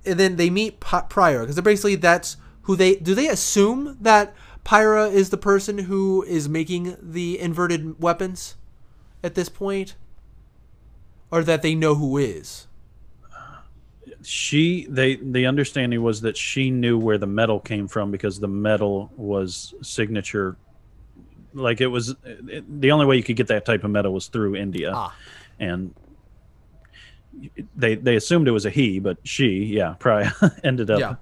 and 0.05 0.19
then 0.19 0.35
they 0.37 0.49
meet 0.49 0.79
P- 0.79 0.97
Priya 1.09 1.41
because 1.41 1.55
they're 1.55 1.63
basically 1.63 1.95
that's 1.95 2.37
who 2.63 2.75
they 2.75 2.95
do. 2.95 3.15
They 3.15 3.27
assume 3.27 3.97
that 4.01 4.33
Priya 4.63 5.07
is 5.07 5.29
the 5.29 5.37
person 5.37 5.79
who 5.79 6.23
is 6.23 6.47
making 6.47 6.97
the 7.01 7.39
inverted 7.39 8.01
weapons 8.01 8.55
at 9.23 9.35
this 9.35 9.49
point, 9.49 9.95
or 11.31 11.43
that 11.43 11.61
they 11.61 11.75
know 11.75 11.95
who 11.95 12.17
is. 12.17 12.67
She 14.25 14.87
they 14.89 15.15
the 15.17 15.45
understanding 15.45 16.01
was 16.01 16.21
that 16.21 16.35
she 16.35 16.71
knew 16.71 16.97
where 16.97 17.17
the 17.17 17.27
metal 17.27 17.59
came 17.59 17.87
from 17.87 18.11
because 18.11 18.39
the 18.39 18.47
metal 18.47 19.11
was 19.15 19.73
signature. 19.81 20.57
Like 21.53 21.79
it 21.79 21.87
was 21.87 22.15
it, 22.25 22.81
the 22.81 22.91
only 22.91 23.05
way 23.05 23.17
you 23.17 23.23
could 23.23 23.35
get 23.37 23.47
that 23.47 23.65
type 23.65 23.83
of 23.83 23.91
metal 23.91 24.13
was 24.13 24.27
through 24.27 24.55
India, 24.55 24.91
Ah, 24.93 25.15
and 25.59 25.93
they 27.75 27.95
they 27.95 28.15
assumed 28.15 28.47
it 28.47 28.51
was 28.51 28.65
a 28.65 28.69
he, 28.69 28.99
but 28.99 29.17
she, 29.23 29.65
yeah, 29.65 29.95
probably 29.99 30.29
ended 30.63 30.89
up. 30.89 30.99
Yeah. 30.99 31.15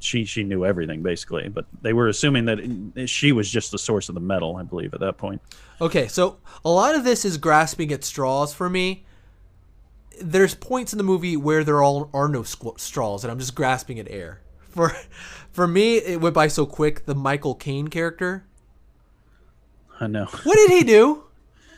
She 0.00 0.24
she 0.24 0.44
knew 0.44 0.64
everything 0.64 1.02
basically, 1.02 1.48
but 1.48 1.66
they 1.82 1.92
were 1.92 2.06
assuming 2.08 2.44
that 2.44 2.60
it- 2.60 3.08
she 3.08 3.32
was 3.32 3.50
just 3.50 3.72
the 3.72 3.78
source 3.78 4.08
of 4.08 4.14
the 4.14 4.20
metal. 4.20 4.56
I 4.56 4.62
believe 4.62 4.94
at 4.94 5.00
that 5.00 5.16
point. 5.18 5.40
Okay, 5.80 6.06
so 6.06 6.38
a 6.64 6.70
lot 6.70 6.94
of 6.94 7.02
this 7.04 7.24
is 7.24 7.36
grasping 7.38 7.92
at 7.92 8.04
straws 8.04 8.54
for 8.54 8.70
me. 8.70 9.04
There's 10.20 10.54
points 10.54 10.92
in 10.92 10.98
the 10.98 11.04
movie 11.04 11.36
where 11.36 11.64
there 11.64 11.82
all 11.82 12.10
are 12.12 12.28
no 12.28 12.42
squ- 12.42 12.78
straws, 12.80 13.24
and 13.24 13.30
I'm 13.30 13.38
just 13.38 13.54
grasping 13.54 13.98
at 13.98 14.08
air. 14.10 14.40
For 14.70 14.92
for 15.50 15.66
me, 15.66 15.96
it 15.96 16.20
went 16.20 16.34
by 16.34 16.48
so 16.48 16.66
quick. 16.66 17.06
The 17.06 17.14
Michael 17.14 17.54
Caine 17.54 17.88
character. 17.88 18.44
I 20.00 20.06
know. 20.06 20.26
What 20.26 20.54
did 20.54 20.70
he 20.70 20.84
do? 20.84 21.24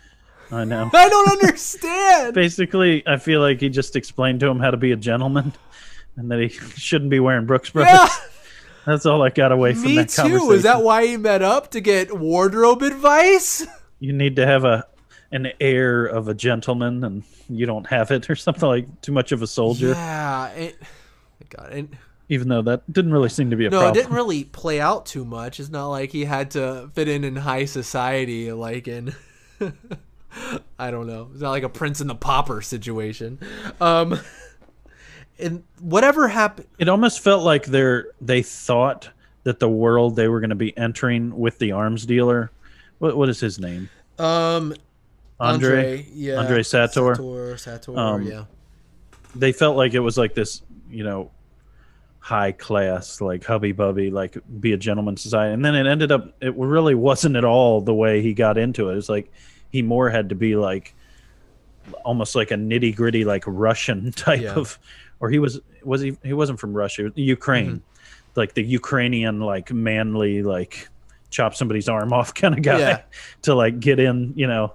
I 0.52 0.64
know. 0.64 0.90
I 0.92 1.08
don't 1.08 1.30
understand. 1.30 2.34
Basically, 2.34 3.06
I 3.06 3.16
feel 3.16 3.40
like 3.40 3.60
he 3.60 3.68
just 3.68 3.94
explained 3.96 4.40
to 4.40 4.48
him 4.48 4.58
how 4.58 4.70
to 4.70 4.76
be 4.76 4.90
a 4.92 4.96
gentleman, 4.96 5.52
and 6.16 6.30
that 6.30 6.40
he 6.40 6.48
shouldn't 6.48 7.10
be 7.10 7.20
wearing 7.20 7.46
Brooks 7.46 7.70
Brothers. 7.70 7.92
Yeah, 7.92 8.08
That's 8.84 9.06
all 9.06 9.22
I 9.22 9.30
got 9.30 9.52
away 9.52 9.74
from 9.74 9.84
me 9.84 9.94
that 9.96 10.08
too. 10.08 10.22
conversation. 10.22 10.52
Is 10.54 10.62
that 10.64 10.82
why 10.82 11.06
he 11.06 11.16
met 11.16 11.40
up 11.42 11.70
to 11.70 11.80
get 11.80 12.18
wardrobe 12.18 12.82
advice? 12.82 13.64
you 14.00 14.12
need 14.12 14.36
to 14.36 14.46
have 14.46 14.64
a 14.64 14.86
an 15.32 15.48
air 15.60 16.06
of 16.06 16.28
a 16.28 16.34
gentleman, 16.34 17.04
and 17.04 17.22
you 17.48 17.66
don't 17.66 17.86
have 17.86 18.10
it, 18.10 18.28
or 18.28 18.36
something 18.36 18.68
like 18.68 19.00
too 19.00 19.12
much 19.12 19.32
of 19.32 19.42
a 19.42 19.46
soldier. 19.46 19.88
Yeah. 19.90 20.48
It, 20.48 20.82
God, 21.48 21.72
and 21.72 21.96
Even 22.28 22.48
though 22.48 22.62
that 22.62 22.90
didn't 22.92 23.12
really 23.12 23.28
seem 23.28 23.50
to 23.50 23.56
be 23.56 23.66
a 23.66 23.70
no, 23.70 23.88
it 23.88 23.94
didn't 23.94 24.12
really 24.12 24.44
play 24.44 24.80
out 24.80 25.06
too 25.06 25.24
much. 25.24 25.58
It's 25.58 25.68
not 25.70 25.88
like 25.88 26.12
he 26.12 26.24
had 26.24 26.52
to 26.52 26.90
fit 26.94 27.08
in 27.08 27.24
in 27.24 27.36
high 27.36 27.64
society, 27.64 28.52
like 28.52 28.86
in. 28.88 29.14
I 30.78 30.90
don't 30.92 31.08
know. 31.08 31.28
It's 31.32 31.40
not 31.42 31.50
like 31.50 31.64
a 31.64 31.68
Prince 31.68 32.00
and 32.00 32.08
the 32.08 32.14
Pauper 32.14 32.62
situation. 32.62 33.40
Um, 33.80 34.18
and 35.40 35.64
whatever 35.80 36.28
happened, 36.28 36.68
It 36.78 36.88
almost 36.88 37.20
felt 37.20 37.42
like 37.42 37.66
they're 37.66 38.08
they 38.20 38.42
thought 38.42 39.10
that 39.42 39.58
the 39.58 39.68
world 39.68 40.14
they 40.16 40.28
were 40.28 40.38
going 40.38 40.50
to 40.50 40.56
be 40.56 40.76
entering 40.78 41.36
with 41.36 41.58
the 41.58 41.72
arms 41.72 42.06
dealer. 42.06 42.50
What 42.98 43.16
what 43.16 43.28
is 43.28 43.40
his 43.40 43.58
name? 43.58 43.88
um, 44.18 44.74
Andre. 45.40 46.06
yeah, 46.12 46.36
Andre 46.36 46.62
Sator. 46.62 47.14
Sator, 47.14 47.56
Sator, 47.56 47.98
Um, 47.98 48.22
yeah. 48.22 48.44
They 49.34 49.52
felt 49.52 49.76
like 49.76 49.94
it 49.94 50.00
was 50.00 50.18
like 50.18 50.34
this, 50.34 50.62
you 50.90 51.04
know, 51.04 51.30
high 52.18 52.52
class, 52.52 53.20
like 53.20 53.44
hubby 53.44 53.72
bubby, 53.72 54.10
like 54.10 54.36
be 54.60 54.72
a 54.72 54.76
gentleman 54.76 55.16
society. 55.16 55.54
And 55.54 55.64
then 55.64 55.74
it 55.74 55.86
ended 55.86 56.12
up 56.12 56.34
it 56.40 56.54
really 56.56 56.94
wasn't 56.94 57.36
at 57.36 57.44
all 57.44 57.80
the 57.80 57.94
way 57.94 58.22
he 58.22 58.34
got 58.34 58.58
into 58.58 58.90
it. 58.90 58.98
It's 58.98 59.08
like 59.08 59.32
he 59.70 59.82
more 59.82 60.10
had 60.10 60.28
to 60.30 60.34
be 60.34 60.56
like 60.56 60.94
almost 62.04 62.34
like 62.34 62.50
a 62.50 62.54
nitty 62.54 62.94
gritty, 62.94 63.24
like 63.24 63.44
Russian 63.46 64.12
type 64.16 64.40
Yeah. 64.42 64.54
of, 64.54 64.78
or 65.20 65.30
he 65.30 65.38
was 65.38 65.60
was 65.84 66.00
he 66.00 66.16
he 66.22 66.32
wasn't 66.32 66.58
from 66.60 66.74
Russia, 66.74 67.10
Ukraine, 67.14 67.66
Mm-hmm. 67.76 68.30
like 68.36 68.54
the 68.54 68.62
Ukrainian 68.64 69.40
like 69.40 69.72
manly 69.72 70.42
like 70.42 70.88
chop 71.30 71.54
somebody's 71.54 71.88
arm 71.88 72.12
off 72.12 72.34
kind 72.42 72.54
of 72.54 72.62
guy 72.62 72.78
Yeah. 72.80 73.00
to 73.42 73.54
like 73.54 73.80
get 73.80 73.98
in, 74.00 74.32
you 74.36 74.46
know. 74.48 74.74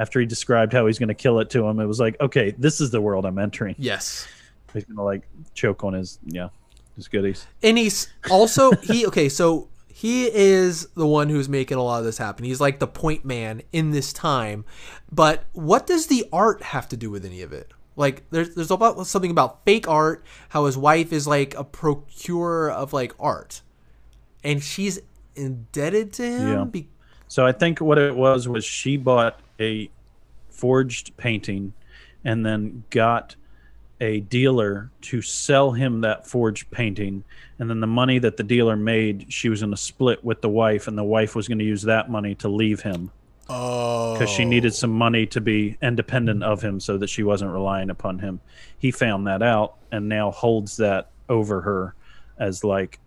After 0.00 0.18
he 0.18 0.24
described 0.26 0.72
how 0.72 0.86
he's 0.86 0.98
going 0.98 1.08
to 1.10 1.14
kill 1.14 1.40
it 1.40 1.50
to 1.50 1.64
him, 1.66 1.78
it 1.78 1.84
was 1.86 2.00
like, 2.00 2.18
okay, 2.20 2.54
this 2.58 2.80
is 2.80 2.90
the 2.90 3.00
world 3.00 3.26
I'm 3.26 3.38
entering. 3.38 3.74
Yes. 3.78 4.26
He's 4.72 4.84
going 4.84 4.96
to 4.96 5.02
like 5.02 5.22
choke 5.54 5.84
on 5.84 5.92
his 5.92 6.18
yeah, 6.24 6.48
his 6.96 7.06
goodies. 7.06 7.46
And 7.62 7.76
he's 7.76 8.08
also 8.30 8.72
he 8.72 9.06
okay, 9.10 9.28
so 9.28 9.68
he 9.88 10.26
is 10.34 10.86
the 10.96 11.06
one 11.06 11.28
who's 11.28 11.48
making 11.48 11.76
a 11.76 11.82
lot 11.82 11.98
of 11.98 12.04
this 12.06 12.16
happen. 12.16 12.44
He's 12.46 12.60
like 12.60 12.78
the 12.78 12.86
point 12.86 13.24
man 13.24 13.60
in 13.72 13.90
this 13.90 14.12
time. 14.14 14.64
But 15.12 15.44
what 15.52 15.86
does 15.86 16.06
the 16.06 16.24
art 16.32 16.62
have 16.62 16.88
to 16.88 16.96
do 16.96 17.10
with 17.10 17.26
any 17.26 17.42
of 17.42 17.52
it? 17.52 17.70
Like 17.96 18.22
there's 18.30 18.54
there's 18.54 18.70
about 18.70 19.06
something 19.06 19.30
about 19.30 19.64
fake 19.66 19.86
art, 19.88 20.24
how 20.50 20.64
his 20.64 20.78
wife 20.78 21.12
is 21.12 21.26
like 21.26 21.54
a 21.56 21.64
procurer 21.64 22.70
of 22.70 22.92
like 22.94 23.12
art. 23.20 23.60
And 24.42 24.62
she's 24.62 24.98
indebted 25.36 26.12
to 26.14 26.22
him 26.24 26.48
Yeah. 26.58 26.64
be- 26.64 26.88
So 27.28 27.44
I 27.44 27.52
think 27.52 27.80
what 27.80 27.98
it 27.98 28.14
was 28.16 28.48
was 28.48 28.64
she 28.64 28.96
bought 28.96 29.38
a 29.60 29.90
forged 30.48 31.16
painting 31.16 31.72
and 32.24 32.44
then 32.44 32.84
got 32.90 33.36
a 34.00 34.20
dealer 34.20 34.90
to 35.02 35.20
sell 35.20 35.72
him 35.72 36.00
that 36.00 36.26
forged 36.26 36.70
painting. 36.70 37.22
And 37.58 37.68
then 37.68 37.80
the 37.80 37.86
money 37.86 38.18
that 38.18 38.36
the 38.36 38.42
dealer 38.42 38.76
made 38.76 39.32
she 39.32 39.48
was 39.48 39.60
going 39.60 39.72
to 39.72 39.76
split 39.76 40.24
with 40.24 40.40
the 40.40 40.48
wife 40.48 40.88
and 40.88 40.96
the 40.96 41.04
wife 41.04 41.34
was 41.34 41.48
going 41.48 41.58
to 41.58 41.64
use 41.64 41.82
that 41.82 42.10
money 42.10 42.34
to 42.36 42.48
leave 42.48 42.80
him. 42.80 43.10
Oh. 43.52 44.12
because 44.12 44.30
she 44.30 44.44
needed 44.44 44.74
some 44.74 44.92
money 44.92 45.26
to 45.26 45.40
be 45.40 45.76
independent 45.82 46.44
of 46.44 46.62
him 46.62 46.78
so 46.78 46.96
that 46.98 47.10
she 47.10 47.24
wasn't 47.24 47.50
relying 47.50 47.90
upon 47.90 48.20
him. 48.20 48.40
He 48.78 48.92
found 48.92 49.26
that 49.26 49.42
out 49.42 49.74
and 49.90 50.08
now 50.08 50.30
holds 50.30 50.76
that 50.76 51.10
over 51.28 51.60
her 51.62 51.94
as 52.38 52.64
like 52.64 52.98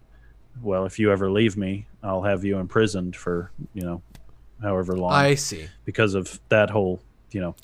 well 0.61 0.85
if 0.85 0.99
you 0.99 1.11
ever 1.11 1.29
leave 1.29 1.57
me 1.57 1.85
i'll 2.03 2.21
have 2.21 2.45
you 2.45 2.57
imprisoned 2.59 3.15
for 3.15 3.51
you 3.73 3.83
know 3.83 4.01
however 4.63 4.95
long 4.97 5.11
I 5.13 5.35
see. 5.35 5.67
because 5.85 6.13
of 6.15 6.39
that 6.49 6.69
whole 6.69 6.99
you 7.31 7.41
know 7.41 7.55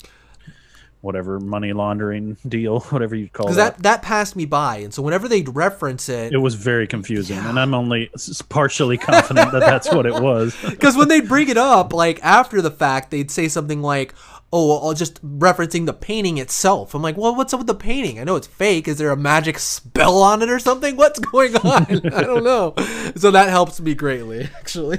whatever 1.02 1.40
money 1.40 1.72
laundering 1.72 2.36
deal 2.46 2.80
whatever 2.90 3.14
you 3.16 3.28
call 3.28 3.46
Because 3.46 3.56
that. 3.56 3.76
that 3.78 3.82
that 3.84 4.02
passed 4.02 4.36
me 4.36 4.44
by, 4.44 4.76
and 4.78 4.92
so 4.92 5.00
whenever 5.02 5.28
they'd 5.28 5.48
reference 5.54 6.08
it, 6.10 6.32
it 6.32 6.38
was 6.38 6.54
very 6.56 6.86
confusing 6.86 7.38
and 7.38 7.58
i'm 7.58 7.72
only 7.72 8.10
partially 8.50 8.98
confident 9.10 9.50
that 9.52 9.60
that's 9.60 9.90
what 9.90 10.04
it 10.04 10.12
was 10.14 10.54
Because 10.68 10.96
when 10.96 11.08
they'd 11.08 11.26
bring 11.28 11.48
it 11.48 11.56
up, 11.56 11.92
like 11.94 12.20
after 12.22 12.60
the 12.60 12.70
fact, 12.70 13.10
they'd 13.10 13.30
say 13.30 13.48
something 13.48 13.80
like, 13.80 14.14
"Oh, 14.52 14.68
well, 14.68 14.88
I'll 14.88 14.94
just 14.94 15.24
referencing 15.26 15.86
the 15.86 15.92
painting 15.94 16.36
itself." 16.38 16.94
I'm 16.94 17.00
like, 17.02 17.16
"Well, 17.16 17.34
what's 17.34 17.54
up 17.54 17.60
with 17.60 17.66
the 17.66 17.74
painting? 17.74 18.18
I 18.20 18.24
know 18.24 18.36
it's 18.36 18.46
fake. 18.46 18.86
Is 18.88 18.98
there 18.98 19.10
a 19.10 19.16
magic 19.16 19.58
spell 19.58 20.18
on 20.22 20.42
it 20.42 20.50
or 20.50 20.58
something? 20.58 20.96
What's 20.96 21.18
going 21.32 21.56
on? 21.56 21.86
I 22.12 22.22
don't 22.22 22.44
know." 22.44 22.74
So 23.16 23.30
that 23.30 23.48
helps 23.48 23.80
me 23.80 23.94
greatly, 23.94 24.48
actually. 24.58 24.98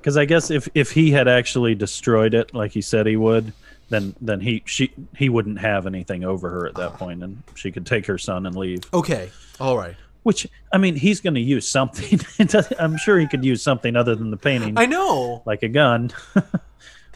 Because 0.00 0.16
i 0.16 0.24
guess 0.24 0.50
if 0.50 0.68
if 0.74 0.90
he 0.90 1.10
had 1.10 1.28
actually 1.28 1.74
destroyed 1.74 2.34
it 2.34 2.54
like 2.54 2.72
he 2.72 2.80
said 2.80 3.06
he 3.06 3.16
would 3.16 3.52
then 3.90 4.14
then 4.20 4.40
he 4.40 4.62
she 4.64 4.90
he 5.16 5.28
wouldn't 5.28 5.58
have 5.58 5.86
anything 5.86 6.24
over 6.24 6.48
her 6.48 6.66
at 6.66 6.74
that 6.76 6.92
ah. 6.92 6.96
point 6.96 7.22
and 7.22 7.42
she 7.54 7.70
could 7.70 7.84
take 7.84 8.06
her 8.06 8.16
son 8.16 8.46
and 8.46 8.56
leave. 8.56 8.82
Okay, 8.94 9.30
all 9.58 9.76
right. 9.76 9.96
which 10.22 10.46
i 10.72 10.78
mean 10.78 10.94
he's 10.96 11.20
going 11.20 11.34
to 11.34 11.40
use 11.40 11.68
something. 11.68 12.18
I'm 12.78 12.96
sure 12.96 13.18
he 13.18 13.26
could 13.26 13.44
use 13.44 13.62
something 13.62 13.96
other 13.96 14.14
than 14.14 14.30
the 14.30 14.36
painting. 14.38 14.78
I 14.78 14.86
know. 14.86 15.42
like 15.44 15.62
a 15.62 15.68
gun. 15.68 16.10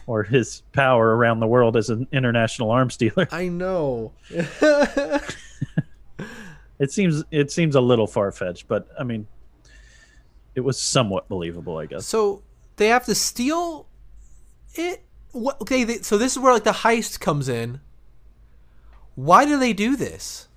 Or 0.07 0.22
his 0.22 0.62
power 0.74 1.16
around 1.16 1.41
the 1.41 1.47
world 1.47 1.78
as 1.78 1.89
an 1.89 2.07
international 2.12 2.70
arms 2.70 2.99
dealer. 2.99 3.26
I 3.32 3.49
know. 3.49 4.12
it 4.28 5.22
seems 6.91 7.24
it 7.30 7.51
seems 7.51 7.74
a 7.74 7.80
little 7.80 8.07
far-fetched 8.07 8.68
but 8.68 8.87
i 8.99 9.03
mean 9.03 9.26
it 10.55 10.61
was 10.61 10.78
somewhat 10.78 11.26
believable 11.30 11.78
i 11.78 11.87
guess. 11.87 12.05
So 12.05 12.43
they 12.77 12.89
have 12.89 13.05
to 13.07 13.14
steal 13.14 13.87
it. 14.75 15.03
What? 15.33 15.61
Okay, 15.62 15.85
they, 15.85 15.99
so 15.99 16.18
this 16.18 16.33
is 16.33 16.39
where 16.39 16.53
like 16.53 16.64
the 16.64 16.70
heist 16.70 17.20
comes 17.20 17.49
in. 17.49 17.81
Why 19.14 19.45
do 19.45 19.59
they 19.59 19.72
do 19.72 19.97
this? 19.97 20.49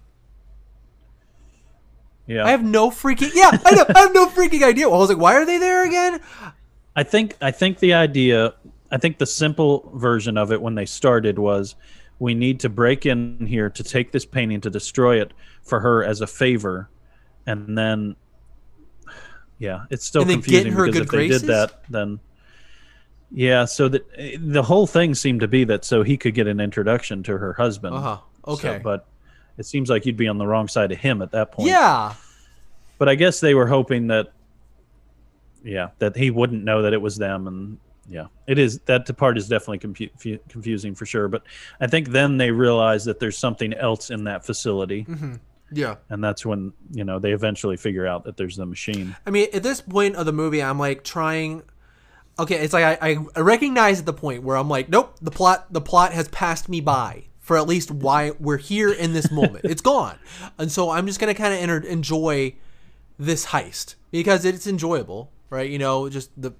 yeah 2.27 2.45
I 2.45 2.51
have 2.51 2.63
no 2.63 2.89
freaking 2.91 3.31
yeah. 3.33 3.51
I 3.65 3.71
know. 3.75 3.85
I 3.95 3.99
have 3.99 4.13
no 4.13 4.27
freaking 4.27 4.63
idea. 4.63 4.87
Well, 4.89 4.97
I 4.97 5.01
was 5.01 5.09
like, 5.09 5.17
why 5.17 5.35
are 5.35 5.45
they 5.45 5.57
there 5.57 5.85
again? 5.85 6.19
I 6.95 7.03
think 7.03 7.35
I 7.41 7.51
think 7.51 7.79
the 7.79 7.93
idea 7.93 8.53
I 8.91 8.97
think 8.97 9.17
the 9.17 9.25
simple 9.25 9.91
version 9.95 10.37
of 10.37 10.51
it 10.51 10.61
when 10.61 10.75
they 10.75 10.85
started 10.85 11.39
was 11.39 11.75
we 12.19 12.33
need 12.33 12.59
to 12.61 12.69
break 12.69 13.05
in 13.05 13.45
here 13.45 13.69
to 13.69 13.83
take 13.83 14.11
this 14.11 14.25
painting 14.25 14.61
to 14.61 14.69
destroy 14.69 15.21
it 15.21 15.33
for 15.63 15.79
her 15.79 16.03
as 16.03 16.21
a 16.21 16.27
favor 16.27 16.89
and 17.45 17.77
then 17.77 18.15
yeah 19.59 19.85
it's 19.89 20.05
still 20.05 20.21
And 20.23 20.31
confusing 20.31 20.73
because 20.75 20.95
if 21.01 21.07
graces? 21.07 21.41
they 21.41 21.47
did 21.47 21.53
that 21.55 21.81
then 21.89 22.19
yeah 23.31 23.65
so 23.65 23.87
that 23.89 24.03
the 24.39 24.63
whole 24.63 24.87
thing 24.87 25.13
seemed 25.15 25.41
to 25.41 25.47
be 25.47 25.63
that 25.65 25.83
so 25.85 26.03
he 26.03 26.15
could 26.17 26.33
get 26.33 26.47
an 26.47 26.59
introduction 26.59 27.23
to 27.23 27.37
her 27.37 27.53
husband 27.53 27.95
Uh 27.95 28.01
huh. 28.01 28.17
So- 28.45 28.51
Okay. 28.53 28.79
but 28.83 29.05
it 29.57 29.65
seems 29.65 29.89
like 29.89 30.05
you'd 30.05 30.15
be 30.17 30.27
on 30.27 30.37
the 30.37 30.47
wrong 30.47 30.67
side 30.67 30.91
of 30.91 30.99
him 30.99 31.21
at 31.21 31.31
that 31.31 31.51
point 31.51 31.67
yeah. 31.69 32.13
but 32.97 33.09
I 33.09 33.15
guess 33.15 33.39
they 33.41 33.53
were 33.55 33.67
hoping 33.67 34.07
that, 34.07 34.31
yeah, 35.63 35.89
that 35.99 36.15
he 36.15 36.29
wouldn't 36.29 36.63
know 36.63 36.83
that 36.83 36.93
it 36.93 37.01
was 37.01 37.17
them, 37.17 37.47
and 37.47 37.77
yeah, 38.09 38.27
it 38.47 38.57
is 38.57 38.79
that 38.85 39.15
part 39.17 39.37
is 39.37 39.47
definitely 39.49 39.79
confu- 39.79 40.37
confusing 40.47 40.95
for 40.95 41.05
sure. 41.05 41.27
But 41.27 41.43
I 41.81 41.87
think 41.87 42.09
then 42.09 42.37
they 42.37 42.51
realize 42.51 43.03
that 43.05 43.19
there's 43.19 43.37
something 43.37 43.73
else 43.73 44.09
in 44.11 44.23
that 44.25 44.45
facility, 44.45 45.03
Mm-hmm. 45.09 45.33
Yeah. 45.71 45.95
and 46.09 46.23
that's 46.23 46.45
when 46.45 46.73
you 46.91 47.03
know 47.03 47.19
they 47.19 47.31
eventually 47.33 47.77
figure 47.77 48.07
out 48.07 48.23
that 48.23 48.37
there's 48.37 48.55
the 48.55 48.65
machine. 48.65 49.15
I 49.25 49.31
mean, 49.31 49.47
at 49.53 49.63
this 49.63 49.81
point 49.81 50.15
of 50.15 50.25
the 50.25 50.33
movie, 50.33 50.61
I'm 50.63 50.79
like 50.79 51.03
trying. 51.03 51.63
Okay, 52.39 52.55
it's 52.55 52.73
like 52.73 53.01
I, 53.01 53.17
I 53.35 53.39
recognize 53.41 53.99
at 53.99 54.05
the 54.05 54.13
point 54.13 54.43
where 54.43 54.55
I'm 54.55 54.69
like, 54.69 54.89
nope, 54.89 55.17
the 55.21 55.31
plot 55.31 55.71
the 55.73 55.81
plot 55.81 56.13
has 56.13 56.27
passed 56.29 56.69
me 56.69 56.81
by 56.81 57.25
for 57.39 57.57
at 57.57 57.67
least 57.67 57.89
why 57.91 58.31
we're 58.39 58.57
here 58.57 58.91
in 58.91 59.13
this 59.13 59.31
moment. 59.31 59.65
it's 59.65 59.81
gone, 59.81 60.19
and 60.57 60.71
so 60.71 60.89
I'm 60.89 61.07
just 61.07 61.19
gonna 61.19 61.33
kind 61.33 61.53
of 61.53 61.59
enter, 61.59 61.79
enjoy 61.79 62.55
this 63.17 63.47
heist 63.47 63.95
because 64.11 64.45
it's 64.45 64.67
enjoyable, 64.67 65.31
right? 65.49 65.69
You 65.69 65.79
know, 65.79 66.09
just 66.09 66.29
the 66.39 66.53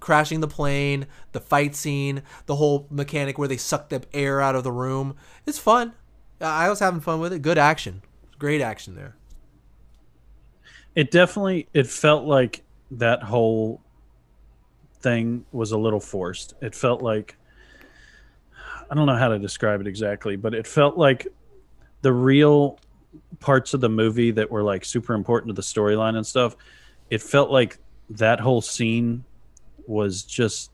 crashing 0.00 0.40
the 0.40 0.48
plane, 0.48 1.06
the 1.32 1.40
fight 1.40 1.74
scene, 1.74 2.22
the 2.46 2.56
whole 2.56 2.86
mechanic 2.90 3.38
where 3.38 3.48
they 3.48 3.56
suck 3.56 3.88
the 3.88 4.02
air 4.12 4.40
out 4.40 4.54
of 4.56 4.64
the 4.64 4.72
room. 4.72 5.16
It's 5.46 5.58
fun. 5.58 5.94
I 6.40 6.68
was 6.68 6.80
having 6.80 7.00
fun 7.00 7.20
with 7.20 7.32
it. 7.32 7.40
Good 7.40 7.56
action, 7.56 8.02
great 8.38 8.60
action 8.60 8.94
there. 8.94 9.16
It 10.94 11.10
definitely 11.10 11.68
it 11.74 11.86
felt 11.86 12.24
like 12.24 12.62
that 12.92 13.22
whole 13.22 13.82
thing 15.00 15.44
was 15.52 15.72
a 15.72 15.78
little 15.78 16.00
forced. 16.00 16.54
It 16.60 16.74
felt 16.74 17.02
like 17.02 17.36
I 18.90 18.94
don't 18.94 19.06
know 19.06 19.16
how 19.16 19.28
to 19.28 19.38
describe 19.38 19.80
it 19.80 19.86
exactly, 19.86 20.36
but 20.36 20.54
it 20.54 20.66
felt 20.66 20.96
like 20.96 21.26
the 22.02 22.12
real 22.12 22.78
parts 23.40 23.74
of 23.74 23.80
the 23.80 23.88
movie 23.88 24.30
that 24.30 24.50
were 24.50 24.62
like 24.62 24.84
super 24.84 25.14
important 25.14 25.48
to 25.48 25.54
the 25.54 25.62
storyline 25.62 26.16
and 26.16 26.26
stuff, 26.26 26.56
it 27.10 27.20
felt 27.20 27.50
like 27.50 27.78
that 28.10 28.40
whole 28.40 28.62
scene 28.62 29.24
was 29.86 30.22
just 30.22 30.70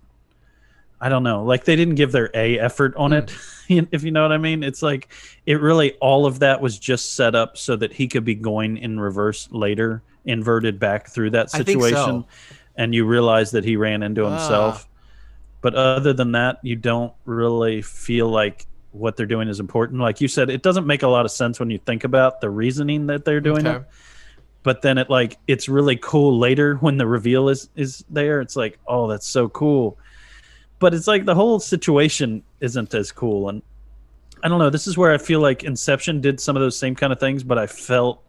I 1.02 1.08
don't 1.08 1.24
know, 1.24 1.42
like 1.42 1.64
they 1.64 1.74
didn't 1.74 1.96
give 1.96 2.12
their 2.12 2.30
A 2.32 2.60
effort 2.60 2.94
on 2.96 3.12
it, 3.12 3.30
hmm. 3.66 3.80
if 3.90 4.04
you 4.04 4.12
know 4.12 4.22
what 4.22 4.30
I 4.30 4.38
mean. 4.38 4.62
It's 4.62 4.82
like 4.82 5.08
it 5.46 5.60
really 5.60 5.94
all 5.94 6.26
of 6.26 6.38
that 6.38 6.60
was 6.60 6.78
just 6.78 7.16
set 7.16 7.34
up 7.34 7.56
so 7.58 7.74
that 7.74 7.92
he 7.92 8.06
could 8.06 8.24
be 8.24 8.36
going 8.36 8.78
in 8.78 9.00
reverse 9.00 9.48
later, 9.50 10.00
inverted 10.24 10.78
back 10.78 11.08
through 11.08 11.30
that 11.30 11.50
think 11.50 11.66
so. 11.66 11.80
situation, 11.80 12.24
and 12.76 12.94
you 12.94 13.04
realize 13.04 13.50
that 13.50 13.64
he 13.64 13.74
ran 13.76 14.04
into 14.04 14.24
himself. 14.24 14.86
Ah. 14.86 14.88
But 15.60 15.74
other 15.74 16.12
than 16.12 16.32
that, 16.32 16.60
you 16.62 16.76
don't 16.76 17.12
really 17.24 17.82
feel 17.82 18.28
like 18.28 18.66
what 18.92 19.16
they're 19.16 19.26
doing 19.26 19.48
is 19.48 19.58
important. 19.58 20.00
Like 20.00 20.20
you 20.20 20.28
said, 20.28 20.50
it 20.50 20.62
doesn't 20.62 20.86
make 20.86 21.02
a 21.02 21.08
lot 21.08 21.24
of 21.24 21.32
sense 21.32 21.58
when 21.58 21.70
you 21.70 21.78
think 21.78 22.04
about 22.04 22.40
the 22.40 22.50
reasoning 22.50 23.08
that 23.08 23.24
they're 23.24 23.40
doing 23.40 23.66
Okay. 23.66 23.78
it. 23.78 23.84
But 24.62 24.82
then 24.82 24.98
it 24.98 25.10
like 25.10 25.38
it's 25.48 25.68
really 25.68 25.96
cool 25.96 26.38
later 26.38 26.76
when 26.76 26.96
the 26.96 27.06
reveal 27.08 27.48
is 27.48 27.70
is 27.74 28.04
there. 28.08 28.40
It's 28.40 28.54
like, 28.54 28.78
oh, 28.86 29.08
that's 29.08 29.26
so 29.26 29.48
cool. 29.48 29.98
But 30.82 30.94
it's 30.94 31.06
like 31.06 31.24
the 31.24 31.34
whole 31.36 31.60
situation 31.60 32.42
isn't 32.58 32.92
as 32.92 33.12
cool. 33.12 33.48
And 33.48 33.62
I 34.42 34.48
don't 34.48 34.58
know. 34.58 34.68
This 34.68 34.88
is 34.88 34.98
where 34.98 35.12
I 35.12 35.18
feel 35.18 35.38
like 35.38 35.62
Inception 35.62 36.20
did 36.20 36.40
some 36.40 36.56
of 36.56 36.60
those 36.60 36.76
same 36.76 36.96
kind 36.96 37.12
of 37.12 37.20
things, 37.20 37.44
but 37.44 37.56
I 37.56 37.68
felt 37.68 38.20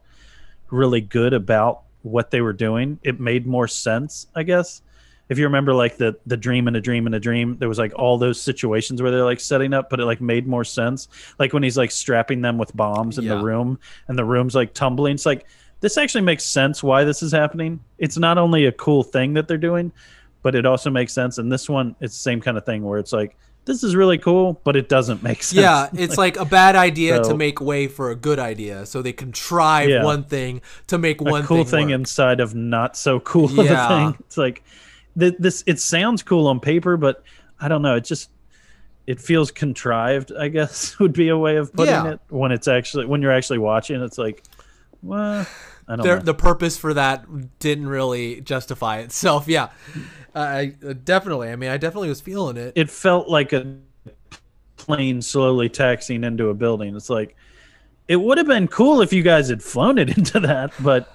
really 0.69 1.01
good 1.01 1.33
about 1.33 1.81
what 2.03 2.29
they 2.29 2.41
were 2.41 2.53
doing. 2.53 2.99
It 3.01 3.19
made 3.19 3.47
more 3.47 3.67
sense, 3.67 4.27
I 4.35 4.43
guess. 4.43 4.83
If 5.29 5.39
you 5.39 5.45
remember, 5.45 5.73
like 5.73 5.97
the 5.97 6.15
the 6.27 6.37
dream 6.37 6.67
and 6.67 6.77
a 6.77 6.81
dream 6.81 7.07
and 7.07 7.15
a 7.15 7.19
dream, 7.19 7.57
there 7.57 7.69
was 7.69 7.79
like 7.79 7.93
all 7.95 8.19
those 8.19 8.39
situations 8.39 9.01
where 9.01 9.09
they're 9.09 9.23
like 9.25 9.39
setting 9.39 9.73
up, 9.73 9.89
but 9.89 9.99
it 9.99 10.05
like 10.05 10.21
made 10.21 10.45
more 10.45 10.63
sense. 10.63 11.07
Like 11.39 11.53
when 11.53 11.63
he's 11.63 11.77
like 11.77 11.89
strapping 11.89 12.41
them 12.41 12.59
with 12.59 12.75
bombs 12.77 13.17
in 13.17 13.23
Yeah. 13.23 13.35
the 13.37 13.43
room, 13.43 13.79
and 14.07 14.15
the 14.15 14.25
room's 14.25 14.53
like 14.53 14.75
tumbling. 14.75 15.15
It's 15.15 15.25
like 15.25 15.47
this 15.79 15.97
actually 15.97 16.21
makes 16.21 16.43
sense 16.45 16.83
why 16.83 17.03
this 17.03 17.23
is 17.23 17.31
happening. 17.31 17.79
It's 17.97 18.17
not 18.17 18.37
only 18.37 18.67
a 18.67 18.71
cool 18.73 19.01
thing 19.01 19.33
that 19.33 19.47
they're 19.47 19.57
doing, 19.57 19.91
but 20.43 20.53
it 20.53 20.65
also 20.67 20.91
makes 20.91 21.11
sense. 21.13 21.39
And 21.39 21.51
this 21.51 21.67
one, 21.67 21.95
it's 21.99 22.13
the 22.13 22.21
same 22.21 22.39
kind 22.41 22.57
of 22.57 22.65
thing 22.65 22.83
where 22.83 22.99
it's 22.99 23.11
like 23.13 23.35
this 23.65 23.81
is 23.81 23.95
really 23.95 24.17
cool, 24.17 24.59
but 24.65 24.75
it 24.75 24.89
doesn't 24.89 25.23
make 25.23 25.41
sense. 25.41 25.61
Yeah, 25.61 25.89
it's 25.93 26.17
like 26.17 26.37
a 26.37 26.43
bad 26.45 26.75
idea 26.75 27.23
to 27.23 27.35
make 27.35 27.59
way 27.61 27.87
for 27.87 28.11
a 28.11 28.15
good 28.15 28.37
idea, 28.37 28.85
so 28.85 29.01
they 29.01 29.13
contrive 29.13 29.89
Yeah. 29.89 30.03
one 30.03 30.25
thing 30.25 30.61
to 30.87 30.97
make 30.97 31.21
a 31.21 31.23
one 31.23 31.43
cool 31.43 31.63
thing, 31.63 31.87
thing 31.87 31.89
inside 31.91 32.39
of 32.41 32.53
not 32.53 32.95
so 32.97 33.19
cool 33.21 33.45
of 33.45 33.57
a 33.59 33.63
Yeah. 33.63 33.87
thing. 33.87 34.17
It's 34.19 34.37
like 34.37 34.63
th- 35.17 35.35
this. 35.39 35.63
It 35.65 35.79
sounds 35.79 36.21
cool 36.23 36.45
on 36.47 36.59
paper, 36.59 36.97
but 36.97 37.23
I 37.59 37.69
don't 37.69 37.81
know. 37.81 37.95
It 37.95 38.03
just 38.03 38.29
it 39.07 39.19
feels 39.21 39.49
contrived. 39.51 40.31
I 40.37 40.49
guess 40.49 40.99
would 40.99 41.13
be 41.13 41.29
a 41.29 41.37
way 41.37 41.55
of 41.55 41.71
putting 41.73 41.93
Yeah. 41.93 42.11
it 42.11 42.19
when 42.29 42.51
it's 42.51 42.67
actually 42.67 43.05
when 43.05 43.21
you're 43.21 43.31
actually 43.31 43.59
watching. 43.59 44.01
It's 44.01 44.17
like, 44.17 44.43
well, 45.01 45.47
I 45.87 45.95
don't 45.95 46.05
know. 46.05 46.19
the 46.19 46.33
purpose 46.33 46.77
for 46.77 46.93
that 46.93 47.59
didn't 47.59 47.87
really 47.87 48.41
justify 48.41 48.99
itself. 48.99 49.47
Yeah, 49.47 49.69
I 50.33 50.73
I- 50.87 50.93
definitely. 50.93 51.49
I 51.49 51.55
mean, 51.55 51.69
I 51.69 51.77
definitely 51.77 52.09
was 52.09 52.21
feeling 52.21 52.57
it. 52.57 52.73
it 52.75 52.89
felt 52.89 53.27
like 53.27 53.53
a 53.53 53.77
plane 54.77 55.21
slowly 55.21 55.69
taxiing 55.69 56.23
into 56.23 56.49
a 56.49 56.53
building. 56.53 56.95
It's 56.95 57.09
like 57.09 57.35
it 58.07 58.17
would 58.17 58.37
have 58.37 58.47
been 58.47 58.67
cool 58.67 59.01
if 59.01 59.13
you 59.13 59.23
guys 59.23 59.49
had 59.49 59.61
flown 59.63 59.97
it 59.97 60.09
into 60.17 60.39
that, 60.41 60.71
but 60.79 61.13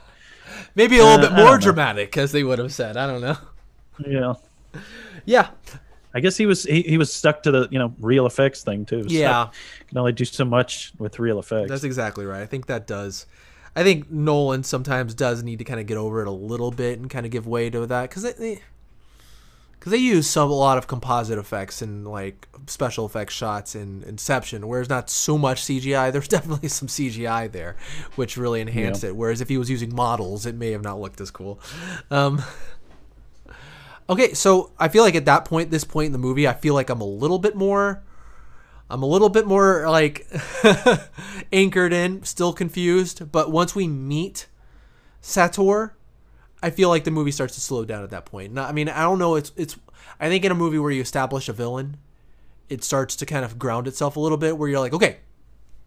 Maybe 0.75 0.99
a 0.99 1.05
little 1.05 1.25
uh, 1.25 1.29
bit 1.29 1.33
more 1.45 1.59
dramatic, 1.59 2.16
as 2.16 2.31
they 2.31 2.45
would 2.45 2.61
have 2.61 2.73
said. 2.73 2.97
I 2.97 3.07
don't 3.07 3.21
know. 3.21 3.37
Yeah. 4.07 4.35
Yeah, 5.25 5.51
I 6.14 6.21
guess 6.21 6.39
he 6.39 6.47
was 6.47 6.62
he, 6.62 6.81
he 6.81 6.97
was 6.97 7.12
stuck 7.12 7.43
to 7.43 7.51
the 7.51 7.69
you 7.71 7.79
know 7.79 7.95
real 8.01 8.25
effects 8.25 8.62
thing 8.62 8.87
too. 8.87 9.03
So 9.03 9.09
yeah. 9.11 9.49
can 9.87 9.99
only 9.99 10.12
do 10.12 10.25
so 10.25 10.47
much 10.47 10.93
with 10.99 11.19
real 11.19 11.39
effects. 11.39 11.69
That's 11.69 11.85
exactly 11.85 12.25
right. 12.25 12.41
I 12.41 12.47
think 12.47 12.64
that 12.66 12.87
does. 12.87 13.27
I 13.79 13.85
think 13.85 14.11
Nolan 14.11 14.64
sometimes 14.64 15.14
does 15.14 15.45
need 15.45 15.61
to 15.61 15.64
kind 15.64 15.79
of 15.79 15.87
get 15.87 15.97
over 15.97 16.20
it 16.20 16.26
a 16.26 16.33
little 16.33 16.72
bit 16.72 16.99
and 16.99 17.09
kind 17.09 17.24
of 17.24 17.31
give 17.31 17.47
way 17.47 17.70
to 17.70 17.87
that 17.87 18.11
because 18.11 18.24
they, 18.24 18.61
because 19.79 19.93
they 19.93 19.99
use 19.99 20.26
some 20.26 20.51
a 20.51 20.53
lot 20.53 20.79
of 20.79 20.89
composite 20.89 21.39
effects 21.39 21.81
and 21.81 22.05
like 22.05 22.49
special 22.66 23.07
effects 23.07 23.35
shots 23.35 23.76
in 23.76 24.03
Inception, 24.03 24.62
where 24.62 24.79
whereas 24.79 24.89
not 24.89 25.09
so 25.09 25.39
much 25.39 25.62
CGI. 25.62 26.11
There's 26.12 26.26
definitely 26.26 26.68
some 26.68 26.89
CGI 26.89 27.53
there, 27.53 27.76
which 28.16 28.37
really 28.37 28.61
enhanced 28.61 29.05
it. 29.05 29.14
Whereas 29.14 29.41
if 29.41 29.49
he 29.49 29.57
was 29.57 29.70
using 29.70 29.95
models, 29.95 30.45
it 30.45 30.57
may 30.57 30.72
have 30.72 30.83
not 30.83 31.01
looked 31.01 31.20
as 31.20 31.31
cool. 31.31 31.61
Um, 32.11 32.43
okay, 34.11 34.35
so 34.35 34.72
I 34.81 34.89
feel 34.89 35.05
like 35.05 35.14
at 35.14 35.26
that 35.26 35.45
point, 35.45 35.70
this 35.70 35.85
point 35.85 36.07
in 36.07 36.12
the 36.12 36.18
movie, 36.18 36.49
I 36.49 36.55
feel 36.55 36.74
like 36.74 36.91
I'm 36.91 37.01
a 37.01 37.07
little 37.07 37.39
bit 37.39 37.55
more. 37.55 38.03
I'm 38.91 39.03
a 39.03 39.07
little 39.07 39.28
bit 39.28 39.47
more 39.47 39.89
like 39.89 40.26
anchored 41.53 41.93
in, 41.93 42.22
still 42.24 42.53
confused. 42.53 43.30
But 43.30 43.51
once 43.51 43.74
we 43.74 43.86
meet 43.86 44.47
Sator, 45.20 45.95
I 46.62 46.70
feel 46.70 46.89
like 46.89 47.05
the 47.05 47.11
movie 47.11 47.30
starts 47.30 47.55
to 47.55 47.61
slow 47.61 47.84
down 47.84 48.03
at 48.03 48.11
that 48.11 48.24
point. 48.24 48.53
Not, 48.53 48.68
I 48.68 48.72
mean, 48.72 48.89
I 48.89 49.03
don't 49.03 49.18
know. 49.18 49.34
It's 49.34 49.53
it's. 49.57 49.76
I 50.20 50.28
think 50.28 50.45
in 50.45 50.51
a 50.51 50.55
movie 50.55 50.78
where 50.78 50.91
you 50.91 51.03
establish 51.03 51.49
a 51.49 51.53
villain, 51.53 51.99
it 52.68 52.82
starts 52.82 53.14
to 53.16 53.26
kind 53.26 53.45
of 53.45 53.59
ground 53.59 53.86
itself 53.86 54.16
a 54.16 54.20
little 54.20 54.39
bit. 54.39 54.57
Where 54.57 54.68
you're 54.68 54.80
like, 54.80 54.95
okay, 54.95 55.18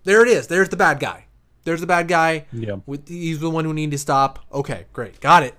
there 0.04 0.22
it 0.22 0.28
is. 0.28 0.48
There's 0.48 0.70
the 0.70 0.78
bad 0.78 1.00
guy. 1.00 1.26
There's 1.64 1.82
the 1.82 1.88
bad 1.88 2.08
guy. 2.08 2.46
Yeah. 2.52 2.78
With, 2.86 3.08
he's 3.08 3.40
the 3.40 3.50
one 3.50 3.66
who 3.66 3.74
need 3.74 3.92
to 3.92 3.98
stop. 3.98 4.46
Okay, 4.52 4.86
great, 4.94 5.20
got 5.20 5.44
it. 5.44 5.56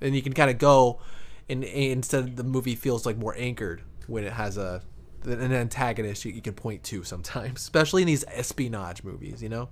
And 0.00 0.14
you 0.14 0.22
can 0.22 0.32
kind 0.32 0.50
of 0.50 0.58
go, 0.58 1.00
and, 1.48 1.64
and 1.64 1.84
instead 1.84 2.36
the 2.36 2.44
movie 2.44 2.74
feels 2.74 3.06
like 3.06 3.16
more 3.16 3.34
anchored 3.36 3.82
when 4.06 4.24
it 4.24 4.32
has 4.32 4.56
a 4.56 4.82
an 5.26 5.52
antagonist 5.52 6.24
you, 6.24 6.32
you 6.32 6.42
can 6.42 6.54
point 6.54 6.82
to 6.84 7.04
sometimes, 7.04 7.60
especially 7.62 8.02
in 8.02 8.06
these 8.06 8.24
espionage 8.28 9.02
movies. 9.02 9.42
You 9.42 9.48
know. 9.48 9.68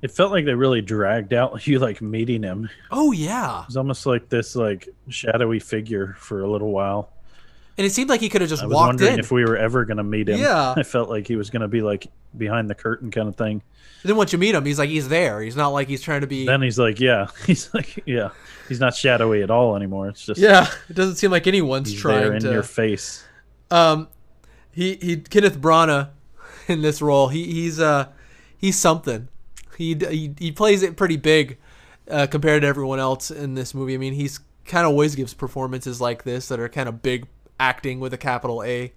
It 0.00 0.12
felt 0.12 0.30
like 0.30 0.44
they 0.44 0.54
really 0.54 0.80
dragged 0.80 1.32
out 1.32 1.66
you 1.66 1.78
like 1.80 2.00
meeting 2.00 2.42
him. 2.42 2.70
Oh 2.90 3.12
yeah, 3.12 3.62
It 3.62 3.66
was 3.68 3.76
almost 3.76 4.06
like 4.06 4.28
this 4.28 4.54
like 4.54 4.88
shadowy 5.08 5.58
figure 5.58 6.14
for 6.20 6.42
a 6.42 6.48
little 6.50 6.70
while. 6.70 7.10
and 7.76 7.84
it 7.84 7.90
seemed 7.90 8.08
like 8.08 8.20
he 8.20 8.28
could 8.28 8.40
have 8.40 8.50
just 8.50 8.62
I 8.62 8.66
was 8.66 8.74
walked 8.74 8.86
wondering 8.90 9.14
in. 9.14 9.18
if 9.20 9.32
we 9.32 9.44
were 9.44 9.56
ever 9.56 9.84
going 9.84 9.96
to 9.96 10.04
meet 10.04 10.28
him. 10.28 10.38
Yeah. 10.38 10.72
I 10.76 10.84
felt 10.84 11.08
like 11.08 11.26
he 11.26 11.34
was 11.36 11.50
going 11.50 11.62
to 11.62 11.68
be 11.68 11.82
like 11.82 12.06
behind 12.36 12.70
the 12.70 12.76
curtain 12.76 13.10
kind 13.10 13.26
of 13.28 13.34
thing. 13.34 13.60
then 14.04 14.14
once 14.14 14.32
you 14.32 14.38
meet 14.38 14.54
him, 14.54 14.64
he's 14.64 14.78
like 14.78 14.88
he's 14.88 15.08
there. 15.08 15.40
He's 15.42 15.56
not 15.56 15.70
like 15.70 15.88
he's 15.88 16.00
trying 16.02 16.20
to 16.20 16.28
be. 16.28 16.46
Then 16.46 16.62
he's 16.62 16.78
like, 16.78 17.00
yeah, 17.00 17.26
he's 17.44 17.74
like, 17.74 18.00
yeah, 18.06 18.28
he's 18.68 18.78
not 18.78 18.94
shadowy 18.94 19.42
at 19.42 19.50
all 19.50 19.74
anymore. 19.74 20.08
It's 20.10 20.24
just 20.24 20.40
yeah, 20.40 20.68
it 20.88 20.94
doesn't 20.94 21.16
seem 21.16 21.32
like 21.32 21.48
anyone's 21.48 21.92
trying 21.92 22.34
in 22.34 22.40
to. 22.42 22.52
your 22.52 22.62
face. 22.62 23.24
Um, 23.70 24.08
he 24.70 24.96
he 24.96 25.16
Kenneth 25.16 25.60
Branagh 25.60 26.10
in 26.68 26.82
this 26.82 27.02
role. 27.02 27.28
He 27.28 27.44
he's 27.44 27.80
uh 27.80 28.08
he's 28.56 28.78
something. 28.78 29.28
He 29.76 29.94
he, 29.94 30.34
he 30.38 30.52
plays 30.52 30.82
it 30.82 30.96
pretty 30.96 31.16
big 31.16 31.58
uh, 32.10 32.26
compared 32.26 32.62
to 32.62 32.68
everyone 32.68 32.98
else 32.98 33.30
in 33.30 33.54
this 33.54 33.74
movie. 33.74 33.94
I 33.94 33.98
mean, 33.98 34.14
he's 34.14 34.40
kind 34.64 34.84
of 34.84 34.90
always 34.90 35.14
gives 35.14 35.34
performances 35.34 36.00
like 36.00 36.24
this 36.24 36.48
that 36.48 36.60
are 36.60 36.68
kind 36.68 36.88
of 36.88 37.02
big 37.02 37.26
acting 37.58 38.00
with 38.00 38.12
a 38.12 38.18
capital 38.18 38.62
A 38.62 38.92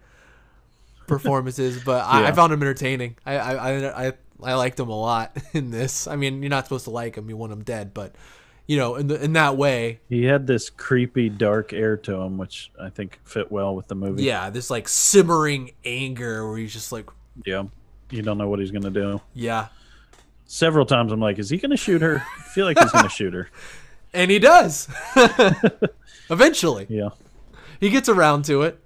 performances. 1.08 1.84
But 1.84 2.06
I, 2.06 2.28
I 2.28 2.32
found 2.32 2.54
him 2.54 2.62
entertaining. 2.62 3.18
I, 3.26 3.38
I 3.38 4.08
I 4.08 4.14
I 4.44 4.54
liked 4.56 4.80
him 4.80 4.90
a 4.90 5.00
lot 5.00 5.38
in 5.54 5.72
this. 5.72 6.08
I 6.08 6.16
mean, 6.16 6.42
you're 6.42 6.50
not 6.50 6.66
supposed 6.66 6.86
to 6.86 6.92
like 6.92 7.16
him. 7.16 7.30
You 7.30 7.38
want 7.38 7.52
him 7.52 7.64
dead, 7.64 7.94
but 7.94 8.16
you 8.72 8.78
know, 8.78 8.96
in 8.96 9.08
the, 9.08 9.22
in 9.22 9.34
that 9.34 9.58
way, 9.58 10.00
He 10.08 10.24
had 10.24 10.48
this 10.48 10.70
creepy, 10.70 11.28
dark 11.28 11.74
air 11.74 11.98
to 11.98 12.16
him, 12.16 12.38
which 12.38 12.72
I 12.82 12.90
think 12.90 13.20
fit 13.26 13.52
well 13.52 13.76
with 13.76 13.90
the 13.90 13.96
movie. 13.96 14.24
yeah, 14.24 14.50
this 14.50 14.70
like 14.70 14.88
simmering 14.88 15.72
anger 15.84 16.48
where 16.48 16.58
he's 16.58 16.72
just 16.72 16.94
like, 16.94 17.10
yeah. 17.46 17.64
You 18.12 18.22
don't 18.22 18.38
know 18.38 18.48
what 18.48 18.60
he's 18.60 18.72
going 18.72 18.84
to 18.84 18.90
do. 18.90 19.20
yeah, 19.34 19.68
Several 20.46 20.86
times 20.86 21.12
I'm 21.12 21.20
like, 21.20 21.38
is 21.38 21.50
he 21.50 21.58
going 21.58 21.72
to 21.72 21.78
shoot 21.78 22.02
her? 22.02 22.24
I 22.40 22.42
feel 22.44 22.66
like 22.66 22.80
he's 22.80 22.92
going 22.94 23.04
to 23.10 23.10
shoot 23.10 23.34
her. 23.34 23.50
And 24.14 24.32
he 24.32 24.40
does. 24.40 24.88
Eventually. 26.30 26.86
Yeah. 26.90 27.10
He 27.82 27.90
gets 27.90 28.08
around 28.08 28.46
to 28.46 28.62
it. 28.62 28.80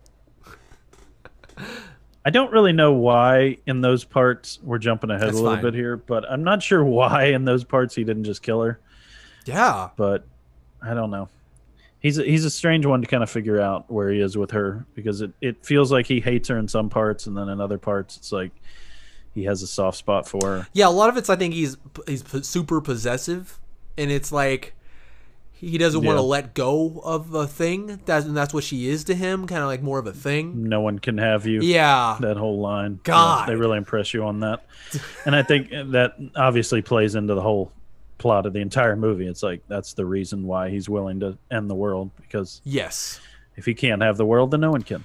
I 2.25 2.31
don't 2.31 2.51
really 2.51 2.73
know 2.73 2.91
why 2.93 3.59
in 3.67 3.81
those 3.81 4.03
parts 4.03 4.57
we're 4.63 4.79
jumping 4.79 5.11
ahead 5.11 5.27
That's 5.27 5.37
a 5.37 5.41
little 5.41 5.57
fine. 5.57 5.63
bit 5.63 5.73
here, 5.75 5.95
but 5.95 6.25
I'm 6.29 6.43
not 6.43 6.63
sure 6.63 6.83
why 6.83 7.25
in 7.25 7.45
those 7.45 7.63
parts 7.63 7.93
he 7.93 8.03
didn't 8.03 8.23
just 8.23 8.41
kill 8.41 8.61
her. 8.63 8.79
Yeah. 9.45 9.89
But 9.95 10.25
I 10.81 10.93
don't 10.93 11.11
know. 11.11 11.29
He's 11.99 12.19
a, 12.19 12.23
he's 12.23 12.45
a 12.45 12.51
strange 12.51 12.85
one 12.85 13.01
to 13.01 13.07
kind 13.07 13.23
of 13.23 13.29
figure 13.29 13.59
out 13.59 13.91
where 13.91 14.11
he 14.11 14.19
is 14.19 14.37
with 14.37 14.51
her 14.51 14.85
because 14.93 15.21
it, 15.21 15.31
it 15.41 15.65
feels 15.65 15.91
like 15.91 16.05
he 16.05 16.19
hates 16.19 16.49
her 16.49 16.57
in 16.57 16.67
some 16.67 16.89
parts, 16.89 17.25
and 17.25 17.35
then 17.35 17.49
in 17.49 17.59
other 17.59 17.79
parts 17.79 18.17
it's 18.17 18.31
like 18.31 18.51
he 19.33 19.45
has 19.45 19.63
a 19.63 19.67
soft 19.67 19.97
spot 19.97 20.27
for 20.27 20.45
her. 20.45 20.67
Yeah, 20.73 20.87
a 20.87 20.89
lot 20.89 21.09
of 21.09 21.17
it's 21.17 21.29
I 21.29 21.35
think 21.35 21.55
he's 21.55 21.77
he's 22.07 22.23
super 22.47 22.79
possessive 22.79 23.59
and 23.97 24.11
it's 24.11 24.31
like 24.31 24.73
he 25.53 25.77
doesn't 25.77 26.03
want 26.03 26.17
to 26.17 26.21
let 26.21 26.53
go 26.53 27.01
of 27.03 27.33
a 27.33 27.47
thing. 27.47 27.99
That's 28.05 28.25
and 28.25 28.35
that's 28.35 28.53
what 28.53 28.63
she 28.63 28.89
is 28.89 29.05
to 29.05 29.15
him, 29.15 29.47
kind 29.47 29.61
of 29.61 29.67
like 29.67 29.81
more 29.81 29.99
of 29.99 30.05
a 30.05 30.11
thing. 30.11 30.67
No 30.67 30.81
one 30.81 30.99
can 30.99 31.17
have 31.17 31.45
you. 31.45 31.61
Yeah. 31.61 32.17
that 32.19 32.37
whole 32.37 32.59
line. 32.59 32.99
God. 33.03 33.47
they 33.47 33.55
really 33.55 33.77
impress 33.77 34.13
you 34.13 34.25
on 34.25 34.41
that. 34.41 34.65
and 35.25 35.35
I 35.35 35.43
think 35.43 35.69
that 35.69 36.15
obviously 36.35 36.81
plays 36.81 37.15
into 37.15 37.33
the 37.35 37.41
whole 37.41 37.71
plot 38.17 38.45
of 38.45 38.53
the 38.53 38.59
entire 38.61 38.95
movie. 38.95 39.27
It's 39.27 39.43
like 39.43 39.61
that's 39.67 39.93
the 39.93 40.05
reason 40.05 40.43
why 40.47 40.69
he's 40.69 40.87
willing 40.89 41.19
to 41.21 41.37
end 41.51 41.69
the 41.69 41.75
world 41.75 42.11
because 42.17 42.61
Yes. 42.63 43.19
if 43.55 43.65
he 43.65 43.73
can't 43.73 44.01
have 44.01 44.17
the 44.17 44.25
world, 44.25 44.51
then 44.51 44.61
no 44.61 44.71
one 44.71 44.81
can. 44.83 45.03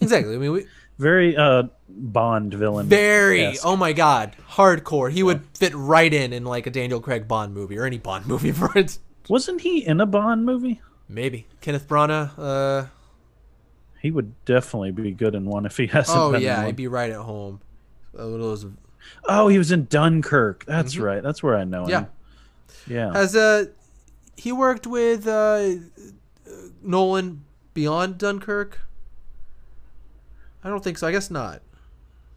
Exactly. 0.00 0.34
I 0.34 0.38
mean, 0.38 0.52
we 0.52 0.66
very 0.98 1.36
uh 1.36 1.64
Bond 1.88 2.54
villain. 2.54 2.86
Very. 2.88 3.56
Oh 3.60 3.76
my 3.76 3.92
god. 3.92 4.36
Hardcore. 4.50 5.10
He 5.10 5.22
would 5.22 5.42
fit 5.54 5.72
right 5.74 6.12
in 6.12 6.32
in 6.32 6.44
like 6.44 6.66
a 6.66 6.70
Daniel 6.70 7.00
Craig 7.00 7.28
Bond 7.28 7.54
movie 7.54 7.78
or 7.78 7.84
any 7.84 7.98
Bond 7.98 8.26
movie 8.26 8.52
for 8.60 8.76
it. 8.76 8.98
Wasn't 9.28 9.60
he 9.60 9.84
in 9.86 10.00
a 10.00 10.06
Bond 10.06 10.44
movie? 10.44 10.80
Maybe. 11.08 11.46
Kenneth 11.60 11.86
Branagh. 11.88 12.30
Uh, 12.38 12.86
He 14.00 14.10
would 14.10 14.32
definitely 14.44 14.90
be 14.92 15.12
good 15.12 15.34
in 15.34 15.44
one 15.46 15.66
if 15.66 15.76
he 15.76 15.86
hasn't 15.88 16.18
oh 16.18 16.36
yeah, 16.36 16.66
he'd 16.66 16.76
be 16.76 16.88
right 16.88 17.10
at 17.10 17.20
home. 17.20 17.60
Uh, 18.18 18.56
Oh, 19.28 19.48
he 19.48 19.58
was 19.58 19.70
in 19.70 19.84
Dunkirk. 19.84 20.64
That's 20.64 20.96
right. 20.96 21.22
That's 21.22 21.42
where 21.42 21.56
I 21.56 21.64
know 21.64 21.82
Mm-hmm. 21.82 21.90
Yeah. 21.90 22.04
Yeah. 22.86 23.12
Has 23.12 23.34
uh 23.36 23.66
he 24.36 24.52
worked 24.52 24.86
with 24.86 25.26
uh 25.26 25.74
Nolan 26.82 27.44
beyond 27.72 28.18
Dunkirk? 28.18 28.80
I 30.62 30.68
don't 30.68 30.82
think 30.82 30.98
so. 30.98 31.06
I 31.06 31.12
guess 31.12 31.30
not. 31.30 31.62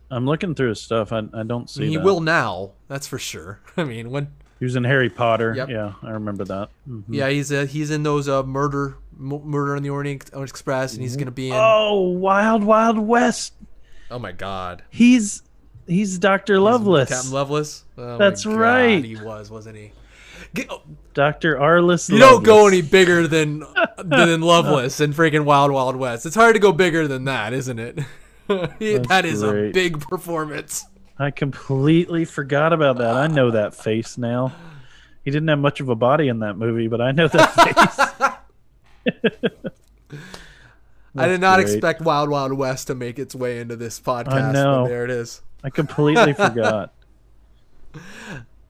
I'm 0.09 0.25
looking 0.25 0.55
through 0.55 0.69
his 0.69 0.81
stuff. 0.81 1.11
I, 1.11 1.19
I 1.33 1.43
don't 1.43 1.63
I 1.63 1.65
see 1.65 1.81
mean, 1.81 1.89
he 1.91 1.97
that. 1.97 2.03
will 2.05 2.21
now. 2.21 2.71
That's 2.87 3.07
for 3.07 3.19
sure. 3.19 3.59
I 3.77 3.83
mean, 3.83 4.09
when 4.09 4.27
He 4.59 4.65
was 4.65 4.75
in 4.75 4.83
Harry 4.85 5.09
Potter. 5.09 5.53
Yep. 5.55 5.69
Yeah, 5.69 5.93
I 6.01 6.11
remember 6.11 6.45
that. 6.45 6.69
Mhm. 6.89 7.03
yeah, 7.09 7.29
he's 7.29 7.51
uh, 7.51 7.65
he's 7.65 7.91
in 7.91 8.03
those 8.03 8.27
uh 8.29 8.43
murder 8.43 8.97
murder 9.17 9.75
on 9.75 9.81
the 9.83 9.89
Orient 9.89 10.29
Express, 10.33 10.93
and 10.93 11.01
he's 11.01 11.17
gonna 11.17 11.31
be 11.31 11.47
in. 11.49 11.55
Oh, 11.57 12.01
Wild 12.11 12.63
Wild 12.63 12.97
West. 12.99 13.53
Oh 14.09 14.19
my 14.19 14.31
God, 14.31 14.83
He's 14.89 15.43
he's 15.87 16.17
Doctor 16.19 16.59
Loveless. 16.59 17.09
Captain 17.09 17.31
Loveless. 17.31 17.83
Oh 17.97 18.17
That's 18.17 18.45
God, 18.45 18.55
right. 18.55 19.03
He 19.03 19.15
was, 19.17 19.51
wasn't 19.51 19.75
he? 19.77 19.91
Get, 20.53 20.69
Doctor 21.13 21.55
Arliss. 21.55 22.09
you 22.09 22.19
don't 22.19 22.43
go 22.43 22.67
any 22.67 22.81
bigger 22.81 23.27
than 23.27 23.63
than 24.03 24.41
Loveless 24.41 24.99
and 24.99 25.13
freaking 25.13 25.45
Wild 25.45 25.71
Wild 25.71 25.95
West. 25.95 26.25
It's 26.25 26.35
hard 26.35 26.53
to 26.55 26.59
go 26.59 26.71
bigger 26.71 27.07
than 27.07 27.25
that, 27.25 27.53
isn't 27.53 27.79
it? 27.79 27.99
That 28.47 29.25
is 29.25 29.43
a 29.43 29.71
big 29.73 29.99
performance. 29.99 30.85
I 31.19 31.31
completely 31.31 32.23
forgot 32.23 32.71
about 32.71 32.97
that. 32.99 33.13
I 33.15 33.27
know 33.27 33.51
that 33.51 33.75
face 33.75 34.17
now. 34.17 34.53
He 35.25 35.31
didn't 35.31 35.49
have 35.49 35.59
much 35.59 35.81
of 35.81 35.89
a 35.89 35.95
body 35.95 36.29
in 36.29 36.39
that 36.39 36.57
movie, 36.57 36.87
but 36.87 37.01
I 37.01 37.11
know 37.11 37.27
that 37.27 38.37
face. 39.05 39.17
I 41.15 41.27
did 41.27 41.41
not 41.41 41.55
great. 41.57 41.73
expect 41.73 42.01
Wild 42.01 42.29
Wild 42.29 42.53
West 42.53 42.87
to 42.87 42.95
make 42.95 43.19
its 43.19 43.35
way 43.35 43.59
into 43.59 43.75
this 43.75 43.99
podcast. 43.99 44.31
I 44.31 44.51
know. 44.53 44.83
But 44.83 44.89
there 44.89 45.03
it 45.03 45.11
is. 45.11 45.41
I 45.63 45.69
completely 45.69 46.31
forgot. 46.33 46.93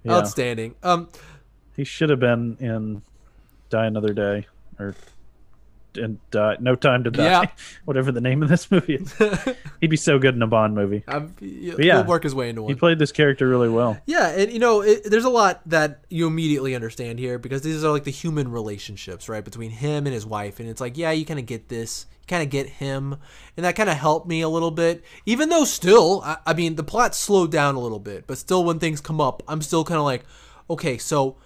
Yeah, 0.03 0.14
Outstanding. 0.14 0.73
Um, 0.81 1.10
he 1.78 1.86
should 1.86 2.10
have 2.10 2.20
been 2.20 2.58
in 2.60 3.02
Die 3.70 3.86
Another 3.86 4.14
Day 4.14 4.48
or 4.78 4.95
and 5.98 6.20
No 6.34 6.76
Time 6.76 7.04
to 7.04 7.12
Die, 7.12 7.24
Yeah. 7.24 7.45
whatever 7.86 8.12
the 8.12 8.22
name 8.22 8.44
of 8.44 8.49
this 8.49 8.70
movie 8.70 8.95
is. 8.95 9.14
He'd 9.82 9.90
be 9.90 9.98
so 9.98 10.20
good 10.20 10.36
in 10.36 10.41
a 10.41 10.48
Bond 10.48 10.76
movie. 10.76 11.04
I'm, 11.08 11.34
he'll 11.40 12.04
work 12.06 12.24
his 12.24 12.36
way 12.36 12.49
into 12.49 12.64
one. 12.64 12.72
He 12.72 12.76
played 12.78 12.99
this 12.99 13.12
character 13.12 13.48
really 13.48 13.70
well. 13.70 13.98
Yeah, 14.06 14.30
and 14.30 14.52
you 14.52 14.60
know, 14.60 14.82
it, 14.82 15.04
there's 15.06 15.26
a 15.26 15.30
lot 15.30 15.62
that 15.68 16.04
you 16.10 16.28
immediately 16.28 16.76
understand 16.76 17.20
here 17.20 17.40
because 17.40 17.62
these 17.62 17.84
are 17.84 17.91
like 17.91 18.04
the 18.04 18.12
human 18.12 18.52
relationships, 18.52 19.28
right, 19.28 19.44
between 19.44 19.72
him 19.72 20.06
and 20.06 20.14
his 20.14 20.26
wife, 20.26 20.60
and 20.60 20.70
it's 20.70 20.82
like, 20.82 20.98
yeah, 20.98 21.12
you 21.12 21.26
kind 21.26 21.40
of 21.40 21.45
get 21.45 21.70
this, 21.70 22.06
you 22.22 22.28
kind 22.28 22.44
of 22.44 22.49
get 22.49 22.68
him, 22.68 23.18
and 23.56 23.66
that 23.66 23.76
kind 23.76 23.90
of 23.90 23.98
helped 23.98 24.28
me 24.28 24.41
a 24.41 24.49
little 24.49 24.72
bit. 24.72 25.04
Even 25.26 25.49
though 25.49 25.64
still, 25.66 26.22
I, 26.24 26.38
I 26.45 26.54
mean, 26.54 26.76
the 26.76 26.84
plot 26.84 27.16
slowed 27.16 27.52
down 27.52 27.76
a 27.76 27.80
little 27.80 27.99
bit, 27.99 28.26
but 28.28 28.38
still, 28.38 28.64
when 28.64 28.80
things 28.80 29.02
come 29.02 29.20
up, 29.20 29.41
I'm 29.48 29.62
still 29.62 29.84
kind 29.84 29.98
of 29.98 30.04
like, 30.06 30.26
okay, 30.70 30.98
so 30.98 31.38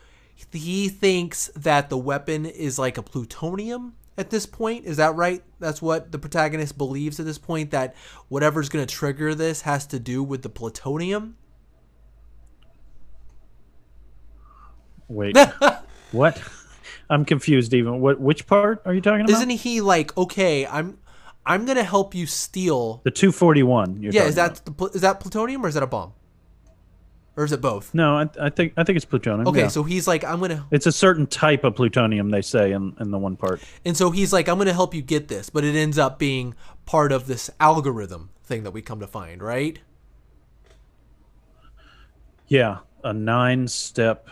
he 0.51 0.89
thinks 0.89 1.49
that 1.55 1.89
the 1.89 1.97
weapon 1.97 2.45
is 2.45 2.79
like 2.79 2.97
a 2.97 3.03
plutonium 3.03 3.93
at 4.17 4.29
this 4.29 4.45
point. 4.45 4.85
Is 4.85 4.97
that 4.97 5.15
right? 5.15 5.43
That's 5.59 5.81
what 5.81 6.11
the 6.11 6.19
protagonist 6.19 6.77
believes 6.77 7.19
at 7.19 7.25
this 7.25 7.37
point 7.37 7.71
that 7.71 7.95
whatever's 8.27 8.69
going 8.69 8.85
to 8.85 8.93
trigger 8.93 9.35
this 9.35 9.61
has 9.61 9.85
to 9.87 9.99
do 9.99 10.23
with 10.23 10.41
the 10.41 10.49
plutonium. 10.49 11.37
Wait, 15.07 15.37
what? 16.11 16.41
I'm 17.09 17.25
confused. 17.25 17.73
Even 17.73 17.99
what? 17.99 18.19
Which 18.19 18.47
part 18.47 18.81
are 18.85 18.93
you 18.93 19.01
talking 19.01 19.21
about? 19.21 19.31
Isn't 19.31 19.49
he 19.49 19.81
like 19.81 20.17
okay? 20.17 20.65
I'm 20.65 20.97
I'm 21.45 21.65
gonna 21.65 21.83
help 21.83 22.15
you 22.15 22.25
steal. 22.25 23.01
the 23.03 23.11
241? 23.11 24.01
Yeah, 24.01 24.23
is 24.23 24.35
that 24.35 24.61
the, 24.63 24.85
is 24.93 25.01
that 25.01 25.19
plutonium 25.19 25.65
or 25.65 25.67
is 25.67 25.73
that 25.73 25.83
a 25.83 25.87
bomb? 25.87 26.13
Or 27.37 27.45
is 27.45 27.53
it 27.53 27.61
both? 27.61 27.93
No, 27.93 28.17
I, 28.17 28.29
I 28.39 28.49
think 28.49 28.73
I 28.75 28.83
think 28.83 28.97
it's 28.97 29.05
plutonium. 29.05 29.47
Okay, 29.47 29.61
yeah. 29.61 29.67
so 29.69 29.83
he's 29.83 30.05
like 30.07 30.23
I'm 30.23 30.41
gonna 30.41 30.65
it's 30.69 30.85
a 30.85 30.91
certain 30.91 31.25
type 31.27 31.63
of 31.63 31.75
plutonium. 31.75 32.29
They 32.29 32.41
say 32.41 32.73
in 32.73 32.93
in 32.99 33.11
the 33.11 33.17
one 33.17 33.37
part. 33.37 33.61
and 33.85 33.95
so 33.95 34.11
he's 34.11 34.33
like 34.33 34.49
I'm 34.49 34.57
gonna 34.57 34.73
help 34.73 34.93
you 34.93 35.01
get 35.01 35.29
this, 35.29 35.49
but 35.49 35.63
it 35.63 35.75
ends 35.75 35.97
up 35.97 36.19
being 36.19 36.55
part 36.85 37.11
of 37.11 37.27
this 37.27 37.49
algorithm 37.59 38.31
thing 38.43 38.63
that 38.63 38.71
we 38.71 38.81
come 38.81 38.99
to 38.99 39.07
find, 39.07 39.41
right? 39.41 39.79
Yeah, 42.47 42.79
a 43.01 43.13
nine-step 43.13 44.27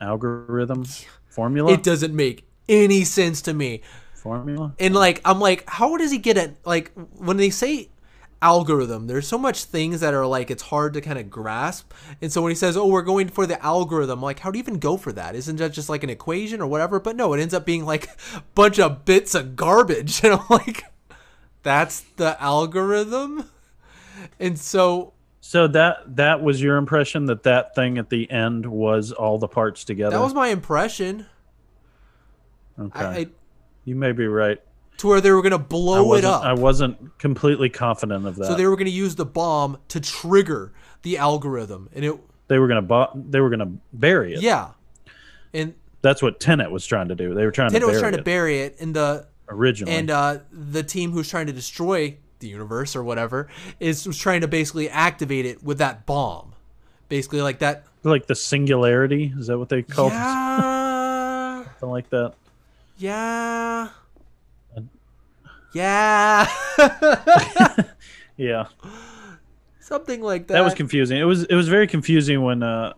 algorithm 0.00 0.84
formula. 1.28 1.72
It 1.72 1.84
doesn't 1.84 2.14
make 2.14 2.48
any 2.68 3.04
sense 3.04 3.42
to 3.42 3.54
me. 3.54 3.82
formula. 4.14 4.74
And 4.80 4.92
like 4.92 5.20
I'm 5.24 5.38
like, 5.38 5.68
how 5.70 5.96
does 5.96 6.10
he 6.10 6.18
get 6.18 6.36
it? 6.36 6.56
Like 6.64 6.90
when 7.16 7.36
they 7.36 7.50
say 7.50 7.90
algorithm, 8.42 9.06
there's 9.06 9.26
so 9.26 9.38
much 9.38 9.64
things 9.64 10.00
that 10.00 10.14
are 10.14 10.26
like 10.26 10.50
it's 10.50 10.64
hard 10.64 10.94
to 10.94 11.00
kind 11.00 11.18
of 11.18 11.30
grasp. 11.30 11.92
And 12.20 12.32
so 12.32 12.42
when 12.42 12.50
he 12.50 12.56
says, 12.56 12.76
"Oh, 12.76 12.86
we're 12.86 13.02
going 13.02 13.28
for 13.28 13.46
the 13.46 13.62
algorithm," 13.64 14.20
like 14.22 14.40
how 14.40 14.50
do 14.50 14.58
you 14.58 14.62
even 14.62 14.78
go 14.78 14.96
for 14.96 15.12
that? 15.12 15.34
Isn't 15.34 15.56
that 15.56 15.72
just 15.72 15.88
like 15.88 16.02
an 16.04 16.10
equation 16.10 16.60
or 16.60 16.66
whatever? 16.66 17.00
But 17.00 17.16
no, 17.16 17.32
it 17.32 17.40
ends 17.40 17.54
up 17.54 17.64
being 17.64 17.84
like 17.84 18.08
a 18.34 18.42
bunch 18.54 18.78
of 18.78 19.04
bits 19.04 19.34
of 19.34 19.56
garbage, 19.56 20.20
and 20.24 20.34
I'm 20.34 20.46
like, 20.50 20.84
that's 21.62 22.00
the 22.16 22.40
algorithm. 22.42 23.50
And 24.38 24.58
so 24.58 25.12
So 25.40 25.66
that 25.68 26.16
that 26.16 26.42
was 26.42 26.62
your 26.62 26.76
impression 26.76 27.26
that 27.26 27.42
that 27.44 27.74
thing 27.74 27.98
at 27.98 28.10
the 28.10 28.30
end 28.30 28.66
was 28.66 29.12
all 29.12 29.38
the 29.38 29.48
parts 29.48 29.84
together. 29.84 30.16
that 30.16 30.22
was 30.22 30.34
my 30.34 30.48
impression. 30.48 31.26
okay. 32.78 32.98
I, 32.98 33.14
I 33.16 33.26
you 33.84 33.96
may 33.96 34.12
be 34.12 34.26
right. 34.26 34.60
To 34.98 35.06
where 35.08 35.20
they 35.20 35.30
were 35.32 35.42
gonna 35.42 35.58
blow 35.58 36.14
it 36.14 36.24
up. 36.24 36.42
I 36.44 36.52
wasn't 36.54 37.18
completely 37.18 37.68
confident 37.68 38.26
of 38.26 38.36
that. 38.36 38.46
so 38.46 38.54
they 38.54 38.66
were 38.66 38.76
gonna 38.76 38.90
use 38.90 39.14
the 39.16 39.26
bomb 39.26 39.78
to 39.88 40.00
trigger 40.00 40.72
the 41.02 41.18
algorithm, 41.18 41.88
and 41.94 42.04
it 42.04 42.18
they 42.48 42.58
were 42.58 42.68
gonna 42.68 42.82
bo- 42.82 43.10
they 43.14 43.40
were 43.40 43.50
gonna 43.50 43.72
bury 43.92 44.34
it. 44.34 44.42
yeah. 44.42 44.70
And 45.52 45.74
That's 46.02 46.20
what 46.20 46.40
Tenet 46.40 46.70
was 46.70 46.84
trying 46.86 47.08
to 47.08 47.14
do. 47.14 47.32
They 47.34 47.44
were 47.44 47.50
trying 47.52 47.70
Tenet 47.70 47.82
to 47.82 47.86
bury 47.86 47.92
was 47.94 48.00
trying 48.00 48.14
it 48.14 48.16
to 48.18 48.22
bury 48.22 48.60
it, 48.60 48.76
and 48.80 48.94
the 48.94 49.26
originally. 49.48 49.94
and 49.96 50.10
uh, 50.10 50.38
the 50.52 50.82
team 50.82 51.12
who's 51.12 51.28
trying 51.28 51.46
to 51.46 51.52
destroy 51.52 52.16
the 52.40 52.48
universe 52.48 52.94
or 52.96 53.02
whatever 53.04 53.48
is 53.80 54.06
was 54.06 54.18
trying 54.18 54.40
to 54.42 54.48
basically 54.48 54.88
activate 54.90 55.46
it 55.46 55.62
with 55.62 55.78
that 55.78 56.04
bomb, 56.06 56.52
basically 57.08 57.40
like 57.40 57.60
that. 57.60 57.84
like 58.02 58.26
the 58.26 58.34
singularity 58.34 59.32
is 59.38 59.46
that 59.46 59.58
what 59.58 59.68
they 59.70 59.82
call 59.82 60.08
it? 60.08 60.12
Yeah, 60.12 61.64
Something 61.80 61.88
like 61.90 62.10
that. 62.10 62.34
yeah, 62.98 63.88
yeah, 65.74 66.46
Yeah, 68.36 68.66
something 69.80 70.22
like 70.22 70.46
that. 70.48 70.54
that 70.54 70.64
was 70.64 70.74
confusing. 70.74 71.18
It 71.18 71.24
was 71.24 71.44
it 71.44 71.54
was 71.54 71.68
very 71.68 71.86
confusing 71.86 72.42
when 72.42 72.62
uh, 72.62 72.94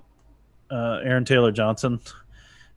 uh, 0.70 1.00
Aaron 1.04 1.24
Taylor 1.24 1.52
Johnson 1.52 2.00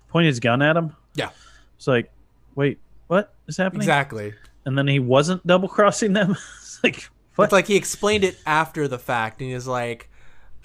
pointed 0.09 0.27
his 0.30 0.39
gun 0.39 0.61
at 0.61 0.76
him. 0.76 0.95
yeah, 1.15 1.30
It's 1.77 1.88
like, 1.88 2.11
wait, 2.55 2.80
what 3.07 3.34
is 3.47 3.57
happening? 3.57 3.81
exactly. 3.81 4.34
And 4.65 4.77
then 4.77 4.88
he 4.88 4.99
wasn't 4.99 5.45
double 5.47 5.67
crossing 5.69 6.13
them. 6.13 6.31
it's 6.61 6.80
like 6.84 7.09
what? 7.35 7.45
It's 7.45 7.53
like 7.53 7.67
he 7.67 7.76
explained 7.76 8.23
it 8.23 8.38
after 8.45 8.88
the 8.88 8.99
fact, 8.99 9.41
and 9.41 9.51
he's 9.51 9.67
like, 9.67 10.09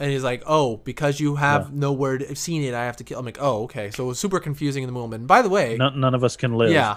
and 0.01 0.11
he's 0.11 0.24
like, 0.24 0.43
"Oh, 0.47 0.78
because 0.78 1.20
you 1.20 1.36
have 1.36 1.73
no 1.73 1.93
word 1.93 2.36
seen 2.36 2.62
it, 2.65 2.74
I 2.74 2.85
have 2.86 2.97
to 2.97 3.05
kill." 3.05 3.20
I'm 3.20 3.24
like, 3.24 3.39
"Oh, 3.40 3.62
okay." 3.65 3.93
So 3.93 4.05
it 4.05 4.09
was 4.09 4.19
super 4.19 4.40
confusing 4.40 4.82
in 4.82 4.89
the 4.89 4.93
moment. 4.93 5.20
And 5.20 5.28
by 5.28 5.40
the 5.43 5.48
way, 5.48 5.77
none, 5.77 6.01
none 6.01 6.15
of 6.15 6.24
us 6.24 6.36
can 6.36 6.55
live. 6.55 6.73
Yeah. 6.73 6.97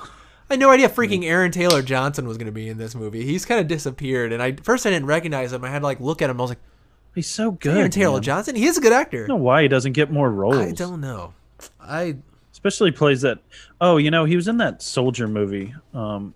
I 0.50 0.54
had 0.54 0.60
no 0.60 0.70
idea 0.70 0.90
freaking 0.90 1.26
Aaron 1.26 1.52
Taylor 1.52 1.82
Johnson 1.82 2.28
was 2.28 2.38
going 2.38 2.46
to 2.46 2.54
be 2.54 2.70
in 2.70 2.78
this 2.78 2.96
movie. 2.96 3.26
He's 3.26 3.46
kind 3.46 3.60
of 3.60 3.68
disappeared, 3.68 4.32
and 4.32 4.42
I 4.42 4.54
first 4.54 4.86
I 4.86 4.90
didn't 4.92 5.08
recognize 5.08 5.52
him. 5.52 5.64
I 5.64 5.70
had 5.70 5.80
to 5.80 5.86
like 5.86 6.00
look 6.00 6.22
at 6.22 6.30
him. 6.30 6.40
I 6.40 6.44
was 6.44 6.52
like, 6.52 6.60
he's 7.14 7.28
so 7.30 7.52
good. 7.52 7.78
Aaron 7.78 7.92
Taylor 7.92 8.14
man. 8.14 8.24
Johnson. 8.24 8.56
He 8.56 8.66
is 8.66 8.78
a 8.78 8.82
good 8.82 8.94
actor. 8.94 9.26
I 9.26 9.28
don't 9.28 9.40
know 9.40 9.44
why 9.44 9.64
he 9.64 9.68
doesn't 9.68 9.94
get 9.94 10.12
more 10.12 10.32
roles. 10.32 10.56
I 10.56 10.72
don't 10.72 11.02
know. 11.02 11.34
I 11.82 12.18
Especially 12.58 12.92
plays 12.92 13.22
that. 13.22 13.38
Oh, 13.80 13.98
you 13.98 14.10
know, 14.10 14.26
he 14.26 14.36
was 14.36 14.48
in 14.48 14.58
that 14.58 14.82
soldier 14.82 15.28
movie 15.28 15.76
um, 15.94 16.34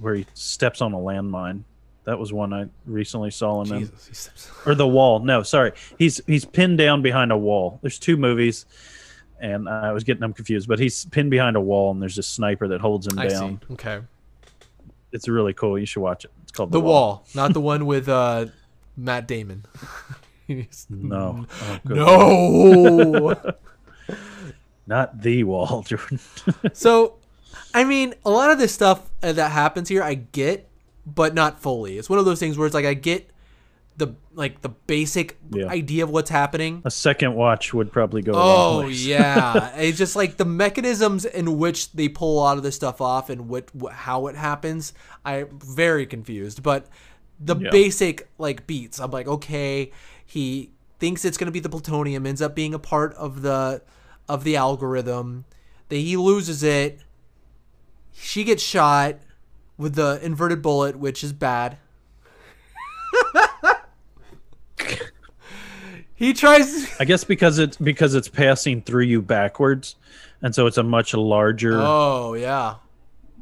where 0.00 0.14
he 0.14 0.26
steps 0.32 0.80
on 0.80 0.94
a 0.94 0.96
landmine. 0.96 1.62
That 2.04 2.18
was 2.18 2.32
one 2.32 2.54
I 2.54 2.68
recently 2.86 3.30
saw 3.30 3.62
him 3.62 3.72
in. 3.74 3.80
Jesus. 4.06 4.50
Or 4.64 4.74
the 4.74 4.88
wall. 4.88 5.18
No, 5.18 5.42
sorry. 5.42 5.72
He's 5.98 6.22
he's 6.26 6.46
pinned 6.46 6.78
down 6.78 7.02
behind 7.02 7.32
a 7.32 7.36
wall. 7.36 7.80
There's 7.82 7.98
two 7.98 8.16
movies, 8.16 8.64
and 9.40 9.68
I 9.68 9.92
was 9.92 10.04
getting 10.04 10.20
them 10.20 10.32
confused. 10.32 10.68
But 10.68 10.78
he's 10.78 11.04
pinned 11.06 11.30
behind 11.30 11.56
a 11.56 11.60
wall, 11.60 11.90
and 11.90 12.00
there's 12.02 12.16
this 12.16 12.26
sniper 12.26 12.68
that 12.68 12.80
holds 12.80 13.06
him 13.06 13.18
I 13.18 13.28
down. 13.28 13.60
see. 13.66 13.72
Okay. 13.74 14.00
It's 15.12 15.26
really 15.28 15.54
cool. 15.54 15.78
You 15.78 15.86
should 15.86 16.00
watch 16.02 16.24
it. 16.24 16.30
It's 16.42 16.52
called 16.52 16.70
The 16.72 16.80
wall, 16.80 17.24
not 17.34 17.52
the 17.54 17.60
one 17.60 17.86
with 17.86 18.08
uh, 18.08 18.46
Matt 18.96 19.26
Damon. 19.28 19.64
No, 20.88 21.44
Oh. 21.62 21.78
No. 21.84 23.34
not 24.86 25.20
the 25.20 25.44
wall, 25.44 25.82
Jordan. 25.86 26.18
so, 26.72 27.16
I 27.74 27.84
mean, 27.84 28.14
a 28.24 28.30
lot 28.30 28.50
of 28.50 28.58
this 28.58 28.72
stuff 28.72 29.10
that 29.20 29.50
happens 29.50 29.90
here, 29.90 30.02
I 30.02 30.14
get, 30.14 30.66
but 31.04 31.34
not 31.34 31.60
fully. 31.60 31.98
It's 31.98 32.08
one 32.08 32.18
of 32.18 32.24
those 32.24 32.40
things 32.40 32.56
where 32.56 32.66
it's 32.66 32.74
like 32.74 32.86
I 32.86 32.94
get 32.94 33.28
the 33.98 34.14
like 34.34 34.62
the 34.62 34.68
basic 34.70 35.36
Yeah. 35.50 35.66
idea 35.66 36.04
of 36.04 36.10
what's 36.10 36.30
happening. 36.30 36.82
A 36.84 36.90
second 36.90 37.34
watch 37.34 37.74
would 37.74 37.92
probably 37.92 38.22
go. 38.22 38.32
Oh 38.34 38.86
yeah, 38.86 39.74
it's 39.76 39.98
just 39.98 40.16
like 40.16 40.36
the 40.36 40.44
mechanisms 40.44 41.24
in 41.24 41.58
which 41.58 41.92
they 41.92 42.08
pull 42.08 42.38
a 42.38 42.40
lot 42.40 42.56
of 42.56 42.62
this 42.62 42.76
stuff 42.76 43.00
off 43.00 43.28
and 43.28 43.48
what, 43.48 43.70
wh- 43.78 43.90
how 43.92 44.28
it 44.28 44.36
happens. 44.36 44.92
I'm 45.24 45.48
very 45.58 46.06
confused, 46.06 46.62
but 46.62 46.86
the 47.40 47.56
Yeah. 47.56 47.70
basic 47.70 48.28
like 48.38 48.66
beats. 48.66 48.98
I'm 49.00 49.10
like, 49.10 49.26
okay, 49.28 49.90
he 50.24 50.70
thinks 51.00 51.24
it's 51.24 51.36
gonna 51.36 51.50
be 51.50 51.60
the 51.60 51.68
plutonium, 51.68 52.24
ends 52.26 52.40
up 52.42 52.54
being 52.54 52.74
a 52.74 52.78
part 52.78 53.14
of 53.14 53.42
the 53.42 53.82
of 54.28 54.44
the 54.44 54.56
algorithm. 54.56 55.44
That 55.88 55.96
he 55.96 56.16
loses 56.16 56.62
it. 56.62 57.00
She 58.12 58.44
gets 58.44 58.62
shot 58.62 59.16
with 59.76 59.94
the 59.94 60.18
inverted 60.22 60.60
bullet, 60.62 60.98
which 60.98 61.24
is 61.24 61.32
bad. 61.32 61.78
He 66.18 66.32
tries. 66.32 67.00
I 67.00 67.04
guess 67.04 67.22
because 67.22 67.60
it's 67.60 67.76
because 67.76 68.16
it's 68.16 68.28
passing 68.28 68.82
through 68.82 69.04
you 69.04 69.22
backwards, 69.22 69.94
and 70.42 70.52
so 70.52 70.66
it's 70.66 70.76
a 70.76 70.82
much 70.82 71.14
larger. 71.14 71.78
Oh 71.80 72.34
yeah. 72.34 72.74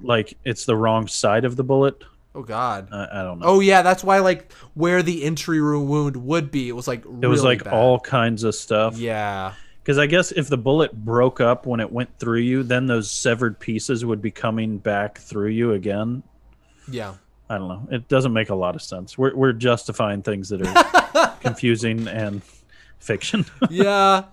Like 0.03 0.37
it's 0.45 0.67
the 0.67 0.77
wrong 0.77 1.09
side 1.09 1.47
of 1.47 1.57
the 1.57 1.65
bullet. 1.65 2.05
Oh 2.35 2.43
God. 2.43 2.89
I, 2.93 3.21
I 3.21 3.23
don't 3.23 3.39
know. 3.39 3.47
Oh 3.47 3.61
yeah, 3.61 3.81
that's 3.81 4.05
why 4.05 4.19
like 4.19 4.53
where 4.75 5.03
the 5.03 5.25
entry 5.25 5.59
wound 5.63 5.89
wound 5.89 6.17
would 6.17 6.51
be, 6.51 6.69
it 6.69 6.73
was 6.73 6.87
like 6.87 7.03
it 7.23 7.27
was 7.27 7.43
like 7.43 7.67
all 7.67 7.99
kinds 7.99 8.45
of 8.45 8.55
stuff. 8.55 8.99
Yeah. 8.99 9.55
Because 9.83 9.97
I 9.97 10.07
guess 10.07 10.33
if 10.33 10.49
the 10.49 10.59
bullet 10.59 10.93
broke 10.93 11.41
up 11.41 11.65
when 11.65 11.81
it 11.81 11.91
went 11.91 12.19
through 12.19 12.41
you, 12.41 12.63
then 12.63 12.87
those 12.87 13.11
severed 13.11 13.59
pieces 13.59 14.05
would 14.05 14.21
be 14.21 14.31
coming 14.31 14.77
back 14.77 15.17
through 15.17 15.49
you 15.49 15.73
again. 15.73 16.23
Yeah. 16.91 17.15
I 17.49 17.57
don't 17.57 17.69
know. 17.69 17.89
It 17.91 18.09
doesn't 18.09 18.35
make 18.35 18.51
a 18.51 18.55
lot 18.55 18.75
of 18.75 18.83
sense. 18.83 19.17
We're 19.17 19.35
we're 19.35 19.55
justifying 19.55 20.21
things 20.21 20.51
that 20.51 20.61
are 20.61 21.37
confusing 21.41 22.07
and 22.07 22.43
fiction. 22.99 23.45
Yeah. 23.71 24.25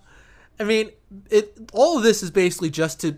I 0.59 0.63
mean, 0.65 0.91
it 1.31 1.57
all 1.73 1.97
of 1.97 2.03
this 2.03 2.21
is 2.21 2.29
basically 2.29 2.69
just 2.69 3.01
to 3.01 3.17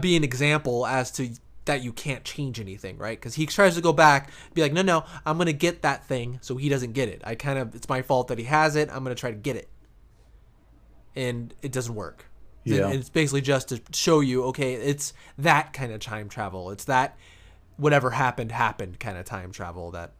be 0.00 0.16
an 0.16 0.24
example 0.24 0.86
as 0.86 1.10
to 1.12 1.30
that 1.64 1.82
you 1.82 1.92
can't 1.92 2.24
change 2.24 2.60
anything, 2.60 2.98
right? 2.98 3.18
Because 3.18 3.34
he 3.34 3.46
tries 3.46 3.74
to 3.76 3.80
go 3.80 3.92
back, 3.92 4.30
be 4.52 4.62
like, 4.62 4.72
no, 4.72 4.82
no, 4.82 5.04
I'm 5.24 5.38
gonna 5.38 5.52
get 5.52 5.82
that 5.82 6.06
thing, 6.06 6.38
so 6.42 6.56
he 6.56 6.68
doesn't 6.68 6.92
get 6.92 7.08
it. 7.08 7.22
I 7.24 7.34
kind 7.34 7.58
of, 7.58 7.74
it's 7.74 7.88
my 7.88 8.02
fault 8.02 8.28
that 8.28 8.38
he 8.38 8.44
has 8.44 8.76
it. 8.76 8.90
I'm 8.92 9.02
gonna 9.02 9.14
try 9.14 9.30
to 9.30 9.36
get 9.36 9.56
it, 9.56 9.68
and 11.14 11.54
it 11.62 11.72
doesn't 11.72 11.94
work. 11.94 12.26
Yeah. 12.64 12.86
And 12.86 12.94
it's 12.94 13.10
basically 13.10 13.42
just 13.42 13.68
to 13.68 13.80
show 13.92 14.20
you, 14.20 14.44
okay, 14.44 14.74
it's 14.74 15.12
that 15.38 15.72
kind 15.72 15.92
of 15.92 16.00
time 16.00 16.28
travel. 16.28 16.70
It's 16.70 16.84
that 16.84 17.16
whatever 17.76 18.10
happened 18.10 18.52
happened 18.52 18.98
kind 18.98 19.18
of 19.18 19.24
time 19.24 19.52
travel 19.52 19.90
that, 19.92 20.12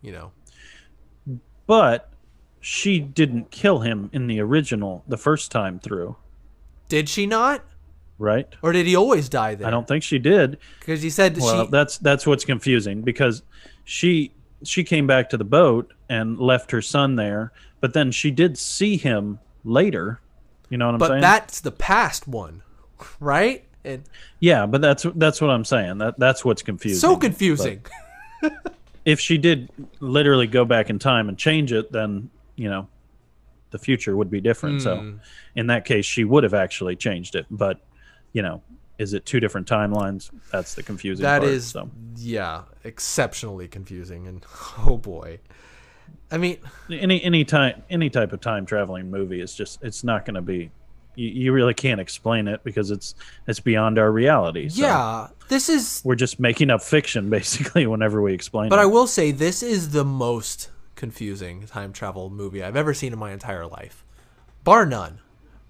you 0.00 0.12
know. 0.12 0.32
but 1.66 2.10
she 2.68 2.98
didn't 2.98 3.52
kill 3.52 3.78
him 3.78 4.10
in 4.12 4.26
the 4.26 4.40
original 4.40 5.04
the 5.06 5.16
first 5.16 5.52
time 5.52 5.78
through, 5.78 6.16
Did 6.88 7.08
she 7.08 7.24
not, 7.24 7.62
right? 8.18 8.48
or 8.60 8.72
did 8.72 8.86
he 8.86 8.96
always 8.96 9.28
die 9.28 9.54
there? 9.54 9.68
I 9.68 9.70
don't 9.70 9.86
think 9.86 10.02
she 10.02 10.18
did. 10.18 10.58
because 10.80 11.00
he 11.00 11.08
said 11.08 11.38
Well, 11.38 11.66
she. 11.66 11.70
that's 11.70 11.96
that's 11.98 12.26
what's 12.26 12.44
confusing 12.44 13.02
because 13.02 13.44
she 13.84 14.32
she 14.64 14.82
came 14.82 15.06
back 15.06 15.30
to 15.30 15.36
the 15.36 15.44
boat 15.44 15.92
and 16.08 16.40
left 16.40 16.72
her 16.72 16.82
son 16.82 17.14
there, 17.14 17.52
but 17.80 17.92
then 17.92 18.10
she 18.10 18.32
did 18.32 18.58
see 18.58 18.96
him 18.96 19.38
later. 19.62 20.20
You 20.68 20.76
know 20.76 20.86
what 20.86 20.94
I'm 20.94 20.98
but 20.98 21.08
saying? 21.08 21.20
But 21.20 21.28
that's 21.28 21.60
the 21.60 21.70
past 21.70 22.26
one, 22.26 22.62
right? 23.20 23.62
And 23.84 24.02
yeah, 24.40 24.66
but 24.66 24.80
that's 24.80 25.06
that's 25.14 25.40
what 25.40 25.50
I'm 25.50 25.64
saying. 25.64 25.98
That 25.98 26.18
that's 26.18 26.44
what's 26.44 26.62
confusing. 26.62 26.98
so 26.98 27.16
confusing. 27.16 27.82
if 29.04 29.20
she 29.20 29.38
did 29.38 29.70
literally 30.00 30.48
go 30.48 30.64
back 30.64 30.90
in 30.90 30.98
time 30.98 31.28
and 31.28 31.38
change 31.38 31.72
it, 31.72 31.92
then 31.92 32.28
you 32.56 32.68
know 32.68 32.88
the 33.70 33.78
future 33.78 34.16
would 34.16 34.30
be 34.30 34.40
different. 34.40 34.80
So 34.82 34.96
Hmm. 34.98 35.16
in 35.54 35.66
that 35.68 35.84
case, 35.84 36.04
she 36.06 36.24
would 36.24 36.44
have 36.44 36.54
actually 36.54 36.96
changed 36.96 37.34
it. 37.34 37.46
But 37.50 37.80
you 38.32 38.42
know, 38.42 38.62
is 38.98 39.12
it 39.14 39.26
two 39.26 39.40
different 39.40 39.66
timelines? 39.68 40.30
That's 40.52 40.74
the 40.74 40.82
confusing 40.82 41.22
That 41.24 41.40
part. 41.40 41.50
is, 41.50 41.66
so. 41.66 41.90
yeah, 42.16 42.62
exceptionally 42.84 43.68
confusing. 43.68 44.26
And 44.26 44.44
oh 44.86 44.96
boy, 44.96 45.40
I 46.30 46.38
mean, 46.38 46.58
any 46.90 47.22
any 47.22 47.44
time 47.44 47.82
any 47.90 48.08
type 48.10 48.32
of 48.32 48.40
time 48.40 48.66
traveling 48.66 49.10
movie 49.10 49.40
is 49.40 49.54
just 49.54 49.82
it's 49.82 50.02
not 50.04 50.24
going 50.24 50.34
to 50.36 50.42
be 50.42 50.70
you, 51.16 51.28
you 51.28 51.52
really 51.52 51.74
can't 51.74 52.00
explain 52.00 52.46
it 52.46 52.62
because 52.62 52.90
it's 52.90 53.14
it's 53.46 53.60
beyond 53.60 53.98
our 53.98 54.12
reality 54.12 54.68
so 54.68 54.82
yeah, 54.82 55.28
this 55.48 55.68
is. 55.68 56.02
we're 56.04 56.14
just 56.14 56.38
making 56.38 56.70
up 56.70 56.82
fiction 56.82 57.30
basically 57.38 57.86
whenever 57.86 58.22
we 58.22 58.32
explain 58.32 58.66
it. 58.66 58.70
But 58.70 58.78
it 58.78 58.82
I 58.82 58.86
will 58.86 59.06
say 59.08 59.30
this 59.32 59.62
is 59.62 59.90
the 59.90 60.04
most 60.04 60.70
confusing 60.96 61.66
time 61.66 61.92
travel 61.92 62.30
movie 62.30 62.62
I've 62.62 62.76
ever 62.76 62.94
seen 62.94 63.12
in 63.12 63.18
my 63.18 63.32
entire 63.32 63.66
life, 63.66 64.04
bar 64.64 64.86
none. 64.86 65.20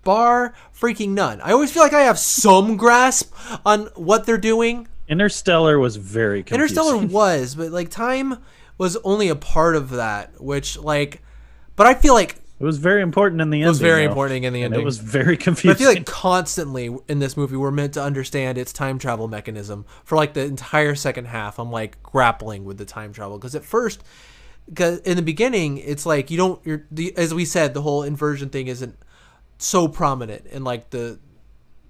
Bar 0.04 0.54
freaking 0.72 1.10
none. 1.10 1.40
I 1.40 1.50
always 1.50 1.72
feel 1.72 1.82
like 1.82 1.92
I 1.92 2.02
have 2.02 2.18
some 2.18 2.76
grasp 2.76 3.34
on 3.66 3.86
what 3.96 4.24
they're 4.24 4.38
doing, 4.38 4.88
interstellar 5.08 5.78
was 5.78 5.96
very 5.96 6.42
confusing. 6.42 6.76
Interstellar 6.76 7.06
was, 7.12 7.54
but 7.54 7.72
like 7.72 7.90
time 7.90 8.38
was 8.78 8.96
only 8.98 9.28
a 9.28 9.36
part 9.36 9.76
of 9.76 9.90
that, 9.90 10.40
which 10.40 10.78
like 10.78 11.22
but 11.74 11.86
I 11.86 11.94
feel 11.94 12.14
like 12.14 12.36
it 12.58 12.64
was 12.64 12.78
very 12.78 13.02
important 13.02 13.42
in 13.42 13.50
the 13.50 13.58
end. 13.58 13.66
it 13.66 13.68
was 13.68 13.80
very 13.80 14.04
though. 14.04 14.12
important 14.12 14.44
in 14.44 14.52
the 14.54 14.62
end. 14.62 14.74
it 14.74 14.82
was 14.82 14.96
very 14.96 15.36
but 15.36 15.66
I 15.66 15.74
feel 15.74 15.88
like 15.88 16.06
constantly 16.06 16.96
in 17.06 17.18
this 17.18 17.36
movie 17.36 17.56
we're 17.56 17.70
meant 17.70 17.94
to 17.94 18.02
understand 18.02 18.56
its 18.56 18.72
time 18.72 18.98
travel 18.98 19.28
mechanism 19.28 19.84
for 20.04 20.16
like 20.16 20.32
the 20.32 20.44
entire 20.44 20.94
second 20.94 21.26
half. 21.26 21.58
I'm 21.58 21.70
like 21.70 22.02
grappling 22.02 22.64
with 22.64 22.78
the 22.78 22.86
time 22.86 23.12
travel 23.12 23.38
because 23.38 23.54
at 23.54 23.64
first, 23.64 24.02
because 24.68 24.98
in 25.01 25.16
the 25.16 25.22
beginning 25.22 25.78
it's 25.78 26.05
like 26.06 26.30
you 26.30 26.36
don't. 26.36 26.60
You're 26.66 26.84
the 26.90 27.16
as 27.16 27.32
we 27.34 27.44
said 27.44 27.74
the 27.74 27.82
whole 27.82 28.02
inversion 28.02 28.48
thing 28.48 28.66
isn't 28.68 28.97
so 29.59 29.88
prominent 29.88 30.47
in 30.47 30.64
like 30.64 30.90
the 30.90 31.18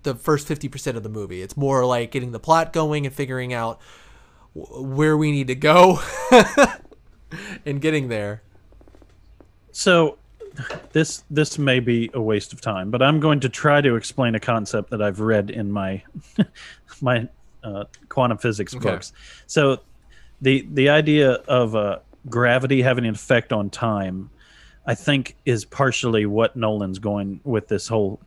the 0.02 0.14
first 0.14 0.46
50% 0.46 0.94
of 0.94 1.02
the 1.02 1.08
movie. 1.08 1.42
It's 1.42 1.56
more 1.56 1.84
like 1.84 2.12
getting 2.12 2.30
the 2.30 2.38
plot 2.38 2.72
going 2.72 3.06
and 3.06 3.14
figuring 3.14 3.52
out 3.52 3.80
wh- 4.52 4.82
where 4.96 5.16
we 5.16 5.32
need 5.32 5.48
to 5.48 5.56
go 5.56 6.00
and 7.66 7.80
getting 7.80 8.06
there. 8.08 8.42
so 9.72 10.18
this 10.92 11.22
this 11.30 11.58
may 11.58 11.80
be 11.80 12.08
a 12.14 12.20
waste 12.20 12.54
of 12.54 12.62
time 12.62 12.90
but 12.90 13.02
i'm 13.02 13.20
going 13.20 13.40
to 13.40 13.48
try 13.48 13.82
to 13.82 13.94
explain 13.94 14.34
a 14.34 14.40
concept 14.40 14.88
that 14.88 15.02
i've 15.02 15.20
read 15.20 15.50
in 15.50 15.70
my 15.70 16.02
my 17.02 17.28
uh, 17.62 17.84
quantum 18.08 18.38
physics 18.38 18.74
Okay. 18.74 18.88
books 18.90 19.12
so 19.46 19.80
the 20.40 20.66
the 20.72 20.88
idea 20.88 21.32
of 21.46 21.76
uh, 21.76 21.98
gravity 22.28 22.82
having 22.82 23.04
an 23.04 23.14
effect 23.14 23.52
on 23.52 23.70
time 23.70 24.30
i 24.86 24.94
think 24.94 25.36
is 25.44 25.64
partially 25.64 26.26
what 26.26 26.56
nolan's 26.56 26.98
going 26.98 27.40
with 27.44 27.68
this 27.68 27.86
whole 27.88 28.20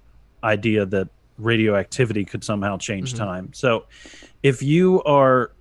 idea 0.43 0.85
that 0.85 1.09
radioactivity 1.39 2.25
could 2.25 2.43
somehow 2.43 2.77
change 2.77 3.13
mm-hmm. 3.13 3.23
time. 3.23 3.53
So 3.53 3.85
if 4.43 4.61
you 4.61 5.01
are 5.03 5.51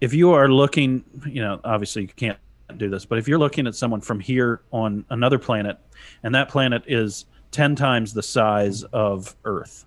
if 0.00 0.14
you 0.14 0.32
are 0.32 0.48
looking 0.48 1.04
you 1.26 1.42
know 1.42 1.60
obviously 1.62 2.02
you 2.02 2.08
can't 2.08 2.38
do 2.76 2.88
this 2.88 3.04
but 3.04 3.18
if 3.18 3.28
you're 3.28 3.38
looking 3.38 3.66
at 3.66 3.74
someone 3.74 4.00
from 4.00 4.18
here 4.18 4.62
on 4.70 5.04
another 5.10 5.38
planet 5.38 5.78
and 6.22 6.34
that 6.34 6.48
planet 6.48 6.82
is 6.86 7.26
10 7.50 7.74
times 7.74 8.14
the 8.14 8.22
size 8.22 8.84
of 8.84 9.34
earth 9.44 9.84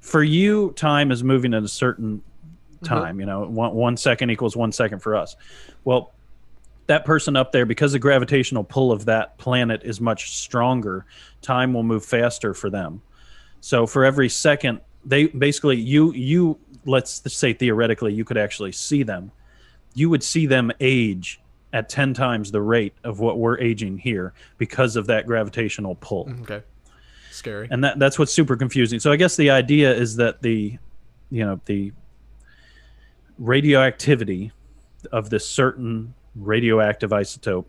for 0.00 0.22
you 0.22 0.72
time 0.72 1.10
is 1.10 1.22
moving 1.22 1.54
at 1.54 1.62
a 1.62 1.68
certain 1.68 2.18
mm-hmm. 2.18 2.86
time 2.86 3.20
you 3.20 3.24
know 3.24 3.46
one, 3.46 3.72
one 3.72 3.96
second 3.96 4.30
equals 4.30 4.56
one 4.56 4.72
second 4.72 4.98
for 4.98 5.16
us. 5.16 5.36
Well 5.84 6.12
that 6.86 7.04
person 7.04 7.36
up 7.36 7.52
there 7.52 7.66
because 7.66 7.92
the 7.92 7.98
gravitational 7.98 8.64
pull 8.64 8.92
of 8.92 9.04
that 9.06 9.36
planet 9.38 9.82
is 9.84 10.00
much 10.00 10.36
stronger 10.36 11.04
time 11.42 11.72
will 11.72 11.82
move 11.82 12.04
faster 12.04 12.54
for 12.54 12.70
them 12.70 13.02
so 13.60 13.86
for 13.86 14.04
every 14.04 14.28
second 14.28 14.80
they 15.04 15.26
basically 15.26 15.76
you 15.76 16.12
you 16.12 16.58
let's 16.84 17.22
say 17.32 17.52
theoretically 17.52 18.12
you 18.12 18.24
could 18.24 18.36
actually 18.38 18.72
see 18.72 19.02
them 19.02 19.30
you 19.94 20.10
would 20.10 20.22
see 20.22 20.46
them 20.46 20.70
age 20.80 21.40
at 21.72 21.88
10 21.88 22.14
times 22.14 22.52
the 22.52 22.62
rate 22.62 22.94
of 23.04 23.18
what 23.18 23.38
we're 23.38 23.58
aging 23.58 23.98
here 23.98 24.32
because 24.58 24.96
of 24.96 25.06
that 25.06 25.26
gravitational 25.26 25.94
pull 25.96 26.26
mm, 26.26 26.40
Okay. 26.42 26.62
Scary. 27.30 27.68
and 27.70 27.84
that 27.84 27.98
that's 27.98 28.18
what's 28.18 28.32
super 28.32 28.56
confusing 28.56 28.98
so 28.98 29.12
i 29.12 29.16
guess 29.16 29.36
the 29.36 29.50
idea 29.50 29.92
is 29.94 30.16
that 30.16 30.40
the 30.42 30.78
you 31.30 31.44
know 31.44 31.60
the 31.66 31.92
radioactivity 33.38 34.52
of 35.12 35.30
this 35.30 35.46
certain 35.46 36.14
radioactive 36.38 37.10
isotope 37.10 37.64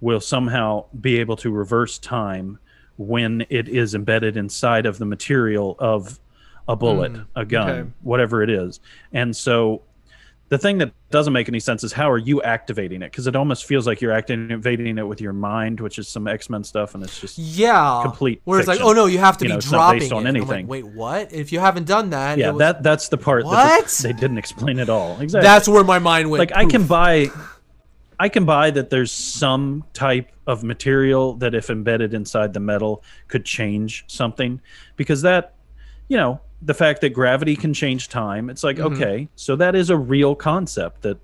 will 0.00 0.20
somehow 0.20 0.84
be 1.00 1.18
able 1.20 1.36
to 1.36 1.50
reverse 1.50 1.98
time 1.98 2.58
when 2.96 3.46
it 3.48 3.68
is 3.68 3.94
embedded 3.94 4.36
inside 4.36 4.86
of 4.86 4.98
the 4.98 5.04
material 5.04 5.76
of 5.78 6.18
a 6.68 6.76
bullet, 6.76 7.12
mm, 7.12 7.26
a 7.34 7.44
gun, 7.44 7.70
okay. 7.70 7.90
whatever 8.02 8.42
it 8.42 8.50
is. 8.50 8.80
And 9.12 9.34
so 9.34 9.82
the 10.48 10.58
thing 10.58 10.78
that 10.78 10.92
doesn't 11.10 11.32
make 11.32 11.48
any 11.48 11.60
sense 11.60 11.82
is 11.82 11.92
how 11.92 12.10
are 12.10 12.18
you 12.18 12.42
activating 12.42 13.00
it? 13.00 13.10
Because 13.10 13.26
it 13.26 13.34
almost 13.34 13.64
feels 13.64 13.86
like 13.86 14.00
you're 14.02 14.12
activating 14.12 14.98
it 14.98 15.02
with 15.02 15.20
your 15.20 15.32
mind, 15.32 15.80
which 15.80 15.98
is 15.98 16.08
some 16.08 16.28
X 16.28 16.50
Men 16.50 16.62
stuff, 16.62 16.94
and 16.94 17.02
it's 17.02 17.18
just 17.18 17.38
yeah, 17.38 18.00
complete 18.02 18.42
Where 18.44 18.58
it's 18.58 18.68
like, 18.68 18.80
oh 18.82 18.92
no, 18.92 19.06
you 19.06 19.18
have 19.18 19.38
to 19.38 19.44
You 19.44 19.48
be 19.48 19.52
know, 19.52 19.58
it's 19.58 19.70
not 19.70 19.78
dropping 19.78 20.00
based 20.00 20.12
on 20.12 20.26
anything. 20.26 20.66
like, 20.66 20.68
Wait, 20.68 20.84
what? 20.84 21.32
If 21.32 21.52
you 21.52 21.58
haven't 21.60 21.86
done 21.86 22.10
that, 22.10 22.36
yeah. 22.38 22.50
was- 22.50 22.58
that 22.58 22.82
that's 22.82 23.08
the 23.08 23.16
part 23.18 23.44
What? 23.44 23.86
that 23.86 23.88
they 24.02 24.12
didn't 24.12 24.38
explain 24.38 24.78
at 24.78 24.90
all. 24.90 25.18
Exactly. 25.20 25.46
that's 25.46 25.68
where 25.68 25.84
my 25.84 25.98
mind 25.98 26.30
went. 26.30 26.40
like 26.40 26.54
I 26.54 26.66
can 26.66 26.86
buy 26.86 27.28
I 28.22 28.28
can 28.28 28.44
buy 28.44 28.70
that 28.70 28.88
there's 28.90 29.10
some 29.10 29.82
type 29.94 30.30
of 30.46 30.62
material 30.62 31.34
that 31.38 31.56
if 31.56 31.70
embedded 31.70 32.14
inside 32.14 32.52
the 32.52 32.60
metal 32.60 33.02
could 33.26 33.44
change 33.44 34.04
something 34.06 34.60
because 34.94 35.22
that 35.22 35.54
you 36.08 36.16
know 36.16 36.40
the 36.70 36.74
fact 36.74 37.00
that 37.00 37.10
gravity 37.10 37.56
can 37.56 37.74
change 37.74 38.08
time 38.08 38.48
it's 38.48 38.62
like 38.62 38.76
Mm-hmm. 38.76 38.94
okay 39.02 39.28
so 39.34 39.56
that 39.56 39.74
is 39.74 39.90
a 39.90 39.96
real 39.96 40.36
concept 40.36 41.02
that 41.02 41.18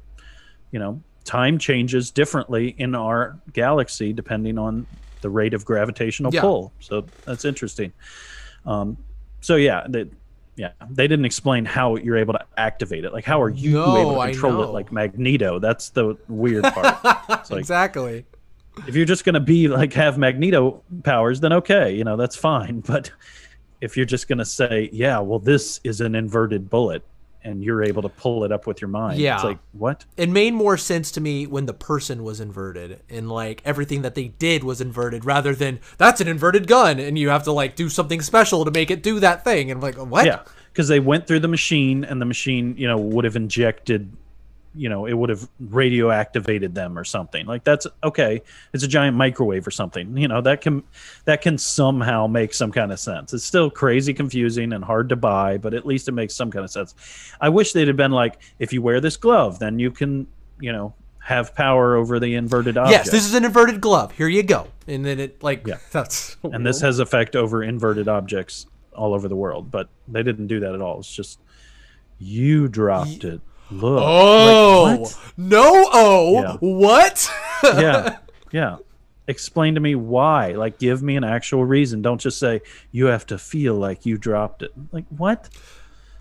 you 0.72 0.80
know 0.80 1.00
time 1.24 1.56
changes 1.58 2.10
differently 2.10 2.74
in 2.78 2.96
our 2.96 3.38
galaxy 3.52 4.12
depending 4.12 4.58
on 4.58 4.84
the 5.20 5.30
rate 5.30 5.54
of 5.54 5.64
gravitational 5.64 6.34
Yeah. 6.34 6.40
pull 6.40 6.72
so 6.80 7.04
that's 7.24 7.44
interesting 7.44 7.92
um 8.66 8.96
so 9.40 9.54
yeah 9.54 9.86
that 9.88 10.08
yeah 10.58 10.72
they 10.90 11.06
didn't 11.08 11.24
explain 11.24 11.64
how 11.64 11.96
you're 11.96 12.16
able 12.18 12.34
to 12.34 12.44
activate 12.58 13.04
it. 13.04 13.12
Like 13.12 13.24
how 13.24 13.40
are 13.40 13.48
you 13.48 13.72
No, 13.72 13.96
able 13.96 14.20
to 14.20 14.30
control 14.32 14.62
it 14.64 14.66
like 14.72 14.92
magneto? 14.92 15.58
That's 15.58 15.88
the 15.90 16.16
weird 16.28 16.64
part. 16.64 16.98
Like 17.50 17.60
exactly. 17.60 18.26
if 18.86 18.94
you're 18.94 19.06
just 19.06 19.24
going 19.24 19.34
to 19.34 19.40
be 19.40 19.68
like 19.68 19.92
have 19.94 20.18
magneto 20.18 20.82
powers 21.04 21.40
then 21.40 21.52
okay 21.54 21.94
you 21.94 22.04
know 22.04 22.16
that's 22.16 22.36
fine. 22.36 22.80
But 22.86 23.10
if 23.80 23.96
you're 23.96 24.06
just 24.06 24.28
going 24.28 24.38
to 24.38 24.44
say 24.44 24.90
yeah 24.92 25.18
well 25.20 25.38
this 25.38 25.80
is 25.84 26.00
an 26.00 26.14
inverted 26.14 26.68
bullet 26.68 27.02
and 27.44 27.62
you're 27.62 27.82
able 27.82 28.02
to 28.02 28.08
pull 28.08 28.44
it 28.44 28.52
up 28.52 28.66
with 28.66 28.80
your 28.80 28.88
mind 28.88 29.18
Yeah. 29.18 29.36
it's 29.36 29.44
like 29.44 29.58
what 29.72 30.04
It 30.16 30.28
made 30.28 30.54
more 30.54 30.76
sense 30.76 31.10
to 31.12 31.20
me 31.20 31.46
when 31.46 31.66
the 31.66 31.72
person 31.74 32.22
was 32.24 32.40
inverted 32.40 33.00
and 33.08 33.30
like 33.30 33.62
everything 33.64 34.02
that 34.02 34.14
they 34.14 34.28
did 34.28 34.64
was 34.64 34.80
inverted 34.80 35.24
rather 35.24 35.54
than 35.54 35.80
that's 35.96 36.20
an 36.20 36.28
inverted 36.28 36.66
gun 36.66 36.98
and 36.98 37.18
you 37.18 37.28
have 37.28 37.44
to 37.44 37.52
like 37.52 37.76
do 37.76 37.88
something 37.88 38.20
special 38.20 38.64
to 38.64 38.70
make 38.70 38.90
it 38.90 39.02
do 39.02 39.20
that 39.20 39.44
thing. 39.44 39.70
And 39.70 39.78
I'm 39.78 39.82
like, 39.82 39.96
what? 39.96 40.26
yeah 40.26 40.40
because 40.72 40.88
they 40.88 41.00
went 41.00 41.26
through 41.26 41.40
the 41.40 41.48
machine 41.48 42.04
and 42.04 42.20
the 42.20 42.26
machine 42.26 42.74
you 42.76 42.86
know 42.86 42.96
would 42.98 43.24
have 43.24 43.34
injected 43.36 44.12
you 44.78 44.88
know 44.88 45.06
it 45.06 45.12
would 45.12 45.28
have 45.28 45.48
radioactivated 45.62 46.72
them 46.74 46.98
or 46.98 47.04
something. 47.04 47.44
Like 47.46 47.64
that's 47.64 47.86
okay 48.02 48.42
it's 48.72 48.84
a 48.84 48.88
giant 48.88 49.16
microwave 49.16 49.66
or 49.66 49.70
something. 49.70 50.16
You 50.16 50.28
know 50.28 50.40
that 50.42 50.60
can 50.60 50.84
that 51.24 51.42
can 51.42 51.58
somehow 51.58 52.26
make 52.26 52.54
some 52.54 52.70
kind 52.70 52.92
of 52.92 53.00
sense. 53.00 53.34
It's 53.34 53.44
still 53.44 53.70
crazy 53.70 54.14
confusing 54.14 54.72
and 54.72 54.84
hard 54.84 55.08
to 55.08 55.16
buy 55.16 55.58
but 55.58 55.74
at 55.74 55.84
least 55.84 56.08
it 56.08 56.12
makes 56.12 56.34
some 56.34 56.50
kind 56.50 56.64
of 56.64 56.70
sense. 56.70 56.94
I 57.40 57.48
wish 57.48 57.72
they'd 57.72 57.88
have 57.88 57.96
been 57.96 58.12
like 58.12 58.40
if 58.58 58.72
you 58.72 58.80
wear 58.80 59.00
this 59.00 59.16
glove 59.16 59.58
then 59.58 59.78
you 59.78 59.90
can 59.90 60.26
you 60.60 60.72
know 60.72 60.94
have 61.18 61.54
power 61.54 61.96
over 61.96 62.18
the 62.18 62.36
inverted 62.36 62.78
object. 62.78 63.06
Yes, 63.06 63.10
this 63.10 63.26
is 63.26 63.34
an 63.34 63.44
inverted 63.44 63.82
glove. 63.82 64.12
Here 64.12 64.28
you 64.28 64.42
go. 64.42 64.68
And 64.86 65.04
then 65.04 65.18
it 65.18 65.42
like 65.42 65.66
Yeah. 65.66 65.78
that's 65.90 66.36
and 66.44 66.64
this 66.64 66.80
has 66.80 67.00
effect 67.00 67.34
over 67.36 67.62
inverted 67.62 68.08
objects 68.08 68.66
all 68.94 69.14
over 69.14 69.28
the 69.28 69.36
world 69.36 69.70
but 69.70 69.88
they 70.08 70.22
didn't 70.22 70.46
do 70.46 70.60
that 70.60 70.74
at 70.74 70.80
all. 70.80 71.00
It's 71.00 71.12
just 71.12 71.40
you 72.18 72.68
dropped 72.68 73.24
it 73.24 73.40
look 73.70 74.02
Oh 74.02 74.82
Like, 74.84 75.00
what? 75.00 75.18
no! 75.36 75.62
Oh 75.92 76.42
Yeah. 76.42 76.56
what? 76.60 77.30
yeah 77.64 78.18
yeah 78.52 78.76
explain 79.26 79.74
to 79.74 79.80
me 79.80 79.94
why 79.94 80.52
like 80.52 80.78
give 80.78 81.02
me 81.02 81.14
an 81.16 81.24
actual 81.24 81.62
reason 81.64 82.00
don't 82.00 82.20
just 82.20 82.38
say 82.38 82.62
you 82.92 83.06
have 83.06 83.26
to 83.26 83.36
feel 83.36 83.74
like 83.74 84.06
you 84.06 84.16
dropped 84.16 84.62
it 84.62 84.72
like 84.90 85.04
what 85.10 85.50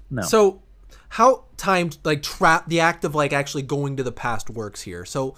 no 0.10 0.22
So, 0.24 0.62
how 1.10 1.46
timed 1.56 1.98
like 2.04 2.22
trap 2.22 2.68
the 2.68 2.80
act 2.82 3.06
of 3.06 3.16
like 3.16 3.32
actually 3.34 3.64
going 3.64 3.96
to 3.98 4.04
the 4.04 4.12
past 4.12 4.50
works 4.50 4.82
here. 4.82 5.06
So, 5.06 5.36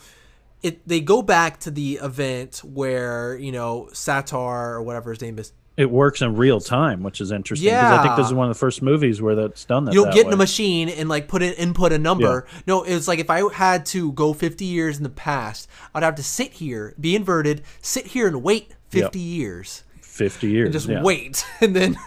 it 0.64 0.88
they 0.88 1.00
go 1.02 1.22
back 1.22 1.60
to 1.62 1.72
the 1.72 2.00
event 2.02 2.62
where 2.64 3.36
you 3.38 3.52
know 3.52 3.90
Sator 3.94 4.36
or 4.36 4.82
whatever 4.82 5.12
his 5.12 5.22
name 5.22 5.38
is. 5.40 5.54
It 5.80 5.90
works 5.90 6.22
in 6.22 6.36
real 6.36 6.60
time 6.60 7.02
which 7.04 7.22
is 7.22 7.32
interesting 7.32 7.70
because 7.70 8.00
i 8.00 8.04
think 8.04 8.18
this 8.18 8.28
is 8.28 8.34
one 8.34 8.48
of 8.50 8.54
the 8.54 8.60
first 8.60 8.82
movies 8.82 9.22
where 9.22 9.34
that's 9.34 9.64
done 9.64 9.86
that 9.86 9.94
You 9.94 10.02
don't 10.02 10.10
that 10.10 10.16
get 10.16 10.28
in 10.28 10.34
a 10.34 10.38
machine 10.38 10.90
and 10.90 11.08
like 11.08 11.28
put 11.30 11.42
in 11.42 11.54
input 11.54 11.94
a 11.94 11.98
number. 11.98 12.46
No, 12.68 12.84
it's 12.84 13.08
like 13.08 13.20
if 13.20 13.30
I 13.30 13.52
had 13.54 13.86
to 13.88 14.12
go 14.12 14.34
50 14.34 14.66
years 14.66 14.98
in 14.98 15.04
the 15.04 15.10
past, 15.10 15.70
I'd 15.94 16.04
have 16.04 16.16
to 16.16 16.24
sit 16.24 16.54
here, 16.54 16.94
be 17.00 17.16
inverted, 17.16 17.64
sit 17.82 18.08
here 18.08 18.28
and 18.28 18.44
wait 18.44 18.76
50 18.90 19.20
years, 19.20 19.84
50 20.02 20.48
years 20.48 20.66
and 20.66 20.74
just 20.74 20.88
yeah. 20.88 21.02
wait, 21.02 21.46
and 21.62 21.76
then 21.76 21.98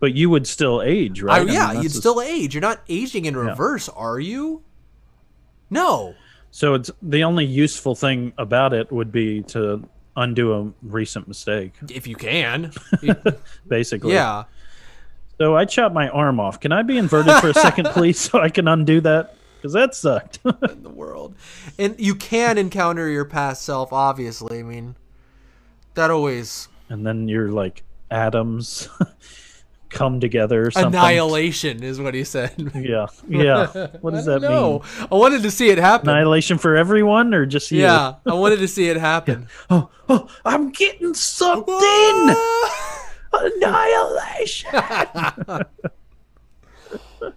but 0.00 0.14
you 0.14 0.30
would 0.30 0.46
still 0.46 0.80
age 0.82 1.22
I, 1.22 1.26
right 1.26 1.40
I 1.42 1.44
mean, 1.44 1.54
yeah, 1.54 1.72
you'd 1.72 1.92
the- 1.92 2.00
still 2.00 2.22
age. 2.22 2.54
You're 2.54 2.62
not 2.62 2.80
aging 2.88 3.26
in 3.26 3.36
reverse, 3.36 3.88
are 3.90 4.18
you? 4.18 4.62
No. 5.70 6.14
so 6.50 6.74
it's 6.74 6.90
the 7.02 7.24
only 7.24 7.44
useful 7.44 7.94
thing 7.94 8.32
about 8.38 8.72
it 8.72 8.90
would 8.90 9.12
be 9.12 9.42
to 9.42 9.86
undo 10.18 10.52
a 10.52 10.72
recent 10.82 11.28
mistake 11.28 11.72
If 11.88 12.06
you 12.06 12.16
can. 12.16 12.72
basically 13.68 14.12
yeah. 14.12 14.44
So 15.38 15.56
I 15.56 15.64
chopped 15.66 15.94
my 15.94 16.08
arm 16.08 16.40
off. 16.40 16.58
Can 16.58 16.72
I 16.72 16.82
be 16.82 16.98
inverted 16.98 17.34
for 17.36 17.48
a 17.48 17.54
second, 17.54 17.86
please, 17.92 18.18
so 18.18 18.40
I 18.40 18.48
can 18.48 18.66
undo 18.66 19.00
that? 19.02 19.36
Because 19.56 19.72
that 19.72 19.94
sucked. 19.94 20.40
in 20.44 20.82
the 20.82 20.90
world. 20.90 21.34
And 21.78 21.94
you 21.98 22.16
can 22.16 22.58
encounter 22.58 23.08
your 23.08 23.24
past 23.24 23.62
self, 23.62 23.92
obviously. 23.92 24.58
I 24.58 24.62
mean, 24.64 24.96
that 25.94 26.10
always 26.10 26.68
and 26.88 27.06
then 27.06 27.28
you're 27.28 27.50
like 27.50 27.82
atoms 28.10 28.88
come 29.90 30.20
together 30.20 30.66
or 30.66 30.70
something. 30.70 30.98
annihilation 30.98 31.82
is 31.82 32.00
what 32.00 32.14
he 32.14 32.24
said. 32.24 32.52
Yeah, 32.74 33.06
yeah. 33.28 33.88
What 34.00 34.14
does 34.14 34.26
that 34.26 34.40
No, 34.42 34.80
mean? 34.80 35.08
I 35.10 35.14
wanted 35.14 35.42
to 35.42 35.50
see 35.50 35.70
it 35.70 35.78
happen. 35.78 36.08
Annihilation 36.10 36.58
for 36.58 36.76
everyone, 36.76 37.32
or 37.34 37.46
just 37.46 37.70
you? 37.70 37.80
yeah, 37.82 38.14
I 38.26 38.34
wanted 38.34 38.58
to 38.60 38.68
see 38.68 38.88
it 38.88 38.96
happen. 38.96 39.48
Oh, 39.70 39.90
oh, 40.08 40.28
I'm 40.44 40.70
getting 40.70 41.12
sucked 41.14 41.68
in. 41.68 42.36
Annihilation. 43.32 44.70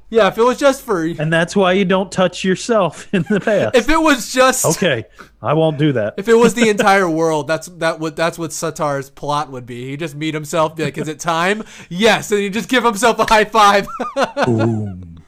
yeah, 0.10 0.28
if 0.28 0.38
it 0.38 0.44
was 0.44 0.58
just 0.58 0.84
for 0.84 1.03
and 1.03 1.32
that's 1.32 1.56
why 1.56 1.74
you 1.74 1.86
don't 1.86 2.12
touch 2.12 2.44
yourself 2.44 3.08
in 3.14 3.24
the 3.30 3.40
past. 3.40 3.76
if 3.76 3.90
it 3.90 3.99
was 3.99 4.32
just 4.34 4.66
okay, 4.66 5.06
I 5.41 5.53
won't 5.53 5.78
do 5.78 5.91
that. 5.94 6.16
if 6.18 6.28
it 6.28 6.34
was 6.36 6.53
the 6.53 6.70
entire 6.70 7.10
world, 7.10 7.48
that's 7.48 7.68
that 7.68 7.99
would 7.99 8.16
that's 8.16 8.38
what 8.38 8.52
Sator's 8.52 9.10
plot 9.10 9.52
would 9.52 9.66
be. 9.66 9.90
He 9.90 9.98
just 9.98 10.16
meet 10.16 10.34
himself, 10.34 10.76
be 10.76 10.84
like, 10.84 10.98
"Is 10.98 11.08
it 11.08 11.20
time?" 11.20 11.64
Yes, 11.90 12.32
and 12.32 12.41
he 12.41 12.49
just 12.49 12.70
give 12.70 12.84
himself 12.84 13.20
a 13.20 13.26
high 13.26 13.45
five. 13.45 13.88
Boom. 14.45 15.24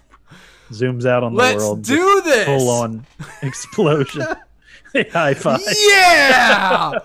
Zooms 0.71 1.05
out 1.05 1.23
on 1.23 1.35
the 1.35 1.41
world. 1.41 1.77
Let's 1.77 1.87
do 1.87 2.21
this. 2.21 2.45
Full 2.45 2.69
on 2.69 3.05
explosion. 3.41 4.25
High 5.11 5.33
five. 5.33 5.59
Yeah. 5.87 6.99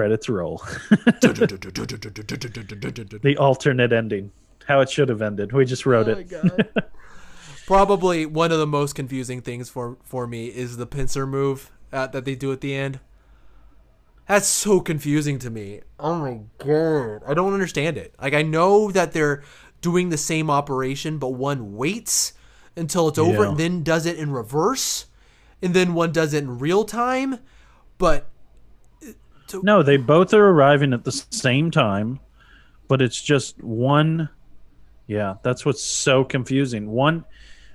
Credits 0.00 0.30
roll. 0.30 0.56
the 3.20 3.36
alternate 3.38 3.92
ending. 3.92 4.32
How 4.66 4.80
it 4.80 4.88
should 4.88 5.10
have 5.10 5.20
ended. 5.20 5.52
We 5.52 5.66
just 5.66 5.84
wrote 5.84 6.08
Oh 6.08 6.12
it. 6.12 6.72
Probably 7.66 8.24
one 8.24 8.50
of 8.50 8.58
the 8.58 8.66
most 8.66 8.94
confusing 8.94 9.42
things 9.42 9.68
for 9.68 9.98
for 10.02 10.26
me 10.26 10.46
is 10.46 10.78
the 10.78 10.86
pincer 10.86 11.26
move 11.26 11.70
uh, 11.92 12.06
that 12.06 12.24
they 12.24 12.34
do 12.34 12.50
at 12.50 12.62
the 12.62 12.74
end. 12.74 12.98
That's 14.26 14.46
so 14.48 14.80
confusing 14.80 15.38
to 15.40 15.50
me. 15.50 15.82
Oh 15.98 16.14
my 16.14 16.40
god, 16.56 17.20
I 17.26 17.34
don't 17.34 17.52
understand 17.52 17.98
it. 17.98 18.14
Like 18.18 18.32
I 18.32 18.40
know 18.40 18.90
that 18.92 19.12
they're 19.12 19.42
doing 19.82 20.08
the 20.08 20.16
same 20.16 20.48
operation, 20.50 21.18
but 21.18 21.34
one 21.34 21.74
waits 21.76 22.32
until 22.74 23.08
it's 23.08 23.18
over 23.18 23.42
Yeah. 23.42 23.48
and 23.50 23.58
then 23.58 23.82
does 23.82 24.06
it 24.06 24.16
in 24.18 24.30
reverse, 24.32 25.06
and 25.60 25.74
then 25.74 25.92
one 25.92 26.10
does 26.12 26.32
it 26.32 26.42
in 26.42 26.58
real 26.58 26.84
time. 26.84 27.40
But 27.98 28.30
No, 29.62 29.82
they 29.82 29.96
both 29.96 30.32
are 30.34 30.48
arriving 30.48 30.92
at 30.92 31.04
the 31.04 31.12
same 31.12 31.70
time, 31.70 32.20
but 32.88 33.00
it's 33.02 33.20
just 33.20 33.62
one. 33.62 34.28
Yeah, 35.06 35.34
that's 35.42 35.64
what's 35.66 35.82
so 35.82 36.22
confusing. 36.24 36.90
One, 36.90 37.24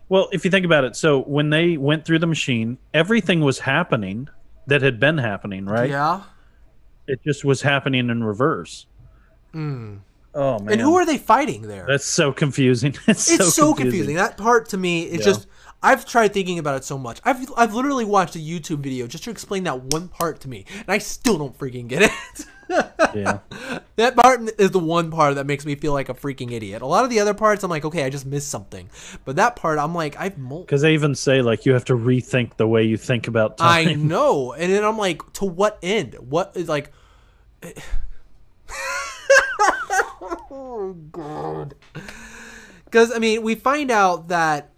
well, 0.08 0.30
if 0.32 0.46
you 0.46 0.52
think 0.52 0.66
about 0.66 0.84
it, 0.86 0.96
so 0.96 1.22
when 1.22 1.50
they 1.50 1.78
went 1.78 2.06
through 2.06 2.20
the 2.20 2.28
machine, 2.28 2.78
everything 2.94 3.42
was 3.42 3.60
happening 3.60 4.30
that 4.68 4.82
had 4.82 5.00
been 5.00 5.18
happening, 5.18 5.66
right? 5.66 5.90
yeah, 5.90 6.22
It 7.08 7.22
just 7.24 7.44
was 7.44 7.62
happening 7.62 8.10
in 8.10 8.24
reverse. 8.24 8.86
Hmm. 9.52 9.98
Oh 10.34 10.60
man, 10.60 10.74
and 10.74 10.82
who 10.82 10.96
are 10.96 11.06
they 11.06 11.18
fighting 11.18 11.62
there? 11.62 11.86
That's 11.88 12.06
so 12.06 12.32
confusing. 12.34 12.94
It's, 13.08 13.32
it's 13.32 13.54
so, 13.56 13.74
confusing. 13.74 13.76
confusing. 13.76 14.16
That 14.16 14.38
part 14.38 14.70
to 14.70 14.78
me, 14.78 15.04
it's 15.04 15.26
Yeah. 15.26 15.32
just 15.34 15.48
I've 15.86 16.04
tried 16.04 16.34
thinking 16.34 16.58
about 16.58 16.78
it 16.78 16.84
so 16.84 16.98
much. 16.98 17.22
I've 17.24 17.46
I've 17.56 17.76
literally 17.76 18.06
watched 18.06 18.36
a 18.36 18.40
YouTube 18.40 18.80
video 18.80 19.06
just 19.06 19.24
to 19.26 19.30
explain 19.30 19.66
that 19.66 19.94
one 19.94 20.08
part 20.08 20.40
to 20.42 20.50
me, 20.50 20.66
and 20.80 20.90
I 20.90 20.98
still 20.98 21.38
don't 21.38 21.56
freaking 21.56 21.88
get 21.88 22.02
it. 22.02 22.12
Yeah, 23.14 23.40
that 23.96 24.16
part 24.16 24.42
is 24.60 24.72
the 24.72 24.80
one 24.80 25.12
part 25.12 25.36
that 25.36 25.46
makes 25.46 25.64
me 25.64 25.76
feel 25.76 25.94
like 25.94 26.10
a 26.10 26.16
freaking 26.16 26.52
idiot. 26.52 26.82
A 26.82 26.88
lot 26.88 27.04
of 27.04 27.12
the 27.12 27.20
other 27.20 27.36
parts, 27.36 27.64
I'm 27.64 27.70
like, 27.70 27.86
okay, 27.86 28.04
I 28.04 28.10
just 28.10 28.26
missed 28.26 28.50
something, 28.50 28.90
but 29.26 29.36
that 29.36 29.56
part, 29.56 29.78
I'm 29.78 29.94
like, 29.94 30.20
I've. 30.20 30.40
Mul- 30.40 30.62
because 30.62 30.82
they 30.82 30.96
even 30.96 31.14
say 31.14 31.44
like 31.44 31.68
you 31.68 31.74
have 31.74 31.86
to 31.86 31.94
rethink 31.94 32.58
the 32.58 32.68
way 32.68 32.84
you 32.84 32.98
think 32.98 33.28
about 33.28 33.60
time. 33.60 33.88
I 33.88 33.94
know, 33.94 34.54
and 34.54 34.74
then 34.74 34.84
I'm 34.84 34.98
like, 34.98 35.22
to 35.34 35.46
what 35.46 35.78
end? 35.84 36.16
What 36.16 36.54
is 36.56 36.68
like? 36.68 36.92
oh 40.50 40.96
god. 41.12 41.76
Because 42.86 43.12
I 43.14 43.20
mean, 43.20 43.44
we 43.44 43.54
find 43.54 43.92
out 43.92 44.30
that 44.30 44.72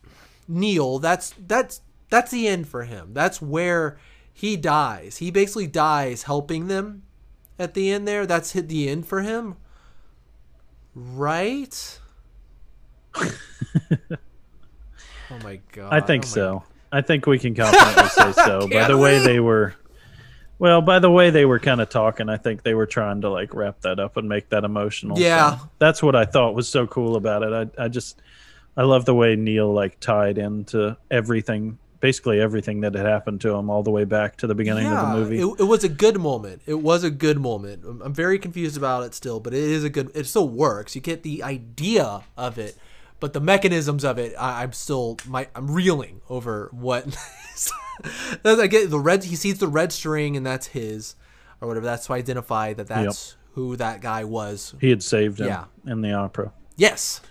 Neil, 0.47 0.99
that's 0.99 1.33
that's 1.47 1.81
that's 2.09 2.31
the 2.31 2.47
end 2.47 2.67
for 2.67 2.83
him. 2.83 3.09
That's 3.13 3.41
where 3.41 3.97
he 4.33 4.55
dies. 4.57 5.17
He 5.17 5.31
basically 5.31 5.67
dies 5.67 6.23
helping 6.23 6.67
them 6.67 7.03
at 7.59 7.73
the 7.73 7.91
end 7.91 8.07
there. 8.07 8.25
That's 8.25 8.51
hit 8.53 8.67
the 8.67 8.87
end 8.87 9.05
for 9.07 9.21
him. 9.21 9.55
Right? 10.95 11.99
oh 13.15 13.21
my 15.43 15.59
god. 15.71 15.93
I 15.93 15.99
think 15.99 16.23
Oh 16.25 16.27
my- 16.27 16.33
so. 16.33 16.63
I 16.89 17.01
think 17.01 17.27
we 17.27 17.37
can 17.37 17.53
confidently 17.53 18.07
say 18.07 18.31
so. 18.31 18.65
by 18.71 18.87
the 18.87 18.97
way 18.97 19.19
we? 19.19 19.25
they 19.25 19.39
were, 19.41 19.75
well, 20.57 20.81
by 20.81 20.99
the 20.99 21.11
way 21.11 21.31
they 21.31 21.43
were 21.43 21.59
kind 21.59 21.81
of 21.81 21.89
talking, 21.89 22.29
I 22.29 22.37
think 22.37 22.63
they 22.63 22.73
were 22.73 22.85
trying 22.85 23.19
to 23.21 23.29
like 23.29 23.53
wrap 23.53 23.81
that 23.81 23.99
up 23.99 24.15
and 24.15 24.29
make 24.29 24.49
that 24.49 24.63
emotional. 24.63 25.19
Yeah. 25.19 25.57
So 25.57 25.69
that's 25.79 26.01
what 26.01 26.15
I 26.15 26.23
thought 26.23 26.55
was 26.55 26.69
so 26.69 26.87
cool 26.87 27.17
about 27.17 27.43
it. 27.43 27.71
I, 27.77 27.83
I 27.83 27.87
just, 27.89 28.21
I 28.77 28.83
love 28.83 29.05
the 29.05 29.15
way 29.15 29.35
Neil 29.35 29.73
like 29.73 29.99
tied 29.99 30.37
into 30.37 30.95
everything, 31.09 31.79
basically 31.99 32.39
everything 32.39 32.81
that 32.81 32.93
had 32.93 33.07
happened 33.07 33.41
to 33.41 33.55
him, 33.55 33.69
all 33.71 33.81
the 33.81 33.89
way 33.89 34.03
back 34.03 34.37
to 34.37 34.47
the 34.47 34.53
beginning 34.53 34.85
of 34.85 35.09
the 35.09 35.15
movie. 35.15 35.39
It, 35.39 35.61
it 35.61 35.63
was 35.63 35.83
a 35.83 35.89
good 35.89 36.19
moment. 36.19 36.61
It 36.67 36.75
was 36.75 37.03
a 37.03 37.09
good 37.09 37.39
moment. 37.39 37.83
I'm, 37.85 38.13
very 38.13 38.37
confused 38.37 38.77
about 38.77 39.03
it 39.03 39.15
still, 39.15 39.39
but 39.39 39.53
it 39.53 39.63
is 39.63 39.83
a 39.83 39.89
good. 39.89 40.11
It 40.13 40.25
still 40.25 40.47
works. 40.47 40.95
You 40.95 41.01
get 41.01 41.23
the 41.23 41.43
idea 41.43 42.21
of 42.37 42.59
it, 42.59 42.77
but 43.19 43.33
the 43.33 43.41
mechanisms 43.41 44.05
of 44.05 44.19
it, 44.19 44.35
I, 44.39 44.61
I'm 44.61 44.73
still 44.73 45.17
my 45.27 45.47
I'm 45.55 45.71
reeling 45.71 46.21
over 46.29 46.69
what. 46.71 47.17
I 48.45 48.67
get 48.67 48.91
the 48.91 48.99
red. 48.99 49.23
He 49.23 49.35
sees 49.35 49.57
the 49.57 49.67
red 49.67 49.91
string, 49.91 50.37
and 50.37 50.45
that's 50.45 50.67
his, 50.67 51.15
or 51.59 51.67
whatever. 51.67 51.87
That's 51.87 52.05
to 52.05 52.13
identify 52.13 52.73
that 52.73 52.85
that's 52.85 53.37
who 53.53 53.75
that 53.77 54.01
guy 54.01 54.23
was. 54.23 54.75
he 54.79 54.91
had 54.91 55.01
saved 55.01 55.39
him 55.39 55.47
Yeah. 55.47 55.63
in 55.87 56.01
the 56.01 56.13
opera 56.13 56.51
Yes, 56.75 57.21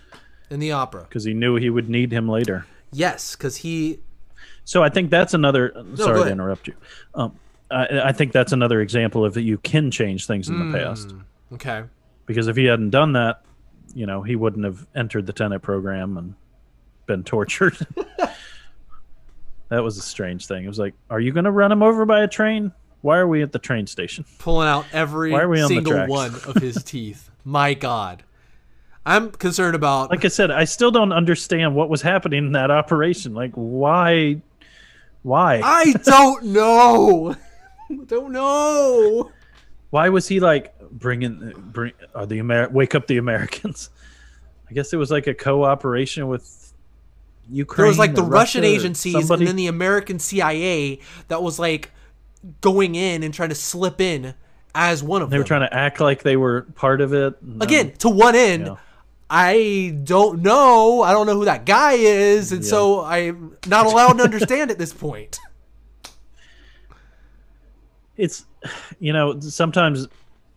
in 0.49 0.59
the 0.59 0.71
opera. 0.71 1.03
because 1.03 1.23
he 1.23 1.33
knew 1.33 1.55
he 1.55 1.69
would 1.69 1.89
need 1.89 2.11
him 2.11 2.27
later. 2.27 2.65
Yes, 2.91 3.35
because 3.35 3.57
he. 3.57 3.99
So 4.65 4.83
I 4.83 4.89
think 4.89 5.09
that's 5.09 5.33
another. 5.33 5.69
go 5.69 5.95
sorry 5.95 6.23
to 6.23 6.31
interrupt 6.31 6.67
you. 6.67 6.73
Um, 7.15 7.37
I, 7.69 8.01
I 8.05 8.11
think 8.11 8.31
that's 8.31 8.51
another 8.53 8.81
example 8.81 9.25
of 9.25 9.33
that 9.33 9.41
you 9.43 9.57
can 9.57 9.91
change 9.91 10.25
things 10.27 10.49
in 10.49 10.71
the 10.71 10.77
past. 10.77 11.13
Okay. 11.53 11.83
Because 12.25 12.47
if 12.47 12.55
he 12.55 12.65
hadn't 12.65 12.89
done 12.89 13.13
that, 13.13 13.41
you 13.93 14.05
know, 14.05 14.21
he 14.21 14.35
wouldn't 14.35 14.65
have 14.65 14.85
entered 14.95 15.25
the 15.25 15.33
Tenet 15.33 15.61
program 15.61 16.17
and 16.17 16.35
been 17.05 17.23
tortured. 17.25 17.77
that 19.69 19.83
was 19.83 19.97
a 19.97 20.01
strange 20.01 20.47
thing. 20.47 20.63
It 20.65 20.67
was 20.67 20.79
like, 20.79 20.93
are 21.09 21.19
you 21.19 21.31
going 21.31 21.45
to 21.45 21.51
run 21.51 21.71
him 21.71 21.83
over 21.83 22.05
by 22.05 22.23
a 22.23 22.27
train? 22.27 22.71
Why 23.01 23.17
are 23.17 23.27
we 23.27 23.41
at 23.41 23.51
the 23.51 23.59
train 23.59 23.87
station? 23.87 24.25
pulling 24.39 24.67
out 24.67 24.85
every 24.91 25.31
Why 25.31 25.41
are 25.41 25.49
we 25.49 25.61
on 25.61 25.69
the 25.69 25.75
single 25.75 26.07
one 26.07 26.33
of 26.33 26.55
his 26.55 26.83
teeth. 26.85 27.29
My 27.45 27.73
God, 27.73 28.23
I'm 29.07 29.31
concerned 29.31 29.75
about. 29.75 30.09
Like 30.11 30.25
I 30.25 30.27
said, 30.27 30.51
I 30.51 30.65
still 30.65 30.91
don't 30.91 31.11
understand 31.13 31.73
what 31.73 31.89
was 31.89 32.01
happening 32.01 32.47
in 32.47 32.51
that 32.51 32.69
operation. 32.71 33.33
Like, 33.33 33.51
why? 33.53 34.41
Why? 35.23 35.61
I 35.63 35.93
don't 36.03 36.43
know. 36.45 37.35
don't 38.07 38.31
know. 38.33 39.31
Why 39.89 40.09
was 40.09 40.27
he 40.27 40.39
like 40.41 40.77
bringing 40.91 41.53
bring 41.71 41.93
uh, 42.13 42.25
the 42.25 42.39
Amer- 42.39 42.69
wake 42.69 42.95
up 42.95 43.07
the 43.07 43.17
Americans? 43.17 43.89
I 44.69 44.73
guess 44.73 44.91
it 44.91 44.97
was 44.97 45.09
like 45.09 45.27
a 45.27 45.33
cooperation 45.33 46.27
with 46.27 46.73
Ukraine. 47.49 47.83
There 47.83 47.87
was 47.87 47.97
like 47.97 48.13
the 48.15 48.23
Russian 48.23 48.63
Russia 48.63 48.73
agencies 48.75 49.13
somebody. 49.13 49.43
and 49.43 49.47
then 49.47 49.55
the 49.55 49.67
American 49.67 50.19
CIA 50.19 50.99
that 51.29 51.41
was 51.41 51.57
like 51.57 51.91
going 52.59 52.95
in 52.95 53.23
and 53.23 53.33
trying 53.33 53.49
to 53.49 53.55
slip 53.55 54.01
in 54.01 54.33
as 54.75 55.01
one 55.01 55.21
of 55.21 55.29
They 55.29 55.35
them. 55.35 55.37
They 55.37 55.43
were 55.43 55.47
trying 55.47 55.69
to 55.69 55.73
act 55.73 56.01
like 56.01 56.23
they 56.23 56.35
were 56.35 56.63
part 56.75 56.99
of 56.99 57.13
it. 57.13 57.35
then- 57.41 57.61
Again, 57.61 57.93
to 57.99 58.09
one 58.09 58.35
end. 58.35 58.77
I 59.29 59.97
don't 60.03 60.41
know. 60.41 61.01
I 61.01 61.11
don't 61.11 61.27
know 61.27 61.35
who 61.35 61.45
that 61.45 61.65
guy 61.65 61.93
is, 61.93 62.51
and 62.51 62.63
Yeah. 62.63 62.69
so 62.69 63.03
I'm 63.03 63.57
not 63.67 63.85
allowed 63.85 64.13
to 64.13 64.23
understand 64.23 64.71
at 64.71 64.77
this 64.77 64.93
point. 64.93 65.39
it's 68.17 68.45
you 68.99 69.13
know 69.13 69.39
sometimes 69.39 70.07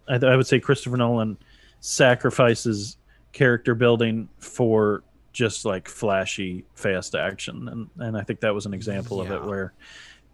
I, 0.08 0.14
I 0.14 0.36
would 0.36 0.46
say 0.46 0.60
Christopher 0.60 0.96
Nolan 0.96 1.36
sacrifices 1.80 2.96
character 3.32 3.74
building 3.74 4.28
for 4.38 5.02
just 5.32 5.64
like 5.64 5.88
flashy 5.88 6.64
fast 6.74 7.14
action 7.14 7.68
and 7.68 7.88
and 7.98 8.16
I 8.16 8.22
think 8.22 8.40
that 8.40 8.54
was 8.54 8.66
an 8.66 8.74
example 8.74 9.20
of 9.20 9.30
it 9.30 9.44
where 9.44 9.72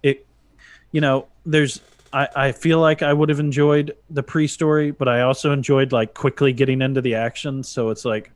it 0.03 0.27
you 0.93 1.01
know 1.01 1.27
there's 1.45 1.81
I, 2.13 2.29
I 2.37 2.53
feel 2.53 2.81
like 2.81 3.03
I 3.03 3.13
would 3.13 3.29
have 3.29 3.41
enjoyed 3.41 3.97
the 4.11 4.23
pre-story 4.23 4.91
but 4.91 5.09
I 5.09 5.23
also 5.23 5.53
enjoyed 5.53 5.93
like 5.93 6.15
quickly 6.15 6.53
getting 6.53 6.83
into 6.83 7.01
the 7.01 7.15
action 7.15 7.63
so 7.63 7.91
it's 7.91 8.05
like 8.05 8.31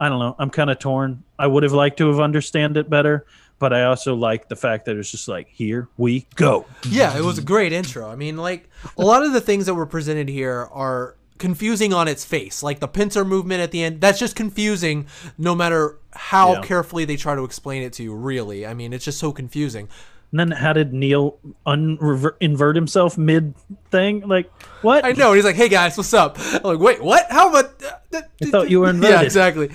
I 0.00 0.08
don't 0.08 0.18
know 0.18 0.34
I'm 0.38 0.50
kind 0.50 0.70
of 0.70 0.78
torn 0.78 1.22
I 1.38 1.46
would 1.46 1.62
have 1.62 1.72
liked 1.72 1.98
to 1.98 2.08
have 2.08 2.20
understand 2.20 2.76
it 2.76 2.90
better 2.90 3.26
but 3.58 3.72
I 3.72 3.84
also 3.84 4.14
like 4.14 4.48
the 4.48 4.56
fact 4.56 4.84
that 4.84 4.96
it's 4.96 5.10
just 5.10 5.28
like 5.28 5.48
here 5.48 5.88
we 5.96 6.26
go 6.34 6.66
Yeah, 6.88 7.16
it 7.16 7.22
was 7.22 7.38
a 7.38 7.42
great 7.42 7.72
intro. 7.72 8.06
I 8.08 8.14
mean, 8.14 8.36
like 8.36 8.68
a 8.98 9.02
lot 9.02 9.22
of 9.24 9.32
the 9.32 9.40
things 9.40 9.64
that 9.66 9.74
were 9.74 9.86
presented 9.86 10.28
here 10.28 10.68
are 10.72 11.16
confusing 11.38 11.94
on 11.94 12.06
its 12.06 12.22
face. 12.24 12.62
Like 12.62 12.80
the 12.80 12.88
pincer 12.88 13.24
movement 13.24 13.62
at 13.62 13.70
the 13.70 13.82
end, 13.82 14.00
that's 14.02 14.18
just 14.18 14.36
confusing 14.36 15.06
no 15.38 15.54
matter 15.54 15.98
how 16.12 16.54
Yeah. 16.54 16.60
carefully 16.62 17.06
they 17.06 17.16
try 17.16 17.34
to 17.34 17.44
explain 17.44 17.82
it 17.82 17.94
to 17.94 18.02
you, 18.02 18.14
really. 18.14 18.66
I 18.66 18.74
mean, 18.74 18.92
it's 18.92 19.04
just 19.06 19.18
so 19.18 19.32
confusing. 19.32 19.88
And 20.32 20.40
then 20.40 20.50
how 20.50 20.72
did 20.72 20.92
Neil 20.92 21.38
unrever- 21.66 22.36
invert 22.40 22.74
himself 22.76 23.16
mid 23.16 23.54
thing? 23.90 24.20
Like 24.26 24.50
what? 24.82 25.04
I 25.04 25.12
know. 25.12 25.28
And 25.28 25.36
he's 25.36 25.44
like, 25.44 25.54
"Hey 25.56 25.68
guys, 25.68 25.96
what's 25.96 26.12
up?" 26.12 26.36
I'm 26.38 26.62
like, 26.62 26.78
"Wait, 26.80 27.02
what? 27.02 27.26
How 27.30 27.48
about?" 27.50 27.80
I 28.12 28.22
thought 28.46 28.68
you 28.70 28.80
were 28.80 28.92
Yeah, 28.92 29.22
exactly. 29.22 29.70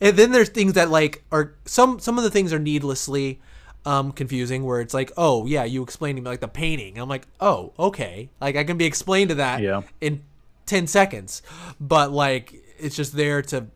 And 0.00 0.16
then 0.16 0.30
there's 0.32 0.48
things 0.50 0.74
that 0.74 0.90
like 0.90 1.24
are 1.32 1.54
some 1.64 1.98
some 1.98 2.18
of 2.18 2.24
the 2.24 2.30
things 2.30 2.52
are 2.52 2.58
needlessly 2.58 3.40
um 3.84 4.12
confusing 4.12 4.64
where 4.64 4.80
it's 4.80 4.94
like, 4.94 5.12
"Oh, 5.16 5.44
yeah, 5.46 5.64
you 5.64 5.82
explained 5.82 6.16
to 6.18 6.22
me 6.22 6.28
like 6.30 6.40
the 6.40 6.48
painting." 6.48 6.98
I'm 6.98 7.08
like, 7.08 7.26
"Oh, 7.40 7.72
okay." 7.78 8.30
Like 8.40 8.56
I 8.56 8.64
can 8.64 8.76
be 8.78 8.84
explained 8.86 9.30
to 9.30 9.34
that 9.36 9.60
Yeah. 9.60 9.82
in 10.00 10.22
10 10.66 10.86
seconds. 10.86 11.42
But 11.80 12.10
like 12.12 12.54
it's 12.78 12.96
just 12.96 13.16
there 13.16 13.42
to 13.42 13.66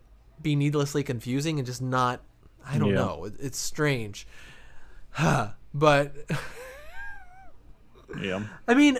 be 0.42 0.54
needlessly 0.56 1.02
confusing 1.02 1.58
and 1.58 1.66
just 1.66 1.82
not 1.82 2.20
I 2.66 2.78
don't 2.78 2.90
Yeah. 2.90 2.94
know. 2.96 3.30
It's 3.40 3.58
strange. 3.58 4.26
but 5.74 6.14
Yeah. 8.20 8.42
I 8.66 8.74
mean, 8.74 8.98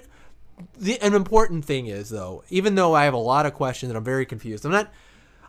the 0.79 1.01
an 1.01 1.15
important 1.15 1.65
thing 1.65 1.87
is 1.87 2.11
though, 2.11 2.45
even 2.49 2.75
though 2.75 2.95
I 2.95 3.05
have 3.05 3.15
a 3.15 3.19
lot 3.19 3.47
of 3.47 3.55
questions 3.55 3.91
and 3.91 3.97
I'm 3.97 4.05
very 4.05 4.27
confused, 4.27 4.65
I'm 4.65 4.71
not. 4.73 4.93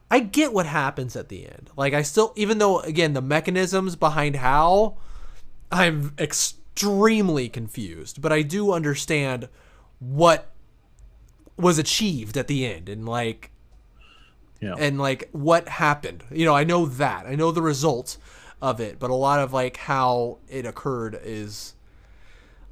I 0.10 0.20
get 0.20 0.52
what 0.52 0.66
happens 0.66 1.16
at 1.16 1.30
the 1.30 1.46
end. 1.48 1.70
Like 1.78 1.94
I 1.94 2.02
still, 2.02 2.34
even 2.36 2.58
though 2.58 2.80
again 2.80 3.14
the 3.14 3.22
mechanisms 3.22 3.96
behind 3.96 4.36
how, 4.38 4.98
I'm 5.72 6.14
extremely 6.18 7.50
confused, 7.50 8.22
but 8.22 8.32
I 8.34 8.42
do 8.42 8.72
understand 8.74 9.48
what 10.00 10.52
was 11.58 11.78
achieved 11.78 12.36
at 12.38 12.48
the 12.48 12.66
end 12.66 12.90
and 12.90 13.08
like 13.08 13.52
Yeah. 14.60 14.74
and 14.78 15.00
like 15.00 15.30
what 15.32 15.68
happened. 15.70 16.24
You 16.32 16.46
know, 16.46 16.56
I 16.56 16.64
know 16.64 16.86
that. 16.88 17.26
I 17.28 17.36
know 17.36 17.52
the 17.52 17.62
result 17.62 18.18
of 18.62 18.80
it, 18.80 19.00
but 19.00 19.10
a 19.10 19.16
lot 19.16 19.40
of 19.40 19.54
like 19.54 19.78
how 19.78 20.38
it 20.50 20.66
occurred 20.66 21.20
is 21.24 21.74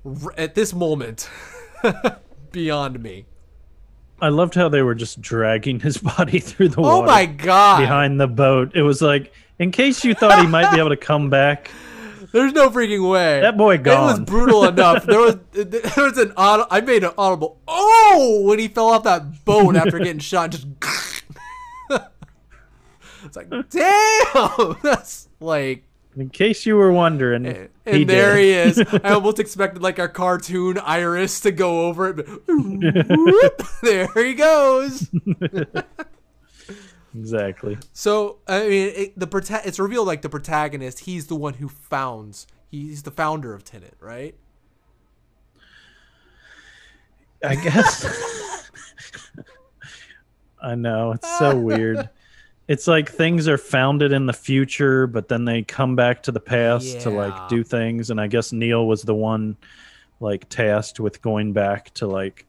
r- 0.05 0.33
at 0.37 0.55
this 0.55 0.73
moment 0.73 1.29
beyond 2.51 3.01
me. 3.01 3.25
I 4.21 4.27
loved 4.29 4.53
how 4.55 4.67
they 4.69 4.81
were 4.81 4.95
just 4.95 5.21
dragging 5.21 5.79
his 5.79 5.97
body 6.17 6.39
through 6.39 6.69
the 6.69 6.79
Oh 6.81 6.99
water 7.01 7.07
my 7.07 7.25
god. 7.25 7.79
behind 7.79 8.19
the 8.19 8.27
boat. 8.27 8.71
It 8.75 8.81
was 8.83 9.01
like 9.01 9.33
in 9.59 9.71
case 9.71 10.03
you 10.03 10.13
thought 10.13 10.39
he 10.41 10.47
might 10.47 10.71
be 10.71 10.79
able 10.79 10.89
to 10.89 10.97
come 10.97 11.29
back. 11.29 11.71
There's 12.31 12.53
no 12.53 12.69
freaking 12.69 13.09
way. 13.09 13.39
That 13.41 13.57
boy 13.57 13.75
It 13.75 13.85
was 13.87 14.19
brutal 14.19 14.65
enough. 14.65 15.03
There 15.05 15.19
was 15.19 15.37
there 15.53 15.81
was 16.05 16.17
an 16.19 16.31
aud- 16.37 16.67
I 16.69 16.81
made 16.81 17.03
an 17.03 17.11
audible 17.17 17.59
oh 17.67 18.43
when 18.45 18.59
he 18.59 18.67
fell 18.67 18.89
off 18.89 19.03
that 19.05 19.45
boat 19.45 19.75
after 19.75 19.97
getting 19.97 20.19
shot. 20.19 20.51
Just 20.51 20.67
it's 23.25 23.35
like 23.35 23.49
damn. 23.69 24.75
That's 24.83 25.28
like 25.39 25.83
In 26.15 26.29
case 26.29 26.65
you 26.65 26.75
were 26.75 26.91
wondering, 26.91 27.45
eh, 27.45 27.67
And 27.85 27.95
he 27.97 28.03
there 28.03 28.35
did. 28.35 28.75
he 28.75 28.81
is. 28.81 28.87
I 29.03 29.13
almost 29.13 29.39
expected 29.39 29.81
like 29.81 29.99
a 29.99 30.09
cartoon 30.09 30.77
iris 30.79 31.39
to 31.41 31.51
go 31.51 31.87
over 31.87 32.09
it. 32.09 32.15
But 32.47 33.61
there 33.83 34.25
he 34.25 34.33
goes. 34.33 35.09
exactly. 37.15 37.77
So 37.93 38.37
I 38.47 38.61
mean, 38.67 38.93
it, 38.95 39.19
the 39.19 39.27
prota- 39.27 39.65
it's 39.65 39.79
revealed 39.79 40.07
like 40.07 40.21
the 40.21 40.29
protagonist. 40.29 41.01
He's 41.01 41.27
the 41.27 41.35
one 41.35 41.55
who 41.55 41.69
founds. 41.69 42.47
He's 42.69 43.03
the 43.03 43.11
founder 43.11 43.53
of 43.53 43.63
Tenet, 43.63 43.95
right? 43.99 44.35
I 47.43 47.55
guess. 47.55 48.67
I 50.61 50.75
know 50.75 51.13
it's 51.13 51.39
so 51.39 51.57
weird. 51.57 52.09
It's 52.69 52.87
like 52.87 53.09
things 53.11 53.47
are 53.47 53.57
founded 53.57 54.11
in 54.13 54.27
the 54.27 54.33
future, 54.33 55.07
but 55.07 55.27
then 55.27 55.43
they 55.43 55.63
come 55.63 55.95
back 55.95 56.23
to 56.23 56.31
the 56.31 56.39
past 56.39 57.01
to 57.01 57.09
like 57.09 57.49
do 57.49 57.63
things. 57.63 58.11
And 58.11 58.21
I 58.21 58.27
guess 58.27 58.53
Neil 58.53 58.85
was 58.87 59.01
the 59.01 59.15
one 59.15 59.57
like 60.19 60.47
tasked 60.49 60.99
with 60.99 61.21
going 61.21 61.51
back 61.51 61.91
to 61.95 62.05
like 62.07 62.45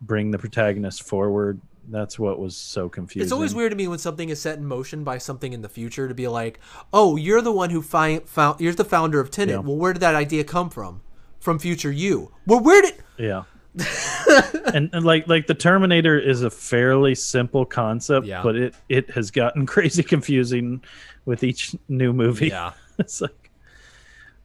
bring 0.00 0.32
the 0.32 0.38
protagonist 0.38 1.02
forward 1.04 1.60
That's 1.88 2.18
what 2.18 2.38
was 2.38 2.56
so 2.56 2.88
confusing. 2.88 3.22
It's 3.22 3.32
always 3.32 3.54
weird 3.54 3.70
to 3.70 3.76
me 3.76 3.88
when 3.88 3.98
something 3.98 4.28
is 4.28 4.40
set 4.40 4.58
in 4.58 4.66
motion 4.66 5.04
by 5.04 5.18
something 5.18 5.52
in 5.52 5.62
the 5.62 5.68
future 5.70 6.06
to 6.08 6.14
be 6.14 6.28
like, 6.28 6.60
"Oh, 6.92 7.16
you're 7.16 7.40
the 7.40 7.52
one 7.52 7.70
who 7.70 7.80
fi- 7.80 8.20
found. 8.26 8.60
You're 8.60 8.74
the 8.74 8.84
founder 8.84 9.20
of 9.20 9.30
Tenet. 9.30 9.54
Yeah. 9.54 9.60
Well, 9.60 9.76
where 9.76 9.92
did 9.94 10.00
that 10.00 10.14
idea 10.14 10.44
come 10.44 10.68
from? 10.68 11.00
From 11.40 11.58
future 11.58 11.90
you? 11.90 12.32
Well, 12.46 12.60
where 12.60 12.82
did? 12.82 12.96
Yeah. 13.16 13.44
And, 14.74 14.90
and 14.92 15.04
like 15.04 15.26
like 15.28 15.46
the 15.46 15.54
Terminator 15.54 16.18
is 16.18 16.42
a 16.42 16.50
fairly 16.50 17.14
simple 17.14 17.64
concept, 17.64 18.26
Yeah. 18.26 18.42
but 18.42 18.56
it 18.56 18.74
it 18.88 19.10
has 19.10 19.30
gotten 19.30 19.66
crazy 19.74 20.02
confusing 20.02 20.82
with 21.24 21.42
each 21.44 21.74
new 21.88 22.12
movie. 22.12 22.48
Yeah. 22.48 22.72
it's 22.98 23.20
like, 23.20 23.50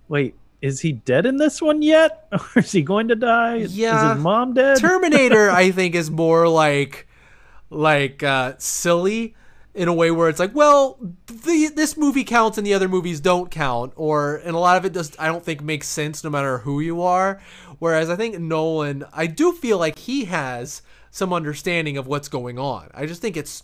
wait, 0.07 0.35
is 0.61 0.79
he 0.81 0.91
dead 0.91 1.25
in 1.25 1.37
this 1.37 1.61
one 1.61 1.81
yet, 1.81 2.27
or 2.31 2.41
is 2.57 2.71
he 2.71 2.81
going 2.81 3.07
to 3.09 3.15
die? 3.15 3.57
is 3.57 3.77
Yeah. 3.77 4.13
his 4.15 4.21
mom 4.23 4.53
dead? 4.53 4.77
Terminator, 4.79 5.49
I 5.49 5.71
think, 5.71 5.95
is 5.95 6.09
more 6.11 6.47
like 6.47 7.07
like 7.69 8.21
uh, 8.23 8.53
silly 8.59 9.35
in 9.75 9.87
a 9.87 9.93
way 9.93 10.11
where 10.11 10.29
it's 10.29 10.39
like, 10.39 10.53
well, 10.53 10.97
the 11.27 11.71
this 11.75 11.97
movie 11.97 12.23
counts 12.23 12.57
and 12.57 12.65
the 12.67 12.73
other 12.73 12.87
movies 12.87 13.19
don't 13.19 13.49
count, 13.49 13.91
or 13.95 14.35
and 14.37 14.55
a 14.55 14.59
lot 14.59 14.77
of 14.77 14.85
it 14.85 14.93
just 14.93 15.19
I 15.19 15.27
don't 15.27 15.43
think 15.43 15.61
makes 15.61 15.87
sense 15.87 16.23
no 16.23 16.29
matter 16.29 16.59
who 16.59 16.79
you 16.79 17.01
are. 17.01 17.41
Whereas 17.79 18.09
I 18.09 18.15
think 18.15 18.39
Nolan, 18.39 19.03
I 19.11 19.27
do 19.27 19.51
feel 19.51 19.77
like 19.77 19.97
he 19.99 20.25
has 20.25 20.81
some 21.11 21.33
understanding 21.33 21.97
of 21.97 22.07
what's 22.07 22.27
going 22.27 22.57
on. 22.59 22.89
I 22.93 23.05
just 23.05 23.21
think 23.21 23.35
it's 23.35 23.63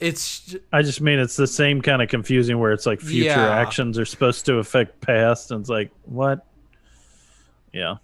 it's 0.00 0.54
I 0.72 0.82
just 0.82 1.00
mean 1.00 1.18
it's 1.18 1.36
the 1.36 1.46
same 1.46 1.80
kind 1.82 2.02
of 2.02 2.08
confusing 2.08 2.58
where 2.58 2.72
it's 2.72 2.86
like 2.86 3.00
future 3.00 3.24
Yeah. 3.30 3.48
actions 3.50 3.98
are 3.98 4.04
supposed 4.04 4.46
to 4.46 4.56
affect 4.58 5.00
past, 5.00 5.50
and 5.50 5.60
it's 5.60 5.70
like 5.70 5.90
what? 6.04 6.44
Yeah. 7.72 7.96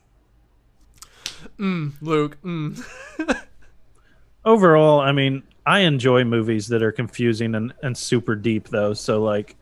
Luke. 1.59 2.37
Mm. 2.43 2.85
overall, 4.45 5.01
I 5.01 5.13
mean, 5.13 5.43
I 5.67 5.81
enjoy 5.81 6.25
movies 6.25 6.69
that 6.69 6.83
are 6.83 6.93
confusing 6.93 7.55
and, 7.55 7.73
and 7.83 7.97
super 7.97 8.35
deep, 8.35 8.69
though. 8.69 8.95
So, 8.95 9.23
like, 9.23 9.57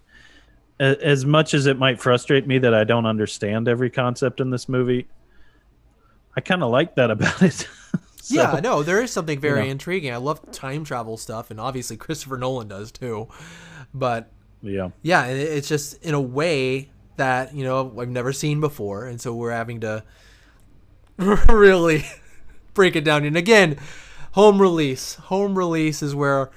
a, 0.81 1.05
as 1.05 1.25
much 1.25 1.55
as 1.55 1.67
it 1.67 1.79
might 1.79 2.01
frustrate 2.01 2.47
me 2.47 2.59
that 2.59 2.75
I 2.75 2.85
don't 2.85 3.07
understand 3.07 3.69
every 3.69 3.91
concept 3.91 4.41
in 4.41 4.51
this 4.51 4.69
movie, 4.69 5.07
I 6.37 6.41
kind 6.41 6.63
of 6.63 6.71
like 6.71 6.97
that 6.97 7.11
about 7.17 7.43
it. 7.43 7.69
So, 8.23 8.37
yeah, 8.37 8.61
no, 8.63 8.85
there 8.85 9.03
is 9.03 9.11
something 9.11 9.41
very 9.41 9.65
know. 9.65 9.73
intriguing. 9.73 10.13
I 10.13 10.19
love 10.19 10.53
time 10.53 10.85
travel 10.85 11.17
stuff, 11.17 11.51
and 11.51 11.59
obviously 11.59 11.97
Christopher 11.99 12.37
Nolan 12.37 12.69
does 12.69 12.93
too. 12.93 13.27
But 13.93 14.31
yeah, 14.63 14.91
yeah, 15.03 15.27
it's 15.27 15.67
just 15.67 16.01
in 16.05 16.15
a 16.15 16.21
way 16.21 16.89
that 17.17 17.53
you 17.53 17.65
know 17.65 17.93
I've 17.99 18.09
never 18.09 18.33
seen 18.33 18.61
before, 18.61 19.07
and 19.07 19.21
so 19.21 19.35
we're 19.35 19.51
having 19.51 19.81
to 19.81 20.05
really 21.17 22.07
break 22.75 22.95
it 22.95 23.03
down. 23.03 23.25
And 23.25 23.37
again, 23.37 23.79
home 24.33 24.61
release. 24.61 25.15
Home 25.15 25.57
release 25.57 26.03
is 26.03 26.15
where 26.15 26.51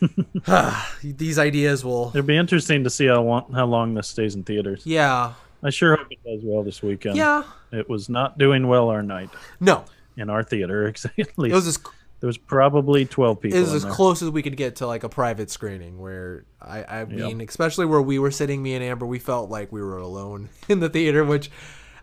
ah, 0.46 0.96
these 1.02 1.38
ideas 1.38 1.84
will. 1.84 2.08
it'd 2.14 2.26
be 2.26 2.36
interesting 2.36 2.84
to 2.84 2.90
see 2.90 3.06
how 3.06 3.22
long, 3.22 3.52
how 3.52 3.66
long 3.66 3.94
this 3.94 4.08
stays 4.08 4.34
in 4.34 4.44
theaters. 4.44 4.82
Yeah, 4.86 5.34
I 5.62 5.70
sure 5.70 5.96
hope 5.96 6.06
it 6.10 6.18
does 6.24 6.40
well 6.42 6.62
this 6.62 6.82
weekend. 6.82 7.16
yeah. 7.16 7.42
it 7.72 7.88
was 7.88 8.08
not 8.08 8.38
doing 8.38 8.66
well 8.66 8.88
our 8.88 9.02
night 9.02 9.30
No, 9.60 9.84
in 10.16 10.30
our 10.30 10.42
theater. 10.42 10.86
exactly. 10.88 11.50
it 11.50 11.54
was 11.54 11.66
as 11.66 11.78
there 12.20 12.26
was 12.26 12.38
probably 12.38 13.04
twelve 13.06 13.40
people. 13.40 13.58
it 13.58 13.62
was 13.62 13.72
as 13.74 13.82
there. 13.82 13.92
close 13.92 14.22
as 14.22 14.30
we 14.30 14.42
could 14.42 14.56
get 14.56 14.76
to 14.76 14.86
like 14.86 15.04
a 15.04 15.08
private 15.08 15.50
screening 15.50 15.98
where 15.98 16.44
I, 16.60 16.84
I 16.84 17.04
mean 17.06 17.40
especially 17.40 17.86
where 17.86 18.02
we 18.02 18.18
were 18.18 18.30
sitting 18.30 18.62
me 18.62 18.74
and 18.74 18.84
Amber 18.84 19.06
we 19.06 19.18
felt 19.18 19.48
like 19.50 19.72
we 19.72 19.80
were 19.82 19.96
alone 19.98 20.50
in 20.68 20.80
the 20.80 20.88
theater 20.90 21.24
which 21.24 21.50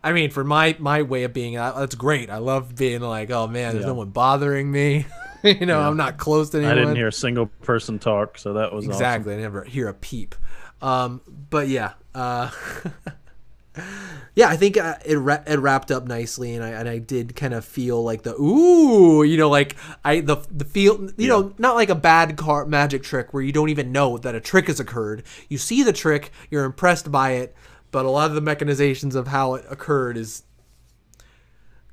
I 0.03 0.13
mean 0.13 0.29
for 0.31 0.43
my 0.43 0.75
my 0.79 1.01
way 1.01 1.23
of 1.23 1.33
being 1.33 1.55
that's 1.55 1.95
great. 1.95 2.29
I 2.29 2.37
love 2.37 2.75
being 2.75 3.01
like 3.01 3.29
oh 3.31 3.47
man 3.47 3.73
there's 3.73 3.83
Yeah. 3.83 3.87
no 3.89 3.95
one 3.95 4.09
bothering 4.09 4.71
me. 4.71 5.05
You 5.43 5.67
know 5.67 5.79
I'm 5.79 5.97
not 5.97 6.17
close 6.17 6.49
to 6.49 6.57
anyone 6.57 6.77
I 6.77 6.81
didn't 6.81 6.95
hear 6.95 7.07
a 7.07 7.11
single 7.11 7.45
person 7.61 7.99
talk, 7.99 8.39
so 8.39 8.53
that 8.53 8.73
was 8.73 8.85
awesome. 8.85 8.91
exactly. 8.93 9.33
I 9.35 9.37
never 9.37 9.63
hear 9.63 9.87
a 9.87 9.93
peep. 9.93 10.33
Um 10.81 11.21
but 11.49 11.67
yeah 11.67 11.93
uh 12.15 12.49
yeah, 14.35 14.47
I 14.49 14.57
think 14.57 14.77
uh, 14.77 14.95
it 15.05 15.17
ra- 15.17 15.43
it 15.45 15.59
wrapped 15.59 15.91
up 15.91 16.07
nicely, 16.07 16.55
and 16.55 16.63
I 16.63 16.69
and 16.69 16.89
I 16.89 16.97
did 16.97 17.35
kind 17.35 17.53
of 17.53 17.63
feel 17.63 18.03
like 18.03 18.23
the 18.23 18.33
ooh, 18.41 19.23
you 19.23 19.37
know, 19.37 19.49
like 19.49 19.75
I 20.03 20.21
the 20.21 20.37
the 20.49 20.65
feel, 20.65 21.09
you 21.17 21.27
know, 21.27 21.53
not 21.59 21.75
like 21.75 21.89
a 21.89 21.95
bad 21.95 22.37
car 22.37 22.65
magic 22.65 23.03
trick 23.03 23.33
where 23.33 23.43
you 23.43 23.51
don't 23.51 23.69
even 23.69 23.91
know 23.91 24.17
that 24.17 24.33
a 24.35 24.41
trick 24.41 24.65
has 24.67 24.79
occurred. 24.79 25.23
You 25.49 25.57
see 25.59 25.83
the 25.83 25.93
trick, 25.93 26.31
you're 26.49 26.65
impressed 26.65 27.11
by 27.11 27.31
it, 27.33 27.55
but 27.91 28.05
a 28.05 28.09
lot 28.09 28.30
of 28.30 28.35
the 28.35 28.41
mechanizations 28.41 29.15
of 29.15 29.27
how 29.27 29.55
it 29.55 29.65
occurred 29.69 30.18
is 30.18 30.43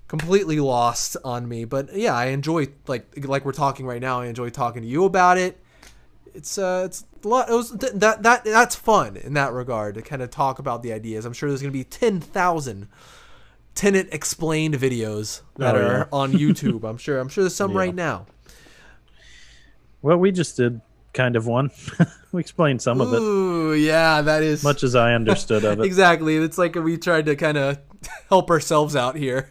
completely 0.08 0.60
lost 0.60 1.16
on 1.24 1.48
me. 1.48 1.64
But 1.64 1.94
yeah, 1.94 2.14
I 2.14 2.26
enjoy 2.26 2.68
like 2.86 3.06
like 3.26 3.44
we're 3.44 3.52
talking 3.52 3.86
right 3.86 4.00
now. 4.00 4.20
I 4.20 4.26
enjoy 4.26 4.50
talking 4.50 4.82
to 4.82 4.88
you 4.88 5.04
about 5.04 5.38
it. 5.38 5.60
It's 6.34 6.58
uh, 6.58 6.82
it's 6.86 7.04
a 7.24 7.28
lot. 7.28 7.48
It 7.48 7.54
was 7.54 7.70
th- 7.70 7.92
that 7.94 8.22
that 8.22 8.44
that's 8.44 8.74
fun 8.74 9.16
in 9.16 9.34
that 9.34 9.52
regard 9.52 9.94
to 9.94 10.02
kind 10.02 10.20
of 10.22 10.30
talk 10.30 10.58
about 10.58 10.82
the 10.82 10.92
ideas. 10.92 11.24
I'm 11.24 11.32
sure 11.32 11.48
there's 11.48 11.62
gonna 11.62 11.70
be 11.72 11.84
ten 11.84 12.20
thousand 12.20 12.88
Tenet 13.74 14.08
explained 14.12 14.74
videos 14.74 15.42
that 15.56 15.74
Oh, 15.74 15.78
are 15.78 15.98
yeah. 15.98 16.04
on 16.12 16.32
YouTube. 16.32 16.84
I'm 16.84 16.96
sure. 16.96 17.18
I'm 17.18 17.28
sure 17.28 17.44
there's 17.44 17.54
some 17.54 17.70
Yeah. 17.72 17.78
right 17.78 17.94
now. 17.94 18.26
Well, 20.02 20.16
we 20.18 20.32
just 20.32 20.56
did 20.56 20.80
kind 21.14 21.36
of 21.36 21.46
one. 21.46 21.70
we 22.32 22.40
explained 22.40 22.82
some 22.82 23.00
of 23.00 23.12
it, 23.14 23.18
Ooh, 23.20 23.72
yeah, 23.74 24.20
that 24.20 24.42
is 24.42 24.62
much 24.62 24.82
as 24.82 24.94
I 24.94 25.14
understood 25.14 25.64
of 25.64 25.78
it. 25.80 25.86
exactly. 25.86 26.36
It's 26.36 26.58
like 26.58 26.74
we 26.74 26.98
tried 26.98 27.26
to 27.26 27.36
kind 27.36 27.56
of 27.56 27.78
help 28.28 28.50
ourselves 28.50 28.94
out 28.94 29.16
here. 29.16 29.50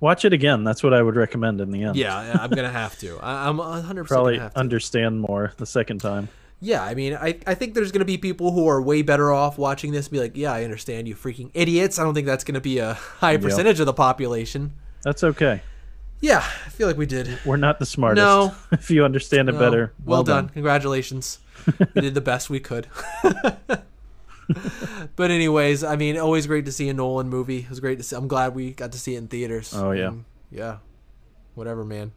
Watch 0.00 0.24
it 0.24 0.32
again. 0.32 0.62
That's 0.62 0.82
what 0.82 0.94
I 0.94 1.02
would 1.02 1.16
recommend 1.16 1.60
in 1.60 1.72
the 1.72 1.82
end. 1.82 1.96
Yeah, 1.96 2.38
I'm 2.40 2.50
gonna 2.50 2.70
have 2.70 2.96
to. 3.00 3.18
I, 3.20 3.48
I'm 3.48 3.56
100 3.56 4.06
Probably 4.06 4.38
have 4.38 4.54
to. 4.54 4.58
understand 4.60 5.20
more 5.20 5.52
the 5.56 5.66
second 5.66 6.00
time. 6.00 6.28
Yeah, 6.60 6.82
I 6.82 6.94
mean, 6.94 7.14
I, 7.14 7.38
I 7.46 7.54
think 7.54 7.74
there's 7.74 7.92
to 7.92 8.04
be 8.04 8.18
people 8.18 8.50
who 8.52 8.68
are 8.68 8.82
way 8.82 9.02
better 9.02 9.32
off 9.32 9.58
watching 9.58 9.92
this 9.92 10.06
and 10.06 10.12
be 10.12 10.18
like, 10.18 10.36
yeah, 10.36 10.52
I 10.52 10.64
understand 10.64 11.06
you 11.06 11.14
freaking 11.14 11.50
idiots. 11.54 11.98
I 11.98 12.04
don't 12.04 12.14
think 12.14 12.26
that's 12.26 12.42
to 12.54 12.60
be 12.60 12.78
a 12.78 12.94
high 12.94 13.36
percentage 13.36 13.78
of 13.78 13.86
the 13.86 13.92
population. 13.92 14.72
That's 15.02 15.22
okay. 15.22 15.62
Yeah, 16.20 16.38
I 16.38 16.68
feel 16.70 16.86
like 16.88 16.96
we 16.96 17.06
did. 17.06 17.38
We're 17.44 17.56
not 17.56 17.78
the 17.78 17.86
smartest. 17.86 18.24
No. 18.24 18.54
if 18.72 18.90
you 18.90 19.04
understand 19.04 19.48
it 19.48 19.52
No. 19.52 19.58
better, 19.58 19.92
Well, 20.04 20.24
done. 20.24 20.48
Congratulations. 20.48 21.38
we 21.94 22.00
did 22.00 22.14
the 22.14 22.20
best 22.20 22.50
we 22.50 22.58
could. 22.60 22.88
but 25.16 25.30
anyways, 25.30 25.84
I 25.84 25.96
mean, 25.96 26.18
always 26.18 26.46
great 26.46 26.64
to 26.64 26.72
see 26.72 26.88
a 26.88 26.94
Nolan 26.94 27.28
movie. 27.28 27.58
It 27.58 27.70
was 27.70 27.80
great 27.80 27.98
to 27.98 28.04
see. 28.04 28.16
I'm 28.16 28.28
glad 28.28 28.54
we 28.54 28.72
got 28.72 28.92
to 28.92 28.98
see 28.98 29.14
it 29.14 29.18
in 29.18 29.28
theaters. 29.28 29.72
Oh, 29.74 29.92
yeah. 29.92 30.08
Um, 30.08 30.24
yeah. 30.50 30.78
Whatever, 31.54 31.84
man. 31.84 32.12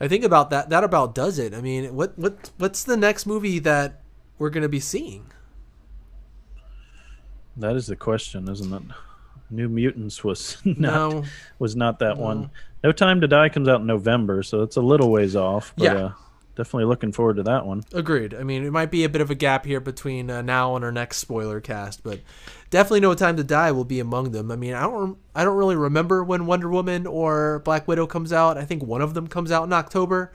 I 0.00 0.08
think 0.08 0.24
about 0.24 0.50
that. 0.50 0.70
That 0.70 0.82
about 0.82 1.14
does 1.14 1.38
it. 1.38 1.52
I 1.52 1.60
mean, 1.60 1.94
what 1.94 2.16
what 2.18 2.50
what's 2.56 2.84
the 2.84 2.96
next 2.96 3.26
movie 3.26 3.58
that 3.58 4.00
we're 4.38 4.48
gonna 4.48 4.68
be 4.68 4.80
seeing? 4.80 5.26
That 7.56 7.76
is 7.76 7.86
the 7.86 7.96
question, 7.96 8.48
isn't 8.48 8.72
it? 8.72 8.82
New 9.50 9.68
Mutants 9.68 10.22
was 10.24 10.56
not 10.64 10.78
No. 10.78 11.24
was 11.58 11.76
not 11.76 11.98
that 12.00 12.16
one. 12.18 12.50
No 12.82 12.92
Time 12.92 13.20
to 13.20 13.28
Die 13.28 13.48
comes 13.50 13.68
out 13.68 13.80
in 13.80 13.86
November, 13.86 14.42
so 14.42 14.62
it's 14.62 14.76
a 14.76 14.80
little 14.80 15.10
ways 15.10 15.36
off. 15.36 15.72
But, 15.76 15.84
Yeah. 15.84 15.94
Uh, 15.94 16.12
definitely 16.56 16.84
looking 16.84 17.12
forward 17.12 17.36
to 17.36 17.42
that 17.44 17.64
one. 17.64 17.82
Agreed. 17.94 18.34
I 18.34 18.42
mean, 18.42 18.64
it 18.64 18.70
might 18.70 18.90
be 18.90 19.04
a 19.04 19.08
bit 19.08 19.20
of 19.22 19.30
a 19.30 19.34
gap 19.34 19.64
here 19.64 19.80
between 19.80 20.30
uh, 20.30 20.42
now 20.42 20.76
and 20.76 20.84
our 20.84 20.92
next 20.92 21.16
spoiler 21.18 21.60
cast, 21.60 22.02
but 22.02 22.20
definitely 22.70 23.00
No 23.00 23.14
Time 23.14 23.36
to 23.36 23.44
Die 23.44 23.72
will 23.72 23.84
be 23.84 24.00
among 24.00 24.32
them. 24.32 24.50
I 24.50 24.56
mean, 24.56 24.74
I 24.74 24.82
don't, 24.82 25.16
I 25.34 25.44
don't 25.44 25.56
really 25.56 25.76
remember 25.76 26.22
when 26.24 26.46
Wonder 26.46 26.68
Woman 26.68 27.06
or 27.06 27.60
Black 27.60 27.88
Widow 27.88 28.06
comes 28.06 28.32
out. 28.32 28.58
I 28.58 28.64
think 28.64 28.82
one 28.82 29.00
of 29.00 29.14
them 29.14 29.26
comes 29.26 29.50
out 29.50 29.64
in 29.64 29.72
October, 29.72 30.32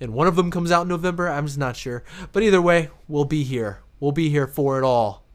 and 0.00 0.12
one 0.14 0.26
of 0.26 0.36
them 0.36 0.50
comes 0.50 0.70
out 0.72 0.82
in 0.82 0.88
November. 0.88 1.28
I'm 1.28 1.46
just 1.46 1.58
not 1.58 1.76
sure. 1.76 2.04
But 2.32 2.42
either 2.42 2.62
way, 2.62 2.88
we'll 3.08 3.24
be 3.26 3.42
here. 3.44 3.80
We'll 4.00 4.12
be 4.12 4.28
here 4.30 4.46
for 4.46 4.78
it 4.78 4.84
all. 4.84 5.25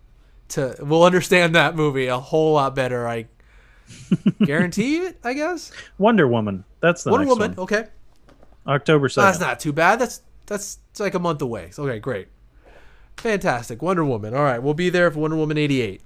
To 0.52 0.76
we'll 0.82 1.04
understand 1.04 1.56
that 1.56 1.76
movie 1.76 2.08
a 2.08 2.20
whole 2.20 2.54
lot 2.54 2.76
better. 2.76 3.08
I 3.08 3.28
guarantee 4.44 4.98
it. 4.98 5.20
I 5.24 5.34
guess 5.34 5.72
Wonder 5.98 6.28
Woman. 6.28 6.66
That's 6.80 7.04
the 7.04 7.12
Wonder 7.12 7.28
Woman. 7.28 7.52
one. 7.56 7.60
Okay. 7.60 7.88
October 8.68 9.10
That's 9.10 9.40
not 9.40 9.60
too 9.60 9.74
bad. 9.74 10.00
That's 10.00 10.22
that's 10.46 10.78
like 11.00 11.14
a 11.14 11.20
month 11.20 11.42
away. 11.42 11.70
So, 11.72 11.88
okay, 11.88 12.00
great. 12.00 12.28
Fantastic. 13.18 13.82
Wonder 13.82 14.04
Woman. 14.04 14.34
All 14.34 14.44
right, 14.44 14.62
we'll 14.62 14.74
be 14.74 14.90
there 14.90 15.10
for 15.10 15.20
Wonder 15.20 15.38
Woman 15.38 15.58
88. 15.58 16.02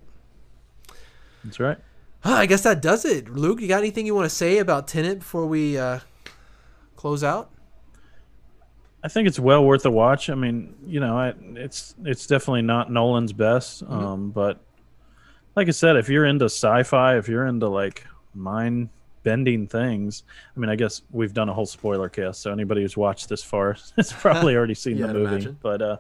That's 1.44 1.60
right. 1.60 1.78
Huh, 2.22 2.34
I 2.34 2.46
guess 2.46 2.62
that 2.64 2.82
does 2.82 3.06
it. 3.06 3.30
Luke, 3.30 3.62
you 3.62 3.68
got 3.68 3.80
anything 3.80 4.06
you 4.06 4.16
want 4.16 4.30
to 4.30 4.36
say 4.36 4.58
about 4.58 4.88
Tenet 4.88 5.20
before 5.20 5.46
we 5.46 5.78
uh, 5.78 6.00
close 6.96 7.24
out? 7.24 7.52
I 9.06 9.08
think 9.08 9.28
it's 9.28 9.40
well 9.40 9.64
worth 9.64 9.86
a 9.86 9.92
watch. 9.92 10.32
I 10.32 10.36
mean, 10.36 10.74
you 10.88 11.00
know, 11.00 11.16
I, 11.16 11.34
it's 11.54 11.94
it's 12.04 12.26
definitely 12.26 12.64
not 12.64 12.92
Nolan's 12.92 13.34
best, 13.34 13.84
Mm-hmm. 13.84 13.94
um, 13.94 14.32
but 14.32 14.60
like 15.56 15.68
I 15.68 15.72
said, 15.72 15.96
if 15.96 16.10
you're 16.10 16.26
into 16.26 16.46
sci-fi, 16.46 17.18
if 17.18 17.28
you're 17.30 17.46
into 17.46 17.68
like 17.70 18.04
mind 18.34 18.90
bending 19.22 19.68
things, 19.68 20.24
I 20.56 20.60
mean, 20.60 20.70
I 20.72 20.76
guess 20.76 21.04
we've 21.12 21.34
done 21.36 21.50
a 21.50 21.54
whole 21.54 21.68
spoiler 21.68 22.10
cast, 22.10 22.42
so 22.42 22.52
anybody 22.52 22.82
who's 22.82 22.98
watched 22.98 23.30
this 23.30 23.44
far 23.44 23.78
has 23.96 24.12
probably 24.26 24.56
already 24.56 24.74
seen 24.74 24.98
the 25.00 25.08
movie. 25.08 25.36
imagine. 25.36 25.58
But 25.62 25.82
uh, 25.84 25.98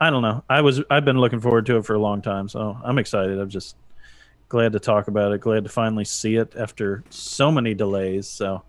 I 0.00 0.10
don't 0.10 0.22
know. 0.22 0.44
I 0.48 0.60
was 0.60 0.80
I've 0.88 1.04
been 1.04 1.18
looking 1.18 1.40
forward 1.40 1.66
to 1.66 1.78
it 1.78 1.84
for 1.84 1.94
a 1.94 1.98
long 2.00 2.22
time, 2.22 2.48
so 2.48 2.78
I'm 2.84 2.98
excited. 2.98 3.40
I'm 3.40 3.50
just 3.50 3.74
glad 4.48 4.72
to 4.72 4.78
talk 4.80 5.08
about 5.08 5.32
it. 5.32 5.40
Glad 5.40 5.64
to 5.64 5.70
finally 5.70 6.04
see 6.04 6.36
it 6.36 6.54
after 6.56 7.02
so 7.10 7.50
many 7.50 7.74
delays. 7.74 8.28
So 8.28 8.62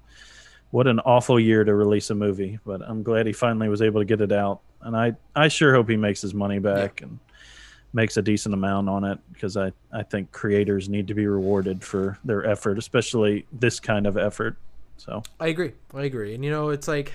what 0.72 0.88
an 0.88 1.00
awful 1.02 1.40
year 1.40 1.64
to 1.64 1.74
release 1.74 2.10
a 2.10 2.16
movie. 2.16 2.60
But 2.66 2.82
I'm 2.82 3.04
glad 3.04 3.28
he 3.28 3.34
finally 3.34 3.70
was 3.70 3.82
able 3.82 4.02
to 4.02 4.06
get 4.06 4.22
it 4.22 4.32
out, 4.32 4.62
and 4.82 4.96
I 4.96 5.16
I 5.36 5.48
sure 5.48 5.74
hope 5.74 5.90
he 5.90 5.98
makes 5.98 6.22
his 6.22 6.34
money 6.34 6.60
back 6.60 7.02
and 7.02 7.20
makes 7.94 8.16
a 8.18 8.22
decent 8.22 8.54
amount 8.54 8.90
on 8.90 9.04
it 9.04 9.20
because 9.34 9.58
I 9.58 9.72
I 9.92 10.04
think 10.04 10.32
creators 10.32 10.90
need 10.90 11.08
to 11.08 11.14
be 11.14 11.28
rewarded 11.28 11.84
for 11.84 12.18
their 12.24 12.46
effort, 12.46 12.78
especially 12.78 13.46
this 13.52 13.80
kind 13.80 14.08
of 14.08 14.18
effort. 14.18 14.58
So 14.98 15.24
I 15.40 15.48
agree. 15.48 15.74
I 15.94 16.04
agree. 16.04 16.36
And 16.36 16.44
you 16.44 16.52
know, 16.52 16.70
it's 16.70 16.88
like 16.88 17.14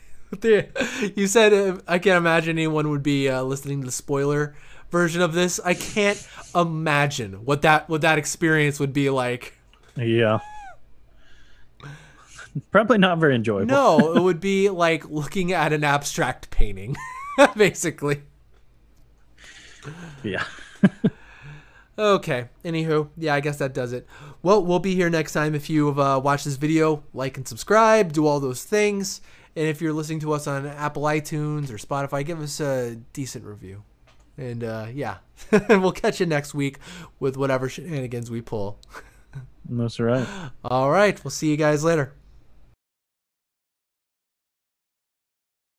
you 0.42 1.26
said 1.26 1.52
uh, 1.52 1.78
I 1.86 1.98
can't 1.98 2.18
imagine 2.18 2.58
anyone 2.58 2.90
would 2.90 3.02
be 3.02 3.28
uh, 3.28 3.42
listening 3.42 3.80
to 3.80 3.86
the 3.86 3.92
spoiler 3.92 4.54
version 4.90 5.22
of 5.22 5.34
this. 5.34 5.60
I 5.60 5.74
can't 5.74 6.26
imagine 6.54 7.44
what 7.44 7.62
that 7.62 7.88
what 7.88 8.00
that 8.02 8.18
experience 8.18 8.80
would 8.80 8.92
be 8.92 9.10
like. 9.10 9.54
Yeah. 9.96 10.40
Probably 12.70 12.98
not 12.98 13.18
very 13.18 13.34
enjoyable. 13.34 13.66
No, 13.66 14.14
it 14.14 14.22
would 14.22 14.40
be 14.40 14.68
like 14.70 15.08
looking 15.08 15.52
at 15.52 15.72
an 15.72 15.84
abstract 15.84 16.50
painting, 16.50 16.96
basically. 17.56 18.22
Yeah. 20.22 20.44
okay. 21.98 22.48
Anywho, 22.64 23.08
yeah, 23.16 23.34
I 23.34 23.40
guess 23.40 23.58
that 23.58 23.74
does 23.74 23.92
it. 23.92 24.06
Well, 24.42 24.64
we'll 24.64 24.78
be 24.78 24.94
here 24.94 25.10
next 25.10 25.32
time. 25.32 25.54
If 25.54 25.70
you've 25.70 25.98
uh, 25.98 26.20
watched 26.22 26.44
this 26.44 26.56
video, 26.56 27.02
like 27.12 27.36
and 27.36 27.46
subscribe, 27.46 28.12
do 28.12 28.26
all 28.26 28.40
those 28.40 28.64
things. 28.64 29.20
And 29.56 29.66
if 29.66 29.80
you're 29.80 29.92
listening 29.92 30.20
to 30.20 30.32
us 30.32 30.46
on 30.46 30.66
Apple 30.66 31.02
iTunes 31.02 31.70
or 31.70 31.78
Spotify, 31.78 32.24
give 32.24 32.40
us 32.40 32.60
a 32.60 32.96
decent 33.12 33.44
review. 33.44 33.82
And 34.36 34.62
uh, 34.62 34.86
yeah, 34.92 35.16
we'll 35.68 35.90
catch 35.92 36.20
you 36.20 36.26
next 36.26 36.54
week 36.54 36.78
with 37.18 37.36
whatever 37.36 37.68
shenanigans 37.68 38.30
we 38.30 38.40
pull. 38.40 38.78
That's 39.68 39.98
right. 39.98 40.26
All 40.64 40.90
right. 40.90 41.22
We'll 41.24 41.32
see 41.32 41.50
you 41.50 41.56
guys 41.56 41.82
later. 41.82 42.14